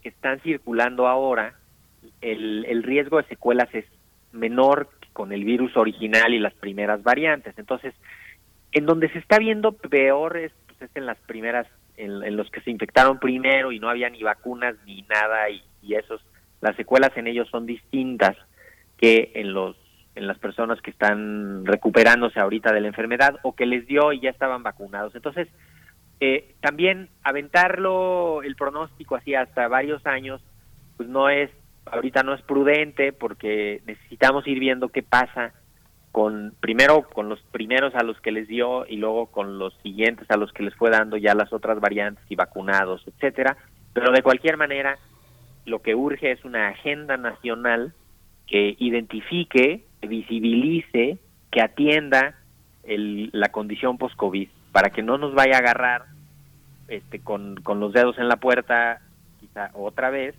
que 0.02 0.08
están 0.08 0.40
circulando 0.40 1.06
ahora, 1.06 1.54
el, 2.20 2.64
el 2.66 2.82
riesgo 2.82 3.18
de 3.18 3.28
secuelas 3.28 3.68
es 3.74 3.84
menor 4.32 4.88
que 5.00 5.08
con 5.12 5.32
el 5.32 5.44
virus 5.44 5.76
original 5.76 6.34
y 6.34 6.38
las 6.38 6.54
primeras 6.54 7.02
variantes. 7.02 7.54
Entonces, 7.58 7.94
en 8.72 8.86
donde 8.86 9.08
se 9.10 9.18
está 9.18 9.38
viendo 9.38 9.72
peor 9.72 10.36
es, 10.36 10.52
pues, 10.66 10.82
es 10.82 10.90
en 10.94 11.06
las 11.06 11.18
primeras, 11.20 11.66
en, 11.96 12.36
los 12.36 12.50
que 12.50 12.60
se 12.60 12.70
infectaron 12.70 13.18
primero 13.18 13.72
y 13.72 13.80
no 13.80 13.88
había 13.88 14.10
ni 14.10 14.22
vacunas 14.22 14.76
ni 14.84 15.02
nada 15.02 15.48
y, 15.48 15.62
y 15.82 15.94
esos, 15.94 16.20
las 16.60 16.76
secuelas 16.76 17.16
en 17.16 17.26
ellos 17.26 17.48
son 17.50 17.66
distintas 17.66 18.36
que 18.98 19.32
en 19.34 19.52
los 19.52 19.76
en 20.14 20.26
las 20.26 20.38
personas 20.38 20.80
que 20.80 20.90
están 20.90 21.66
recuperándose 21.66 22.40
ahorita 22.40 22.72
de 22.72 22.80
la 22.80 22.88
enfermedad 22.88 23.36
o 23.42 23.54
que 23.54 23.66
les 23.66 23.86
dio 23.86 24.14
y 24.14 24.20
ya 24.20 24.30
estaban 24.30 24.62
vacunados. 24.62 25.14
Entonces, 25.14 25.46
eh, 26.20 26.54
también 26.60 27.10
aventarlo 27.22 28.42
el 28.42 28.56
pronóstico 28.56 29.16
así 29.16 29.34
hasta 29.34 29.68
varios 29.68 30.06
años, 30.06 30.42
pues 30.96 31.06
no 31.06 31.28
es 31.28 31.50
ahorita 31.90 32.22
no 32.22 32.34
es 32.34 32.42
prudente 32.42 33.12
porque 33.12 33.82
necesitamos 33.86 34.46
ir 34.46 34.58
viendo 34.58 34.88
qué 34.88 35.02
pasa 35.02 35.52
con 36.12 36.54
primero 36.60 37.02
con 37.02 37.28
los 37.28 37.40
primeros 37.52 37.94
a 37.94 38.02
los 38.02 38.20
que 38.20 38.32
les 38.32 38.48
dio 38.48 38.86
y 38.86 38.96
luego 38.96 39.26
con 39.26 39.58
los 39.58 39.74
siguientes 39.82 40.30
a 40.30 40.36
los 40.36 40.52
que 40.52 40.62
les 40.62 40.74
fue 40.74 40.90
dando 40.90 41.16
ya 41.16 41.34
las 41.34 41.52
otras 41.52 41.78
variantes 41.80 42.24
y 42.28 42.36
vacunados, 42.36 43.02
etcétera, 43.06 43.56
pero 43.92 44.12
de 44.12 44.22
cualquier 44.22 44.56
manera 44.56 44.98
lo 45.64 45.82
que 45.82 45.94
urge 45.94 46.32
es 46.32 46.44
una 46.44 46.68
agenda 46.68 47.16
nacional 47.16 47.92
que 48.46 48.76
identifique, 48.78 49.84
que 50.00 50.08
visibilice, 50.08 51.18
que 51.50 51.60
atienda 51.60 52.36
el, 52.84 53.30
la 53.32 53.48
condición 53.48 53.98
post-COVID 53.98 54.48
para 54.72 54.90
que 54.90 55.02
no 55.02 55.18
nos 55.18 55.34
vaya 55.34 55.56
a 55.56 55.58
agarrar 55.58 56.04
este 56.88 57.20
con, 57.20 57.56
con 57.56 57.80
los 57.80 57.92
dedos 57.92 58.16
en 58.18 58.28
la 58.28 58.36
puerta 58.36 59.00
quizá 59.40 59.70
otra 59.74 60.10
vez 60.10 60.34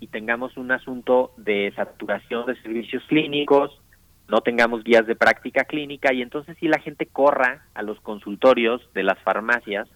y 0.00 0.08
tengamos 0.08 0.56
un 0.56 0.72
asunto 0.72 1.32
de 1.36 1.72
saturación 1.74 2.46
de 2.46 2.60
servicios 2.62 3.02
clínicos, 3.08 3.80
no 4.28 4.40
tengamos 4.40 4.82
guías 4.84 5.06
de 5.06 5.16
práctica 5.16 5.64
clínica 5.64 6.12
y 6.12 6.22
entonces 6.22 6.56
si 6.58 6.68
la 6.68 6.80
gente 6.80 7.06
corra 7.06 7.66
a 7.74 7.82
los 7.82 8.00
consultorios 8.00 8.82
de 8.92 9.04
las 9.04 9.18
farmacias 9.20 9.88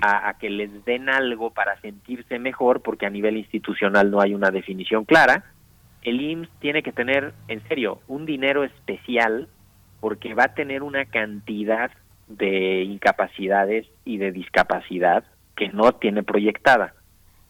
a, 0.00 0.34
que 0.38 0.48
les 0.48 0.84
den 0.84 1.08
algo 1.08 1.50
para 1.50 1.80
sentirse 1.80 2.38
mejor 2.38 2.82
porque 2.82 3.06
a 3.06 3.10
nivel 3.10 3.36
institucional 3.36 4.10
no 4.10 4.20
hay 4.20 4.34
una 4.34 4.50
definición 4.50 5.04
clara, 5.04 5.44
el 6.02 6.20
IMSS 6.20 6.50
tiene 6.60 6.82
que 6.82 6.92
tener, 6.92 7.34
en 7.48 7.66
serio, 7.66 8.00
un 8.06 8.26
dinero 8.26 8.64
especial 8.64 9.48
porque 10.00 10.34
va 10.34 10.44
a 10.44 10.54
tener 10.54 10.82
una 10.82 11.04
cantidad 11.04 11.90
de 12.28 12.82
incapacidades 12.82 13.86
y 14.04 14.18
de 14.18 14.30
discapacidad 14.30 15.24
que 15.56 15.68
no 15.68 15.92
tiene 15.92 16.22
proyectada 16.22 16.94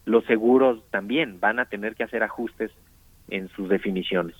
los 0.07 0.25
seguros 0.25 0.83
también 0.91 1.39
van 1.41 1.59
a 1.59 1.67
tener 1.67 1.95
que 1.95 2.05
hacer 2.05 2.23
ajustes 2.23 2.71
en 3.29 3.49
sus 3.51 3.69
definiciones. 3.69 4.37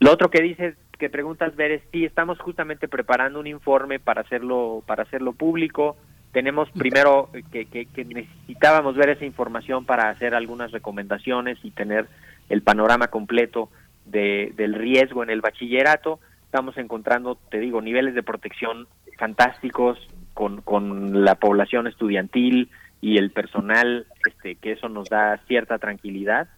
Lo 0.00 0.12
otro 0.12 0.30
que 0.30 0.40
dices, 0.40 0.76
que 0.98 1.10
preguntas 1.10 1.54
ver 1.56 1.72
es 1.72 1.82
si 1.92 2.04
estamos 2.04 2.38
justamente 2.38 2.88
preparando 2.88 3.38
un 3.38 3.46
informe 3.46 3.98
para 3.98 4.22
hacerlo 4.22 4.82
para 4.86 5.02
hacerlo 5.02 5.32
público. 5.32 5.96
Tenemos 6.32 6.70
primero 6.70 7.30
que, 7.52 7.66
que, 7.66 7.86
que 7.86 8.04
necesitábamos 8.04 8.96
ver 8.96 9.10
esa 9.10 9.24
información 9.24 9.84
para 9.84 10.08
hacer 10.08 10.34
algunas 10.34 10.72
recomendaciones 10.72 11.58
y 11.62 11.70
tener 11.70 12.06
el 12.48 12.62
panorama 12.62 13.08
completo 13.08 13.70
de, 14.06 14.52
del 14.56 14.74
riesgo 14.74 15.22
en 15.22 15.30
el 15.30 15.40
bachillerato, 15.40 16.20
estamos 16.44 16.76
encontrando, 16.78 17.38
te 17.50 17.58
digo, 17.58 17.80
niveles 17.80 18.14
de 18.14 18.22
protección 18.22 18.88
fantásticos 19.18 19.98
con, 20.34 20.62
con 20.62 21.24
la 21.24 21.34
población 21.34 21.86
estudiantil 21.86 22.70
y 23.00 23.18
el 23.18 23.30
personal, 23.30 24.06
este, 24.28 24.54
que 24.54 24.72
eso 24.72 24.88
nos 24.88 25.08
da 25.08 25.38
cierta 25.46 25.78
tranquilidad. 25.78 26.48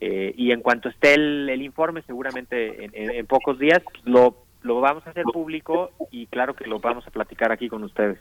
Eh, 0.00 0.34
y 0.36 0.50
en 0.50 0.60
cuanto 0.60 0.88
esté 0.88 1.14
el, 1.14 1.48
el 1.48 1.62
informe, 1.62 2.02
seguramente 2.02 2.90
en, 2.92 3.26
pocos 3.26 3.58
días 3.58 3.82
lo, 4.04 4.36
lo 4.62 4.80
vamos 4.80 5.06
a 5.06 5.10
hacer 5.10 5.24
público 5.24 5.90
y 6.10 6.26
claro 6.26 6.54
que 6.54 6.66
lo 6.66 6.80
vamos 6.80 7.06
a 7.06 7.10
platicar 7.10 7.52
aquí 7.52 7.68
con 7.68 7.84
ustedes. 7.84 8.18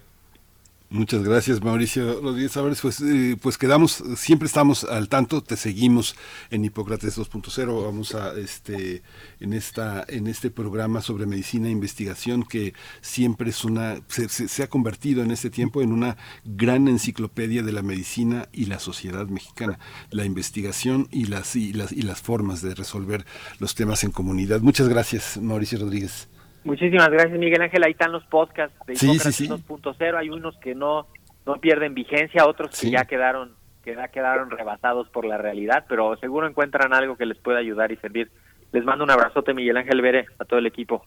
Muchas 0.94 1.24
gracias, 1.24 1.64
Mauricio 1.64 2.20
Rodríguez. 2.20 2.52
Pues, 2.82 3.00
eh, 3.00 3.38
pues 3.42 3.58
quedamos, 3.58 4.04
siempre 4.18 4.48
estamos 4.48 4.84
al 4.84 5.08
tanto, 5.08 5.42
te 5.42 5.56
seguimos 5.56 6.18
en 6.50 6.66
Hipócrates 6.66 7.18
2.0. 7.18 7.86
Vamos 7.86 8.14
a, 8.14 8.34
este, 8.38 9.02
en 9.40 9.54
esta, 9.54 10.04
en 10.10 10.28
este 10.28 10.52
programa 10.52 11.02
sobre 11.02 11.28
medicina 11.28 11.70
e 11.70 11.72
investigación 11.72 12.44
que 12.44 12.74
siempre 13.00 13.52
es 13.52 13.64
una, 13.64 14.02
se, 14.10 14.64
ha 14.64 14.68
convertido 14.68 15.24
en 15.24 15.32
este 15.32 15.50
tiempo 15.50 15.82
en 15.82 15.94
una 15.94 16.18
gran 16.44 16.90
enciclopedia 16.90 17.64
de 17.64 17.72
la 17.72 17.84
medicina 17.84 18.50
y 18.52 18.66
la 18.66 18.80
sociedad 18.80 19.28
mexicana, 19.28 19.80
la 20.10 20.26
investigación 20.26 21.08
y 21.10 21.28
las, 21.28 21.56
y 21.56 21.72
las, 21.72 21.94
y 21.94 22.02
las 22.02 22.20
formas 22.22 22.62
de 22.62 22.76
resolver 22.76 23.26
los 23.60 23.76
temas 23.76 24.04
en 24.04 24.12
comunidad. 24.12 24.60
Muchas 24.60 24.90
gracias, 24.90 25.40
Mauricio 25.42 25.80
Rodríguez. 25.80 26.28
Muchísimas 26.64 27.10
gracias, 27.10 27.38
Miguel 27.40 27.62
Ángel. 27.62 27.84
Ahí 27.84 27.92
están 27.92 28.12
los 28.12 28.24
podcasts 28.26 28.78
de 28.86 28.94
Hipócrates 28.94 29.50
2.0. 29.50 30.18
Hay 30.18 30.30
unos 30.30 30.58
que 30.58 30.76
no, 30.76 31.08
no 31.46 31.56
pierden 31.56 31.94
vigencia, 31.94 32.46
otros 32.46 32.80
que 32.80 32.92
ya 32.92 33.06
quedaron 33.06 33.56
que 33.84 33.96
ya 33.96 34.10
quedaron 34.10 34.52
rebasados 34.52 35.10
por 35.10 35.26
la 35.26 35.40
realidad, 35.40 35.86
pero 35.90 36.16
seguro 36.18 36.48
encuentran 36.48 36.94
algo 36.94 37.18
que 37.18 37.26
les 37.26 37.40
pueda 37.40 37.58
ayudar 37.58 37.92
y 37.92 37.98
servir. 37.98 38.30
Les 38.72 38.86
mando 38.86 39.04
un 39.04 39.10
abrazote, 39.10 39.56
Miguel 39.56 39.78
Ángel 39.78 40.02
Vere, 40.02 40.28
a 40.38 40.46
todo 40.46 40.60
el 40.60 40.68
equipo 40.68 41.04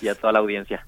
y 0.00 0.08
a 0.08 0.14
toda 0.14 0.32
la 0.32 0.38
audiencia. 0.38 0.86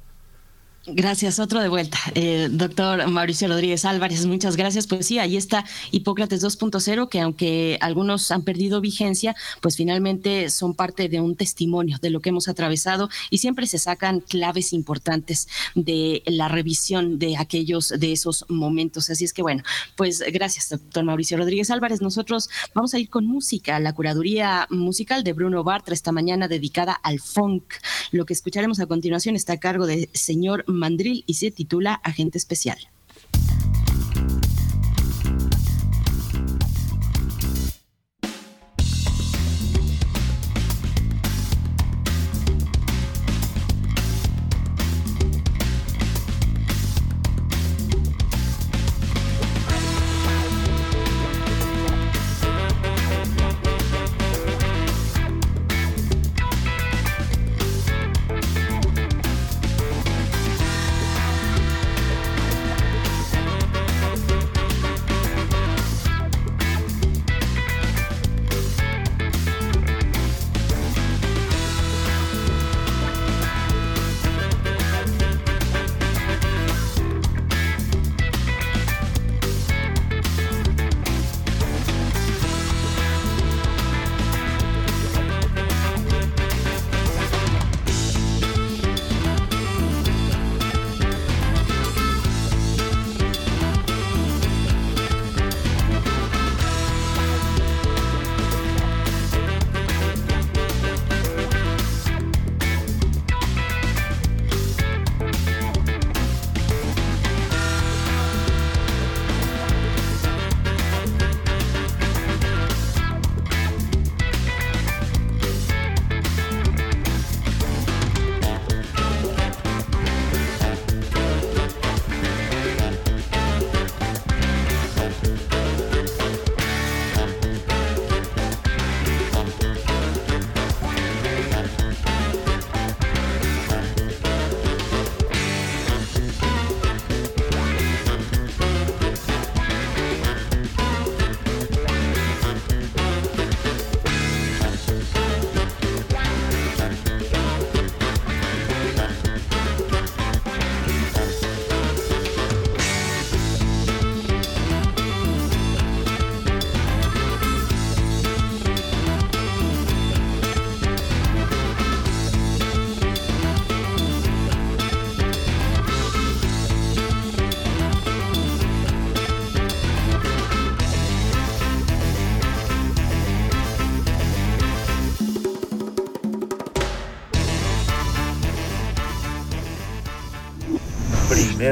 Gracias, 0.89 1.41
otro 1.41 1.61
de 1.61 1.69
vuelta. 1.69 1.99
Eh, 2.15 2.47
doctor 2.49 3.09
Mauricio 3.09 3.49
Rodríguez 3.49 3.85
Álvarez, 3.85 4.25
muchas 4.25 4.57
gracias. 4.57 4.87
Pues 4.87 5.05
sí, 5.05 5.19
ahí 5.19 5.37
está 5.37 5.65
Hipócrates 5.91 6.45
2.0, 6.45 7.09
que 7.09 7.21
aunque 7.21 7.77
algunos 7.81 8.31
han 8.31 8.43
perdido 8.43 8.81
vigencia, 8.81 9.35
pues 9.61 9.77
finalmente 9.77 10.49
son 10.49 10.75
parte 10.75 11.09
de 11.09 11.21
un 11.21 11.35
testimonio 11.35 11.99
de 12.01 12.11
lo 12.11 12.21
que 12.21 12.29
hemos 12.29 12.47
atravesado 12.47 13.09
y 13.31 13.39
siempre 13.39 13.67
se 13.67 13.79
sacan 13.79 14.21
claves 14.21 14.73
importantes 14.73 15.49
de 15.75 16.23
la 16.25 16.47
revisión 16.47 17.19
de 17.19 17.37
aquellos, 17.37 17.89
de 17.89 18.13
esos 18.13 18.45
momentos. 18.49 19.11
Así 19.11 19.25
es 19.25 19.33
que 19.33 19.43
bueno, 19.43 19.65
pues 19.97 20.23
gracias, 20.33 20.71
doctor 20.71 21.03
Mauricio 21.03 21.37
Rodríguez 21.37 21.73
Álvarez. 21.73 22.01
Nosotros 22.01 22.49
vamos 22.75 22.95
a 22.95 23.01
ir 23.01 23.09
con 23.09 23.27
música, 23.27 23.81
la 23.81 23.93
curaduría 23.93 24.69
musical 24.71 25.25
de 25.25 25.33
Bruno 25.33 25.65
Bartra 25.65 25.95
esta 25.95 26.13
mañana 26.13 26.47
dedicada 26.47 26.93
al 26.93 27.19
funk. 27.19 27.65
Lo 28.13 28.25
que 28.25 28.35
escucharemos 28.35 28.79
a 28.79 28.87
continuación 28.87 29.35
está 29.35 29.55
a 29.55 29.59
cargo 29.59 29.85
de 29.87 30.09
señor 30.13 30.65
Mandril 30.77 31.25
y 31.27 31.35
se 31.35 31.51
titula 31.51 31.95
Agente 31.95 32.39
Especial. 32.39 32.79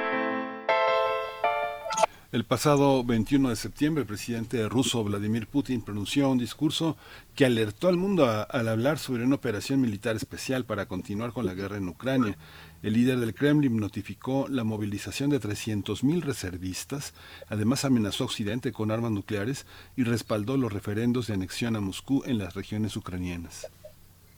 el 2.34 2.46
pasado 2.46 3.04
21 3.04 3.50
de 3.50 3.56
septiembre, 3.56 4.02
el 4.02 4.08
presidente 4.08 4.68
ruso 4.68 5.04
Vladimir 5.04 5.46
Putin 5.46 5.84
pronunció 5.84 6.32
un 6.32 6.40
discurso 6.40 6.98
que 7.36 7.46
alertó 7.46 7.90
al 7.90 7.98
mundo 7.98 8.26
al 8.26 8.68
hablar 8.68 8.98
sobre 8.98 9.24
una 9.24 9.36
operación 9.36 9.80
militar 9.80 10.16
especial 10.16 10.66
para 10.66 10.88
continuar 10.88 11.32
con 11.32 11.46
la 11.46 11.54
guerra 11.54 11.78
en 11.78 11.88
Ucrania. 11.88 12.36
El 12.82 12.94
líder 12.94 13.20
del 13.20 13.36
Kremlin 13.36 13.78
notificó 13.78 14.48
la 14.50 14.64
movilización 14.64 15.30
de 15.30 15.40
300.000 15.40 16.24
reservistas, 16.24 17.14
además 17.50 17.86
amenazó 17.86 18.24
a 18.24 18.28
Occidente 18.28 18.72
con 18.72 18.90
armas 18.90 19.12
nucleares 19.12 19.68
y 19.96 20.04
respaldó 20.04 20.58
los 20.58 20.74
referendos 20.74 21.28
de 21.28 21.36
anexión 21.36 21.76
a 21.76 21.82
Moscú 21.82 22.24
en 22.26 22.40
las 22.40 22.56
regiones 22.56 22.98
ucranianas. 22.98 23.68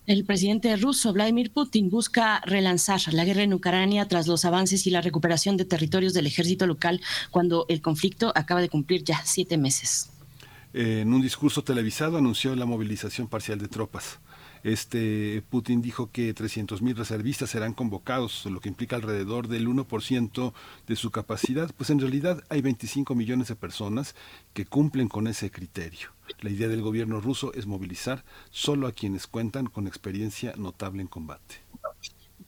El 0.07 0.23
presidente 0.23 0.75
ruso 0.75 1.13
Vladimir 1.13 1.51
Putin 1.51 1.89
busca 1.89 2.39
relanzar 2.45 3.01
la 3.11 3.25
guerra 3.25 3.41
en 3.41 3.55
Ucrania 3.55 4.07
tras 4.07 4.27
los 4.27 4.45
avances 4.45 4.85
y 4.85 4.91
la 4.91 5.01
recuperación 5.01 5.57
de 5.57 5.65
territorios 5.65 6.13
del 6.13 6.27
ejército 6.27 6.67
local 6.67 7.01
cuando 7.31 7.65
el 7.69 7.81
conflicto 7.81 8.31
acaba 8.35 8.61
de 8.61 8.69
cumplir 8.69 9.03
ya 9.03 9.19
siete 9.25 9.57
meses. 9.57 10.11
En 10.73 11.11
un 11.11 11.23
discurso 11.23 11.63
televisado 11.63 12.17
anunció 12.17 12.55
la 12.55 12.67
movilización 12.67 13.27
parcial 13.27 13.57
de 13.57 13.67
tropas. 13.67 14.19
Este 14.65 15.43
Putin 15.51 15.83
dijo 15.83 16.09
que 16.09 16.33
300 16.33 16.81
mil 16.81 16.95
reservistas 16.95 17.51
serán 17.51 17.75
convocados, 17.75 18.47
lo 18.47 18.59
que 18.61 18.69
implica 18.69 18.95
alrededor 18.95 19.47
del 19.47 19.67
1% 19.67 20.53
de 20.87 20.95
su 20.95 21.11
capacidad. 21.11 21.71
Pues 21.77 21.91
en 21.91 21.99
realidad 21.99 22.43
hay 22.49 22.61
25 22.61 23.13
millones 23.13 23.49
de 23.49 23.55
personas 23.55 24.15
que 24.53 24.65
cumplen 24.65 25.07
con 25.07 25.27
ese 25.27 25.51
criterio. 25.51 26.09
La 26.41 26.49
idea 26.49 26.67
del 26.67 26.81
gobierno 26.81 27.21
ruso 27.21 27.53
es 27.53 27.67
movilizar 27.67 28.25
solo 28.49 28.87
a 28.87 28.91
quienes 28.91 29.27
cuentan 29.27 29.67
con 29.67 29.85
experiencia 29.85 30.55
notable 30.57 31.03
en 31.03 31.09
combate. 31.09 31.64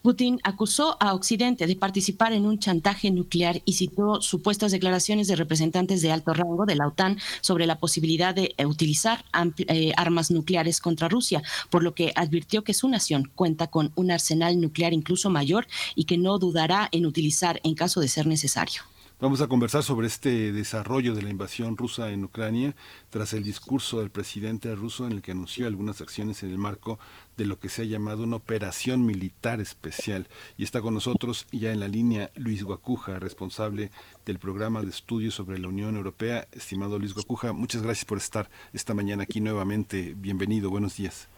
Putin 0.02 0.40
acusó 0.44 0.96
a 1.00 1.14
Occidente 1.14 1.66
de 1.66 1.76
participar 1.76 2.32
en 2.32 2.46
un 2.46 2.58
chantaje 2.58 3.10
nuclear 3.10 3.62
y 3.64 3.74
citó 3.74 4.20
supuestas 4.20 4.72
declaraciones 4.72 5.26
de 5.26 5.36
representantes 5.36 6.02
de 6.02 6.12
alto 6.12 6.34
rango 6.34 6.66
de 6.66 6.76
la 6.76 6.86
OTAN 6.86 7.18
sobre 7.40 7.66
la 7.66 7.78
posibilidad 7.78 8.34
de 8.34 8.54
eh, 8.56 8.66
utilizar 8.66 9.24
eh, 9.58 9.92
armas 9.96 10.30
nucleares 10.30 10.80
contra 10.80 11.08
Rusia, 11.08 11.42
por 11.70 11.82
lo 11.82 11.94
que 11.94 12.12
advirtió 12.14 12.62
que 12.62 12.74
su 12.74 12.88
nación 12.88 13.30
cuenta 13.34 13.66
con 13.66 13.92
un 13.96 14.10
arsenal 14.10 14.60
nuclear 14.60 14.92
incluso 14.92 15.30
mayor 15.30 15.66
y 15.94 16.04
que 16.04 16.18
no 16.18 16.38
dudará 16.38 16.88
en 16.92 17.06
utilizar 17.06 17.60
en 17.64 17.74
caso 17.74 18.00
de 18.00 18.08
ser 18.08 18.26
necesario. 18.26 18.82
Vamos 19.20 19.40
a 19.40 19.48
conversar 19.48 19.82
sobre 19.82 20.06
este 20.06 20.52
desarrollo 20.52 21.12
de 21.12 21.22
la 21.22 21.30
invasión 21.30 21.76
rusa 21.76 22.10
en 22.12 22.22
Ucrania 22.22 22.76
tras 23.10 23.32
el 23.32 23.42
discurso 23.42 23.98
del 23.98 24.10
presidente 24.10 24.72
ruso 24.76 25.08
en 25.08 25.12
el 25.12 25.22
que 25.22 25.32
anunció 25.32 25.66
algunas 25.66 26.00
acciones 26.00 26.44
en 26.44 26.50
el 26.50 26.58
marco 26.58 27.00
de 27.38 27.46
lo 27.46 27.58
que 27.58 27.68
se 27.68 27.82
ha 27.82 27.84
llamado 27.86 28.24
una 28.24 28.36
operación 28.36 29.06
militar 29.06 29.60
especial. 29.60 30.26
Y 30.58 30.64
está 30.64 30.82
con 30.82 30.92
nosotros 30.92 31.46
ya 31.52 31.72
en 31.72 31.80
la 31.80 31.88
línea 31.88 32.30
Luis 32.34 32.64
Guacuja, 32.64 33.18
responsable 33.20 33.90
del 34.26 34.38
programa 34.38 34.82
de 34.82 34.88
estudios 34.88 35.34
sobre 35.34 35.58
la 35.58 35.68
Unión 35.68 35.96
Europea. 35.96 36.46
Estimado 36.52 36.98
Luis 36.98 37.14
Guacuja, 37.14 37.52
muchas 37.52 37.82
gracias 37.82 38.04
por 38.04 38.18
estar 38.18 38.48
esta 38.74 38.92
mañana 38.92 39.22
aquí 39.22 39.40
nuevamente. 39.40 40.14
Bienvenido, 40.16 40.68
buenos 40.68 40.96
días. 40.98 41.30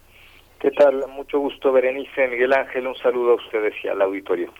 ¿Qué 0.58 0.70
tal? 0.70 1.04
Mucho 1.08 1.38
gusto, 1.38 1.70
Berenice, 1.70 2.28
Miguel 2.28 2.54
Ángel. 2.54 2.86
Un 2.86 2.96
saludo 2.96 3.32
a 3.32 3.34
ustedes 3.34 3.74
y 3.84 3.88
al 3.88 4.00
auditorio. 4.00 4.52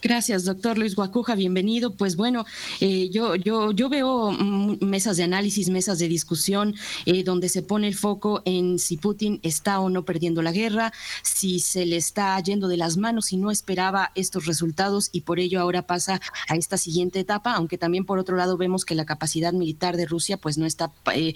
Gracias, 0.00 0.44
doctor 0.44 0.78
Luis 0.78 0.94
Guacuja, 0.94 1.34
bienvenido. 1.34 1.92
Pues 1.92 2.14
bueno, 2.14 2.46
eh, 2.80 3.10
yo, 3.10 3.34
yo, 3.34 3.72
yo 3.72 3.88
veo 3.88 4.30
mm, 4.30 4.76
mesas 4.80 5.16
de 5.16 5.24
análisis, 5.24 5.70
mesas 5.70 5.98
de 5.98 6.06
discusión, 6.06 6.76
eh, 7.04 7.24
donde 7.24 7.48
se 7.48 7.62
pone 7.62 7.88
el 7.88 7.96
foco 7.96 8.40
en 8.44 8.78
si 8.78 8.96
Putin 8.96 9.40
está 9.42 9.80
o 9.80 9.90
no 9.90 10.04
perdiendo 10.04 10.40
la 10.40 10.52
guerra, 10.52 10.92
si 11.22 11.58
se 11.58 11.84
le 11.84 11.96
está 11.96 12.38
yendo 12.40 12.68
de 12.68 12.76
las 12.76 12.96
manos, 12.96 13.26
si 13.26 13.38
no 13.38 13.50
esperaba 13.50 14.12
estos 14.14 14.46
resultados 14.46 15.08
y 15.10 15.22
por 15.22 15.40
ello 15.40 15.60
ahora 15.60 15.82
pasa 15.82 16.20
a 16.46 16.54
esta 16.54 16.76
siguiente 16.76 17.18
etapa, 17.18 17.54
aunque 17.54 17.76
también 17.76 18.04
por 18.04 18.20
otro 18.20 18.36
lado 18.36 18.56
vemos 18.56 18.84
que 18.84 18.94
la 18.94 19.04
capacidad 19.04 19.52
militar 19.52 19.96
de 19.96 20.06
Rusia 20.06 20.36
pues 20.36 20.58
no 20.58 20.66
está, 20.66 20.92
eh, 21.12 21.34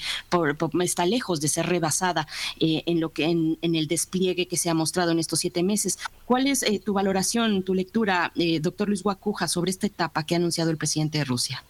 está 0.82 1.05
lejos 1.05 1.40
de 1.40 1.48
ser 1.48 1.66
rebasada 1.66 2.28
en 2.60 3.01
lo 3.01 3.12
que 3.12 3.24
en, 3.24 3.59
en, 3.60 3.74
el 3.74 3.89
despliegue 3.89 4.47
que 4.47 4.56
se 4.56 4.70
ha 4.70 4.74
mostrado 4.74 5.10
en 5.10 5.18
estos 5.18 5.40
siete 5.40 5.64
meses. 5.64 5.98
¿Cuál 6.26 6.47
es 6.47 6.64
tu 6.84 6.93
valoración, 6.93 7.64
tu 7.64 7.74
lectura? 7.74 8.32
Doctor 8.60 8.88
Luis 8.88 9.02
Guacuja, 9.02 9.48
sobre 9.48 9.70
esta 9.70 9.86
etapa 9.86 10.24
que 10.26 10.34
ha 10.34 10.38
anunciado 10.38 10.70
el 10.70 10.78
presidente 10.78 11.18
de 11.18 11.24
Rusia? 11.24 11.62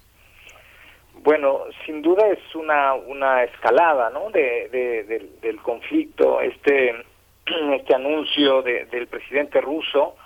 Bueno, 1.23 1.61
sin 1.87 2.03
duda 2.03 2.27
es 2.29 2.55
una, 2.55 2.95
una 2.95 3.45
escalada 3.45 4.11
¿no? 4.11 4.31
de, 4.31 5.31
del 5.41 5.57
conflicto, 5.59 6.41
este, 6.41 6.95
este 7.77 7.95
anuncio 7.95 8.63
del 8.63 9.07
presidente 9.07 9.61
ruso 9.61 10.17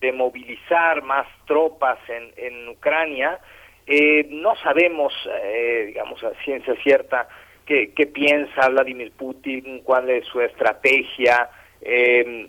de 0.00 0.12
movilizar 0.12 1.02
más 1.02 1.26
tropas 1.46 1.98
en, 2.08 2.32
en 2.36 2.68
Ucrania. 2.68 3.38
Eh, 3.86 4.26
no 4.30 4.54
sabemos, 4.56 5.12
eh, 5.42 5.84
digamos, 5.88 6.22
a 6.24 6.32
ciencia 6.44 6.74
cierta, 6.82 7.28
qué, 7.64 7.92
qué, 7.94 8.06
piensa 8.06 8.68
Vladimir 8.68 9.12
Putin, 9.12 9.80
cuál 9.84 10.10
es 10.10 10.26
su 10.26 10.40
estrategia. 10.40 11.50
Eh, 11.82 12.48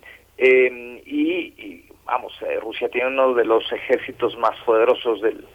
y, 1.06 1.86
vamos, 2.08 2.34
eh, 2.42 2.60
Rusia 2.62 2.90
tiene 2.90 3.08
uno 3.08 3.34
de 3.34 3.46
los 3.46 3.72
ejércitos 3.72 4.38
más 4.38 4.58
poderosos 4.66 5.22
del, 5.22 5.46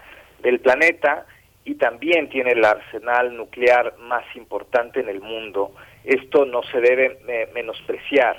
del 0.42 0.60
planeta 0.60 1.26
y 1.64 1.76
también 1.76 2.28
tiene 2.28 2.52
el 2.52 2.64
arsenal 2.64 3.36
nuclear 3.36 3.94
más 3.98 4.24
importante 4.36 5.00
en 5.00 5.08
el 5.08 5.20
mundo. 5.20 5.72
Esto 6.04 6.44
no 6.44 6.62
se 6.64 6.80
debe 6.80 7.18
eh, 7.26 7.48
menospreciar. 7.54 8.36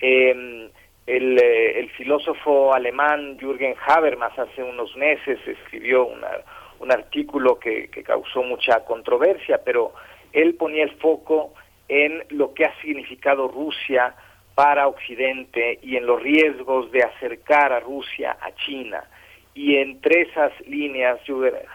Em, 0.00 0.70
el, 1.06 1.38
eh, 1.38 1.80
el, 1.80 1.90
filósofo 1.90 2.72
alemán 2.72 3.38
Jürgen 3.38 3.74
Habermas 3.86 4.38
hace 4.38 4.62
unos 4.62 4.96
meses 4.96 5.38
escribió 5.46 6.06
un 6.78 6.92
artículo 6.92 7.58
que, 7.58 7.88
que 7.88 8.02
causó 8.02 8.42
mucha 8.42 8.84
controversia, 8.84 9.60
pero 9.64 9.92
él 10.32 10.54
ponía 10.54 10.84
el 10.84 10.92
foco 10.96 11.52
en 11.88 12.24
lo 12.30 12.54
que 12.54 12.64
ha 12.64 12.80
significado 12.80 13.48
Rusia 13.48 14.14
para 14.54 14.88
Occidente 14.88 15.78
y 15.82 15.96
en 15.96 16.06
los 16.06 16.22
riesgos 16.22 16.90
de 16.92 17.02
acercar 17.02 17.72
a 17.72 17.80
Rusia 17.80 18.36
a 18.40 18.54
China. 18.54 19.02
Y 19.54 19.76
entre 19.76 20.22
esas 20.22 20.52
líneas, 20.66 21.18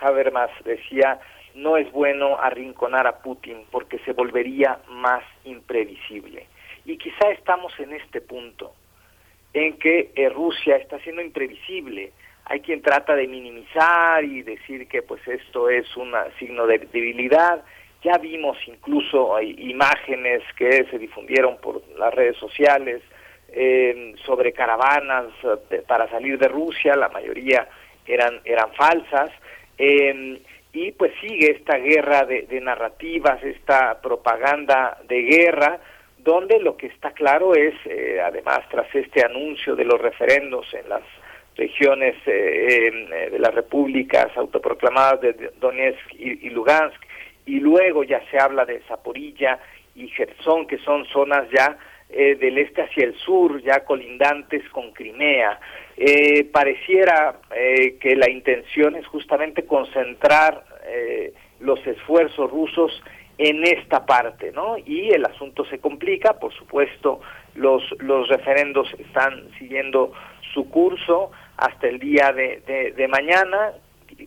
Habermas 0.01 0.49
decía, 0.63 1.19
no 1.55 1.77
es 1.77 1.91
bueno 1.91 2.37
arrinconar 2.39 3.07
a 3.07 3.19
Putin 3.19 3.65
porque 3.71 3.99
se 3.99 4.13
volvería 4.13 4.79
más 4.89 5.23
imprevisible. 5.43 6.47
Y 6.85 6.97
quizá 6.97 7.31
estamos 7.31 7.73
en 7.79 7.93
este 7.93 8.21
punto, 8.21 8.73
en 9.53 9.77
que 9.77 10.11
eh, 10.15 10.29
Rusia 10.29 10.75
está 10.77 10.99
siendo 10.99 11.21
imprevisible. 11.21 12.11
Hay 12.45 12.59
quien 12.59 12.81
trata 12.81 13.15
de 13.15 13.27
minimizar 13.27 14.23
y 14.23 14.43
decir 14.43 14.87
que 14.87 15.01
pues 15.01 15.27
esto 15.27 15.69
es 15.69 15.95
un 15.97 16.13
signo 16.37 16.67
de 16.67 16.77
debilidad 16.79 17.63
ya 18.05 18.19
vimos 18.19 18.55
incluso 18.67 19.41
imágenes 19.41 20.43
que 20.55 20.85
se 20.91 20.99
difundieron 20.99 21.57
por 21.57 21.81
las 21.97 22.13
redes 22.13 22.37
sociales 22.37 23.01
eh, 23.51 24.13
sobre 24.23 24.53
caravanas 24.53 25.25
eh, 25.71 25.81
para 25.87 26.07
salir 26.09 26.37
de 26.37 26.47
Rusia, 26.47 26.95
la 26.95 27.09
mayoría 27.09 27.67
eran, 28.05 28.41
eran 28.45 28.71
falsas. 28.73 29.31
Eh, 29.79 30.39
y 30.71 30.91
pues 30.91 31.13
sigue 31.19 31.51
esta 31.51 31.77
guerra 31.77 32.25
de, 32.25 32.61
narrativas, 32.61 33.41
esta 33.43 33.99
propaganda 34.01 34.99
de 35.07 35.21
guerra, 35.23 35.79
donde 36.19 36.59
lo 36.59 36.77
que 36.77 36.87
está 36.87 37.11
claro 37.11 37.55
es, 37.55 37.73
además 38.21 38.59
tras 38.69 38.93
este 38.93 39.23
anuncio 39.23 39.75
de 39.75 39.85
los 39.85 40.01
referendos 40.01 40.65
en 40.73 40.89
las 40.89 41.03
regiones 41.55 42.15
de 42.25 43.37
las 43.39 43.53
repúblicas 43.53 44.35
autoproclamadas 44.35 45.21
de 45.21 45.51
Donetsk 45.61 46.13
y 46.13 46.49
Lugansk, 46.49 47.04
y 47.45 47.59
luego 47.59 48.03
ya 48.03 48.21
se 48.31 48.39
habla 48.39 48.65
de 48.65 48.81
Zaporilla 48.87 49.59
y 49.95 50.07
Gerson, 50.09 50.67
que 50.67 50.77
son 50.79 51.05
zonas 51.05 51.47
ya 51.51 51.77
eh, 52.09 52.35
del 52.35 52.57
este 52.57 52.83
hacia 52.83 53.05
el 53.05 53.15
sur, 53.15 53.61
ya 53.61 53.83
colindantes 53.83 54.67
con 54.69 54.91
Crimea. 54.93 55.59
Eh, 55.97 56.43
pareciera 56.45 57.37
eh, 57.55 57.97
que 57.99 58.15
la 58.15 58.29
intención 58.29 58.95
es 58.95 59.07
justamente 59.07 59.65
concentrar 59.65 60.63
los 61.59 61.79
esfuerzos 61.87 62.51
rusos 62.51 63.01
en 63.39 63.63
esta 63.63 64.05
parte, 64.05 64.51
¿no? 64.51 64.77
Y 64.77 65.09
el 65.09 65.25
asunto 65.25 65.65
se 65.65 65.79
complica, 65.79 66.33
por 66.33 66.53
supuesto, 66.53 67.21
los, 67.55 67.83
los 67.99 68.27
referendos 68.27 68.87
están 68.99 69.49
siguiendo 69.57 70.13
su 70.53 70.69
curso 70.69 71.31
hasta 71.57 71.87
el 71.87 71.97
día 71.97 72.31
de, 72.33 72.61
de, 72.67 72.91
de 72.91 73.07
mañana, 73.07 73.71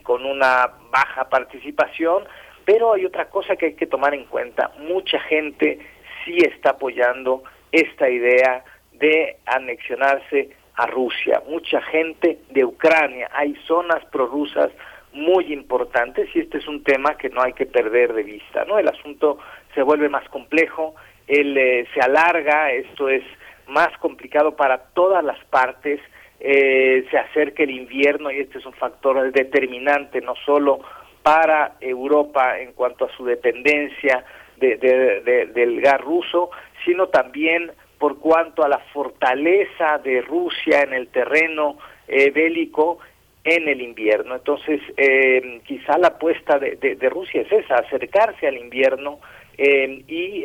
con 0.03 0.25
una 0.25 0.69
baja 0.91 1.29
participación, 1.29 2.25
pero 2.69 2.93
hay 2.93 3.07
otra 3.07 3.31
cosa 3.31 3.57
que 3.57 3.65
hay 3.65 3.75
que 3.77 3.87
tomar 3.87 4.13
en 4.13 4.27
cuenta. 4.27 4.73
Mucha 4.81 5.19
gente 5.21 5.79
sí 6.23 6.37
está 6.37 6.73
apoyando 6.73 7.43
esta 7.73 8.11
idea 8.11 8.63
de 8.93 9.39
anexionarse 9.47 10.51
a 10.75 10.85
Rusia. 10.85 11.43
Mucha 11.49 11.81
gente 11.81 12.41
de 12.51 12.67
Ucrania. 12.67 13.31
Hay 13.33 13.57
zonas 13.67 14.05
prorrusas 14.13 14.71
muy 15.15 15.51
importantes 15.51 16.29
y 16.35 16.41
este 16.41 16.59
es 16.59 16.69
un 16.69 16.85
tema 16.85 17.17
que 17.17 17.31
no 17.31 17.41
hay 17.41 17.55
que 17.55 17.65
perder 17.65 18.13
de 18.13 18.23
vista. 18.23 18.67
¿no? 18.67 18.79
El 18.79 18.89
asunto 18.89 19.39
se 19.75 19.81
vuelve 19.81 20.11
más 20.11 20.29
complejo, 20.29 20.95
él, 21.27 21.57
eh, 21.57 21.87
se 21.95 22.03
alarga, 22.03 22.71
esto 22.73 23.09
es 23.09 23.25
más 23.67 23.97
complicado 23.97 24.57
para 24.57 24.77
todas 24.93 25.25
las 25.25 25.43
partes. 25.47 26.03
Eh, 26.39 27.07
se 27.11 27.17
acerca 27.17 27.63
el 27.63 27.71
invierno 27.71 28.31
y 28.31 28.41
este 28.41 28.59
es 28.59 28.67
un 28.67 28.75
factor 28.75 29.33
determinante 29.33 30.21
no 30.21 30.35
solo 30.45 30.81
para 31.23 31.77
Europa 31.81 32.59
en 32.59 32.73
cuanto 32.73 33.07
a 33.07 33.17
su 33.17 33.25
dependencia 33.25 34.25
del 34.57 35.81
gas 35.81 36.01
ruso, 36.01 36.51
sino 36.85 37.09
también 37.09 37.71
por 37.99 38.19
cuanto 38.19 38.65
a 38.65 38.69
la 38.69 38.79
fortaleza 38.93 39.99
de 39.99 40.23
Rusia 40.23 40.83
en 40.83 40.95
el 40.95 41.09
terreno 41.09 41.79
eh, 42.07 42.31
bélico 42.31 42.99
en 43.45 43.69
el 43.69 43.81
invierno. 43.81 44.37
Entonces, 44.37 44.81
eh, 44.97 45.61
quizá 45.67 45.99
la 45.99 46.09
apuesta 46.09 46.59
de, 46.59 46.97
Rusia 47.11 47.43
es 47.43 47.53
esa, 47.53 47.77
acercarse 47.77 48.47
al 48.47 48.57
invierno 48.57 49.19
eh, 49.57 50.05
y 50.07 50.45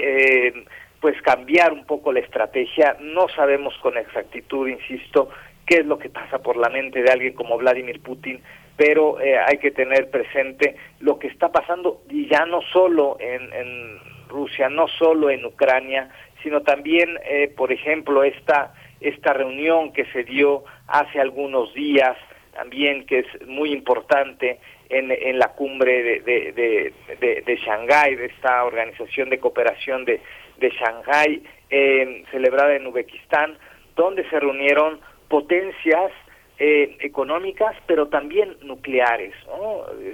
pues 0.99 1.21
cambiar 1.21 1.73
un 1.73 1.85
poco 1.85 2.13
la 2.13 2.21
estrategia. 2.21 2.95
No 3.01 3.27
sabemos 3.29 3.77
con 3.79 3.97
exactitud, 3.97 4.67
insisto, 4.67 5.29
qué 5.65 5.79
es 5.79 5.85
lo 5.85 5.99
que 5.99 6.09
pasa 6.09 6.39
por 6.39 6.55
la 6.55 6.69
mente 6.69 7.01
de 7.01 7.11
alguien 7.11 7.33
como 7.33 7.57
Vladimir 7.57 7.99
Putin, 8.01 8.41
pero 8.75 9.19
eh, 9.21 9.37
hay 9.37 9.57
que 9.57 9.71
tener 9.71 10.09
presente 10.09 10.75
lo 10.99 11.19
que 11.19 11.27
está 11.27 11.51
pasando 11.51 12.01
y 12.09 12.27
ya 12.27 12.45
no 12.45 12.61
solo 12.73 13.17
en, 13.19 13.99
Rusia, 14.29 14.67
no 14.67 14.87
solo 14.87 15.29
en 15.29 15.45
Ucrania, 15.45 16.09
sino 16.41 16.61
también, 16.63 17.19
eh, 17.23 17.53
por 17.55 17.71
ejemplo, 17.71 18.23
esta, 18.23 18.73
esta 18.99 19.31
reunión 19.31 19.93
que 19.93 20.05
se 20.05 20.23
dio 20.23 20.63
hace 20.87 21.19
algunos 21.19 21.71
días, 21.75 22.17
también 22.55 23.05
que 23.05 23.19
es 23.19 23.47
muy 23.47 23.71
importante 23.71 24.59
en, 24.89 25.11
en 25.11 25.37
la 25.37 25.49
cumbre 25.49 26.01
de, 26.01 26.19
de, 26.21 26.93
de, 27.19 27.41
de, 27.41 27.55
Shanghái, 27.57 28.15
de 28.15 28.25
esta 28.25 28.63
organización 28.63 29.29
de 29.29 29.39
cooperación 29.39 30.03
de, 30.03 30.19
de 30.57 30.69
Shanghái, 30.71 31.43
eh, 31.69 32.23
celebrada 32.31 32.75
en 32.75 32.87
Uzbekistán, 32.87 33.57
donde 33.95 34.27
se 34.29 34.39
reunieron 34.39 34.99
potencias 35.27 36.11
eh, 36.65 36.95
económicas, 37.01 37.75
pero 37.85 38.07
también 38.07 38.55
nucleares. 38.61 39.35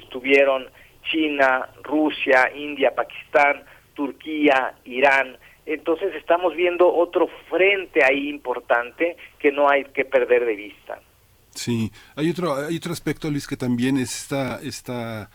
Estuvieron 0.01 0.65
China, 1.03 1.69
Rusia, 1.83 2.51
India, 2.55 2.95
Pakistán, 2.95 3.63
Turquía, 3.93 4.73
Irán. 4.83 5.37
Entonces 5.67 6.15
estamos 6.15 6.55
viendo 6.55 6.91
otro 6.91 7.27
frente 7.51 8.03
ahí 8.03 8.29
importante 8.29 9.15
que 9.37 9.51
no 9.51 9.69
hay 9.69 9.83
que 9.93 10.05
perder 10.05 10.43
de 10.43 10.55
vista. 10.55 10.99
Sí, 11.51 11.91
hay 12.15 12.31
otro, 12.31 12.55
hay 12.55 12.77
otro 12.77 12.93
aspecto, 12.93 13.29
Luis, 13.29 13.45
que 13.45 13.55
también 13.55 13.97
es 13.97 14.23
esta, 14.23 14.59
esta 14.63 15.29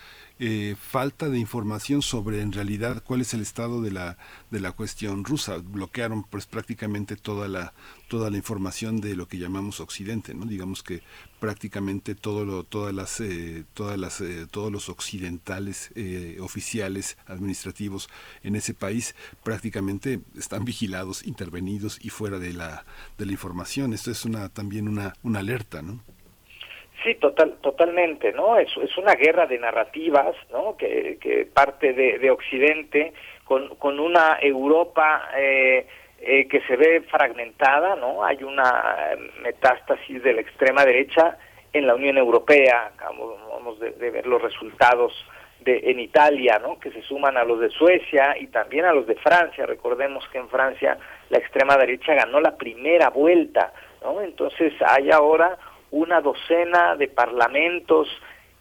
eh, 0.47 0.77
falta 0.79 1.31
de 1.31 1.39
información 1.39 2.03
sobre 2.03 2.43
en 2.43 2.53
realidad 2.53 3.03
cuál 3.03 3.23
es 3.23 3.33
el 3.33 3.41
estado 3.41 3.81
de 3.81 3.91
la 3.91 4.19
de 4.51 4.61
la 4.61 4.73
cuestión 4.73 5.25
rusa. 5.25 5.57
Bloquearon 5.57 6.23
pues 6.23 6.45
prácticamente 6.45 7.17
toda 7.17 7.49
la 7.49 7.73
toda 8.09 8.29
la 8.29 8.37
información 8.37 9.01
de 9.01 9.17
lo 9.17 9.27
que 9.27 9.39
llamamos 9.39 9.81
occidente 9.81 10.35
no 10.35 10.45
digamos 10.45 10.83
que 10.83 11.03
prácticamente 11.41 12.15
todo 12.15 12.45
lo 12.45 12.63
todas 12.65 12.93
las 12.93 13.21
eh, 13.21 13.65
todas 13.73 13.99
las 13.99 14.21
eh, 14.21 14.47
todos 14.51 14.71
los 14.71 14.91
occidentales 14.91 15.91
oficiales 16.41 17.17
administrativos 17.27 18.11
en 18.43 18.55
ese 18.55 18.75
país 18.75 19.15
prácticamente 19.45 20.21
están 20.37 20.67
vigilados 20.67 21.25
intervenidos 21.25 21.99
y 22.03 22.11
fuera 22.11 22.39
de 22.39 22.53
la 22.53 22.85
de 23.17 23.25
la 23.25 23.33
información. 23.33 23.95
Esto 23.95 24.11
es 24.11 24.27
una 24.27 24.51
también 24.51 24.89
una 24.89 25.15
una 25.23 25.39
alerta 25.39 25.81
no 25.81 26.03
Sí, 27.03 27.15
total, 27.17 27.57
totalmente, 27.61 28.33
¿no? 28.33 28.59
Es, 28.59 28.69
es 28.77 28.97
una 28.97 29.15
guerra 29.15 29.47
de 29.47 29.59
narrativas, 29.59 30.35
¿no? 30.51 30.77
Que, 30.77 31.19
que 31.21 31.45
parte 31.45 31.93
de, 31.93 32.19
de 32.19 32.31
Occidente 32.31 33.13
con, 33.45 33.75
con 33.77 34.01
una 34.01 34.39
Europa 34.41 35.29
eh, 35.37 35.87
eh, 36.21 36.49
que 36.49 36.61
se 36.63 36.77
ve 36.77 37.03
fragmentada, 37.03 37.97
¿no? 37.97 38.25
Hay 38.25 38.43
una 38.43 39.17
metástasis 39.43 40.23
de 40.23 40.33
la 40.33 40.41
extrema 40.41 40.85
derecha 40.85 41.37
en 41.73 41.87
la 41.87 41.95
Unión 41.95 42.17
Europea, 42.17 42.93
vamos 43.51 43.81
de, 43.81 43.91
de 43.91 44.11
ver 44.11 44.27
los 44.27 44.41
resultados 44.41 45.13
de, 45.61 45.81
en 45.91 45.99
Italia, 45.99 46.61
¿no? 46.63 46.79
que 46.79 46.91
se 46.93 47.03
suman 47.03 47.37
a 47.37 47.45
los 47.45 47.59
de 47.61 47.71
Suecia 47.71 48.37
y 48.39 48.47
también 48.47 48.85
a 48.85 48.93
los 48.93 49.07
de 49.07 49.17
Francia. 49.17 49.67
Recordemos 49.67 50.25
que 50.29 50.39
en 50.39 50.49
Francia 50.49 50.97
la 51.31 51.39
extrema 51.39 51.77
derecha 51.77 52.15
ganó 52.15 52.41
la 52.41 52.57
primera 52.57 53.11
vuelta, 53.11 53.73
¿no? 54.03 54.21
Entonces 54.21 54.73
hay 54.87 55.11
ahora 55.11 55.59
una 55.95 56.21
docena 56.21 56.97
de 56.97 57.07
parlamentos 57.07 58.09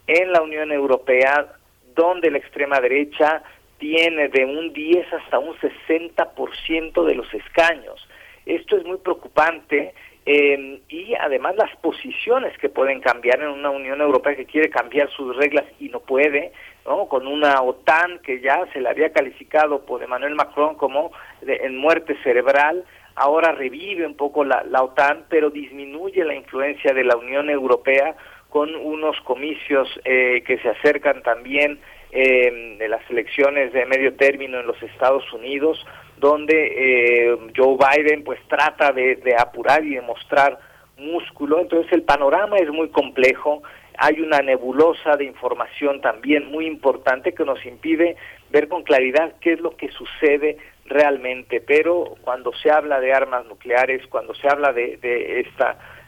en 0.06 0.30
la 0.30 0.40
Unión 0.40 0.70
Europea 0.70 1.48
donde 1.96 2.30
la 2.30 2.38
extrema 2.38 2.80
derecha 2.80 3.42
tiene 3.78 4.28
de 4.28 4.44
un 4.44 4.72
10 4.72 5.12
hasta 5.12 5.40
un 5.40 5.54
60% 5.56 7.04
de 7.04 7.14
los 7.16 7.34
escaños. 7.34 8.08
Esto 8.46 8.76
es 8.76 8.84
muy 8.84 8.98
preocupante 8.98 9.94
eh, 10.26 10.80
y 10.88 11.14
además 11.14 11.56
las 11.56 11.74
posiciones 11.78 12.56
que 12.58 12.68
pueden 12.68 13.00
cambiar 13.00 13.40
en 13.40 13.48
una 13.48 13.70
Unión 13.70 14.00
Europea 14.00 14.36
que 14.36 14.46
quiere 14.46 14.70
cambiar 14.70 15.10
sus 15.10 15.36
reglas 15.36 15.64
y 15.80 15.88
no 15.88 15.98
puede, 16.00 16.52
¿no? 16.86 17.08
con 17.08 17.26
una 17.26 17.60
OTAN 17.62 18.20
que 18.20 18.40
ya 18.40 18.64
se 18.72 18.80
le 18.80 18.88
había 18.88 19.12
calificado 19.12 19.84
por 19.84 20.04
Emmanuel 20.04 20.36
Macron 20.36 20.76
como 20.76 21.10
en 21.42 21.76
muerte 21.76 22.16
cerebral, 22.22 22.84
ahora 23.16 23.52
revive 23.52 24.06
un 24.06 24.16
poco 24.16 24.44
la, 24.44 24.64
OTAN, 24.82 25.24
pero 25.28 25.50
disminuye 25.50 26.24
la 26.24 26.34
influencia 26.34 26.92
de 26.92 27.04
la 27.04 27.16
Unión 27.16 27.50
Europea 27.50 28.16
con 28.48 28.74
unos 28.74 29.20
comicios 29.22 29.88
eh, 30.04 30.42
que 30.46 30.58
se 30.58 30.68
acercan 30.68 31.22
también 31.22 31.80
eh, 32.12 32.76
de 32.78 32.88
las 32.88 33.08
elecciones 33.10 33.72
de 33.72 33.86
medio 33.86 34.14
término 34.14 34.60
en 34.60 34.66
los 34.66 34.80
Estados 34.82 35.24
Unidos, 35.32 35.84
donde 36.18 36.54
eh, 36.76 37.36
Joe 37.56 37.76
Biden 37.76 38.22
pues 38.22 38.38
trata 38.48 38.92
de, 38.92 39.16
de 39.16 39.34
apurar 39.36 39.84
y 39.84 39.96
de 39.96 40.00
mostrar 40.00 40.58
músculo. 40.96 41.60
Entonces 41.60 41.92
el 41.92 42.02
panorama 42.02 42.56
es 42.58 42.70
muy 42.70 42.88
complejo, 42.90 43.62
hay 43.98 44.20
una 44.20 44.40
nebulosa 44.40 45.16
de 45.16 45.24
información 45.24 46.00
también 46.00 46.50
muy 46.50 46.66
importante 46.66 47.32
que 47.32 47.44
nos 47.44 47.64
impide 47.64 48.16
ver 48.50 48.68
con 48.68 48.82
claridad 48.82 49.34
qué 49.40 49.54
es 49.54 49.60
lo 49.60 49.76
que 49.76 49.88
sucede 49.90 50.58
realmente, 50.86 51.60
pero 51.60 52.14
cuando 52.22 52.52
se 52.54 52.70
habla 52.70 53.00
de 53.00 53.12
armas 53.12 53.46
nucleares, 53.46 54.06
cuando 54.08 54.34
se 54.34 54.48
habla 54.48 54.72
de, 54.72 54.96
de 54.98 55.46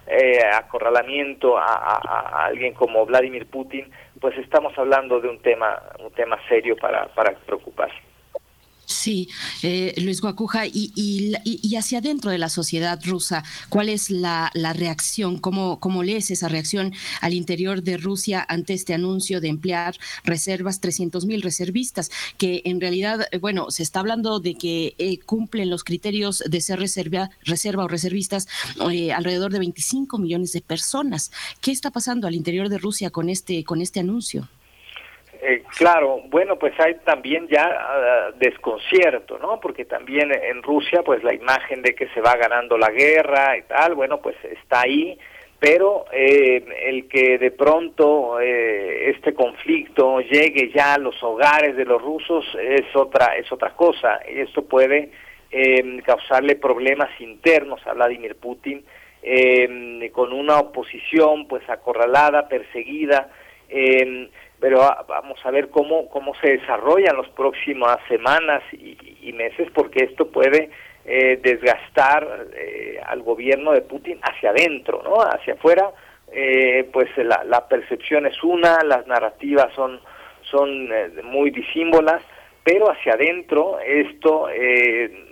eh, 0.07 0.41
acorralamiento 0.53 1.57
a, 1.57 1.65
a, 1.65 2.47
alguien 2.47 2.75
como 2.75 3.07
Vladimir 3.07 3.47
Putin, 3.47 3.91
pues 4.21 4.37
estamos 4.39 4.77
hablando 4.79 5.21
de 5.21 5.29
un 5.29 5.41
tema, 5.41 5.83
un 5.99 6.13
tema 6.13 6.39
serio 6.49 6.77
para, 6.77 7.07
para 7.09 7.33
preocuparse. 7.33 7.97
Sí, 8.87 9.29
eh, 9.65 9.95
Luis 9.97 10.21
Guacuja, 10.21 10.65
y, 10.65 10.93
y, 10.95 11.75
hacia 11.75 11.99
adentro 11.99 12.31
de 12.31 12.39
la 12.39 12.49
sociedad 12.49 13.01
rusa, 13.05 13.43
¿cuál 13.69 13.89
es 13.89 14.11
la, 14.11 14.53
reacción? 14.55 15.39
¿Cómo, 15.39 15.81
¿Cómo, 15.81 16.05
lees 16.05 16.31
esa 16.31 16.49
reacción 16.49 16.95
al 17.21 17.35
interior 17.35 17.83
de 17.83 17.97
Rusia 17.97 18.47
ante 18.49 18.75
este 18.75 18.95
anuncio 18.95 19.41
de 19.41 19.49
emplear 19.49 19.97
reservas, 20.23 20.81
300 20.81 21.27
mil 21.27 21.43
reservistas, 21.43 22.13
que 22.39 22.63
en 22.65 22.81
realidad, 22.81 23.27
eh, 23.33 23.39
bueno, 23.39 23.73
se 23.73 23.83
está 23.83 23.99
hablando 23.99 24.39
de 24.39 24.55
que 24.55 24.95
eh, 24.99 25.19
cumplen 25.19 25.69
los 25.69 25.83
criterios 25.83 26.45
de 26.47 26.61
ser 26.61 26.79
reserva, 26.79 27.31
reserva 27.43 27.85
o 27.85 27.89
reservistas 27.89 28.47
alrededor 28.79 29.53
de 29.53 29.59
25 29.59 30.17
millones 30.19 30.53
de 30.53 30.61
personas. 30.61 31.33
¿Qué 31.61 31.73
está 31.73 31.91
pasando 31.91 32.29
al 32.29 32.37
interior 32.37 32.69
de 32.69 32.79
Rusia 32.79 33.11
con 33.11 33.31
este, 33.31 33.65
con 33.65 33.81
este 33.81 33.99
anuncio? 33.99 34.49
Eh, 35.49 35.63
claro, 35.79 36.23
bueno, 36.27 36.59
pues 36.59 36.73
hay 36.81 36.97
también 37.05 37.47
ya 37.47 37.63
ah, 37.63 38.31
desconcierto, 38.37 39.39
¿no? 39.39 39.61
Porque 39.61 39.85
también 39.85 40.33
en 40.33 40.61
Rusia, 40.61 41.05
pues 41.05 41.23
la 41.23 41.33
imagen 41.33 41.83
de 41.83 41.95
que 41.95 42.09
se 42.09 42.21
va 42.21 42.35
ganando 42.35 42.77
la 42.77 42.91
guerra 42.91 43.57
y 43.57 43.63
tal, 43.63 43.95
bueno, 43.95 44.19
pues 44.21 44.35
está 44.45 44.81
ahí, 44.81 45.17
pero 45.61 46.07
eh, 46.11 46.65
el 46.87 47.07
que 47.07 47.39
de 47.39 47.53
pronto 47.53 48.41
eh, 48.41 49.11
este 49.11 49.35
conflicto 49.35 50.19
llegue 50.19 50.73
ya 50.75 50.95
a 50.95 50.99
los 50.99 51.23
hogares 51.23 51.77
de 51.77 51.85
los 51.85 52.03
rusos 52.03 52.45
es 52.61 52.85
otra 52.97 53.37
es 53.37 53.51
otra 53.53 53.71
cosa 53.75 54.17
esto 54.27 54.67
puede 54.67 55.13
causarle 56.05 56.57
problemas 56.57 57.09
internos 57.21 57.81
a 57.87 57.95
Vladimir 57.95 58.35
Putin 58.35 58.85
con 60.13 60.33
una 60.33 60.59
oposición 60.59 61.49
pues 61.49 61.63
acorralada, 61.71 62.47
perseguida. 62.49 63.31
Eh, 63.69 64.29
pero 64.61 64.81
vamos 65.07 65.39
a 65.45 65.51
ver 65.51 65.69
cómo, 65.69 66.09
cómo 66.09 66.35
se 66.37 66.59
desarrollan 66.59 67.17
las 67.17 67.29
próximas 67.31 67.99
semanas 68.09 68.63
y, 68.73 68.97
meses, 69.33 69.69
porque 69.75 70.05
esto 70.05 70.29
puede 70.29 70.71
eh, 71.05 71.39
desgastar 71.43 72.47
eh, 72.55 72.99
al 73.07 73.21
gobierno 73.23 73.73
de 73.73 73.83
Putin 73.83 74.19
hacia 74.23 74.51
adentro, 74.51 75.03
¿no? 75.05 75.17
Hacia 75.21 75.55
afuera, 75.55 75.91
eh, 76.33 76.89
pues 76.91 77.11
la, 77.19 77.45
la, 77.45 77.69
percepción 77.69 78.25
es 78.25 78.43
una, 78.43 78.83
las 78.83 79.07
narrativas 79.07 79.75
son, 79.75 80.01
son 80.51 80.89
muy 81.25 81.51
disímbolas, 81.51 82.23
pero 82.65 82.91
hacia 82.91 83.13
adentro 83.13 83.79
esto 83.81 84.49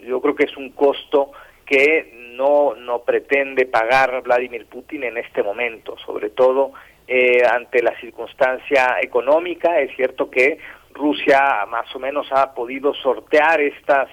yo 0.02 0.20
creo 0.20 0.34
que 0.34 0.44
es 0.44 0.56
un 0.56 0.70
costo 0.70 1.32
que 1.64 2.12
no, 2.36 2.74
no 2.74 3.00
pretende 3.00 3.64
pagar 3.64 4.22
Vladimir 4.22 4.66
Putin 4.66 5.04
en 5.04 5.16
este 5.16 5.42
momento, 5.42 5.96
sobre 6.04 6.30
todo 6.30 6.72
eh, 7.06 7.44
ante 7.44 7.82
la 7.82 7.98
circunstancia 8.00 8.96
económica. 9.02 9.78
Es 9.80 9.94
cierto 9.96 10.30
que 10.30 10.58
Rusia 10.92 11.66
más 11.68 11.94
o 11.94 11.98
menos 11.98 12.26
ha 12.32 12.54
podido 12.54 12.94
sortear 12.94 13.60
estas, 13.60 14.08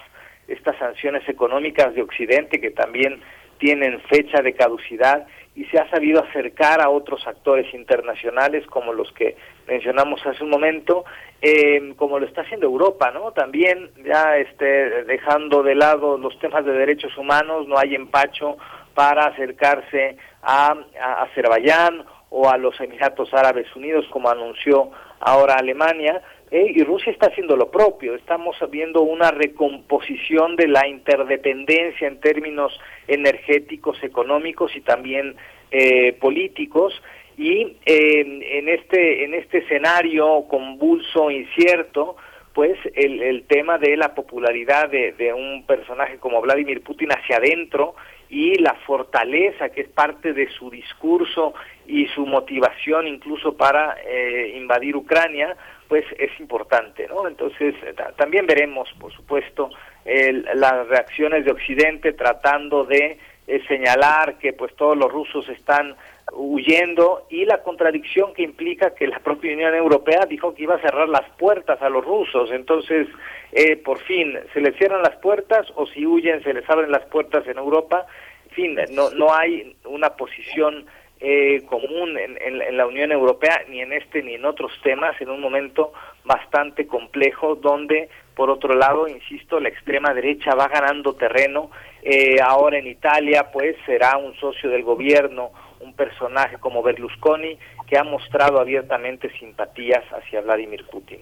estas 0.47 0.77
sanciones 0.77 1.27
económicas 1.29 1.93
de 1.95 2.01
Occidente 2.01 2.59
que 2.59 2.71
también 2.71 3.21
tienen 3.59 4.01
fecha 4.01 4.41
de 4.41 4.53
caducidad 4.53 5.27
y 5.55 5.65
se 5.65 5.77
ha 5.77 5.89
sabido 5.89 6.23
acercar 6.23 6.81
a 6.81 6.89
otros 6.89 7.27
actores 7.27 7.71
internacionales 7.73 8.65
como 8.67 8.93
los 8.93 9.11
que 9.11 9.35
mencionamos 9.67 10.25
hace 10.25 10.43
un 10.43 10.49
momento, 10.49 11.05
eh, 11.41 11.93
como 11.97 12.19
lo 12.19 12.25
está 12.25 12.41
haciendo 12.41 12.65
Europa, 12.65 13.11
¿no? 13.11 13.31
También 13.31 13.91
ya 14.03 14.37
este, 14.37 15.03
dejando 15.03 15.61
de 15.61 15.75
lado 15.75 16.17
los 16.17 16.37
temas 16.39 16.65
de 16.65 16.71
derechos 16.71 17.17
humanos, 17.17 17.67
no 17.67 17.77
hay 17.77 17.95
empacho 17.95 18.57
para 18.95 19.27
acercarse 19.27 20.17
a, 20.41 20.75
a 20.99 21.23
Azerbaiyán 21.23 22.05
o 22.31 22.49
a 22.49 22.57
los 22.57 22.79
Emiratos 22.79 23.33
Árabes 23.33 23.67
Unidos, 23.75 24.05
como 24.09 24.29
anunció 24.29 24.89
ahora 25.19 25.55
Alemania, 25.55 26.21
eh, 26.49 26.73
y 26.75 26.83
Rusia 26.83 27.11
está 27.11 27.27
haciendo 27.27 27.55
lo 27.55 27.69
propio. 27.69 28.15
Estamos 28.15 28.55
viendo 28.69 29.01
una 29.01 29.31
recomposición 29.31 30.55
de 30.55 30.67
la 30.67 30.87
interdependencia 30.87 32.07
en 32.07 32.19
términos 32.19 32.77
energéticos, 33.07 34.01
económicos 34.01 34.75
y 34.75 34.81
también 34.81 35.35
eh, 35.71 36.13
políticos. 36.13 36.93
Y 37.37 37.77
eh, 37.85 38.57
en 38.59 38.69
este 38.69 39.25
en 39.25 39.33
este 39.33 39.59
escenario 39.59 40.45
convulso, 40.49 41.31
incierto, 41.31 42.15
pues 42.53 42.77
el, 42.95 43.21
el 43.21 43.43
tema 43.43 43.77
de 43.77 43.97
la 43.97 44.13
popularidad 44.13 44.89
de, 44.89 45.13
de 45.13 45.33
un 45.33 45.65
personaje 45.65 46.17
como 46.17 46.41
Vladimir 46.41 46.81
Putin 46.81 47.11
hacia 47.11 47.37
adentro 47.37 47.95
y 48.31 48.55
la 48.55 48.75
fortaleza 48.85 49.69
que 49.69 49.81
es 49.81 49.89
parte 49.89 50.33
de 50.33 50.49
su 50.51 50.69
discurso 50.69 51.53
y 51.91 52.07
su 52.07 52.25
motivación 52.25 53.05
incluso 53.05 53.57
para 53.57 53.97
eh, 54.05 54.53
invadir 54.55 54.95
Ucrania, 54.95 55.57
pues 55.89 56.05
es 56.17 56.31
importante, 56.39 57.05
¿no? 57.09 57.27
Entonces 57.27 57.75
también 58.15 58.47
veremos, 58.47 58.87
por 58.97 59.11
supuesto, 59.11 59.69
las 60.05 60.87
reacciones 60.87 61.43
de 61.43 61.51
Occidente 61.51 62.13
tratando 62.13 62.85
de 62.85 63.19
eh, 63.47 63.61
señalar 63.67 64.37
que 64.37 64.53
pues 64.53 64.73
todos 64.77 64.95
los 64.95 65.11
rusos 65.11 65.49
están 65.49 65.97
huyendo 66.31 67.25
y 67.29 67.43
la 67.43 67.61
contradicción 67.63 68.33
que 68.33 68.43
implica 68.43 68.95
que 68.95 69.07
la 69.07 69.19
propia 69.19 69.53
Unión 69.53 69.75
Europea 69.75 70.25
dijo 70.25 70.53
que 70.53 70.63
iba 70.63 70.75
a 70.75 70.81
cerrar 70.81 71.09
las 71.09 71.29
puertas 71.37 71.81
a 71.81 71.89
los 71.89 72.05
rusos. 72.05 72.51
Entonces, 72.51 73.09
eh, 73.51 73.75
por 73.75 73.99
fin, 73.99 74.39
¿se 74.53 74.61
les 74.61 74.77
cierran 74.77 75.01
las 75.01 75.17
puertas 75.17 75.67
o 75.75 75.85
si 75.87 76.05
huyen 76.05 76.41
se 76.43 76.53
les 76.53 76.69
abren 76.69 76.91
las 76.91 77.05
puertas 77.07 77.45
en 77.47 77.57
Europa? 77.57 78.05
En 78.45 78.51
fin, 78.51 78.77
no, 78.91 79.09
no 79.09 79.33
hay 79.33 79.75
una 79.83 80.11
posición 80.11 80.85
eh, 81.23 81.61
común 81.69 82.17
en, 82.17 82.35
en, 82.41 82.75
la 82.75 82.87
Unión 82.87 83.11
Europea, 83.11 83.63
ni 83.69 83.79
en 83.79 83.93
este 83.93 84.23
ni 84.23 84.33
en 84.33 84.45
otros 84.45 84.71
temas, 84.81 85.19
en 85.21 85.29
un 85.29 85.39
momento 85.39 85.93
bastante 86.25 86.87
complejo, 86.87 87.55
donde, 87.55 88.09
por 88.35 88.49
otro 88.49 88.73
lado, 88.73 89.07
insisto, 89.07 89.59
la 89.59 89.69
extrema 89.69 90.15
derecha 90.15 90.55
va 90.55 90.67
ganando 90.67 91.13
terreno. 91.13 91.69
Eh, 92.01 92.37
ahora 92.43 92.79
en 92.79 92.87
Italia, 92.87 93.51
pues, 93.53 93.75
será 93.85 94.17
un 94.17 94.33
socio 94.37 94.71
del 94.71 94.81
gobierno, 94.81 95.51
un 95.79 95.93
personaje 95.93 96.57
como 96.57 96.81
Berlusconi, 96.81 97.57
que 97.87 97.99
ha 97.99 98.03
mostrado 98.03 98.59
abiertamente 98.59 99.29
simpatías 99.37 100.03
hacia 100.11 100.41
Vladimir 100.41 100.85
Putin. 100.91 101.19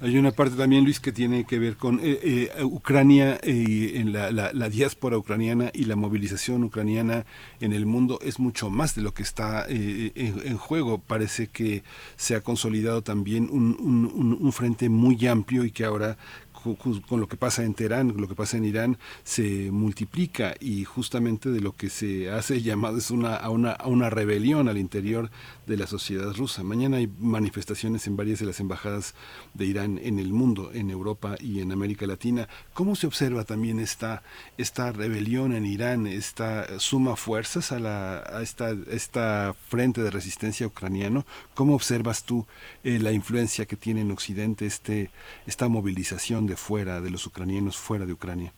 Hay 0.00 0.16
una 0.18 0.32
parte 0.32 0.56
también, 0.56 0.84
Luis, 0.84 1.00
que 1.00 1.12
tiene 1.12 1.44
que 1.44 1.58
ver 1.58 1.76
con 1.76 2.00
eh, 2.02 2.50
eh, 2.56 2.64
Ucrania 2.64 3.40
y 3.42 3.96
en 3.96 4.12
la, 4.12 4.30
la, 4.30 4.68
diáspora 4.68 5.16
ucraniana 5.16 5.70
y 5.72 5.84
la 5.84 5.96
movilización 5.96 6.64
ucraniana 6.64 7.24
en 7.60 7.72
el 7.72 7.86
mundo 7.86 8.18
es 8.22 8.38
mucho 8.38 8.68
más 8.68 8.94
de 8.94 9.02
lo 9.02 9.14
que 9.14 9.22
está 9.22 9.66
eh, 9.68 10.12
en, 10.14 10.56
juego. 10.58 10.98
Parece 10.98 11.48
que 11.48 11.84
se 12.16 12.34
ha 12.34 12.40
consolidado 12.40 13.02
también 13.02 13.48
un, 13.50 14.38
un 14.40 14.52
frente 14.52 14.88
muy 14.88 15.26
amplio 15.26 15.64
y 15.64 15.70
que 15.70 15.84
ahora 15.84 16.18
con, 16.62 17.20
lo 17.20 17.28
que 17.28 17.36
pasa 17.36 17.64
en 17.64 17.74
Teherán, 17.74 18.14
lo 18.16 18.28
que 18.28 18.34
pasa 18.34 18.56
en 18.56 18.64
Irán, 18.64 18.98
se 19.24 19.70
multiplica 19.70 20.54
y 20.60 20.84
justamente 20.84 21.50
de 21.50 21.60
lo 21.60 21.74
que 21.74 21.90
se 21.90 22.30
hace 22.30 22.62
llamado 22.62 22.98
es 22.98 23.10
una, 23.10 23.36
a, 23.36 23.50
una, 23.50 23.72
a 23.72 23.88
una 23.88 24.10
rebelión 24.10 24.68
al 24.68 24.78
interior 24.78 25.30
de 25.66 25.76
la 25.76 25.86
sociedad 25.86 26.32
rusa. 26.34 26.62
Mañana 26.62 26.98
hay 26.98 27.10
manifestaciones 27.18 28.06
en 28.06 28.16
varias 28.16 28.40
de 28.40 28.46
las 28.46 28.60
embajadas 28.60 29.14
de 29.54 29.66
Irán 29.66 29.98
en 30.02 30.18
el 30.18 30.32
mundo, 30.32 30.70
en 30.72 30.90
Europa 30.90 31.36
y 31.40 31.60
en 31.60 31.72
América 31.72 32.06
Latina. 32.06 32.48
¿Cómo 32.74 32.96
se 32.96 33.06
observa 33.06 33.44
también 33.44 33.78
esta, 33.78 34.22
esta 34.58 34.92
rebelión 34.92 35.52
en 35.54 35.66
Irán, 35.66 36.06
esta 36.06 36.78
suma 36.78 37.16
fuerzas 37.16 37.72
a, 37.72 37.78
la, 37.78 38.18
a 38.18 38.42
esta, 38.42 38.70
esta 38.90 39.54
frente 39.68 40.02
de 40.02 40.10
resistencia 40.10 40.66
ucraniano? 40.66 41.26
¿Cómo 41.54 41.74
observas 41.74 42.24
tú 42.24 42.46
eh, 42.84 42.98
la 42.98 43.12
influencia 43.12 43.66
que 43.66 43.76
tiene 43.76 44.00
en 44.00 44.10
Occidente 44.10 44.66
este, 44.66 45.10
esta 45.46 45.68
movilización 45.68 46.46
de 46.46 46.51
fuera, 46.56 47.00
de 47.00 47.10
los 47.10 47.26
ucranianos 47.26 47.76
fuera 47.76 48.06
de 48.06 48.12
Ucrania? 48.12 48.52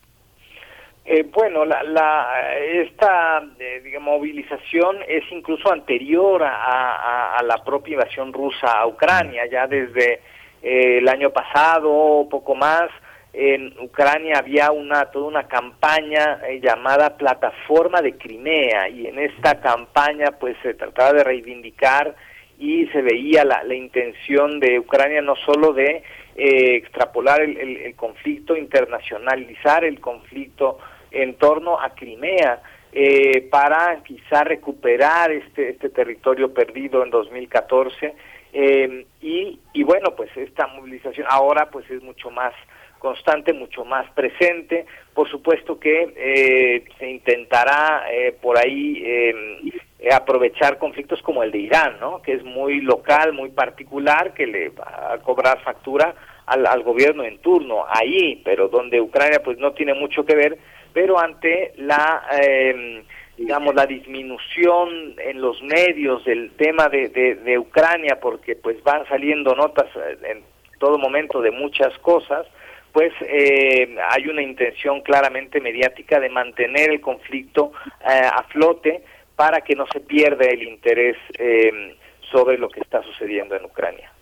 Eh, 1.06 1.22
bueno, 1.30 1.66
la, 1.66 1.82
la, 1.82 2.54
esta 2.58 3.44
eh, 3.58 3.98
movilización 4.00 4.96
es 5.06 5.22
incluso 5.30 5.70
anterior 5.70 6.42
a, 6.42 7.42
la 7.44 7.62
propia 7.62 7.92
invasión 7.94 8.32
rusa 8.32 8.68
a 8.72 8.86
Ucrania, 8.86 9.44
ya 9.46 9.66
desde 9.66 10.22
eh, 10.62 10.98
el 10.98 11.08
año 11.08 11.28
pasado, 11.28 12.26
poco 12.30 12.54
más, 12.54 12.88
en 13.34 13.78
Ucrania 13.80 14.38
había 14.38 14.70
una 14.70 15.10
toda 15.10 15.26
una 15.26 15.46
campaña 15.46 16.40
llamada 16.62 17.18
Plataforma 17.18 18.00
de 18.00 18.16
Crimea 18.16 18.88
y 18.88 19.06
en 19.06 19.18
esta 19.18 19.60
campaña 19.60 20.30
pues 20.38 20.56
se 20.62 20.72
trataba 20.72 21.12
de 21.12 21.24
reivindicar 21.24 22.14
y 22.58 22.86
se 22.86 23.02
veía 23.02 23.44
la, 23.44 23.62
la 23.64 23.74
intención 23.74 24.60
de 24.60 24.78
Ucrania 24.78 25.20
no 25.20 25.34
solo 25.44 25.72
de 25.72 26.02
eh, 26.36 26.76
extrapolar 26.76 27.42
el, 27.42 27.56
el, 27.58 27.94
conflicto, 27.94 28.56
internacionalizar 28.56 29.84
el 29.84 30.00
conflicto 30.00 30.78
en 31.10 31.34
torno 31.34 31.80
a 31.80 31.94
Crimea 31.94 32.62
eh, 32.92 33.42
para 33.50 34.02
quizá 34.04 34.44
recuperar 34.44 35.30
este, 35.32 35.70
este 35.70 35.90
territorio 35.90 36.52
perdido 36.52 37.02
en 37.02 37.10
2014 37.10 38.14
eh, 38.52 39.06
y, 39.20 39.58
y 39.72 39.82
bueno, 39.82 40.14
pues 40.16 40.30
esta 40.36 40.68
movilización 40.68 41.26
ahora 41.28 41.70
pues 41.70 41.90
es 41.90 42.02
mucho 42.02 42.30
más 42.30 42.54
constante, 43.04 43.52
mucho 43.52 43.84
más 43.84 44.10
presente. 44.12 44.86
Por 45.12 45.28
supuesto 45.28 45.78
que 45.78 46.14
eh, 46.16 46.84
se 46.98 47.10
intentará 47.10 48.06
eh, 48.10 48.34
por 48.40 48.56
ahí 48.56 49.02
eh, 49.04 49.60
aprovechar 50.12 50.78
conflictos 50.78 51.22
como 51.22 51.42
el 51.42 51.50
de 51.50 51.58
Irán, 51.58 51.96
¿no? 52.00 52.22
que 52.22 52.32
es 52.32 52.44
muy 52.44 52.80
local, 52.80 53.32
muy 53.32 53.50
particular, 53.50 54.34
que 54.34 54.46
le 54.46 54.68
va 54.70 55.12
a 55.12 55.18
cobrar 55.18 55.60
factura 55.62 56.14
al, 56.46 56.66
al 56.66 56.82
gobierno 56.82 57.24
en 57.24 57.38
turno 57.38 57.84
ahí, 57.88 58.40
pero 58.44 58.68
donde 58.68 59.00
Ucrania 59.00 59.42
pues 59.42 59.58
no 59.58 59.72
tiene 59.72 59.94
mucho 59.94 60.24
que 60.24 60.34
ver, 60.34 60.58
pero 60.92 61.18
ante 61.18 61.72
la 61.76 62.22
digamos 63.36 63.74
la 63.74 63.86
disminución 63.86 65.16
en 65.18 65.40
los 65.40 65.60
medios 65.62 66.24
del 66.24 66.52
tema 66.52 66.88
de, 66.88 67.08
de, 67.08 67.58
Ucrania 67.58 68.18
porque 68.20 68.54
pues 68.54 68.82
van 68.84 69.06
saliendo 69.08 69.54
notas 69.54 69.88
en 70.22 70.42
todo 70.78 70.98
momento 70.98 71.40
de 71.40 71.50
muchas 71.50 71.96
cosas 71.98 72.46
pues 72.92 73.12
eh, 73.22 73.96
hay 74.10 74.28
una 74.28 74.40
intención 74.40 75.00
claramente 75.00 75.60
mediática 75.60 76.20
de 76.20 76.28
mantener 76.28 76.90
el 76.90 77.00
conflicto 77.00 77.72
eh, 78.00 78.20
a 78.24 78.44
flote 78.44 79.02
para 79.36 79.60
que 79.62 79.74
no 79.74 79.86
se 79.92 80.00
pierda 80.00 80.46
el 80.46 80.62
interés 80.62 81.16
eh, 81.38 81.96
sobre 82.30 82.58
lo 82.58 82.68
que 82.68 82.80
está 82.80 83.02
sucediendo 83.02 83.54
en 83.54 83.64
Ucrania. 83.64 84.12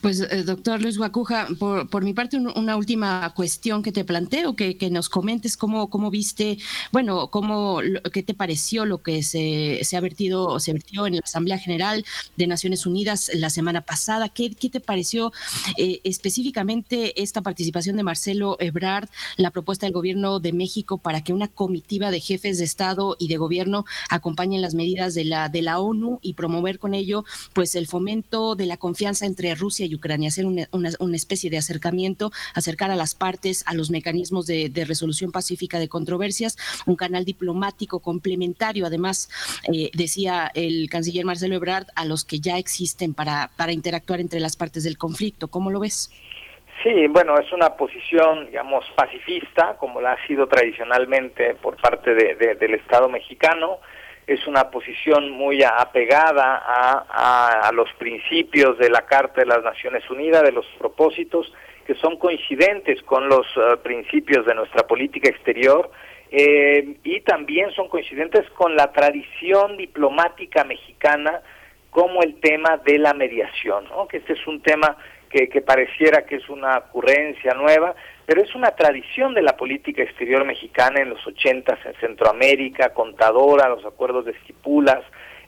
Pues, 0.00 0.20
eh, 0.20 0.44
doctor 0.44 0.80
Luis 0.80 0.96
Guacuja, 0.98 1.48
por, 1.58 1.88
por 1.88 2.04
mi 2.04 2.14
parte, 2.14 2.36
una 2.36 2.76
última 2.76 3.32
cuestión 3.34 3.82
que 3.82 3.92
te 3.92 4.04
planteo, 4.04 4.54
que, 4.54 4.76
que 4.76 4.90
nos 4.90 5.08
comentes 5.08 5.56
cómo, 5.56 5.90
cómo 5.90 6.10
viste, 6.10 6.58
bueno, 6.92 7.28
cómo, 7.30 7.80
qué 8.12 8.22
te 8.22 8.34
pareció 8.34 8.84
lo 8.84 9.02
que 9.02 9.22
se, 9.22 9.80
se 9.82 9.96
ha 9.96 10.00
vertido, 10.00 10.60
se 10.60 10.72
vertió 10.72 11.06
en 11.06 11.16
la 11.16 11.22
Asamblea 11.24 11.58
General 11.58 12.04
de 12.36 12.46
Naciones 12.46 12.86
Unidas 12.86 13.30
la 13.34 13.50
semana 13.50 13.80
pasada. 13.80 14.28
¿Qué, 14.28 14.54
qué 14.54 14.68
te 14.70 14.80
pareció 14.80 15.32
eh, 15.76 16.00
específicamente 16.04 17.20
esta 17.20 17.42
participación 17.42 17.96
de 17.96 18.02
Marcelo 18.02 18.56
Ebrard, 18.60 19.08
la 19.36 19.50
propuesta 19.50 19.86
del 19.86 19.94
gobierno 19.94 20.40
de 20.40 20.52
México 20.52 20.98
para 20.98 21.22
que 21.22 21.32
una 21.32 21.48
comitiva 21.48 22.10
de 22.10 22.20
jefes 22.20 22.58
de 22.58 22.64
Estado 22.64 23.16
y 23.18 23.28
de 23.28 23.36
gobierno 23.36 23.84
acompañen 24.10 24.62
las 24.62 24.74
medidas 24.74 25.14
de 25.14 25.24
la, 25.24 25.48
de 25.48 25.62
la 25.62 25.80
ONU 25.80 26.18
y 26.22 26.34
promover 26.34 26.78
con 26.78 26.94
ello, 26.94 27.24
pues, 27.52 27.74
el 27.74 27.86
fomento 27.86 28.54
de 28.54 28.66
la 28.66 28.76
confianza 28.76 29.07
entre 29.22 29.54
Rusia 29.54 29.86
y 29.86 29.94
Ucrania, 29.94 30.28
hacer 30.28 30.46
una, 30.46 30.68
una, 30.70 31.16
especie 31.16 31.50
de 31.50 31.58
acercamiento, 31.58 32.30
acercar 32.54 32.90
a 32.90 32.96
las 32.96 33.14
partes 33.14 33.64
a 33.66 33.74
los 33.74 33.90
mecanismos 33.90 34.46
de, 34.46 34.70
resolución 34.86 35.32
pacífica 35.32 35.78
de 35.78 35.88
controversias, 35.88 36.56
un 36.86 36.96
canal 36.96 37.24
diplomático 37.24 38.00
complementario, 38.00 38.86
además, 38.86 39.28
eh, 39.72 39.90
decía 39.94 40.50
el 40.54 40.88
canciller 40.90 41.24
Marcelo 41.24 41.56
Ebrard, 41.56 41.86
a 41.96 42.04
los 42.04 42.24
que 42.24 42.38
ya 42.38 42.58
existen 42.58 43.14
para, 43.14 43.50
interactuar 43.70 44.20
entre 44.20 44.40
las 44.40 44.56
partes 44.56 44.84
del 44.84 44.96
conflicto. 44.96 45.48
¿Cómo 45.48 45.70
lo 45.70 45.80
ves? 45.80 46.10
Sí, 46.82 47.06
bueno, 47.08 47.36
es 47.38 47.52
una 47.52 47.70
posición, 47.76 48.46
digamos, 48.46 48.84
pacifista, 48.94 49.76
como 49.78 50.00
la 50.00 50.12
ha 50.12 50.26
sido 50.26 50.46
tradicionalmente 50.46 51.54
por 51.56 51.76
parte 51.76 52.14
de, 52.14 52.54
del 52.54 52.74
Estado 52.74 53.08
mexicano 53.08 53.80
es 54.28 54.46
una 54.46 54.70
posición 54.70 55.30
muy 55.30 55.62
apegada 55.64 56.62
a, 56.62 57.72
los 57.72 57.90
principios 57.94 58.76
de 58.78 58.90
la 58.90 59.06
Carta 59.06 59.40
de 59.40 59.46
las 59.46 59.64
Naciones 59.64 60.08
Unidas, 60.10 60.42
de 60.42 60.52
los 60.52 60.66
propósitos, 60.78 61.50
que 61.86 61.94
son 61.94 62.18
coincidentes 62.18 63.02
con 63.04 63.26
los 63.28 63.46
eh, 63.56 63.78
principios 63.82 64.44
de 64.44 64.54
nuestra 64.54 64.86
política 64.86 65.30
exterior 65.30 65.90
eh, 66.30 66.96
y 67.04 67.20
también 67.22 67.70
son 67.72 67.88
coincidentes 67.88 68.48
con 68.50 68.76
la 68.76 68.92
tradición 68.92 69.78
diplomática 69.78 70.62
mexicana 70.64 71.40
como 71.90 72.22
el 72.22 72.38
tema 72.40 72.76
de 72.84 72.98
la 72.98 73.14
mediación, 73.14 73.86
que 74.10 74.18
este 74.18 74.34
es 74.34 74.46
un 74.46 74.60
tema 74.60 74.96
que, 75.30 75.48
que 75.48 75.62
pareciera 75.62 76.26
que 76.26 76.36
es 76.36 76.48
una 76.50 76.76
ocurrencia 76.76 77.54
nueva, 77.54 77.94
pero 78.28 78.42
es 78.42 78.54
una 78.54 78.72
tradición 78.72 79.32
de 79.32 79.40
la 79.40 79.56
política 79.56 80.02
exterior 80.02 80.44
mexicana 80.44 81.00
en 81.00 81.08
los 81.08 81.26
ochentas 81.26 81.78
en 81.86 81.94
Centroamérica, 81.94 82.92
Contadora, 82.92 83.70
los 83.70 83.86
acuerdos 83.86 84.26
de 84.26 84.32
Esquipulas, 84.32 85.02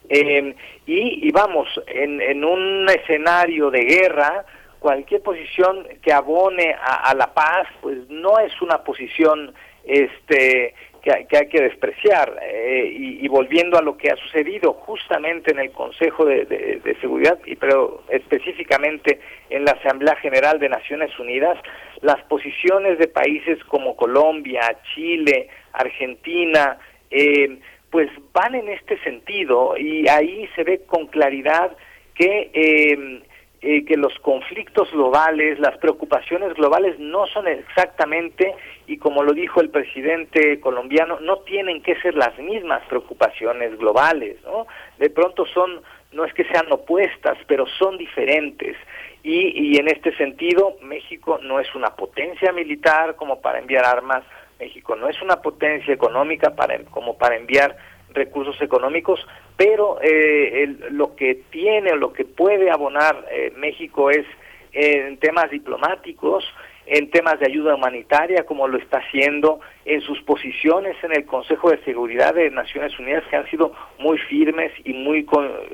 eh, 0.08 0.56
y, 0.86 1.30
vamos, 1.30 1.68
en, 1.86 2.22
en, 2.22 2.42
un 2.42 2.88
escenario 2.88 3.70
de 3.70 3.84
guerra, 3.84 4.46
cualquier 4.78 5.20
posición 5.20 5.88
que 6.00 6.10
abone 6.10 6.74
a, 6.82 7.12
la 7.14 7.34
paz, 7.34 7.68
pues 7.82 7.98
no 8.08 8.38
es 8.38 8.62
una 8.62 8.82
posición 8.82 9.52
este 9.84 10.74
que, 11.00 11.12
hay 11.12 11.48
que 11.48 11.60
despreciar. 11.60 12.38
Eh, 12.42 12.92
y, 13.20 13.28
volviendo 13.28 13.78
a 13.78 13.82
lo 13.82 13.96
que 13.96 14.10
ha 14.10 14.16
sucedido 14.16 14.72
justamente 14.72 15.52
en 15.52 15.60
el 15.60 15.70
Consejo 15.70 16.24
de, 16.24 16.96
Seguridad, 17.00 17.38
y 17.46 17.56
pero 17.56 18.02
específicamente 18.08 19.20
en 19.48 19.64
la 19.64 19.72
Asamblea 19.72 20.16
General 20.16 20.58
de 20.58 20.68
Naciones 20.68 21.16
Unidas, 21.18 21.58
las 22.02 22.22
posiciones 22.24 22.98
de 22.98 23.08
países 23.08 23.62
como 23.64 23.96
Colombia, 23.96 24.76
Chile, 24.94 25.48
Argentina, 25.72 26.78
eh, 27.10 27.58
pues 27.90 28.08
van 28.32 28.54
en 28.54 28.68
este 28.68 28.98
sentido 29.02 29.76
y 29.76 30.08
ahí 30.08 30.48
se 30.54 30.64
ve 30.64 30.82
con 30.86 31.06
claridad 31.06 31.76
que 32.14 32.50
eh, 32.52 33.22
eh, 33.62 33.84
que 33.84 33.96
los 33.98 34.18
conflictos 34.20 34.90
globales, 34.90 35.58
las 35.58 35.76
preocupaciones 35.78 36.54
globales 36.54 36.98
no 36.98 37.26
son 37.26 37.46
exactamente, 37.46 38.54
y 38.86 38.96
como 38.96 39.22
lo 39.22 39.34
dijo 39.34 39.60
el 39.60 39.68
presidente 39.68 40.58
colombiano, 40.60 41.20
no 41.20 41.40
tienen 41.40 41.82
que 41.82 41.94
ser 42.00 42.14
las 42.14 42.38
mismas 42.38 42.82
preocupaciones 42.88 43.76
globales, 43.78 44.36
¿no? 44.44 44.66
De 44.98 45.10
pronto 45.10 45.44
son, 45.44 45.82
no 46.12 46.24
es 46.24 46.32
que 46.32 46.44
sean 46.44 46.72
opuestas, 46.72 47.36
pero 47.46 47.66
son 47.66 47.98
diferentes. 47.98 48.76
Y, 49.22 49.74
y 49.74 49.76
en 49.76 49.88
este 49.88 50.16
sentido, 50.16 50.78
México 50.80 51.38
no 51.42 51.60
es 51.60 51.74
una 51.74 51.94
potencia 51.96 52.52
militar 52.52 53.16
como 53.16 53.42
para 53.42 53.58
enviar 53.58 53.84
armas, 53.84 54.24
México 54.58 54.96
no 54.96 55.08
es 55.08 55.20
una 55.20 55.36
potencia 55.42 55.92
económica 55.92 56.54
para, 56.54 56.78
como 56.84 57.18
para 57.18 57.36
enviar 57.36 57.76
recursos 58.12 58.60
económicos, 58.62 59.20
pero 59.60 59.98
eh, 60.00 60.74
lo 60.90 61.14
que 61.14 61.34
tiene 61.50 61.92
o 61.92 61.96
lo 61.96 62.14
que 62.14 62.24
puede 62.24 62.70
abonar 62.70 63.26
eh, 63.30 63.52
México 63.58 64.08
es 64.08 64.24
en 64.72 65.18
temas 65.18 65.50
diplomáticos, 65.50 66.42
en 66.86 67.10
temas 67.10 67.38
de 67.38 67.46
ayuda 67.48 67.74
humanitaria, 67.74 68.46
como 68.46 68.66
lo 68.68 68.78
está 68.78 69.00
haciendo, 69.00 69.60
en 69.84 70.00
sus 70.00 70.18
posiciones 70.22 70.96
en 71.04 71.12
el 71.12 71.26
Consejo 71.26 71.70
de 71.70 71.84
Seguridad 71.84 72.32
de 72.32 72.50
Naciones 72.50 72.98
Unidas, 72.98 73.22
que 73.28 73.36
han 73.36 73.50
sido 73.50 73.74
muy 73.98 74.16
firmes 74.16 74.72
y 74.82 74.94
muy, 74.94 75.26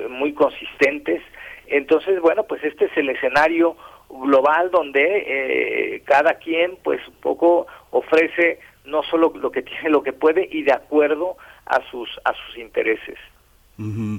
muy 0.09 0.33
consistentes. 0.33 1.21
Entonces, 1.67 2.19
bueno, 2.19 2.43
pues 2.43 2.61
este 2.65 2.87
es 2.87 2.97
el 2.97 3.07
escenario 3.07 3.77
global 4.09 4.69
donde 4.69 5.23
eh, 5.27 6.01
cada 6.03 6.33
quien, 6.33 6.75
pues, 6.83 6.99
un 7.07 7.21
poco 7.21 7.67
ofrece 7.91 8.59
no 8.83 9.01
solo 9.03 9.31
lo 9.33 9.49
que 9.49 9.61
tiene, 9.61 9.91
lo 9.91 10.03
que 10.03 10.11
puede 10.11 10.45
y 10.51 10.63
de 10.63 10.73
acuerdo 10.73 11.37
a 11.65 11.79
sus, 11.89 12.09
a 12.25 12.33
sus 12.33 12.57
intereses. 12.57 13.17
Mm-hmm. 13.79 14.17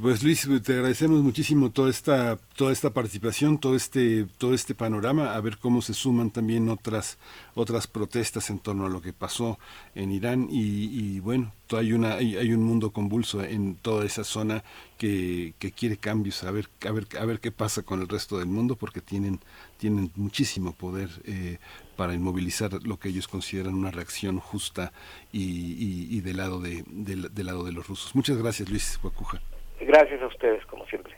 Pues 0.00 0.22
Luis, 0.22 0.46
te 0.62 0.74
agradecemos 0.74 1.22
muchísimo 1.22 1.70
toda 1.70 1.88
esta, 1.88 2.36
toda 2.54 2.70
esta 2.70 2.90
participación, 2.90 3.56
todo 3.56 3.74
este, 3.74 4.26
todo 4.36 4.52
este 4.52 4.74
panorama, 4.74 5.34
a 5.34 5.40
ver 5.40 5.56
cómo 5.56 5.80
se 5.80 5.94
suman 5.94 6.30
también 6.30 6.68
otras, 6.68 7.16
otras 7.54 7.86
protestas 7.86 8.50
en 8.50 8.58
torno 8.58 8.84
a 8.84 8.90
lo 8.90 9.00
que 9.00 9.14
pasó 9.14 9.58
en 9.94 10.12
Irán 10.12 10.48
y, 10.50 11.18
bueno, 11.20 11.50
hay 11.70 11.94
una, 11.94 12.16
hay, 12.16 12.52
un 12.52 12.62
mundo 12.62 12.90
convulso 12.90 13.42
en 13.42 13.74
toda 13.76 14.04
esa 14.04 14.22
zona 14.22 14.62
que, 14.98 15.54
que 15.58 15.72
quiere 15.72 15.96
cambios, 15.96 16.44
a 16.44 16.50
ver, 16.50 16.68
a 16.86 16.90
ver, 16.92 17.06
a 17.18 17.24
ver 17.24 17.40
qué 17.40 17.50
pasa 17.50 17.80
con 17.80 18.02
el 18.02 18.08
resto 18.08 18.38
del 18.38 18.48
mundo, 18.48 18.76
porque 18.76 19.00
tienen, 19.00 19.40
tienen 19.78 20.12
muchísimo 20.14 20.72
poder 20.72 21.08
eh, 21.24 21.56
para 21.96 22.12
inmovilizar 22.12 22.82
lo 22.84 22.98
que 22.98 23.08
ellos 23.08 23.28
consideran 23.28 23.74
una 23.74 23.92
reacción 23.92 24.40
justa 24.40 24.92
y, 25.32 26.14
y, 26.14 26.20
del 26.20 26.36
lado 26.36 26.60
de, 26.60 26.84
del, 26.86 27.30
lado 27.46 27.64
de 27.64 27.72
los 27.72 27.86
rusos. 27.88 28.14
Muchas 28.14 28.36
gracias, 28.36 28.68
Luis 28.68 28.98
Guacuja. 29.00 29.40
Gracias 29.80 30.22
a 30.22 30.26
ustedes, 30.26 30.64
como 30.66 30.86
siempre. 30.86 31.14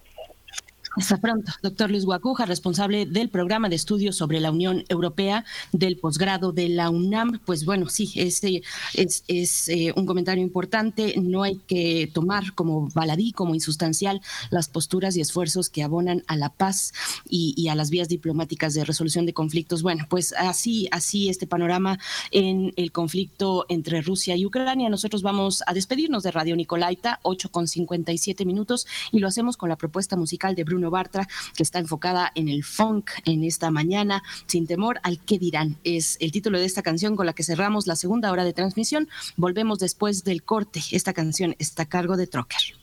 Hasta 0.98 1.16
pronto, 1.18 1.52
doctor 1.62 1.92
Luis 1.92 2.04
Guacuja, 2.04 2.44
responsable 2.44 3.06
del 3.06 3.28
programa 3.28 3.68
de 3.68 3.76
estudios 3.76 4.16
sobre 4.16 4.40
la 4.40 4.50
Unión 4.50 4.82
Europea 4.88 5.44
del 5.70 5.96
posgrado 5.96 6.50
de 6.50 6.68
la 6.68 6.90
UNAM. 6.90 7.38
Pues 7.46 7.64
bueno, 7.64 7.88
sí, 7.88 8.10
este 8.16 8.62
es, 8.94 9.22
es 9.28 9.68
eh, 9.68 9.92
un 9.94 10.06
comentario 10.06 10.42
importante. 10.42 11.14
No 11.16 11.44
hay 11.44 11.60
que 11.68 12.10
tomar 12.12 12.52
como 12.54 12.88
baladí, 12.88 13.30
como 13.30 13.54
insustancial, 13.54 14.20
las 14.50 14.68
posturas 14.68 15.16
y 15.16 15.20
esfuerzos 15.20 15.70
que 15.70 15.84
abonan 15.84 16.24
a 16.26 16.34
la 16.34 16.48
paz 16.48 16.92
y, 17.28 17.68
a 17.68 17.76
las 17.76 17.90
vías 17.90 18.08
diplomáticas 18.08 18.74
de 18.74 18.84
resolución 18.84 19.24
de 19.24 19.34
conflictos. 19.34 19.84
Bueno, 19.84 20.04
pues 20.10 20.34
así, 20.36 20.88
así 20.90 21.28
este 21.28 21.46
panorama 21.46 22.00
en 22.32 22.72
el 22.74 22.90
conflicto 22.90 23.66
entre 23.68 24.02
Rusia 24.02 24.34
y 24.34 24.44
Ucrania. 24.44 24.88
Nosotros 24.88 25.22
vamos 25.22 25.62
a 25.68 25.74
despedirnos 25.74 26.24
de 26.24 26.32
Radio 26.32 26.56
Nicolaita, 26.56 27.20
8 27.22 27.50
con 27.50 27.68
57 27.68 28.44
minutos, 28.44 28.88
y 29.12 29.20
lo 29.20 29.28
hacemos 29.28 29.56
con 29.56 29.68
la 29.68 29.76
propuesta 29.76 30.16
musical 30.16 30.56
de 30.56 30.64
Bruno 30.64 30.87
Bartra, 30.90 31.28
que 31.56 31.62
está 31.62 31.78
enfocada 31.78 32.32
en 32.34 32.48
el 32.48 32.64
funk 32.64 33.10
en 33.24 33.44
esta 33.44 33.70
mañana, 33.70 34.22
sin 34.46 34.66
temor 34.66 35.00
al 35.02 35.18
que 35.18 35.38
dirán. 35.38 35.76
Es 35.84 36.16
el 36.20 36.32
título 36.32 36.58
de 36.58 36.64
esta 36.64 36.82
canción 36.82 37.16
con 37.16 37.26
la 37.26 37.32
que 37.32 37.42
cerramos 37.42 37.86
la 37.86 37.96
segunda 37.96 38.30
hora 38.30 38.44
de 38.44 38.52
transmisión. 38.52 39.08
Volvemos 39.36 39.78
después 39.78 40.24
del 40.24 40.42
corte. 40.42 40.80
Esta 40.92 41.12
canción 41.12 41.54
está 41.58 41.84
a 41.84 41.88
cargo 41.88 42.16
de 42.16 42.26
Trocker. 42.26 42.77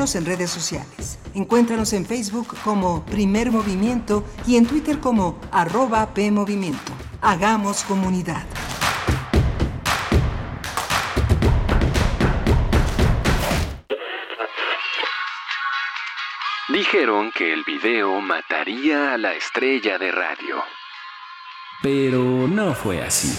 En 0.00 0.24
redes 0.24 0.48
sociales. 0.48 1.18
Encuéntranos 1.34 1.92
en 1.92 2.06
Facebook 2.06 2.56
como 2.64 3.04
Primer 3.04 3.50
Movimiento 3.50 4.24
y 4.46 4.56
en 4.56 4.64
Twitter 4.64 4.98
como 4.98 5.38
arroba 5.52 6.14
PMovimiento. 6.14 6.92
Hagamos 7.20 7.84
comunidad. 7.84 8.46
Dijeron 16.72 17.30
que 17.32 17.52
el 17.52 17.62
video 17.64 18.22
mataría 18.22 19.12
a 19.12 19.18
la 19.18 19.34
estrella 19.34 19.98
de 19.98 20.12
radio. 20.12 20.62
Pero 21.82 22.48
no 22.48 22.72
fue 22.74 23.02
así. 23.02 23.38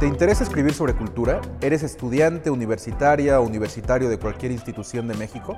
¿Te 0.00 0.06
interesa 0.06 0.44
escribir 0.44 0.74
sobre 0.74 0.94
cultura? 0.94 1.40
¿Eres 1.60 1.82
estudiante, 1.82 2.50
universitaria 2.50 3.40
o 3.40 3.44
universitario 3.44 4.08
de 4.08 4.16
cualquier 4.16 4.52
institución 4.52 5.08
de 5.08 5.14
México? 5.14 5.56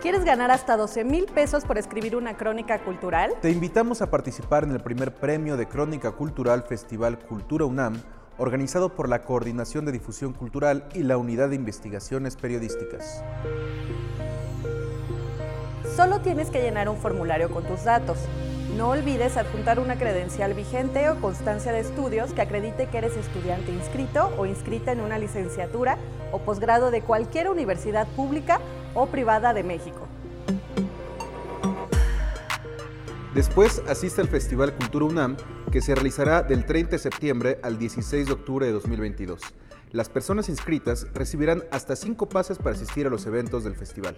¿Quieres 0.00 0.24
ganar 0.24 0.52
hasta 0.52 0.76
12 0.76 1.02
mil 1.02 1.26
pesos 1.26 1.64
por 1.64 1.76
escribir 1.76 2.14
una 2.14 2.36
crónica 2.36 2.78
cultural? 2.84 3.32
Te 3.42 3.50
invitamos 3.50 4.00
a 4.00 4.08
participar 4.08 4.62
en 4.62 4.70
el 4.70 4.80
primer 4.80 5.12
premio 5.12 5.56
de 5.56 5.66
Crónica 5.66 6.12
Cultural 6.12 6.62
Festival 6.62 7.18
Cultura 7.18 7.64
UNAM, 7.64 8.00
organizado 8.38 8.94
por 8.94 9.08
la 9.08 9.22
Coordinación 9.22 9.84
de 9.84 9.92
Difusión 9.92 10.34
Cultural 10.34 10.88
y 10.94 11.02
la 11.02 11.18
Unidad 11.18 11.48
de 11.48 11.56
Investigaciones 11.56 12.36
Periodísticas. 12.36 13.24
Solo 15.96 16.20
tienes 16.20 16.48
que 16.48 16.62
llenar 16.62 16.88
un 16.88 16.96
formulario 16.96 17.50
con 17.50 17.64
tus 17.64 17.82
datos. 17.82 18.18
No 18.76 18.90
olvides 18.90 19.36
adjuntar 19.36 19.80
una 19.80 19.98
credencial 19.98 20.54
vigente 20.54 21.08
o 21.10 21.20
constancia 21.20 21.72
de 21.72 21.80
estudios 21.80 22.32
que 22.32 22.42
acredite 22.42 22.86
que 22.86 22.98
eres 22.98 23.16
estudiante 23.16 23.72
inscrito 23.72 24.32
o 24.38 24.46
inscrita 24.46 24.92
en 24.92 25.00
una 25.00 25.18
licenciatura 25.18 25.98
o 26.32 26.38
posgrado 26.38 26.90
de 26.90 27.02
cualquier 27.02 27.50
universidad 27.50 28.06
pública 28.08 28.60
o 28.94 29.06
privada 29.06 29.52
de 29.52 29.64
México. 29.64 30.06
Después 33.34 33.82
asiste 33.88 34.20
al 34.20 34.28
Festival 34.28 34.74
Cultura 34.74 35.04
UNAM, 35.04 35.36
que 35.70 35.80
se 35.80 35.94
realizará 35.94 36.42
del 36.42 36.64
30 36.64 36.92
de 36.92 36.98
septiembre 36.98 37.58
al 37.62 37.78
16 37.78 38.26
de 38.26 38.32
octubre 38.32 38.66
de 38.66 38.72
2022. 38.72 39.40
Las 39.92 40.08
personas 40.08 40.48
inscritas 40.48 41.08
recibirán 41.14 41.64
hasta 41.72 41.96
cinco 41.96 42.28
pases 42.28 42.58
para 42.58 42.76
asistir 42.76 43.08
a 43.08 43.10
los 43.10 43.26
eventos 43.26 43.64
del 43.64 43.74
festival. 43.74 44.16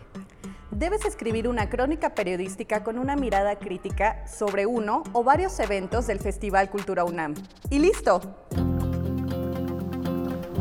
Debes 0.71 1.07
escribir 1.07 1.49
una 1.49 1.71
crónica 1.71 2.15
periodística 2.15 2.85
con 2.85 2.99
una 2.99 3.17
mirada 3.17 3.59
crítica 3.59 4.27
sobre 4.27 4.67
uno 4.67 5.03
o 5.13 5.25
varios 5.25 5.59
eventos 5.61 6.07
del 6.07 6.19
Festival 6.19 6.69
Cultura 6.69 7.05
UNAM. 7.05 7.35
¡Y 7.71 7.79
listo! 7.79 8.21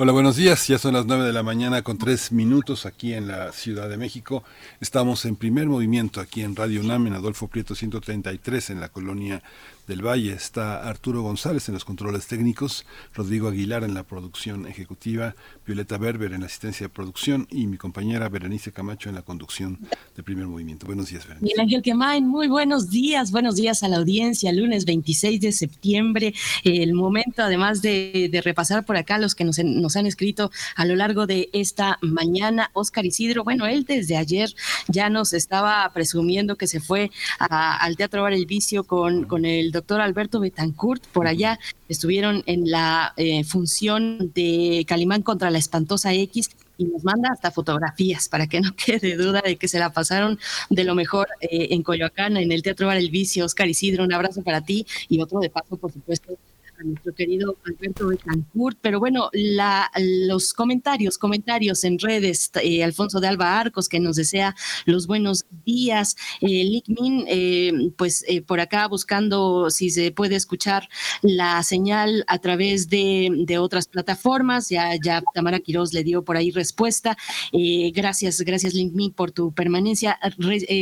Hola, 0.02 0.12
buenos 0.12 0.36
días. 0.36 0.66
Ya 0.68 0.78
son 0.78 0.94
las 0.94 1.04
9 1.04 1.24
de 1.24 1.32
la 1.32 1.42
mañana 1.42 1.82
con 1.82 1.98
3 1.98 2.32
minutos 2.32 2.86
aquí 2.86 3.12
en 3.12 3.26
la 3.26 3.52
Ciudad 3.52 3.88
de 3.88 3.98
México. 3.98 4.44
Estamos 4.80 5.26
en 5.26 5.34
primer 5.36 5.66
movimiento 5.66 6.22
aquí 6.22 6.42
en 6.42 6.56
Radio 6.56 6.80
UNAM, 6.80 7.08
en 7.08 7.14
Adolfo 7.14 7.48
Prieto 7.48 7.74
133, 7.74 8.70
en 8.70 8.80
la 8.80 8.88
colonia 8.88 9.42
del 9.90 10.06
Valle. 10.06 10.32
Está 10.32 10.88
Arturo 10.88 11.20
González 11.22 11.68
en 11.68 11.74
los 11.74 11.84
controles 11.84 12.28
técnicos, 12.28 12.86
Rodrigo 13.12 13.48
Aguilar 13.48 13.82
en 13.82 13.92
la 13.92 14.04
producción 14.04 14.68
ejecutiva, 14.68 15.34
Violeta 15.66 15.98
Berber 15.98 16.32
en 16.32 16.42
la 16.42 16.46
asistencia 16.46 16.86
de 16.86 16.90
producción 16.90 17.48
y 17.50 17.66
mi 17.66 17.76
compañera 17.76 18.28
Berenice 18.28 18.70
Camacho 18.70 19.08
en 19.08 19.16
la 19.16 19.22
conducción 19.22 19.80
de 20.14 20.22
primer 20.22 20.46
movimiento. 20.46 20.86
Buenos 20.86 21.10
días, 21.10 21.26
Berenice. 21.26 21.44
Miguel 21.44 21.60
Ángel 21.60 21.82
Quemain, 21.82 22.24
muy 22.24 22.46
buenos 22.46 22.88
días. 22.88 23.32
Buenos 23.32 23.56
días 23.56 23.82
a 23.82 23.88
la 23.88 23.96
audiencia. 23.96 24.52
Lunes 24.52 24.84
26 24.84 25.40
de 25.40 25.50
septiembre, 25.50 26.34
el 26.62 26.94
momento 26.94 27.42
además 27.42 27.82
de, 27.82 28.30
repasar 28.44 28.84
por 28.86 28.96
acá 28.96 29.18
los 29.18 29.34
que 29.34 29.42
nos, 29.44 29.58
han 29.58 30.06
escrito 30.06 30.52
a 30.76 30.84
lo 30.84 30.94
largo 30.94 31.26
de 31.26 31.50
esta 31.52 31.98
mañana. 32.00 32.70
Oscar 32.74 33.04
Isidro, 33.04 33.42
bueno, 33.42 33.66
él 33.66 33.84
desde 33.84 34.16
ayer 34.16 34.54
ya 34.86 35.10
nos 35.10 35.32
estaba 35.32 35.90
presumiendo 35.92 36.54
que 36.54 36.68
se 36.68 36.78
fue 36.78 37.10
al 37.40 37.96
Teatro 37.96 38.22
Bar 38.22 38.34
El 38.34 38.46
Vicio 38.46 38.84
con, 38.84 39.24
con 39.24 39.44
el 39.44 39.72
doctor 39.72 39.79
Alberto 40.00 40.40
Betancourt. 40.40 41.06
Por 41.08 41.26
allá 41.26 41.58
estuvieron 41.88 42.42
en 42.46 42.70
la 42.70 43.12
eh, 43.16 43.44
función 43.44 44.32
de 44.34 44.84
Calimán 44.86 45.22
contra 45.22 45.50
la 45.50 45.58
espantosa 45.58 46.12
X 46.12 46.50
y 46.78 46.84
nos 46.84 47.04
manda 47.04 47.30
hasta 47.32 47.50
fotografías 47.50 48.28
para 48.28 48.46
que 48.46 48.60
no 48.62 48.74
quede 48.74 49.16
duda 49.16 49.42
de 49.44 49.56
que 49.56 49.68
se 49.68 49.78
la 49.78 49.92
pasaron 49.92 50.38
de 50.70 50.84
lo 50.84 50.94
mejor 50.94 51.28
eh, 51.40 51.68
en 51.70 51.82
Coyoacán, 51.82 52.36
en 52.36 52.52
el 52.52 52.62
Teatro 52.62 52.86
Bar 52.86 52.96
El 52.96 53.10
Vicio. 53.10 53.44
Oscar 53.44 53.68
Isidro, 53.68 54.04
un 54.04 54.12
abrazo 54.12 54.42
para 54.42 54.62
ti 54.62 54.86
y 55.08 55.20
otro 55.20 55.40
de 55.40 55.50
paso, 55.50 55.76
por 55.76 55.92
supuesto, 55.92 56.36
nuestro 56.84 57.14
querido 57.14 57.56
Alberto 57.66 58.08
Betancourt, 58.08 58.78
pero 58.80 58.98
bueno, 58.98 59.30
la, 59.32 59.90
los 59.98 60.52
comentarios, 60.52 61.18
comentarios 61.18 61.84
en 61.84 61.98
redes, 61.98 62.50
eh, 62.62 62.82
Alfonso 62.82 63.20
de 63.20 63.28
Alba 63.28 63.58
Arcos 63.58 63.88
que 63.88 64.00
nos 64.00 64.16
desea 64.16 64.54
los 64.86 65.06
buenos 65.06 65.46
días, 65.64 66.16
eh, 66.40 66.82
eh, 67.26 67.72
pues 67.96 68.24
eh, 68.28 68.42
por 68.42 68.60
acá 68.60 68.86
buscando 68.88 69.70
si 69.70 69.90
se 69.90 70.12
puede 70.12 70.36
escuchar 70.36 70.88
la 71.22 71.62
señal 71.62 72.24
a 72.26 72.38
través 72.38 72.88
de, 72.88 73.30
otras 73.60 73.88
plataformas, 73.88 74.68
ya, 74.68 74.94
ya 75.02 75.22
Tamara 75.34 75.60
Quiroz 75.60 75.92
le 75.92 76.04
dio 76.04 76.24
por 76.24 76.36
ahí 76.36 76.50
respuesta, 76.50 77.16
gracias, 77.92 78.40
gracias 78.40 78.74
Lick 78.74 78.94
Min 78.94 79.12
por 79.12 79.32
tu 79.32 79.52
permanencia, 79.52 80.18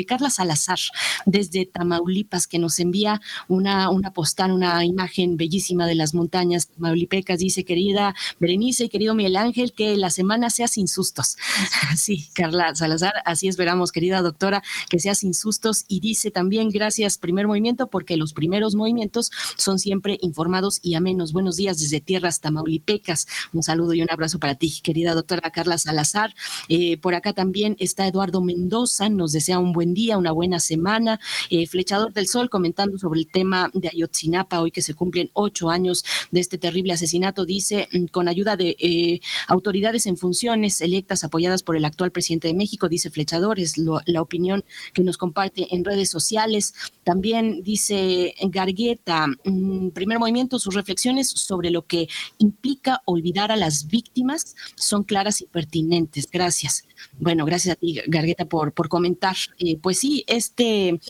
Carla 0.06 0.30
Salazar 0.30 0.78
desde 1.26 1.66
Tamaulipas 1.66 2.46
que 2.46 2.58
nos 2.58 2.78
envía 2.78 3.20
una, 3.48 3.90
una 3.90 4.12
postal, 4.12 4.52
una 4.52 4.84
imagen 4.84 5.36
bellísima 5.36 5.86
de 5.88 5.94
las 5.94 6.14
montañas 6.14 6.70
maulipecas. 6.76 7.38
Dice, 7.38 7.64
querida 7.64 8.14
Berenice 8.38 8.84
y 8.84 8.88
querido 8.88 9.14
Miguel 9.14 9.36
Ángel, 9.36 9.72
que 9.72 9.96
la 9.96 10.10
semana 10.10 10.50
sea 10.50 10.68
sin 10.68 10.88
sustos. 10.88 11.36
Sí, 11.96 12.28
Carla 12.32 12.74
Salazar, 12.74 13.14
así 13.24 13.48
esperamos, 13.48 13.92
querida 13.92 14.22
doctora, 14.22 14.62
que 14.88 14.98
sea 14.98 15.14
sin 15.14 15.34
sustos. 15.34 15.84
Y 15.88 16.00
dice 16.00 16.30
también, 16.30 16.68
gracias, 16.68 17.18
primer 17.18 17.46
movimiento, 17.46 17.88
porque 17.88 18.16
los 18.16 18.32
primeros 18.32 18.74
movimientos 18.74 19.30
son 19.56 19.78
siempre 19.78 20.18
informados 20.20 20.78
y 20.82 20.94
amenos. 20.94 21.32
Buenos 21.32 21.56
días 21.56 21.78
desde 21.80 22.00
tierras 22.00 22.40
tamaulipecas. 22.40 23.26
Un 23.52 23.62
saludo 23.62 23.94
y 23.94 24.02
un 24.02 24.10
abrazo 24.10 24.38
para 24.38 24.54
ti, 24.54 24.80
querida 24.82 25.14
doctora 25.14 25.50
Carla 25.50 25.78
Salazar. 25.78 26.34
Eh, 26.68 26.98
por 26.98 27.14
acá 27.14 27.32
también 27.32 27.76
está 27.78 28.06
Eduardo 28.06 28.40
Mendoza, 28.42 29.08
nos 29.08 29.32
desea 29.32 29.58
un 29.58 29.72
buen 29.72 29.94
día, 29.94 30.18
una 30.18 30.32
buena 30.32 30.60
semana. 30.60 31.20
Eh, 31.50 31.66
Flechador 31.66 32.12
del 32.12 32.28
Sol 32.28 32.50
comentando 32.50 32.98
sobre 32.98 33.20
el 33.20 33.28
tema 33.30 33.70
de 33.74 33.88
Ayotzinapa, 33.88 34.60
hoy 34.60 34.70
que 34.70 34.82
se 34.82 34.94
cumplen 34.94 35.30
ocho 35.32 35.70
años 35.70 35.77
de 35.82 36.40
este 36.40 36.58
terrible 36.58 36.92
asesinato, 36.92 37.44
dice, 37.44 37.88
mm, 37.92 38.06
con 38.06 38.28
ayuda 38.28 38.56
de 38.56 38.76
eh, 38.78 39.20
autoridades 39.46 40.06
en 40.06 40.16
funciones 40.16 40.80
electas 40.80 41.24
apoyadas 41.24 41.62
por 41.62 41.76
el 41.76 41.84
actual 41.84 42.10
presidente 42.10 42.48
de 42.48 42.54
México, 42.54 42.88
dice 42.88 43.10
Flechador, 43.10 43.60
es 43.60 43.76
la 43.78 44.22
opinión 44.22 44.64
que 44.92 45.02
nos 45.02 45.16
comparte 45.16 45.74
en 45.74 45.84
redes 45.84 46.10
sociales. 46.10 46.74
También 47.04 47.62
dice 47.62 48.34
Gargueta, 48.48 49.26
mm, 49.44 49.90
primer 49.90 50.18
movimiento, 50.18 50.58
sus 50.58 50.74
reflexiones 50.74 51.28
sobre 51.28 51.70
lo 51.70 51.86
que 51.86 52.08
implica 52.38 53.02
olvidar 53.04 53.52
a 53.52 53.56
las 53.56 53.86
víctimas 53.86 54.54
son 54.76 55.04
claras 55.04 55.40
y 55.40 55.46
pertinentes. 55.46 56.28
Gracias. 56.30 56.84
Bueno, 57.18 57.44
gracias 57.44 57.74
a 57.74 57.76
ti, 57.76 58.00
Gargueta, 58.06 58.46
por, 58.46 58.72
por 58.72 58.88
comentar. 58.88 59.36
Eh, 59.58 59.78
pues 59.80 59.98
sí, 59.98 60.24
este, 60.26 61.00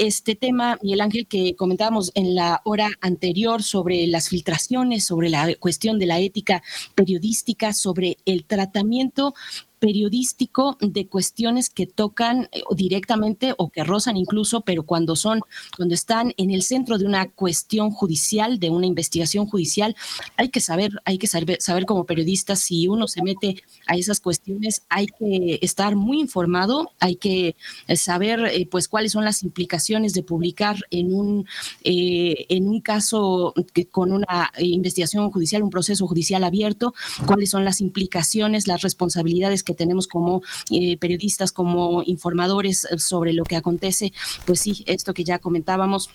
este 0.00 0.34
tema, 0.34 0.78
Miguel 0.82 1.02
Ángel, 1.02 1.26
que 1.26 1.54
comentábamos 1.56 2.10
en 2.14 2.34
la 2.34 2.62
hora 2.64 2.90
anterior 3.02 3.62
sobre 3.62 4.06
las 4.06 4.30
filtraciones, 4.30 5.04
sobre 5.04 5.28
la 5.28 5.54
cuestión 5.56 5.98
de 5.98 6.06
la 6.06 6.18
ética 6.18 6.62
periodística, 6.94 7.74
sobre 7.74 8.16
el 8.24 8.46
tratamiento 8.46 9.34
periodístico 9.80 10.76
de 10.80 11.08
cuestiones 11.08 11.70
que 11.70 11.86
tocan 11.86 12.48
eh, 12.52 12.62
directamente 12.76 13.54
o 13.56 13.70
que 13.70 13.82
rozan 13.82 14.16
incluso, 14.16 14.60
pero 14.60 14.84
cuando 14.84 15.16
son, 15.16 15.40
cuando 15.76 15.94
están 15.94 16.34
en 16.36 16.50
el 16.50 16.62
centro 16.62 16.98
de 16.98 17.06
una 17.06 17.30
cuestión 17.30 17.90
judicial, 17.90 18.60
de 18.60 18.70
una 18.70 18.86
investigación 18.86 19.46
judicial, 19.46 19.96
hay 20.36 20.50
que 20.50 20.60
saber, 20.60 20.92
hay 21.04 21.18
que 21.18 21.26
saber, 21.26 21.56
saber 21.60 21.86
como 21.86 22.04
periodista 22.04 22.54
si 22.54 22.86
uno 22.86 23.08
se 23.08 23.22
mete 23.22 23.56
a 23.86 23.96
esas 23.96 24.20
cuestiones, 24.20 24.82
hay 24.90 25.06
que 25.06 25.58
estar 25.62 25.96
muy 25.96 26.20
informado, 26.20 26.92
hay 27.00 27.16
que 27.16 27.56
eh, 27.88 27.96
saber 27.96 28.44
eh, 28.52 28.68
pues 28.70 28.86
cuáles 28.86 29.12
son 29.12 29.24
las 29.24 29.42
implicaciones 29.42 30.12
de 30.12 30.22
publicar 30.22 30.76
en 30.90 31.14
un 31.14 31.46
en 31.82 32.68
un 32.68 32.80
caso 32.80 33.54
que, 33.72 33.86
con 33.86 34.12
una 34.12 34.52
investigación 34.58 35.30
judicial, 35.30 35.62
un 35.62 35.70
proceso 35.70 36.06
judicial 36.06 36.44
abierto, 36.44 36.94
cuáles 37.26 37.50
son 37.50 37.64
las 37.64 37.80
implicaciones, 37.80 38.66
las 38.66 38.82
responsabilidades 38.82 39.62
que 39.62 39.69
que 39.70 39.76
tenemos 39.76 40.08
como 40.08 40.42
eh, 40.70 40.96
periodistas, 40.98 41.52
como 41.52 42.02
informadores 42.04 42.84
eh, 42.84 42.98
sobre 42.98 43.32
lo 43.32 43.44
que 43.44 43.56
acontece, 43.56 44.12
pues 44.46 44.60
sí, 44.60 44.82
esto 44.86 45.14
que 45.14 45.24
ya 45.24 45.38
comentábamos, 45.38 46.10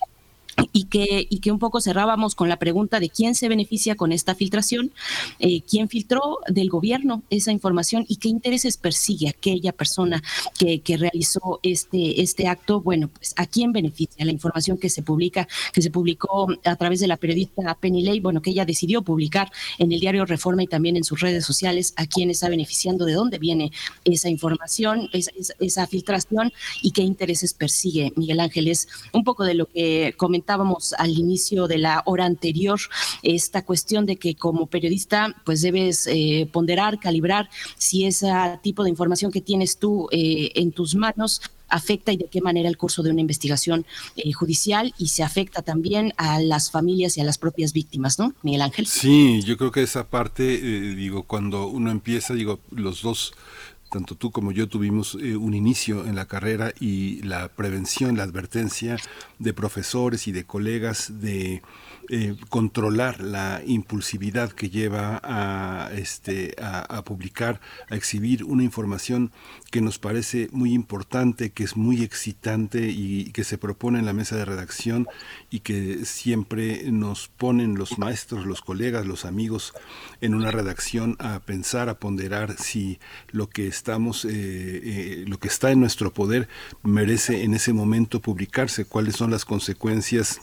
y 0.72 0.84
que, 0.84 1.26
y 1.28 1.40
que 1.40 1.52
un 1.52 1.58
poco 1.58 1.80
cerrábamos 1.80 2.34
con 2.34 2.48
la 2.48 2.58
pregunta 2.58 3.00
de 3.00 3.10
quién 3.10 3.34
se 3.34 3.48
beneficia 3.48 3.94
con 3.94 4.12
esta 4.12 4.34
filtración, 4.34 4.92
eh, 5.38 5.60
quién 5.62 5.88
filtró 5.88 6.38
del 6.48 6.70
gobierno 6.70 7.22
esa 7.30 7.52
información 7.52 8.04
y 8.08 8.16
qué 8.16 8.28
intereses 8.28 8.76
persigue 8.76 9.28
aquella 9.28 9.72
persona 9.72 10.22
que, 10.58 10.80
que, 10.80 10.96
realizó 10.96 11.60
este, 11.62 12.22
este 12.22 12.48
acto. 12.48 12.80
Bueno, 12.80 13.08
pues 13.08 13.34
a 13.36 13.46
quién 13.46 13.72
beneficia 13.72 14.24
la 14.24 14.32
información 14.32 14.78
que 14.78 14.88
se 14.88 15.02
publica, 15.02 15.46
que 15.72 15.82
se 15.82 15.90
publicó 15.90 16.48
a 16.64 16.76
través 16.76 17.00
de 17.00 17.06
la 17.06 17.18
periodista 17.18 17.74
Penny 17.74 18.02
Lay, 18.02 18.20
bueno, 18.20 18.40
que 18.40 18.50
ella 18.50 18.64
decidió 18.64 19.02
publicar 19.02 19.52
en 19.78 19.92
el 19.92 20.00
diario 20.00 20.24
Reforma 20.24 20.62
y 20.62 20.66
también 20.66 20.96
en 20.96 21.04
sus 21.04 21.20
redes 21.20 21.44
sociales, 21.44 21.92
a 21.96 22.06
quién 22.06 22.30
está 22.30 22.48
beneficiando, 22.48 23.04
de 23.04 23.12
dónde 23.12 23.38
viene 23.38 23.72
esa 24.04 24.30
información, 24.30 25.10
esa, 25.12 25.32
esa 25.60 25.86
filtración 25.86 26.52
y 26.80 26.92
qué 26.92 27.02
intereses 27.02 27.52
persigue 27.52 28.12
Miguel 28.16 28.40
Ángel. 28.40 28.68
Es 28.68 28.88
un 29.12 29.22
poco 29.22 29.44
de 29.44 29.54
lo 29.54 29.66
que 29.66 30.14
comentó 30.16 30.45
comentábamos 30.46 30.92
al 30.96 31.10
inicio 31.10 31.66
de 31.66 31.78
la 31.78 32.02
hora 32.06 32.24
anterior, 32.24 32.78
esta 33.24 33.64
cuestión 33.64 34.06
de 34.06 34.14
que 34.14 34.36
como 34.36 34.66
periodista 34.66 35.34
pues 35.44 35.60
debes 35.60 36.06
eh, 36.06 36.48
ponderar, 36.52 37.00
calibrar 37.00 37.50
si 37.76 38.06
ese 38.06 38.28
tipo 38.62 38.84
de 38.84 38.90
información 38.90 39.32
que 39.32 39.40
tienes 39.40 39.78
tú 39.78 40.08
eh, 40.12 40.52
en 40.54 40.70
tus 40.70 40.94
manos 40.94 41.42
afecta 41.68 42.12
y 42.12 42.16
de 42.16 42.28
qué 42.30 42.40
manera 42.40 42.68
el 42.68 42.76
curso 42.76 43.02
de 43.02 43.10
una 43.10 43.20
investigación 43.20 43.84
eh, 44.16 44.32
judicial 44.32 44.94
y 44.98 45.08
se 45.08 45.24
afecta 45.24 45.62
también 45.62 46.12
a 46.16 46.38
las 46.38 46.70
familias 46.70 47.16
y 47.16 47.20
a 47.20 47.24
las 47.24 47.38
propias 47.38 47.72
víctimas, 47.72 48.20
¿no? 48.20 48.32
Miguel 48.42 48.62
Ángel. 48.62 48.86
Sí, 48.86 49.42
yo 49.42 49.56
creo 49.56 49.72
que 49.72 49.82
esa 49.82 50.06
parte, 50.06 50.60
digo, 50.94 51.24
cuando 51.24 51.66
uno 51.66 51.90
empieza, 51.90 52.34
digo, 52.34 52.60
los 52.70 53.02
dos 53.02 53.34
tanto 53.90 54.14
tú 54.14 54.30
como 54.30 54.52
yo 54.52 54.68
tuvimos 54.68 55.16
eh, 55.20 55.36
un 55.36 55.54
inicio 55.54 56.06
en 56.06 56.16
la 56.16 56.26
carrera 56.26 56.72
y 56.80 57.22
la 57.22 57.48
prevención, 57.48 58.16
la 58.16 58.24
advertencia 58.24 58.96
de 59.38 59.52
profesores 59.52 60.26
y 60.26 60.32
de 60.32 60.44
colegas 60.44 61.20
de 61.20 61.62
eh, 62.08 62.36
controlar 62.50 63.20
la 63.20 63.62
impulsividad 63.66 64.52
que 64.52 64.70
lleva 64.70 65.20
a, 65.24 65.90
este, 65.92 66.54
a, 66.60 67.02
publicar, 67.02 67.60
a 67.90 67.96
exhibir 67.96 68.44
una 68.44 68.62
información 68.62 69.32
que 69.72 69.80
nos 69.80 69.98
parece 69.98 70.48
muy 70.52 70.72
importante, 70.72 71.50
que 71.50 71.64
es 71.64 71.76
muy 71.76 72.02
excitante 72.02 72.88
y 72.90 73.32
que 73.32 73.42
se 73.42 73.58
propone 73.58 73.98
en 73.98 74.06
la 74.06 74.12
mesa 74.12 74.36
de 74.36 74.44
redacción 74.44 75.08
y 75.50 75.60
que 75.60 76.04
siempre 76.04 76.90
nos 76.92 77.28
ponen 77.28 77.74
los 77.74 77.98
maestros, 77.98 78.46
los 78.46 78.62
colegas, 78.62 79.04
los 79.04 79.24
amigos 79.24 79.72
en 80.20 80.34
una 80.34 80.50
redacción 80.50 81.16
a 81.18 81.40
pensar, 81.40 81.88
a 81.88 81.98
ponderar 81.98 82.56
si 82.56 82.98
lo 83.32 83.48
que 83.48 83.66
estamos, 83.66 84.24
eh, 84.24 84.30
eh, 84.32 85.24
lo 85.26 85.38
que 85.38 85.48
está 85.48 85.72
en 85.72 85.80
nuestro 85.80 86.12
poder 86.12 86.48
merece 86.82 87.42
en 87.42 87.54
ese 87.54 87.72
momento 87.72 88.20
publicarse, 88.20 88.84
cuáles 88.84 89.16
son 89.16 89.30
las 89.30 89.44
consecuencias 89.44 90.40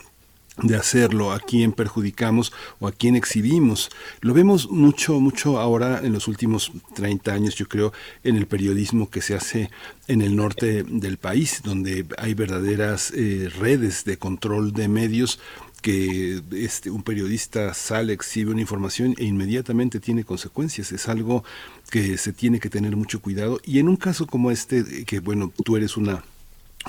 de 0.62 0.76
hacerlo, 0.76 1.32
a 1.32 1.40
quién 1.40 1.72
perjudicamos 1.72 2.54
o 2.80 2.88
a 2.88 2.92
quién 2.92 3.16
exhibimos. 3.16 3.90
Lo 4.22 4.34
vemos 4.34 4.70
mucho, 4.70 5.20
mucho 5.20 5.60
ahora 5.60 6.02
en 6.04 6.14
los 6.14 6.28
últimos 6.28 6.72
30 6.94 7.34
años, 7.34 7.56
yo 7.56 7.68
creo, 7.68 7.92
en 8.24 8.36
el 8.36 8.46
periodismo 8.46 9.10
que 9.10 9.22
se 9.22 9.36
hace 9.36 9.72
en 10.08 10.22
el 10.22 10.36
norte 10.36 10.84
del 10.84 11.18
país, 11.18 11.62
donde 11.64 12.06
hay 12.18 12.34
verdaderas 12.34 13.12
eh, 13.16 13.50
redes 13.58 14.06
de 14.06 14.18
control 14.18 14.74
de 14.74 14.88
medios 14.88 15.40
que 15.82 16.42
este, 16.52 16.90
un 16.90 17.04
periodista 17.04 17.74
sale, 17.74 18.14
exhibe 18.14 18.52
una 18.52 18.62
información 18.62 19.16
e 19.18 19.26
inmediatamente 19.26 20.00
tiene 20.00 20.24
consecuencias. 20.24 20.94
Es 20.94 21.10
algo 21.10 21.44
que 21.90 22.18
se 22.18 22.32
tiene 22.32 22.62
que 22.62 22.70
tener 22.70 22.96
mucho 22.96 23.22
cuidado. 23.22 23.60
Y 23.66 23.80
en 23.80 23.90
un 23.90 23.98
caso 23.98 24.26
como 24.26 24.50
este, 24.50 25.04
que 25.04 25.20
bueno, 25.20 25.52
tú 25.66 25.76
eres 25.76 25.98
una 25.98 26.24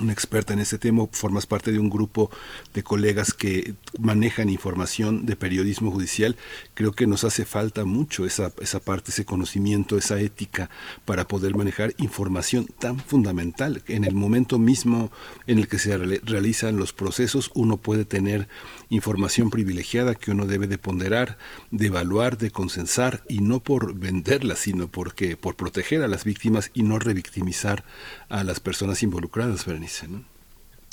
una 0.01 0.13
experta 0.13 0.53
en 0.53 0.59
este 0.59 0.79
tema, 0.79 1.07
formas 1.13 1.47
parte 1.47 1.71
de 1.71 1.79
un 1.79 1.89
grupo 1.89 2.31
de 2.73 2.83
colegas 2.83 3.33
que 3.33 3.75
manejan 3.99 4.49
información 4.49 5.27
de 5.27 5.37
periodismo 5.37 5.91
judicial. 5.91 6.37
Creo 6.75 6.93
que 6.93 7.07
nos 7.07 7.25
hace 7.25 7.45
falta 7.45 7.85
mucho 7.85 8.27
esa, 8.27 8.53
esa 8.61 8.81
parte, 8.81 9.11
ese 9.11 9.25
conocimiento, 9.25 9.97
esa 9.97 10.21
ética 10.21 10.69
para 11.05 11.29
poder 11.29 11.55
manejar 11.55 11.95
información 11.99 12.67
tan 12.79 12.99
fundamental. 12.99 13.83
En 13.87 14.05
el 14.05 14.15
momento 14.15 14.59
mismo 14.59 15.13
en 15.47 15.59
el 15.59 15.69
que 15.69 15.79
se 15.79 15.97
realizan 15.97 16.77
los 16.77 16.93
procesos, 16.93 17.51
uno 17.55 17.77
puede 17.77 18.05
tener 18.05 18.49
información 18.95 19.51
privilegiada 19.51 20.15
que 20.15 20.31
uno 20.31 20.47
debe 20.47 20.67
de 20.67 20.79
ponderar, 20.79 21.39
de 21.71 21.87
evaluar, 21.87 22.39
de 22.39 22.51
consensar, 22.51 23.23
y 23.29 23.41
no 23.41 23.61
por 23.61 23.95
venderla, 23.95 24.57
sino 24.57 24.89
porque 24.89 25.37
por 25.37 25.57
proteger 25.57 26.03
a 26.03 26.09
las 26.09 26.25
víctimas 26.25 26.71
y 26.75 26.83
no 26.83 26.99
revictimizar 26.99 27.85
a 28.29 28.45
las 28.45 28.61
personas 28.61 29.03
involucradas, 29.03 29.67
Berenice. 29.67 30.09
¿no? 30.09 30.34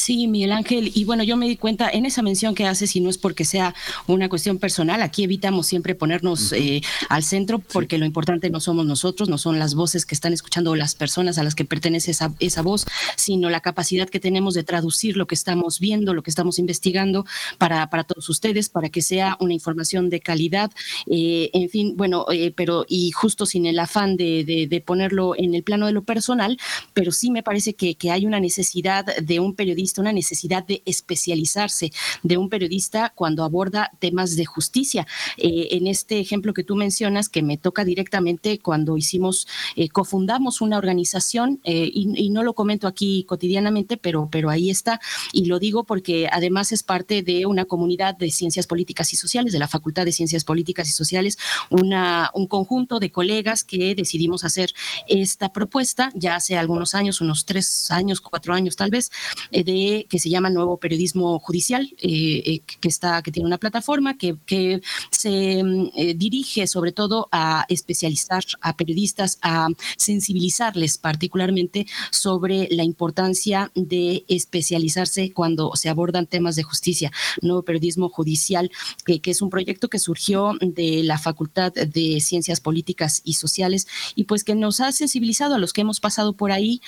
Sí, 0.02 0.26
Miguel 0.28 0.52
Ángel. 0.52 0.91
Y 0.95 1.06
bueno, 1.06 1.23
yo 1.23 1.38
me 1.38 1.48
di 1.48 1.57
cuenta 1.57 1.88
en 1.88 2.07
esa 2.07 2.23
mención 2.23 2.56
que 2.56 2.65
haces, 2.65 2.95
y 2.95 3.02
no 3.02 3.11
es 3.11 3.19
porque 3.19 3.45
sea 3.45 3.76
una 4.07 4.30
cuestión 4.30 4.57
personal, 4.57 4.99
aquí 5.03 5.23
evitamos 5.23 5.68
siempre 5.68 5.94
ponernos 5.94 6.53
eh, 6.53 6.82
al 7.07 7.23
centro 7.23 7.60
porque 7.60 7.99
lo 7.99 8.06
importante 8.07 8.49
no 8.49 8.60
somos 8.60 8.88
nosotros, 8.88 9.30
no 9.30 9.38
son 9.38 9.60
las 9.60 9.76
voces 9.76 10.07
que 10.07 10.15
están 10.15 10.34
escuchando 10.34 10.72
o 10.72 10.76
las 10.76 10.95
personas 10.95 11.38
a 11.38 11.44
las 11.44 11.53
que 11.53 11.65
pertenece 11.65 12.10
esa, 12.10 12.34
esa 12.40 12.64
voz, 12.64 12.88
sino 13.15 13.52
la 13.52 13.60
capacidad 13.60 14.10
que 14.10 14.19
tenemos 14.19 14.56
de 14.56 14.64
traducir 14.64 15.18
lo 15.18 15.28
que 15.28 15.36
estamos 15.36 15.80
viendo, 15.80 16.15
lo 16.15 16.23
que 16.23 16.32
estamos 16.32 16.57
investigando 16.57 17.28
para, 17.60 17.88
para 17.91 18.03
todos 18.03 18.28
ustedes, 18.28 18.69
para 18.69 18.90
que 18.90 19.03
sea 19.03 19.38
una 19.40 19.53
información 19.53 20.10
de 20.10 20.19
calidad. 20.19 20.72
Eh, 21.06 21.52
en 21.53 21.69
fin, 21.69 21.95
bueno, 21.95 22.26
eh, 22.32 22.52
pero 22.56 22.86
y 22.90 23.11
justo 23.11 23.45
sin 23.45 23.68
el 23.68 23.78
afán 23.78 24.18
de, 24.18 24.68
de, 24.68 24.82
ponerlo 24.82 25.36
en 25.38 25.53
el 25.53 25.61
plano 25.61 25.86
de 25.86 25.91
lo 25.91 26.03
personal, 26.03 26.57
pero 26.95 27.11
sí 27.11 27.30
me 27.30 27.44
parece 27.44 27.76
que, 27.76 27.94
que 27.94 28.10
hay 28.10 28.26
una 28.26 28.40
necesidad 28.40 29.06
de 29.06 29.40
un 29.40 29.53
periodista 29.53 29.90
una 29.99 30.13
necesidad 30.13 30.65
de 30.65 30.81
especializarse 30.85 31.91
de 32.23 32.38
un 32.38 32.49
periodista 32.49 33.11
cuando 33.15 33.43
aborda 33.43 33.91
temas 33.99 34.35
de 34.35 34.45
justicia. 34.45 35.07
Eh, 35.38 35.69
en 35.72 35.88
este 35.88 36.19
ejemplo 36.19 36.53
que 36.53 36.63
tú 36.63 36.76
mencionas, 36.76 37.30
que 37.30 37.41
me 37.41 37.57
toca 37.57 37.84
directamente 37.84 38.59
cuando 38.59 38.97
hicimos, 38.97 39.47
eh, 39.76 39.89
cofundamos 39.89 40.61
una 40.61 40.77
organización, 40.77 41.59
eh, 41.63 41.89
y, 41.93 42.30
no 42.31 42.43
lo 42.43 42.53
comento 42.53 42.88
aquí 42.88 43.26
cotidianamente, 43.27 43.97
pero, 43.97 44.30
pero 44.31 44.49
ahí 44.49 44.69
está, 44.69 45.01
y 45.34 45.45
lo 45.45 45.59
digo 45.59 45.84
porque 45.84 46.30
además 46.31 46.72
es 46.72 46.81
parte 46.81 47.23
de 47.23 47.45
una 47.45 47.65
comunidad 47.65 48.15
de 48.15 48.31
ciencias 48.31 48.68
políticas 48.68 49.11
y 49.11 49.18
sociales, 49.18 49.51
de 49.51 49.59
la 49.59 49.68
Facultad 49.68 50.05
de 50.05 50.13
Ciencias 50.13 50.45
Políticas 50.45 50.88
y 50.88 50.93
Sociales, 50.93 51.38
una, 51.69 52.31
un 52.34 52.47
conjunto 52.47 52.99
de 52.99 53.11
colegas 53.11 53.65
que 53.65 53.95
decidimos 53.95 54.45
hacer 54.45 54.72
esta 55.07 55.51
propuesta 55.51 56.11
ya 56.15 56.35
hace 56.35 56.57
algunos 56.57 56.95
años, 56.95 57.19
unos 57.19 57.43
tres 57.43 57.91
años, 57.91 58.22
cuatro 58.22 58.53
años 58.53 58.77
tal 58.77 58.91
vez, 58.91 59.11
de 59.51 59.70
que 60.10 60.19
se 60.19 60.30
llama 60.30 60.49
Nuevo 60.49 60.77
Periodismo 60.77 61.39
Judicial, 61.39 61.89
eh, 62.02 62.43
eh, 62.45 62.61
que 62.80 62.88
está, 62.88 63.22
que 63.22 63.31
tiene 63.31 63.48
una 63.48 63.57
plataforma 63.57 64.18
que, 64.18 64.38
que 64.45 64.81
se 65.10 65.64
mm, 65.64 65.91
eh, 65.95 66.14
dirige 66.15 66.68
sobre 66.68 66.91
todo 66.91 67.27
a 67.31 67.65
especializar 67.69 68.43
a 68.61 68.76
periodistas, 68.76 69.39
a 69.41 69.68
sensibilizarles 69.98 70.98
particularmente 70.98 71.88
sobre 72.11 72.68
la 72.72 72.84
importancia 72.84 73.72
de 73.76 74.26
especializarse 74.27 75.31
cuando 75.31 75.72
se 75.76 75.89
abordan 75.89 76.27
temas 76.27 76.56
de 76.56 76.64
justicia. 76.64 77.11
Nuevo 77.41 77.64
Periodismo 77.64 78.10
Judicial, 78.10 78.72
que, 79.06 79.22
que 79.22 79.31
es 79.31 79.41
un 79.41 79.49
proyecto 79.49 79.89
que 79.89 79.99
surgió 79.99 80.53
de 80.61 81.03
la 81.03 81.18
Facultad 81.18 81.73
de 81.73 82.19
Ciencias 82.22 82.60
Políticas 82.60 83.22
y 83.23 83.34
Sociales 83.34 83.88
y 84.15 84.26
pues 84.26 84.43
que 84.43 84.56
nos 84.56 84.80
ha 84.80 84.91
sensibilizado 84.91 85.56
a 85.56 85.60
los 85.60 85.73
que 85.73 85.81
hemos 85.81 85.99
pasado 85.99 86.34
por 86.34 86.52
ahí. 86.52 86.81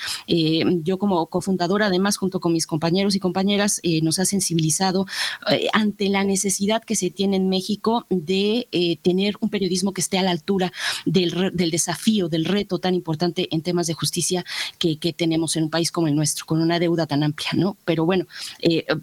yo 0.84 0.98
como 0.98 1.26
cofundadora, 1.28 1.88
además, 1.88 2.18
junto 2.18 2.40
con 2.40 2.54
mis 2.54 2.68
compañeros 2.74 3.14
y 3.14 3.20
compañeras, 3.20 3.80
eh, 3.84 4.02
nos 4.02 4.18
ha 4.18 4.26
sensibilizado 4.26 5.06
eh, 5.52 5.68
ante 5.74 6.10
la 6.10 6.24
necesidad 6.24 6.82
que 6.84 6.96
se 6.96 7.12
tiene 7.12 7.36
en 7.36 7.48
México 7.48 8.08
de 8.10 8.68
eh, 8.72 8.98
tener 8.98 9.36
un 9.42 9.50
periodismo 9.50 9.94
que 9.94 10.02
esté 10.02 10.18
a 10.18 10.24
la 10.24 10.32
altura 10.32 10.74
del, 11.06 11.52
del, 11.54 11.70
desafío, 11.70 12.30
del 12.30 12.46
reto 12.46 12.80
tan 12.80 12.96
importante 12.96 13.48
en 13.52 13.62
temas 13.62 13.86
de 13.86 13.94
justicia 13.94 14.44
que, 14.80 14.98
que, 14.98 15.14
tenemos 15.14 15.56
en 15.56 15.66
un 15.66 15.70
país 15.70 15.92
como 15.92 16.08
el 16.08 16.16
nuestro, 16.16 16.48
con 16.48 16.64
una 16.64 16.80
deuda 16.80 17.06
tan 17.06 17.22
amplia, 17.22 17.52
¿no? 17.54 17.78
Pero 17.86 18.08
bueno, 18.08 18.26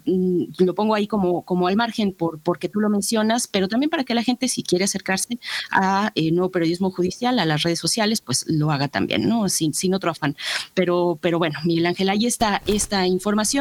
mm, 0.05 0.43
lo 0.57 0.75
pongo 0.75 0.93
ahí 0.93 1.07
como, 1.07 1.43
como 1.43 1.67
al 1.69 1.77
margen 1.77 2.11
por, 2.11 2.39
porque 2.41 2.67
tú 2.67 2.81
lo 2.81 2.89
mencionas, 2.89 3.47
pero 3.47 3.69
también 3.69 3.89
para 3.89 4.03
que 4.03 4.13
la 4.13 4.23
gente, 4.23 4.49
si 4.49 4.63
quiere 4.63 4.83
acercarse 4.83 5.39
a 5.71 6.11
nuevo 6.33 6.51
periodismo 6.51 6.91
judicial, 6.91 7.39
a 7.39 7.45
las 7.45 7.63
redes 7.63 7.79
sociales, 7.79 8.19
pues 8.19 8.43
lo 8.49 8.69
haga 8.69 8.89
también, 8.89 9.29
¿no? 9.29 9.47
Sin, 9.47 9.73
sin 9.73 9.93
otro 9.93 10.11
afán. 10.11 10.35
Pero, 10.73 11.17
pero 11.21 11.39
bueno, 11.39 11.57
Miguel 11.63 11.85
Ángel, 11.85 12.09
ahí 12.09 12.25
está 12.25 12.61
esta 12.67 13.07
información 13.07 13.60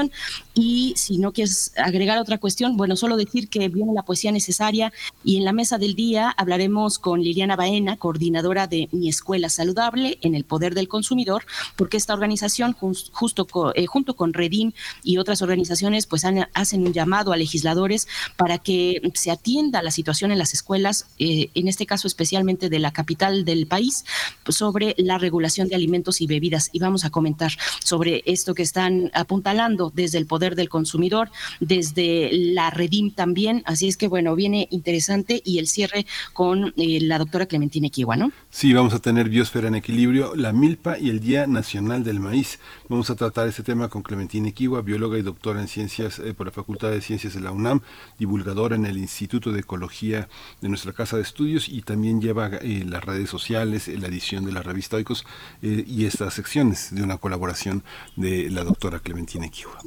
y 0.55 0.95
si 0.97 1.19
no 1.19 1.33
quieres 1.33 1.73
agregar 1.77 2.19
otra 2.19 2.39
cuestión, 2.39 2.77
bueno, 2.77 2.97
solo 2.97 3.17
decir 3.17 3.49
que 3.49 3.69
viene 3.69 3.93
la 3.95 4.05
poesía 4.05 4.33
necesaria 4.33 4.93
y 5.25 5.37
en 5.37 5.45
la 5.45 5.53
mesa 5.53 5.79
del 5.79 5.95
día 5.95 6.31
hablaremos 6.31 6.99
con 6.99 7.23
Liliana 7.23 7.57
Baena, 7.57 7.97
coordinadora 7.97 8.67
de 8.67 8.89
Mi 8.93 9.09
Escuela 9.09 9.49
Saludable 9.49 10.19
en 10.23 10.35
el 10.35 10.45
Poder 10.45 10.75
del 10.75 10.89
Consumidor, 10.89 11.45
porque 11.77 11.97
esta 11.97 12.15
organización, 12.15 12.73
justo 12.73 13.47
eh, 13.75 13.87
junto 13.87 14.15
con 14.17 14.33
Redim 14.33 14.73
y 15.03 15.19
otras 15.19 15.43
organizaciones, 15.43 16.07
pues 16.07 16.25
hacen 16.55 16.87
un 16.87 16.93
llamado 16.93 17.33
a 17.33 17.37
legisladores 17.37 18.09
para 18.37 18.59
que 18.59 19.01
se 19.15 19.31
atienda 19.31 19.83
la 19.83 19.91
situación 19.91 20.31
en 20.33 20.39
las 20.39 20.55
escuelas, 20.55 21.07
eh, 21.19 21.51
en 21.55 21.69
este 21.69 21.87
caso 21.87 22.07
especialmente 22.07 22.69
de 22.69 22.79
la 22.79 22.93
capital 22.93 23.45
del 23.45 23.67
país, 23.67 24.05
sobre 24.49 24.95
la 24.99 25.19
regulación 25.19 25.69
de 25.69 25.75
alimentos 25.75 26.21
y 26.21 26.27
bebidas. 26.27 26.71
Y 26.73 26.79
vamos 26.79 27.05
a 27.05 27.11
comentar 27.11 27.53
sobre 27.83 28.23
esto 28.27 28.55
que 28.55 28.63
están 28.63 29.11
apuntalando 29.15 29.90
desde 29.95 30.19
el 30.19 30.27
poder 30.27 30.57
del 30.57 30.69
consumidor, 30.69 31.31
desde 31.61 32.31
la 32.33 32.71
Redim 32.71 33.13
también. 33.13 33.63
Así 33.67 33.89
es 33.89 33.97
que, 33.97 34.09
bueno, 34.09 34.35
viene 34.35 34.69
interesante 34.71 35.43
y 35.45 35.59
el 35.59 35.67
cierre 35.67 36.07
con 36.33 36.73
eh, 36.77 37.01
la 37.01 37.19
doctora 37.19 37.47
Clementina 37.47 37.87
Equiwa, 37.87 38.17
¿no? 38.17 38.33
Sí, 38.51 38.73
vamos 38.73 38.95
a 38.95 38.99
tener 38.99 39.29
Biosfera 39.29 39.69
en 39.69 39.75
Equilibrio, 39.75 40.35
la 40.35 40.53
Milpa 40.53 40.99
y 40.99 41.11
el 41.11 41.21
Día 41.21 41.47
Nacional 41.47 42.05
del 42.05 42.21
Maíz. 42.21 42.59
Vamos 42.91 43.09
a 43.09 43.15
tratar 43.15 43.47
este 43.47 43.63
tema 43.63 43.89
con 43.89 44.03
Clementina 44.03 44.49
Equiwa, 44.49 44.83
bióloga 44.83 45.17
y 45.17 45.23
doctora 45.23 45.61
en 45.61 45.69
ciencias 45.69 46.19
eh, 46.19 46.35
por 46.35 46.47
la 46.47 46.53
Facultad 46.53 46.91
de 46.91 47.01
Ciencias 47.01 47.35
de 47.35 47.41
la 47.41 47.53
UNAM, 47.53 47.83
divulgadora 48.19 48.75
en 48.75 48.85
el 48.85 48.99
Instituto 48.99 49.53
de 49.53 49.61
Ecología 49.61 50.29
de 50.61 50.69
nuestra 50.69 50.93
Casa 50.93 51.15
de 51.15 51.23
Estudios 51.23 51.69
y 51.69 51.83
también 51.83 52.21
lleva 52.21 52.49
eh, 52.49 52.85
las 52.85 53.05
redes 53.05 53.31
sociales, 53.31 53.87
la 53.87 54.09
edición 54.09 54.45
de 54.45 54.51
la 54.51 54.65
revista 54.65 54.97
Oicos 54.97 55.25
y 55.63 56.05
estas 56.05 56.35
secciones 56.35 56.93
de 56.93 57.05
una 57.05 57.19
colaboración 57.19 57.85
de 58.17 58.51
la 58.51 58.65
doctora 58.65 58.99
Clementina 58.99 59.47
Equiwa. 59.47 59.79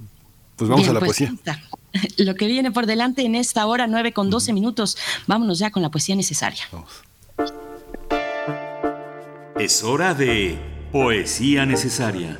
Pues 0.56 0.70
vamos 0.70 0.88
a 0.88 0.94
la 0.94 1.00
pues, 1.02 1.18
poesía. 1.18 1.36
Lo 2.20 2.36
que 2.36 2.48
viene 2.48 2.72
por 2.72 2.86
delante 2.86 3.24
en 3.26 3.36
esta 3.36 3.66
hora, 3.66 3.86
9 3.86 4.14
con 4.14 4.30
12 4.30 4.54
minutos. 4.54 4.98
Vámonos 5.28 5.60
ya 5.60 5.72
con 5.72 5.82
la 5.84 5.92
poesía 5.92 6.16
necesaria. 6.16 6.64
Es 9.60 9.84
hora 9.84 10.14
de 10.14 10.58
poesía 10.94 11.66
necesaria. 11.66 12.40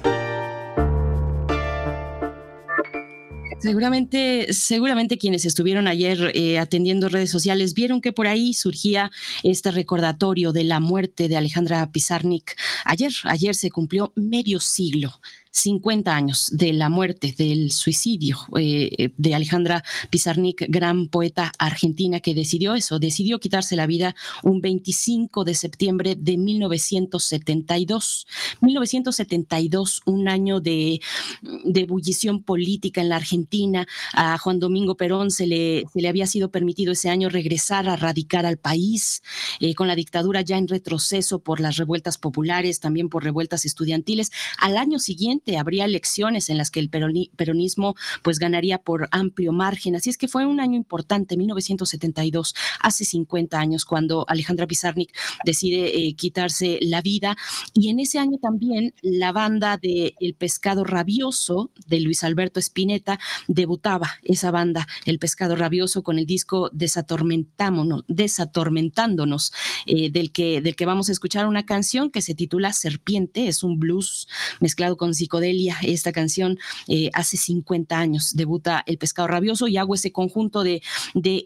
Seguramente, 3.64 4.52
seguramente 4.52 5.18
quienes 5.18 5.46
estuvieron 5.46 5.88
ayer 5.88 6.34
eh, 6.36 6.60
atendiendo 6.60 7.08
redes 7.08 7.32
sociales 7.32 7.74
vieron 7.74 8.02
que 8.02 8.12
por 8.12 8.28
ahí 8.28 8.54
surgía 8.54 9.10
este 9.42 9.72
recordatorio 9.72 10.52
de 10.52 10.66
la 10.66 10.82
muerte 10.82 11.30
de 11.30 11.38
Alejandra 11.38 11.90
Pizarnik. 11.90 12.58
Ayer, 12.84 13.14
ayer 13.24 13.56
se 13.56 13.72
cumplió 13.72 14.12
medio 14.18 14.60
siglo 14.60 15.14
50 15.54 16.14
años 16.16 16.50
de 16.52 16.74
la 16.74 16.90
muerte, 16.90 17.34
del 17.38 17.72
suicidio 17.72 18.38
eh, 18.60 19.14
de 19.16 19.36
Alejandra 19.36 19.84
Pizarnik, 20.10 20.66
gran 20.68 21.08
poeta 21.08 21.52
argentina 21.60 22.20
que 22.20 22.34
decidió 22.34 22.74
eso, 22.74 22.98
decidió 23.00 23.40
quitarse 23.40 23.76
la 23.76 23.86
vida 23.86 24.16
un 24.42 24.62
25 24.62 25.44
de 25.44 25.54
septiembre 25.54 26.16
de 26.18 26.38
1972. 26.38 28.28
1972, 28.62 30.02
un 30.06 30.28
año 30.28 30.60
de, 30.60 31.00
de 31.42 31.82
ebullición 31.82 32.44
política 32.44 33.02
en 33.02 33.10
la 33.10 33.18
Argentina. 33.18 33.88
A 34.14 34.38
Juan 34.40 34.60
Domingo 34.60 34.98
Perón 34.98 35.30
se 35.30 35.46
le, 35.46 35.86
se 35.94 36.02
le 36.02 36.10
había 36.10 36.26
sido 36.26 36.50
permitido 36.50 36.94
ese 36.94 37.10
año 37.10 37.30
regresar 37.30 37.88
a 37.88 37.96
radicar 37.96 38.46
al 38.46 38.58
país, 38.58 39.22
eh, 39.60 39.76
con 39.76 39.88
la 39.88 39.96
dictadura 39.96 40.42
ya 40.42 40.58
en 40.58 40.68
retroceso 40.68 41.40
por 41.40 41.60
las 41.60 41.78
revueltas 41.78 42.18
populares, 42.18 42.80
también 42.80 43.10
por 43.10 43.24
revueltas 43.24 43.66
estudiantiles. 43.66 44.32
Al 44.58 44.78
año 44.78 44.98
siguiente, 44.98 45.43
habría 45.58 45.86
elecciones 45.86 46.50
en 46.50 46.58
las 46.58 46.72
que 46.72 46.80
el 46.80 46.90
peronismo 46.90 47.96
pues 48.22 48.40
ganaría 48.40 48.78
por 48.78 49.08
amplio 49.12 49.52
margen. 49.52 49.96
Así 49.96 50.10
es 50.10 50.18
que 50.18 50.28
fue 50.28 50.46
un 50.46 50.60
año 50.60 50.76
importante, 50.76 51.38
1972, 51.38 52.56
hace 52.80 53.06
50 53.06 53.60
años, 53.60 53.86
cuando 53.86 54.26
Alejandra 54.28 54.68
Pizarnik 54.68 55.14
decide 55.46 55.98
eh, 55.98 56.16
quitarse 56.16 56.80
la 56.82 57.02
vida. 57.02 57.36
Y 57.74 57.90
en 57.90 58.00
ese 58.00 58.20
año 58.20 58.38
también 58.42 58.94
la 59.02 59.32
banda 59.32 59.78
de 59.78 60.16
El 60.20 60.34
Pescado 60.34 60.84
Rabioso 60.84 61.72
de 61.86 62.00
Luis 62.00 62.24
Alberto 62.24 62.60
Spinetta 62.60 63.20
debutaba 63.48 64.10
esa 64.24 64.52
banda, 64.52 64.88
El 65.06 65.20
Pescado 65.20 65.56
Rabioso, 65.56 66.04
con 66.04 66.20
el 66.20 66.26
disco 66.26 66.70
Desatormentámonos, 66.74 68.04
Desatormentándonos, 68.08 69.54
eh, 69.86 70.10
del, 70.10 70.32
que, 70.32 70.62
del 70.62 70.76
que 70.76 70.86
vamos 70.86 71.10
a 71.10 71.12
escuchar 71.12 71.48
una 71.48 71.66
canción 71.66 72.10
que 72.10 72.22
se 72.22 72.36
titula 72.36 72.74
Serpiente, 72.74 73.48
es 73.48 73.64
un 73.64 73.80
blues 73.80 74.28
mezclado 74.60 74.98
con 74.98 75.14
psicología 75.14 75.33
esta 75.42 76.12
canción 76.12 76.60
eh, 76.88 77.10
hace 77.14 77.38
50 77.38 77.98
años 77.98 78.36
debuta 78.36 78.84
El 78.86 78.98
Pescado 78.98 79.28
Rabioso 79.28 79.68
y 79.68 79.78
hago 79.78 79.96
ese 79.96 80.12
conjunto 80.12 80.64
de, 80.64 80.82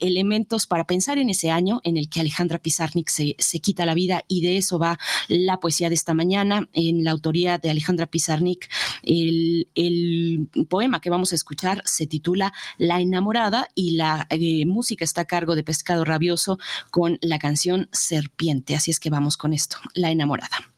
elementos 0.02 0.68
para 0.68 0.86
pensar 0.86 1.18
en 1.18 1.30
ese 1.30 1.52
año 1.52 1.82
en 1.84 1.98
el 1.98 2.10
que 2.10 2.20
Alejandra 2.20 2.60
Pizarnik 2.60 3.10
se, 3.10 3.36
se, 3.38 3.60
quita 3.60 3.86
la 3.86 3.94
vida 3.94 4.24
y 4.28 4.42
de 4.42 4.58
eso 4.58 4.80
va 4.80 5.00
la 5.28 5.60
poesía 5.60 5.90
de 5.90 5.96
esta 5.96 6.14
mañana 6.14 6.68
en 6.74 7.04
la 7.04 7.12
autoría 7.12 7.58
de 7.58 7.70
Alejandra 7.70 8.06
Pizarnik. 8.08 8.70
El, 9.04 9.70
el 9.76 10.50
poema 10.70 11.00
que 11.00 11.10
vamos 11.10 11.32
a 11.32 11.36
escuchar 11.36 11.82
se 11.86 12.08
titula 12.08 12.54
La 12.78 13.02
enamorada 13.02 13.68
y 13.76 13.92
la 13.92 14.28
eh, 14.30 14.66
música 14.66 15.06
está 15.06 15.22
a 15.22 15.26
cargo 15.26 15.56
de 15.56 15.64
Pescado 15.64 16.06
Rabioso 16.06 16.60
con 16.92 17.18
la 17.22 17.40
canción 17.40 17.90
Serpiente. 17.92 18.76
Así 18.76 18.92
es 18.92 19.00
que 19.00 19.10
vamos 19.10 19.38
con 19.38 19.54
esto, 19.54 19.78
La 19.94 20.12
enamorada. 20.12 20.77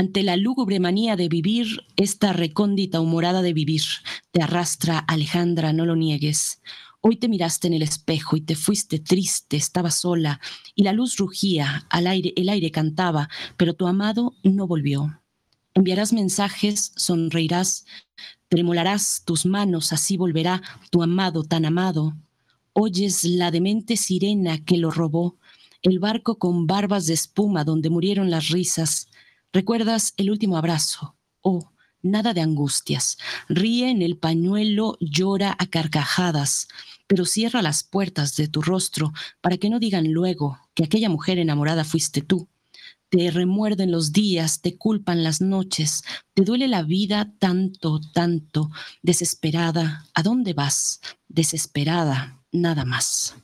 Ante 0.00 0.22
la 0.22 0.38
lúgubre 0.38 0.80
manía 0.80 1.14
de 1.14 1.28
vivir, 1.28 1.84
esta 1.94 2.32
recóndita 2.32 3.02
humorada 3.02 3.42
de 3.42 3.52
vivir, 3.52 3.82
te 4.30 4.42
arrastra, 4.42 4.98
Alejandra, 4.98 5.74
no 5.74 5.84
lo 5.84 5.94
niegues. 5.94 6.62
Hoy 7.02 7.16
te 7.16 7.28
miraste 7.28 7.66
en 7.66 7.74
el 7.74 7.82
espejo 7.82 8.34
y 8.38 8.40
te 8.40 8.54
fuiste 8.54 8.98
triste, 8.98 9.58
estaba 9.58 9.90
sola, 9.90 10.40
y 10.74 10.84
la 10.84 10.94
luz 10.94 11.18
rugía, 11.18 11.86
al 11.90 12.06
aire, 12.06 12.32
el 12.36 12.48
aire 12.48 12.70
cantaba, 12.70 13.28
pero 13.58 13.74
tu 13.74 13.86
amado 13.86 14.34
no 14.42 14.66
volvió. 14.66 15.20
Enviarás 15.74 16.14
mensajes, 16.14 16.92
sonreirás, 16.96 17.84
tremolarás 18.48 19.22
tus 19.26 19.44
manos, 19.44 19.92
así 19.92 20.16
volverá 20.16 20.62
tu 20.90 21.02
amado 21.02 21.42
tan 21.44 21.66
amado. 21.66 22.16
Oyes 22.72 23.24
la 23.24 23.50
demente 23.50 23.98
sirena 23.98 24.64
que 24.64 24.78
lo 24.78 24.90
robó, 24.90 25.36
el 25.82 25.98
barco 25.98 26.38
con 26.38 26.66
barbas 26.66 27.04
de 27.04 27.12
espuma 27.12 27.64
donde 27.64 27.90
murieron 27.90 28.30
las 28.30 28.48
risas. 28.48 29.09
Recuerdas 29.52 30.14
el 30.16 30.30
último 30.30 30.56
abrazo. 30.56 31.16
Oh, 31.40 31.72
nada 32.02 32.34
de 32.34 32.40
angustias. 32.40 33.18
Ríe 33.48 33.90
en 33.90 34.00
el 34.00 34.16
pañuelo, 34.16 34.96
llora 35.00 35.56
a 35.58 35.66
carcajadas, 35.66 36.68
pero 37.08 37.24
cierra 37.24 37.60
las 37.60 37.82
puertas 37.82 38.36
de 38.36 38.46
tu 38.46 38.62
rostro 38.62 39.12
para 39.40 39.56
que 39.56 39.68
no 39.68 39.80
digan 39.80 40.12
luego 40.12 40.58
que 40.74 40.84
aquella 40.84 41.08
mujer 41.08 41.38
enamorada 41.38 41.82
fuiste 41.82 42.22
tú. 42.22 42.48
Te 43.08 43.32
remuerden 43.32 43.90
los 43.90 44.12
días, 44.12 44.60
te 44.60 44.76
culpan 44.76 45.24
las 45.24 45.40
noches, 45.40 46.04
te 46.32 46.44
duele 46.44 46.68
la 46.68 46.82
vida 46.82 47.32
tanto, 47.40 48.00
tanto, 48.00 48.70
desesperada. 49.02 50.06
¿A 50.14 50.22
dónde 50.22 50.54
vas? 50.54 51.00
Desesperada, 51.26 52.40
nada 52.52 52.84
más. 52.84 53.34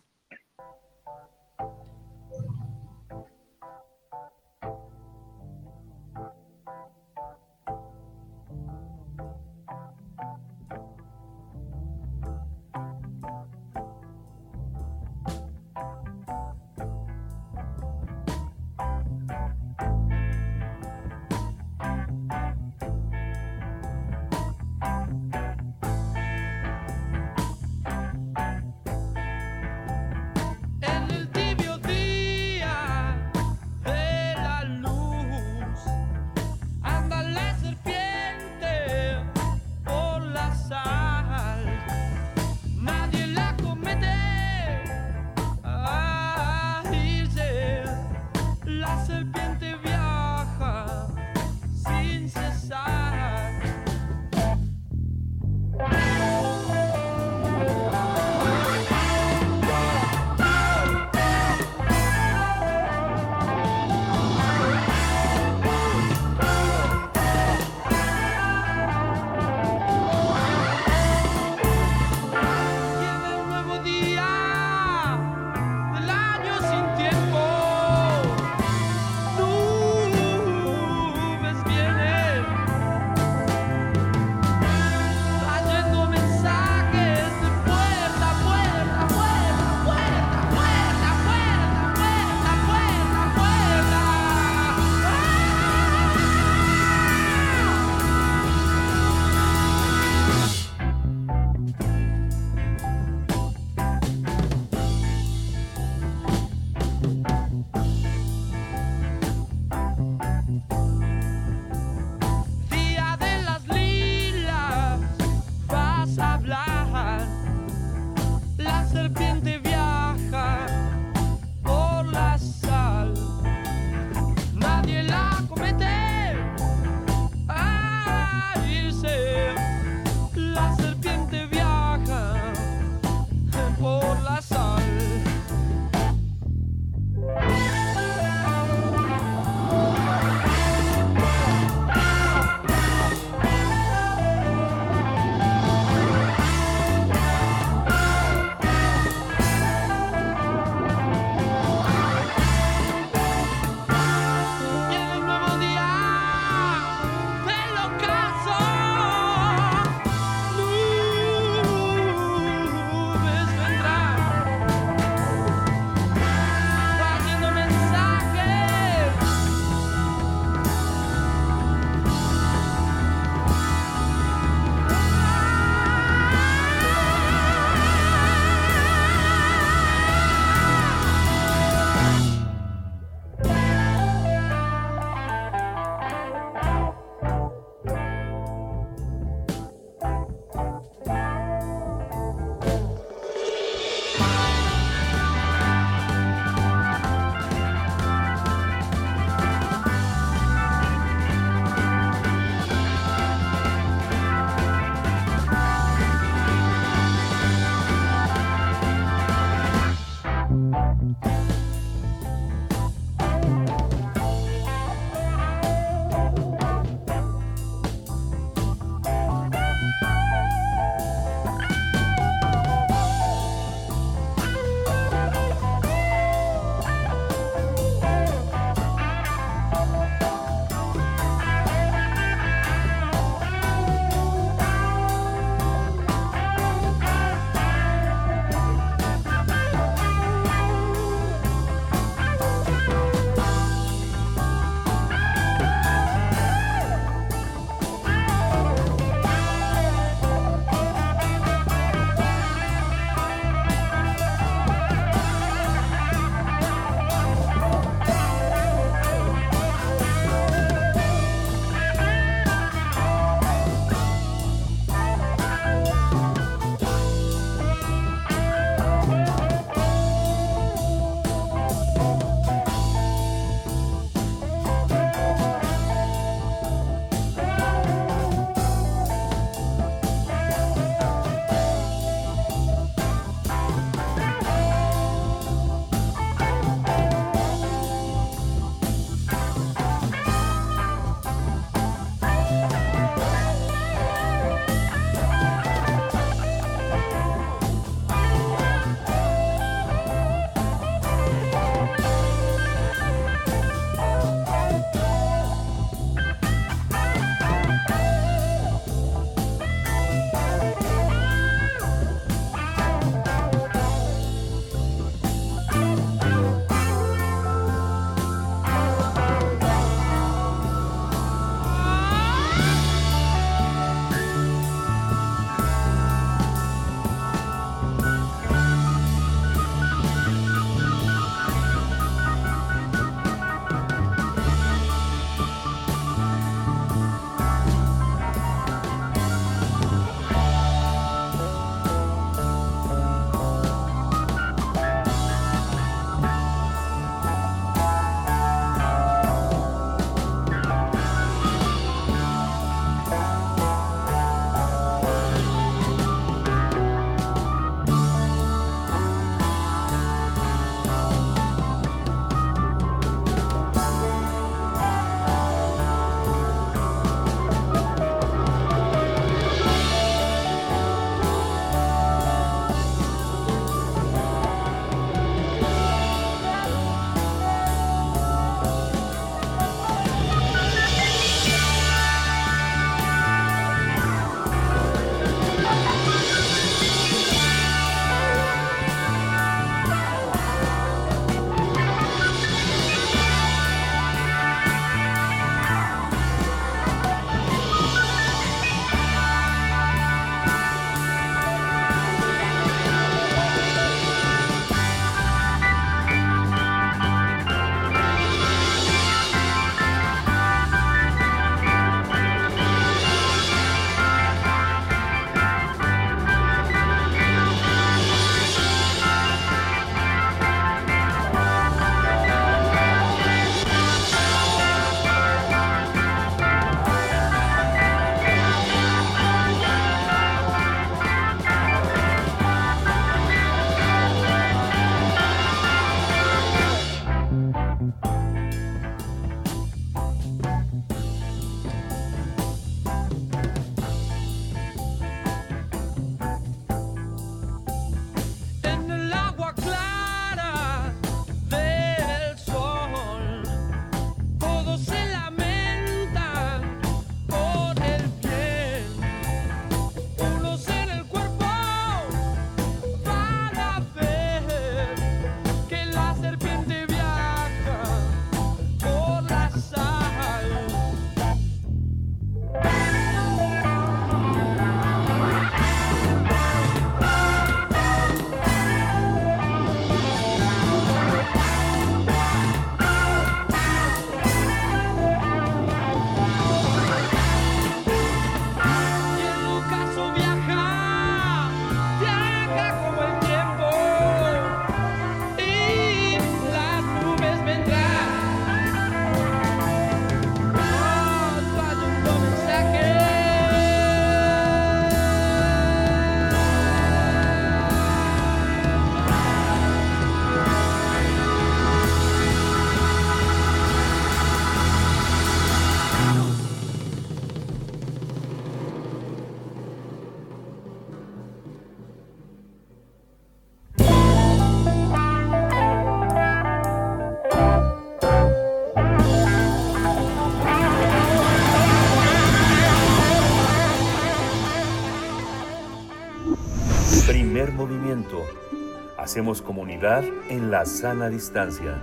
Hacemos 539.07 539.41
comunidad 539.41 540.03
en 540.29 540.51
la 540.51 540.67
sana 540.67 541.09
distancia. 541.09 541.81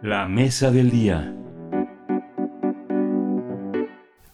La 0.00 0.26
mesa 0.26 0.70
del 0.70 0.90
día. 0.90 1.36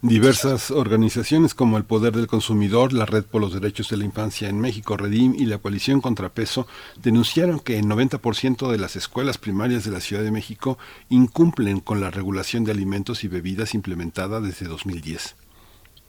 Diversas 0.00 0.70
organizaciones 0.70 1.54
como 1.54 1.76
el 1.76 1.82
Poder 1.82 2.12
del 2.12 2.28
Consumidor, 2.28 2.92
la 2.92 3.04
Red 3.04 3.24
por 3.24 3.40
los 3.40 3.52
Derechos 3.52 3.88
de 3.88 3.96
la 3.96 4.04
Infancia 4.04 4.48
en 4.48 4.60
México, 4.60 4.96
Redim 4.96 5.34
y 5.34 5.46
la 5.46 5.58
Coalición 5.58 6.00
Contrapeso 6.00 6.68
denunciaron 7.02 7.58
que 7.58 7.80
el 7.80 7.86
90% 7.86 8.70
de 8.70 8.78
las 8.78 8.94
escuelas 8.94 9.38
primarias 9.38 9.84
de 9.84 9.90
la 9.90 9.98
Ciudad 9.98 10.22
de 10.22 10.30
México 10.30 10.78
incumplen 11.08 11.80
con 11.80 12.00
la 12.00 12.12
regulación 12.12 12.62
de 12.62 12.70
alimentos 12.70 13.24
y 13.24 13.28
bebidas 13.28 13.74
implementada 13.74 14.40
desde 14.40 14.68
2010. 14.68 15.34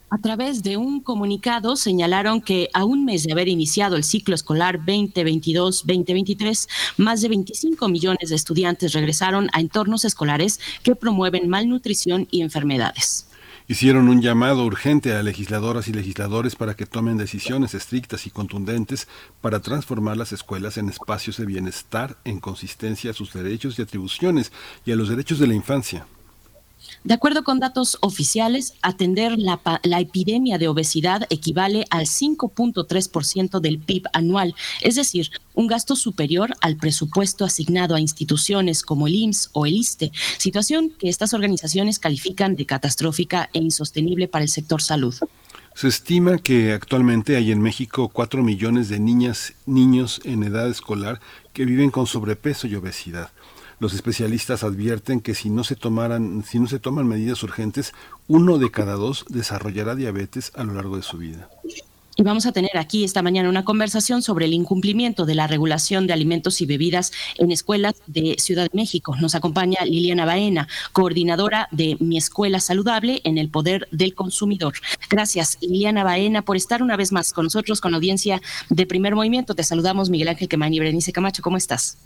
A 0.10 0.19
través 0.19 0.64
de 0.64 0.77
un 0.77 1.02
comunicado 1.02 1.76
señalaron 1.76 2.40
que 2.40 2.69
a 2.74 2.86
un 2.86 3.03
mes 3.03 3.24
de 3.24 3.34
haber 3.34 3.50
iniciado 3.50 3.98
el 3.98 4.06
ciclo 4.06 4.36
escolar 4.36 4.80
2022-2023, 4.86 6.69
más 6.95 7.22
de 7.22 7.27
25 7.27 7.90
millones 7.90 8.30
de 8.30 8.36
estudiantes 8.36 8.94
regresaron 8.94 9.50
a 9.52 9.60
entornos 9.60 10.06
escolares 10.06 10.61
que 10.82 10.95
promueven 10.95 11.50
malnutrición 11.50 12.26
y 12.32 12.42
enfermedades. 12.42 13.27
Hicieron 13.68 14.08
un 14.08 14.22
llamado 14.22 14.64
urgente 14.64 15.14
a 15.14 15.22
legisladoras 15.24 15.90
y 15.90 15.94
legisladores 15.94 16.56
para 16.56 16.74
que 16.74 16.86
tomen 16.86 17.18
decisiones 17.18 17.74
estrictas 17.74 18.26
y 18.27 18.30
contundentes 18.30 19.10
para 19.42 19.60
transformar 19.60 20.16
las 20.16 20.32
escuelas 20.32 20.77
en 20.77 20.88
espacios 20.88 21.36
de 21.36 21.45
bienestar 21.45 22.16
en 22.24 22.40
consistencia 22.40 23.11
a 23.11 23.14
sus 23.14 23.34
derechos 23.34 23.77
y 23.77 23.82
atribuciones 23.82 24.53
y 24.86 24.94
a 24.94 24.95
los 24.95 25.10
derechos 25.10 25.38
de 25.40 25.48
la 25.48 25.53
infancia. 25.53 26.08
De 27.08 27.14
acuerdo 27.14 27.45
con 27.45 27.61
datos 27.61 27.98
oficiales, 28.02 28.74
atender 28.82 29.40
la, 29.40 29.61
epidemia 29.98 30.58
de 30.58 30.68
obesidad 30.68 31.26
equivale 31.30 31.86
al 31.90 32.06
5.3% 32.06 33.61
del 33.61 33.80
PIB 33.80 34.08
anual, 34.11 34.56
es 34.82 34.95
decir, 34.95 35.32
un 35.53 35.68
gasto 35.68 35.95
superior 35.95 36.53
al 36.60 36.76
presupuesto 36.76 37.45
asignado 37.45 37.95
a 37.95 38.02
instituciones 38.02 38.82
como 38.84 39.08
el 39.08 39.16
IMSS 39.16 39.52
o 39.53 39.66
el 39.66 39.76
ISTE, 39.76 40.11
situación 40.38 40.92
que 41.00 41.08
estas 41.08 41.34
organizaciones 41.34 41.98
califican 41.98 42.58
de 42.58 42.66
catastrófica 42.66 43.50
e 43.53 43.60
insostenible 43.60 44.27
para 44.27 44.44
el 44.44 44.50
sector 44.50 44.82
salud. 44.82 45.16
Se 45.76 45.88
estima 45.88 46.40
que 46.40 46.74
actualmente 46.74 47.38
hay 47.38 47.53
en 47.53 47.61
México 47.61 48.10
4 48.10 48.44
millones 48.44 48.90
de 48.90 49.00
niñas, 49.00 49.53
niños 49.66 50.19
en 50.26 50.44
edad 50.44 50.68
escolar 50.68 51.22
que 51.53 51.64
viven 51.64 51.90
con 51.90 52.06
sobrepeso 52.06 52.68
y 52.68 52.76
obesidad. 52.76 53.32
Los 53.80 53.93
especialistas 53.93 54.64
advierten 54.64 55.19
que 55.19 55.35
si 55.35 55.51
no 55.51 55.64
se 55.64 55.75
tomaran, 55.75 56.43
si 56.43 56.59
no 56.59 56.67
se 56.67 56.80
toman 56.80 57.07
medidas 57.07 57.43
urgentes, 57.43 57.93
uno 58.27 58.57
de 58.57 58.72
cada 58.72 58.93
dos 58.93 59.25
desarrollará 59.30 59.93
diabetes 59.93 60.51
a 60.56 60.64
lo 60.64 60.73
largo 60.73 60.95
de 60.95 61.03
su 61.03 61.17
vida. 61.17 61.47
Y 62.19 62.23
vamos 62.23 62.47
a 62.47 62.51
tener 62.51 62.75
aquí 62.80 63.03
esta 63.03 63.22
mañana 63.22 63.47
una 63.47 63.64
conversación 63.64 64.23
sobre 64.23 64.45
el 64.45 64.53
incumplimiento 64.53 65.27
de 65.27 65.35
la 65.35 65.45
regulación 65.45 66.07
de 66.07 66.14
alimentos 66.14 66.61
y 66.61 66.65
bebidas 66.65 67.11
en 67.38 67.51
escuelas 67.51 67.93
de 68.07 68.38
Ciudad 68.39 68.64
de 68.64 68.72
México. 68.73 69.15
Nos 69.17 69.35
acompaña 69.35 69.85
Liliana 69.85 70.25
Baena, 70.25 70.67
coordinadora 70.93 71.67
de 71.69 71.95
Mi 71.99 72.17
Escuela 72.17 72.59
Saludable 72.59 73.22
en 73.23 73.38
el 73.38 73.49
Poder 73.49 73.88
del 73.91 74.15
Consumidor. 74.15 74.73
Gracias, 75.11 75.59
Liliana 75.61 76.03
Baena, 76.03 76.41
por 76.41 76.57
estar 76.57 76.81
una 76.81 76.97
vez 76.97 77.11
más 77.11 77.31
con 77.31 77.43
nosotros, 77.43 77.80
con 77.80 77.93
audiencia 77.93 78.41
de 78.72 78.88
Primer 78.88 79.14
Movimiento. 79.14 79.53
Te 79.53 79.64
saludamos, 79.64 80.09
Miguel 80.09 80.30
Ángel 80.30 80.47
Quemain 80.47 80.73
y 80.73 80.80
Berenice 80.80 81.14
Camacho. 81.14 81.43
¿Cómo 81.43 81.57
estás? 81.57 81.99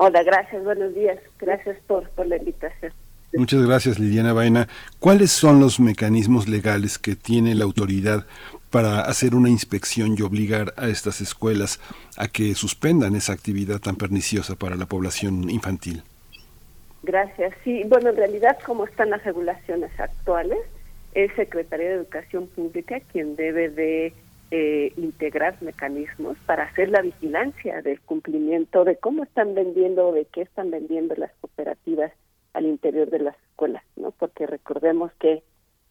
Hola, 0.00 0.22
gracias, 0.22 0.62
buenos 0.62 0.94
días. 0.94 1.18
Gracias 1.40 1.76
por, 1.88 2.08
por 2.10 2.24
la 2.24 2.36
invitación. 2.36 2.92
Muchas 3.32 3.66
gracias, 3.66 3.98
Liliana 3.98 4.32
Baena. 4.32 4.68
¿Cuáles 5.00 5.32
son 5.32 5.58
los 5.58 5.80
mecanismos 5.80 6.46
legales 6.46 6.98
que 6.98 7.16
tiene 7.16 7.56
la 7.56 7.64
autoridad 7.64 8.24
para 8.70 9.00
hacer 9.00 9.34
una 9.34 9.48
inspección 9.48 10.14
y 10.16 10.22
obligar 10.22 10.72
a 10.76 10.86
estas 10.86 11.20
escuelas 11.20 11.80
a 12.16 12.28
que 12.28 12.54
suspendan 12.54 13.16
esa 13.16 13.32
actividad 13.32 13.80
tan 13.80 13.96
perniciosa 13.96 14.54
para 14.54 14.76
la 14.76 14.86
población 14.86 15.50
infantil? 15.50 16.04
Gracias. 17.02 17.52
Sí, 17.64 17.82
bueno, 17.88 18.10
en 18.10 18.16
realidad, 18.18 18.56
como 18.64 18.84
están 18.84 19.10
las 19.10 19.24
regulaciones 19.24 19.90
actuales, 19.98 20.60
es 21.14 21.34
Secretaría 21.34 21.88
de 21.88 21.94
Educación 21.94 22.46
Pública 22.46 23.00
quien 23.10 23.34
debe 23.34 23.68
de 23.68 24.12
eh, 24.50 24.92
integrar 24.96 25.60
mecanismos 25.62 26.36
para 26.46 26.64
hacer 26.64 26.88
la 26.88 27.02
vigilancia 27.02 27.82
del 27.82 28.00
cumplimiento 28.00 28.84
de 28.84 28.96
cómo 28.96 29.24
están 29.24 29.54
vendiendo 29.54 30.08
o 30.08 30.12
de 30.12 30.24
qué 30.24 30.42
están 30.42 30.70
vendiendo 30.70 31.14
las 31.16 31.32
cooperativas 31.40 32.12
al 32.54 32.66
interior 32.66 33.10
de 33.10 33.18
las 33.18 33.36
escuelas, 33.50 33.84
¿no? 33.96 34.10
Porque 34.12 34.46
recordemos 34.46 35.12
que 35.20 35.42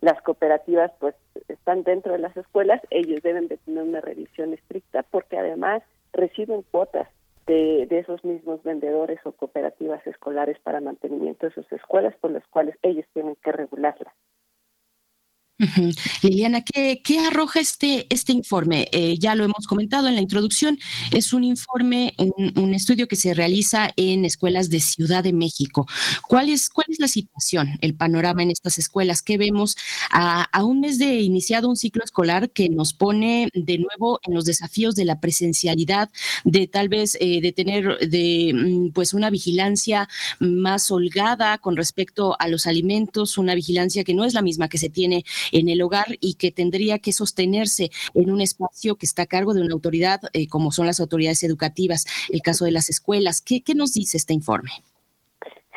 las 0.02 0.22
cooperativas 0.22 0.92
pues 1.00 1.16
están 1.48 1.84
dentro 1.84 2.14
de 2.14 2.20
las 2.20 2.36
escuelas, 2.36 2.82
ellos 2.90 3.22
deben 3.22 3.48
de 3.48 3.58
tener 3.58 3.84
una 3.84 4.02
revisión 4.02 4.54
estricta 4.54 5.04
porque 5.04 5.38
además 5.38 5.84
reciben 6.14 6.64
cuotas 6.64 7.08
de, 7.46 7.86
de 7.88 8.00
esos 8.00 8.24
mismos 8.26 8.64
vendedores 8.64 9.20
o 9.24 9.32
cooperativas 9.32 10.06
escolares 10.06 10.60
para 10.60 10.82
mantenimiento 10.82 11.48
de 11.48 11.54
sus 11.54 11.72
escuelas 11.72 12.16
por 12.20 12.32
las 12.32 12.46
cuales 12.48 12.76
ellos 12.82 13.06
tienen 13.14 13.36
que 13.44 13.52
regularlas. 13.52 14.14
Liliana, 16.22 16.62
¿qué, 16.62 17.02
¿qué, 17.04 17.20
arroja 17.20 17.60
este, 17.60 18.06
este 18.10 18.32
informe? 18.32 18.88
Eh, 18.92 19.18
ya 19.18 19.34
lo 19.34 19.44
hemos 19.44 19.66
comentado 19.66 20.08
en 20.08 20.16
la 20.16 20.22
introducción, 20.22 20.78
es 21.12 21.34
un 21.34 21.44
informe, 21.44 22.14
un, 22.18 22.74
estudio 22.74 23.08
que 23.08 23.16
se 23.16 23.34
realiza 23.34 23.90
en 23.96 24.24
escuelas 24.24 24.70
de 24.70 24.80
Ciudad 24.80 25.24
de 25.24 25.34
México. 25.34 25.88
¿Cuál 26.28 26.50
es, 26.50 26.70
cuál 26.70 26.86
es 26.90 27.00
la 27.00 27.08
situación, 27.08 27.80
el 27.82 27.96
panorama 27.96 28.44
en 28.44 28.52
estas 28.52 28.78
escuelas? 28.78 29.24
¿Qué 29.24 29.38
vemos 29.38 29.78
a, 30.12 30.48
un 30.64 30.82
mes 30.82 31.00
de 31.00 31.22
iniciado 31.22 31.70
un 31.70 31.78
ciclo 31.78 32.04
escolar 32.04 32.50
que 32.52 32.70
nos 32.70 32.94
pone 32.94 33.50
de 33.54 33.78
nuevo 33.80 34.20
en 34.28 34.34
los 34.36 34.46
desafíos 34.46 34.96
de 34.96 35.06
la 35.06 35.20
presencialidad, 35.20 36.10
de 36.44 36.68
tal 36.68 36.90
vez 36.90 37.18
eh, 37.20 37.42
de 37.42 37.52
tener 37.52 37.98
de, 38.00 38.52
mm, 38.54 38.92
pues 38.92 39.14
una 39.14 39.30
vigilancia 39.30 40.08
más 40.40 40.92
holgada 40.92 41.58
con 41.58 41.78
respecto 41.78 42.36
a 42.40 42.48
los 42.48 42.68
alimentos, 42.68 43.38
una 43.38 43.56
vigilancia 43.56 44.04
que 44.04 44.14
no 44.14 44.26
es 44.26 44.34
la 44.34 44.42
misma 44.42 44.68
que 44.68 44.78
se 44.78 44.90
tiene 44.90 45.26
en 45.52 45.70
el 45.70 45.82
hogar 45.82 46.08
y 46.20 46.36
que 46.36 46.52
tendría 46.52 47.00
que 47.00 47.12
sostenerse 47.12 47.90
en 48.14 48.32
un 48.32 48.42
espacio 48.42 48.96
que 48.96 49.06
está 49.06 49.24
a 49.24 49.28
cargo 49.28 49.54
de 49.54 49.62
una 49.62 49.74
autoridad, 49.74 50.20
eh, 50.34 50.48
como 50.48 50.72
son 50.72 50.86
las 50.86 51.00
autoridades 51.00 51.44
educativas, 51.44 52.06
el 52.32 52.42
caso 52.42 52.66
de 52.66 52.72
las 52.72 52.90
escuelas. 52.90 53.42
¿Qué, 53.42 53.62
nos 53.76 53.94
dice 53.94 54.18
este 54.18 54.34
informe? 54.34 54.72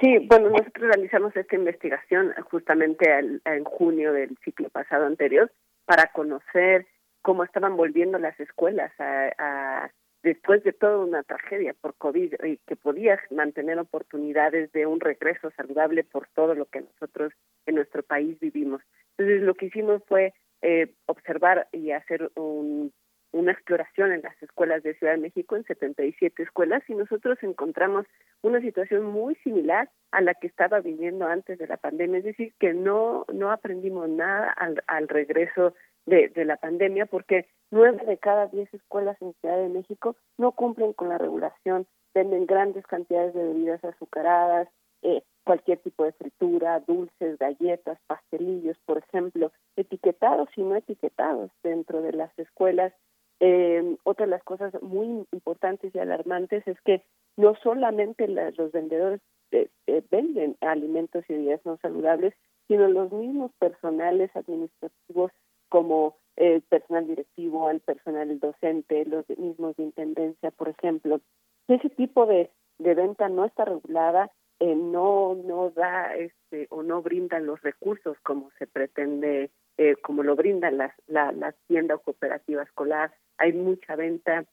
Sí, 0.00 0.18
bueno, 0.26 0.48
nosotros 0.48 0.88
realizamos 0.94 1.36
esta 1.36 1.56
investigación 1.56 2.32
justamente 2.50 3.06
en 3.44 3.64
junio 3.64 4.12
del 4.12 4.36
ciclo 4.44 4.70
pasado 4.70 5.04
anterior 5.04 5.52
para 5.84 6.06
conocer 6.12 6.86
cómo 7.22 7.44
estaban 7.44 7.76
volviendo 7.76 8.18
las 8.18 8.38
escuelas 8.40 8.92
a, 8.98 9.90
después 10.22 10.62
de 10.64 10.72
toda 10.72 10.98
una 10.98 11.22
tragedia 11.22 11.74
por 11.80 11.94
COVID 11.94 12.34
y 12.44 12.58
que 12.66 12.76
podía 12.76 13.18
mantener 13.30 13.78
oportunidades 13.78 14.70
de 14.72 14.86
un 14.86 15.00
regreso 15.00 15.50
saludable 15.56 16.04
por 16.04 16.28
todo 16.34 16.54
lo 16.54 16.66
que 16.66 16.82
nosotros 16.82 17.32
en 17.66 17.76
nuestro 17.76 18.02
país 18.02 18.38
vivimos. 18.40 18.82
Entonces 19.16 19.42
lo 19.42 19.54
que 19.54 19.66
hicimos 19.66 20.02
fue 20.06 20.32
eh, 20.62 20.92
observar 21.06 21.68
y 21.72 21.92
hacer 21.92 22.30
una 22.36 23.52
exploración 23.52 24.12
en 24.12 24.22
las 24.22 24.42
escuelas 24.42 24.82
de 24.82 24.94
Ciudad 24.94 25.14
de 25.14 25.20
México, 25.20 25.56
en 25.56 25.64
77 25.64 26.42
escuelas, 26.42 26.82
y 26.88 26.94
nosotros 26.94 27.38
encontramos 27.42 28.06
una 28.42 28.60
situación 28.60 29.04
muy 29.04 29.36
similar 29.36 29.90
a 30.10 30.20
la 30.20 30.34
que 30.34 30.46
estaba 30.46 30.80
viviendo 30.80 31.26
antes 31.26 31.58
de 31.58 31.66
la 31.66 31.76
pandemia, 31.76 32.18
es 32.18 32.24
decir, 32.24 32.52
que 32.58 32.74
no, 32.74 33.24
no 33.32 33.52
aprendimos 33.52 34.08
nada 34.08 34.50
al, 34.52 34.82
al 34.86 35.08
regreso 35.08 35.74
de, 36.06 36.28
de, 36.28 36.44
la 36.44 36.56
pandemia, 36.56 37.06
porque 37.06 37.46
nueve 37.70 38.04
de 38.06 38.18
cada 38.18 38.46
diez 38.48 38.72
escuelas 38.74 39.16
en 39.22 39.32
Ciudad 39.40 39.58
de 39.58 39.68
México 39.68 40.16
no 40.36 40.52
cumplen 40.52 40.92
con 40.92 41.08
la 41.08 41.18
regulación, 41.18 41.86
venden 42.14 42.46
grandes 42.46 42.86
cantidades 42.86 43.32
de 43.34 43.44
bebidas 43.44 43.84
azucaradas, 43.84 44.68
eh, 45.02 45.22
cualquier 45.44 45.78
tipo 45.78 46.04
de 46.04 46.12
fritura, 46.12 46.80
dulces, 46.80 47.38
galletas, 47.38 47.98
pastelillos, 48.06 48.76
por 48.86 48.98
ejemplo, 48.98 49.52
etiquetados 49.76 50.48
y 50.56 50.62
no 50.62 50.76
etiquetados 50.76 51.50
dentro 51.62 52.02
de 52.02 52.12
las 52.12 52.30
escuelas. 52.38 52.92
Eh, 53.40 53.96
otra 54.04 54.26
de 54.26 54.30
las 54.30 54.44
cosas 54.44 54.72
muy 54.82 55.26
importantes 55.32 55.94
y 55.94 55.98
alarmantes 55.98 56.66
es 56.68 56.80
que 56.82 57.02
no 57.36 57.54
solamente 57.62 58.28
los 58.28 58.70
vendedores 58.70 59.20
eh, 59.50 59.68
eh, 59.86 60.02
venden 60.10 60.56
alimentos 60.60 61.24
y 61.28 61.32
bebidas 61.32 61.64
no 61.64 61.78
saludables, 61.78 62.34
sino 62.68 62.86
los 62.88 63.10
mismos 63.10 63.50
personales 63.58 64.30
administrativos 64.36 65.32
como 65.68 66.16
el 66.36 66.62
personal 66.62 67.06
directivo, 67.06 67.70
el 67.70 67.80
personal 67.80 68.38
docente, 68.38 69.04
los 69.06 69.28
mismos 69.30 69.74
de 69.76 69.84
intendencia, 69.84 70.50
por 70.50 70.68
ejemplo. 70.68 71.20
Ese 71.66 71.88
tipo 71.90 72.26
de 72.26 72.50
venta 72.78 73.28
no 73.28 73.44
está 73.44 73.64
regulada 73.64 74.30
eh, 74.60 74.74
no 74.74 75.34
no 75.34 75.70
da 75.70 76.14
este 76.14 76.66
o 76.70 76.82
no 76.82 77.02
brindan 77.02 77.46
los 77.46 77.60
recursos 77.62 78.16
como 78.22 78.50
se 78.58 78.66
pretende 78.66 79.50
eh, 79.78 79.96
como 80.02 80.22
lo 80.22 80.36
brindan 80.36 80.78
las 80.78 80.92
la, 81.06 81.32
las 81.32 81.54
tiendas 81.66 81.98
o 81.98 82.02
cooperativa 82.02 82.62
escolar 82.62 83.12
hay 83.38 83.52
mucha 83.52 83.96
venta 83.96 84.44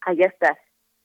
hay 0.00 0.22
hasta 0.22 0.58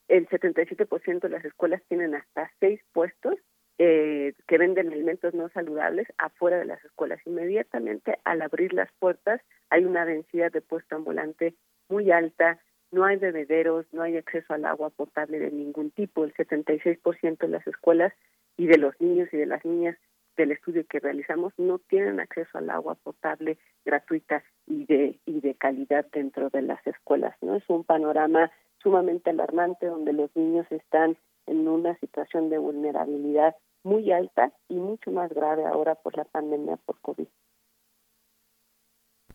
el 0.07 0.27
77% 0.27 1.19
de 1.19 1.29
las 1.29 1.45
escuelas 1.45 1.81
tienen 1.87 2.15
hasta 2.15 2.51
seis 2.59 2.81
puestos 2.93 3.35
eh, 3.79 4.33
que 4.47 4.57
venden 4.57 4.91
alimentos 4.91 5.35
no 5.35 5.49
saludables 5.49 6.07
afuera 6.17 6.57
de 6.57 6.65
las 6.65 6.83
escuelas. 6.83 7.19
Inmediatamente 7.25 8.17
al 8.23 8.41
abrir 8.41 8.73
las 8.73 8.91
puertas 8.93 9.39
hay 9.69 9.85
una 9.85 10.03
densidad 10.05 10.51
de 10.51 10.61
puesto 10.61 10.95
ambulante 10.95 11.53
muy 11.89 12.09
alta, 12.11 12.59
no 12.89 13.05
hay 13.05 13.17
bebederos, 13.17 13.85
no 13.91 14.01
hay 14.01 14.17
acceso 14.17 14.53
al 14.53 14.65
agua 14.65 14.89
potable 14.89 15.39
de 15.39 15.51
ningún 15.51 15.91
tipo. 15.91 16.23
El 16.23 16.33
76% 16.33 17.37
de 17.37 17.47
las 17.49 17.67
escuelas 17.67 18.13
y 18.57 18.65
de 18.65 18.77
los 18.77 18.99
niños 18.99 19.29
y 19.31 19.37
de 19.37 19.45
las 19.45 19.63
niñas 19.63 19.97
del 20.35 20.51
estudio 20.51 20.85
que 20.87 20.99
realizamos 20.99 21.53
no 21.57 21.79
tienen 21.79 22.19
acceso 22.19 22.57
al 22.57 22.69
agua 22.69 22.95
potable 22.95 23.57
gratuita 23.85 24.43
y 24.67 24.85
de 24.85 25.19
y 25.25 25.41
de 25.41 25.55
calidad 25.55 26.05
dentro 26.11 26.49
de 26.49 26.61
las 26.61 26.85
escuelas 26.85 27.35
no 27.41 27.55
es 27.55 27.63
un 27.69 27.83
panorama 27.83 28.51
sumamente 28.81 29.31
alarmante 29.31 29.87
donde 29.87 30.13
los 30.13 30.35
niños 30.35 30.67
están 30.69 31.17
en 31.47 31.67
una 31.67 31.97
situación 31.99 32.49
de 32.49 32.57
vulnerabilidad 32.57 33.55
muy 33.83 34.11
alta 34.11 34.51
y 34.67 34.75
mucho 34.75 35.11
más 35.11 35.31
grave 35.31 35.65
ahora 35.65 35.95
por 35.95 36.15
la 36.17 36.25
pandemia 36.25 36.77
por 36.77 36.99
COVID. 36.99 37.27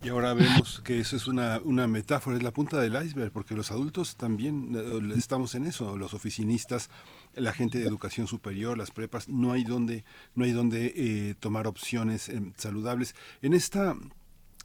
Y 0.03 0.09
ahora 0.09 0.35
vemos 0.35 0.81
que 0.81 0.99
eso 0.99 1.15
es 1.15 1.29
una, 1.29 1.61
una 1.65 1.87
metáfora, 1.87 2.37
es 2.37 2.43
la 2.43 2.51
punta 2.51 2.81
del 2.81 3.01
iceberg, 3.01 3.31
porque 3.31 3.55
los 3.55 3.71
adultos 3.71 4.17
también 4.17 4.75
eh, 4.75 5.15
estamos 5.17 5.55
en 5.55 5.65
eso, 5.65 5.97
los 5.97 6.13
oficinistas, 6.13 6.91
la 7.35 7.53
gente 7.53 7.79
de 7.79 7.87
educación 7.87 8.27
superior, 8.27 8.77
las 8.77 8.91
prepas, 8.91 9.29
no 9.29 9.53
hay 9.53 9.65
donde, 9.65 10.05
no 10.35 10.45
hay 10.45 10.53
donde 10.53 10.93
eh, 10.95 11.35
tomar 11.41 11.67
opciones 11.67 12.29
eh, 12.29 12.41
saludables. 12.57 13.15
En 13.41 13.55
esta, 13.55 13.97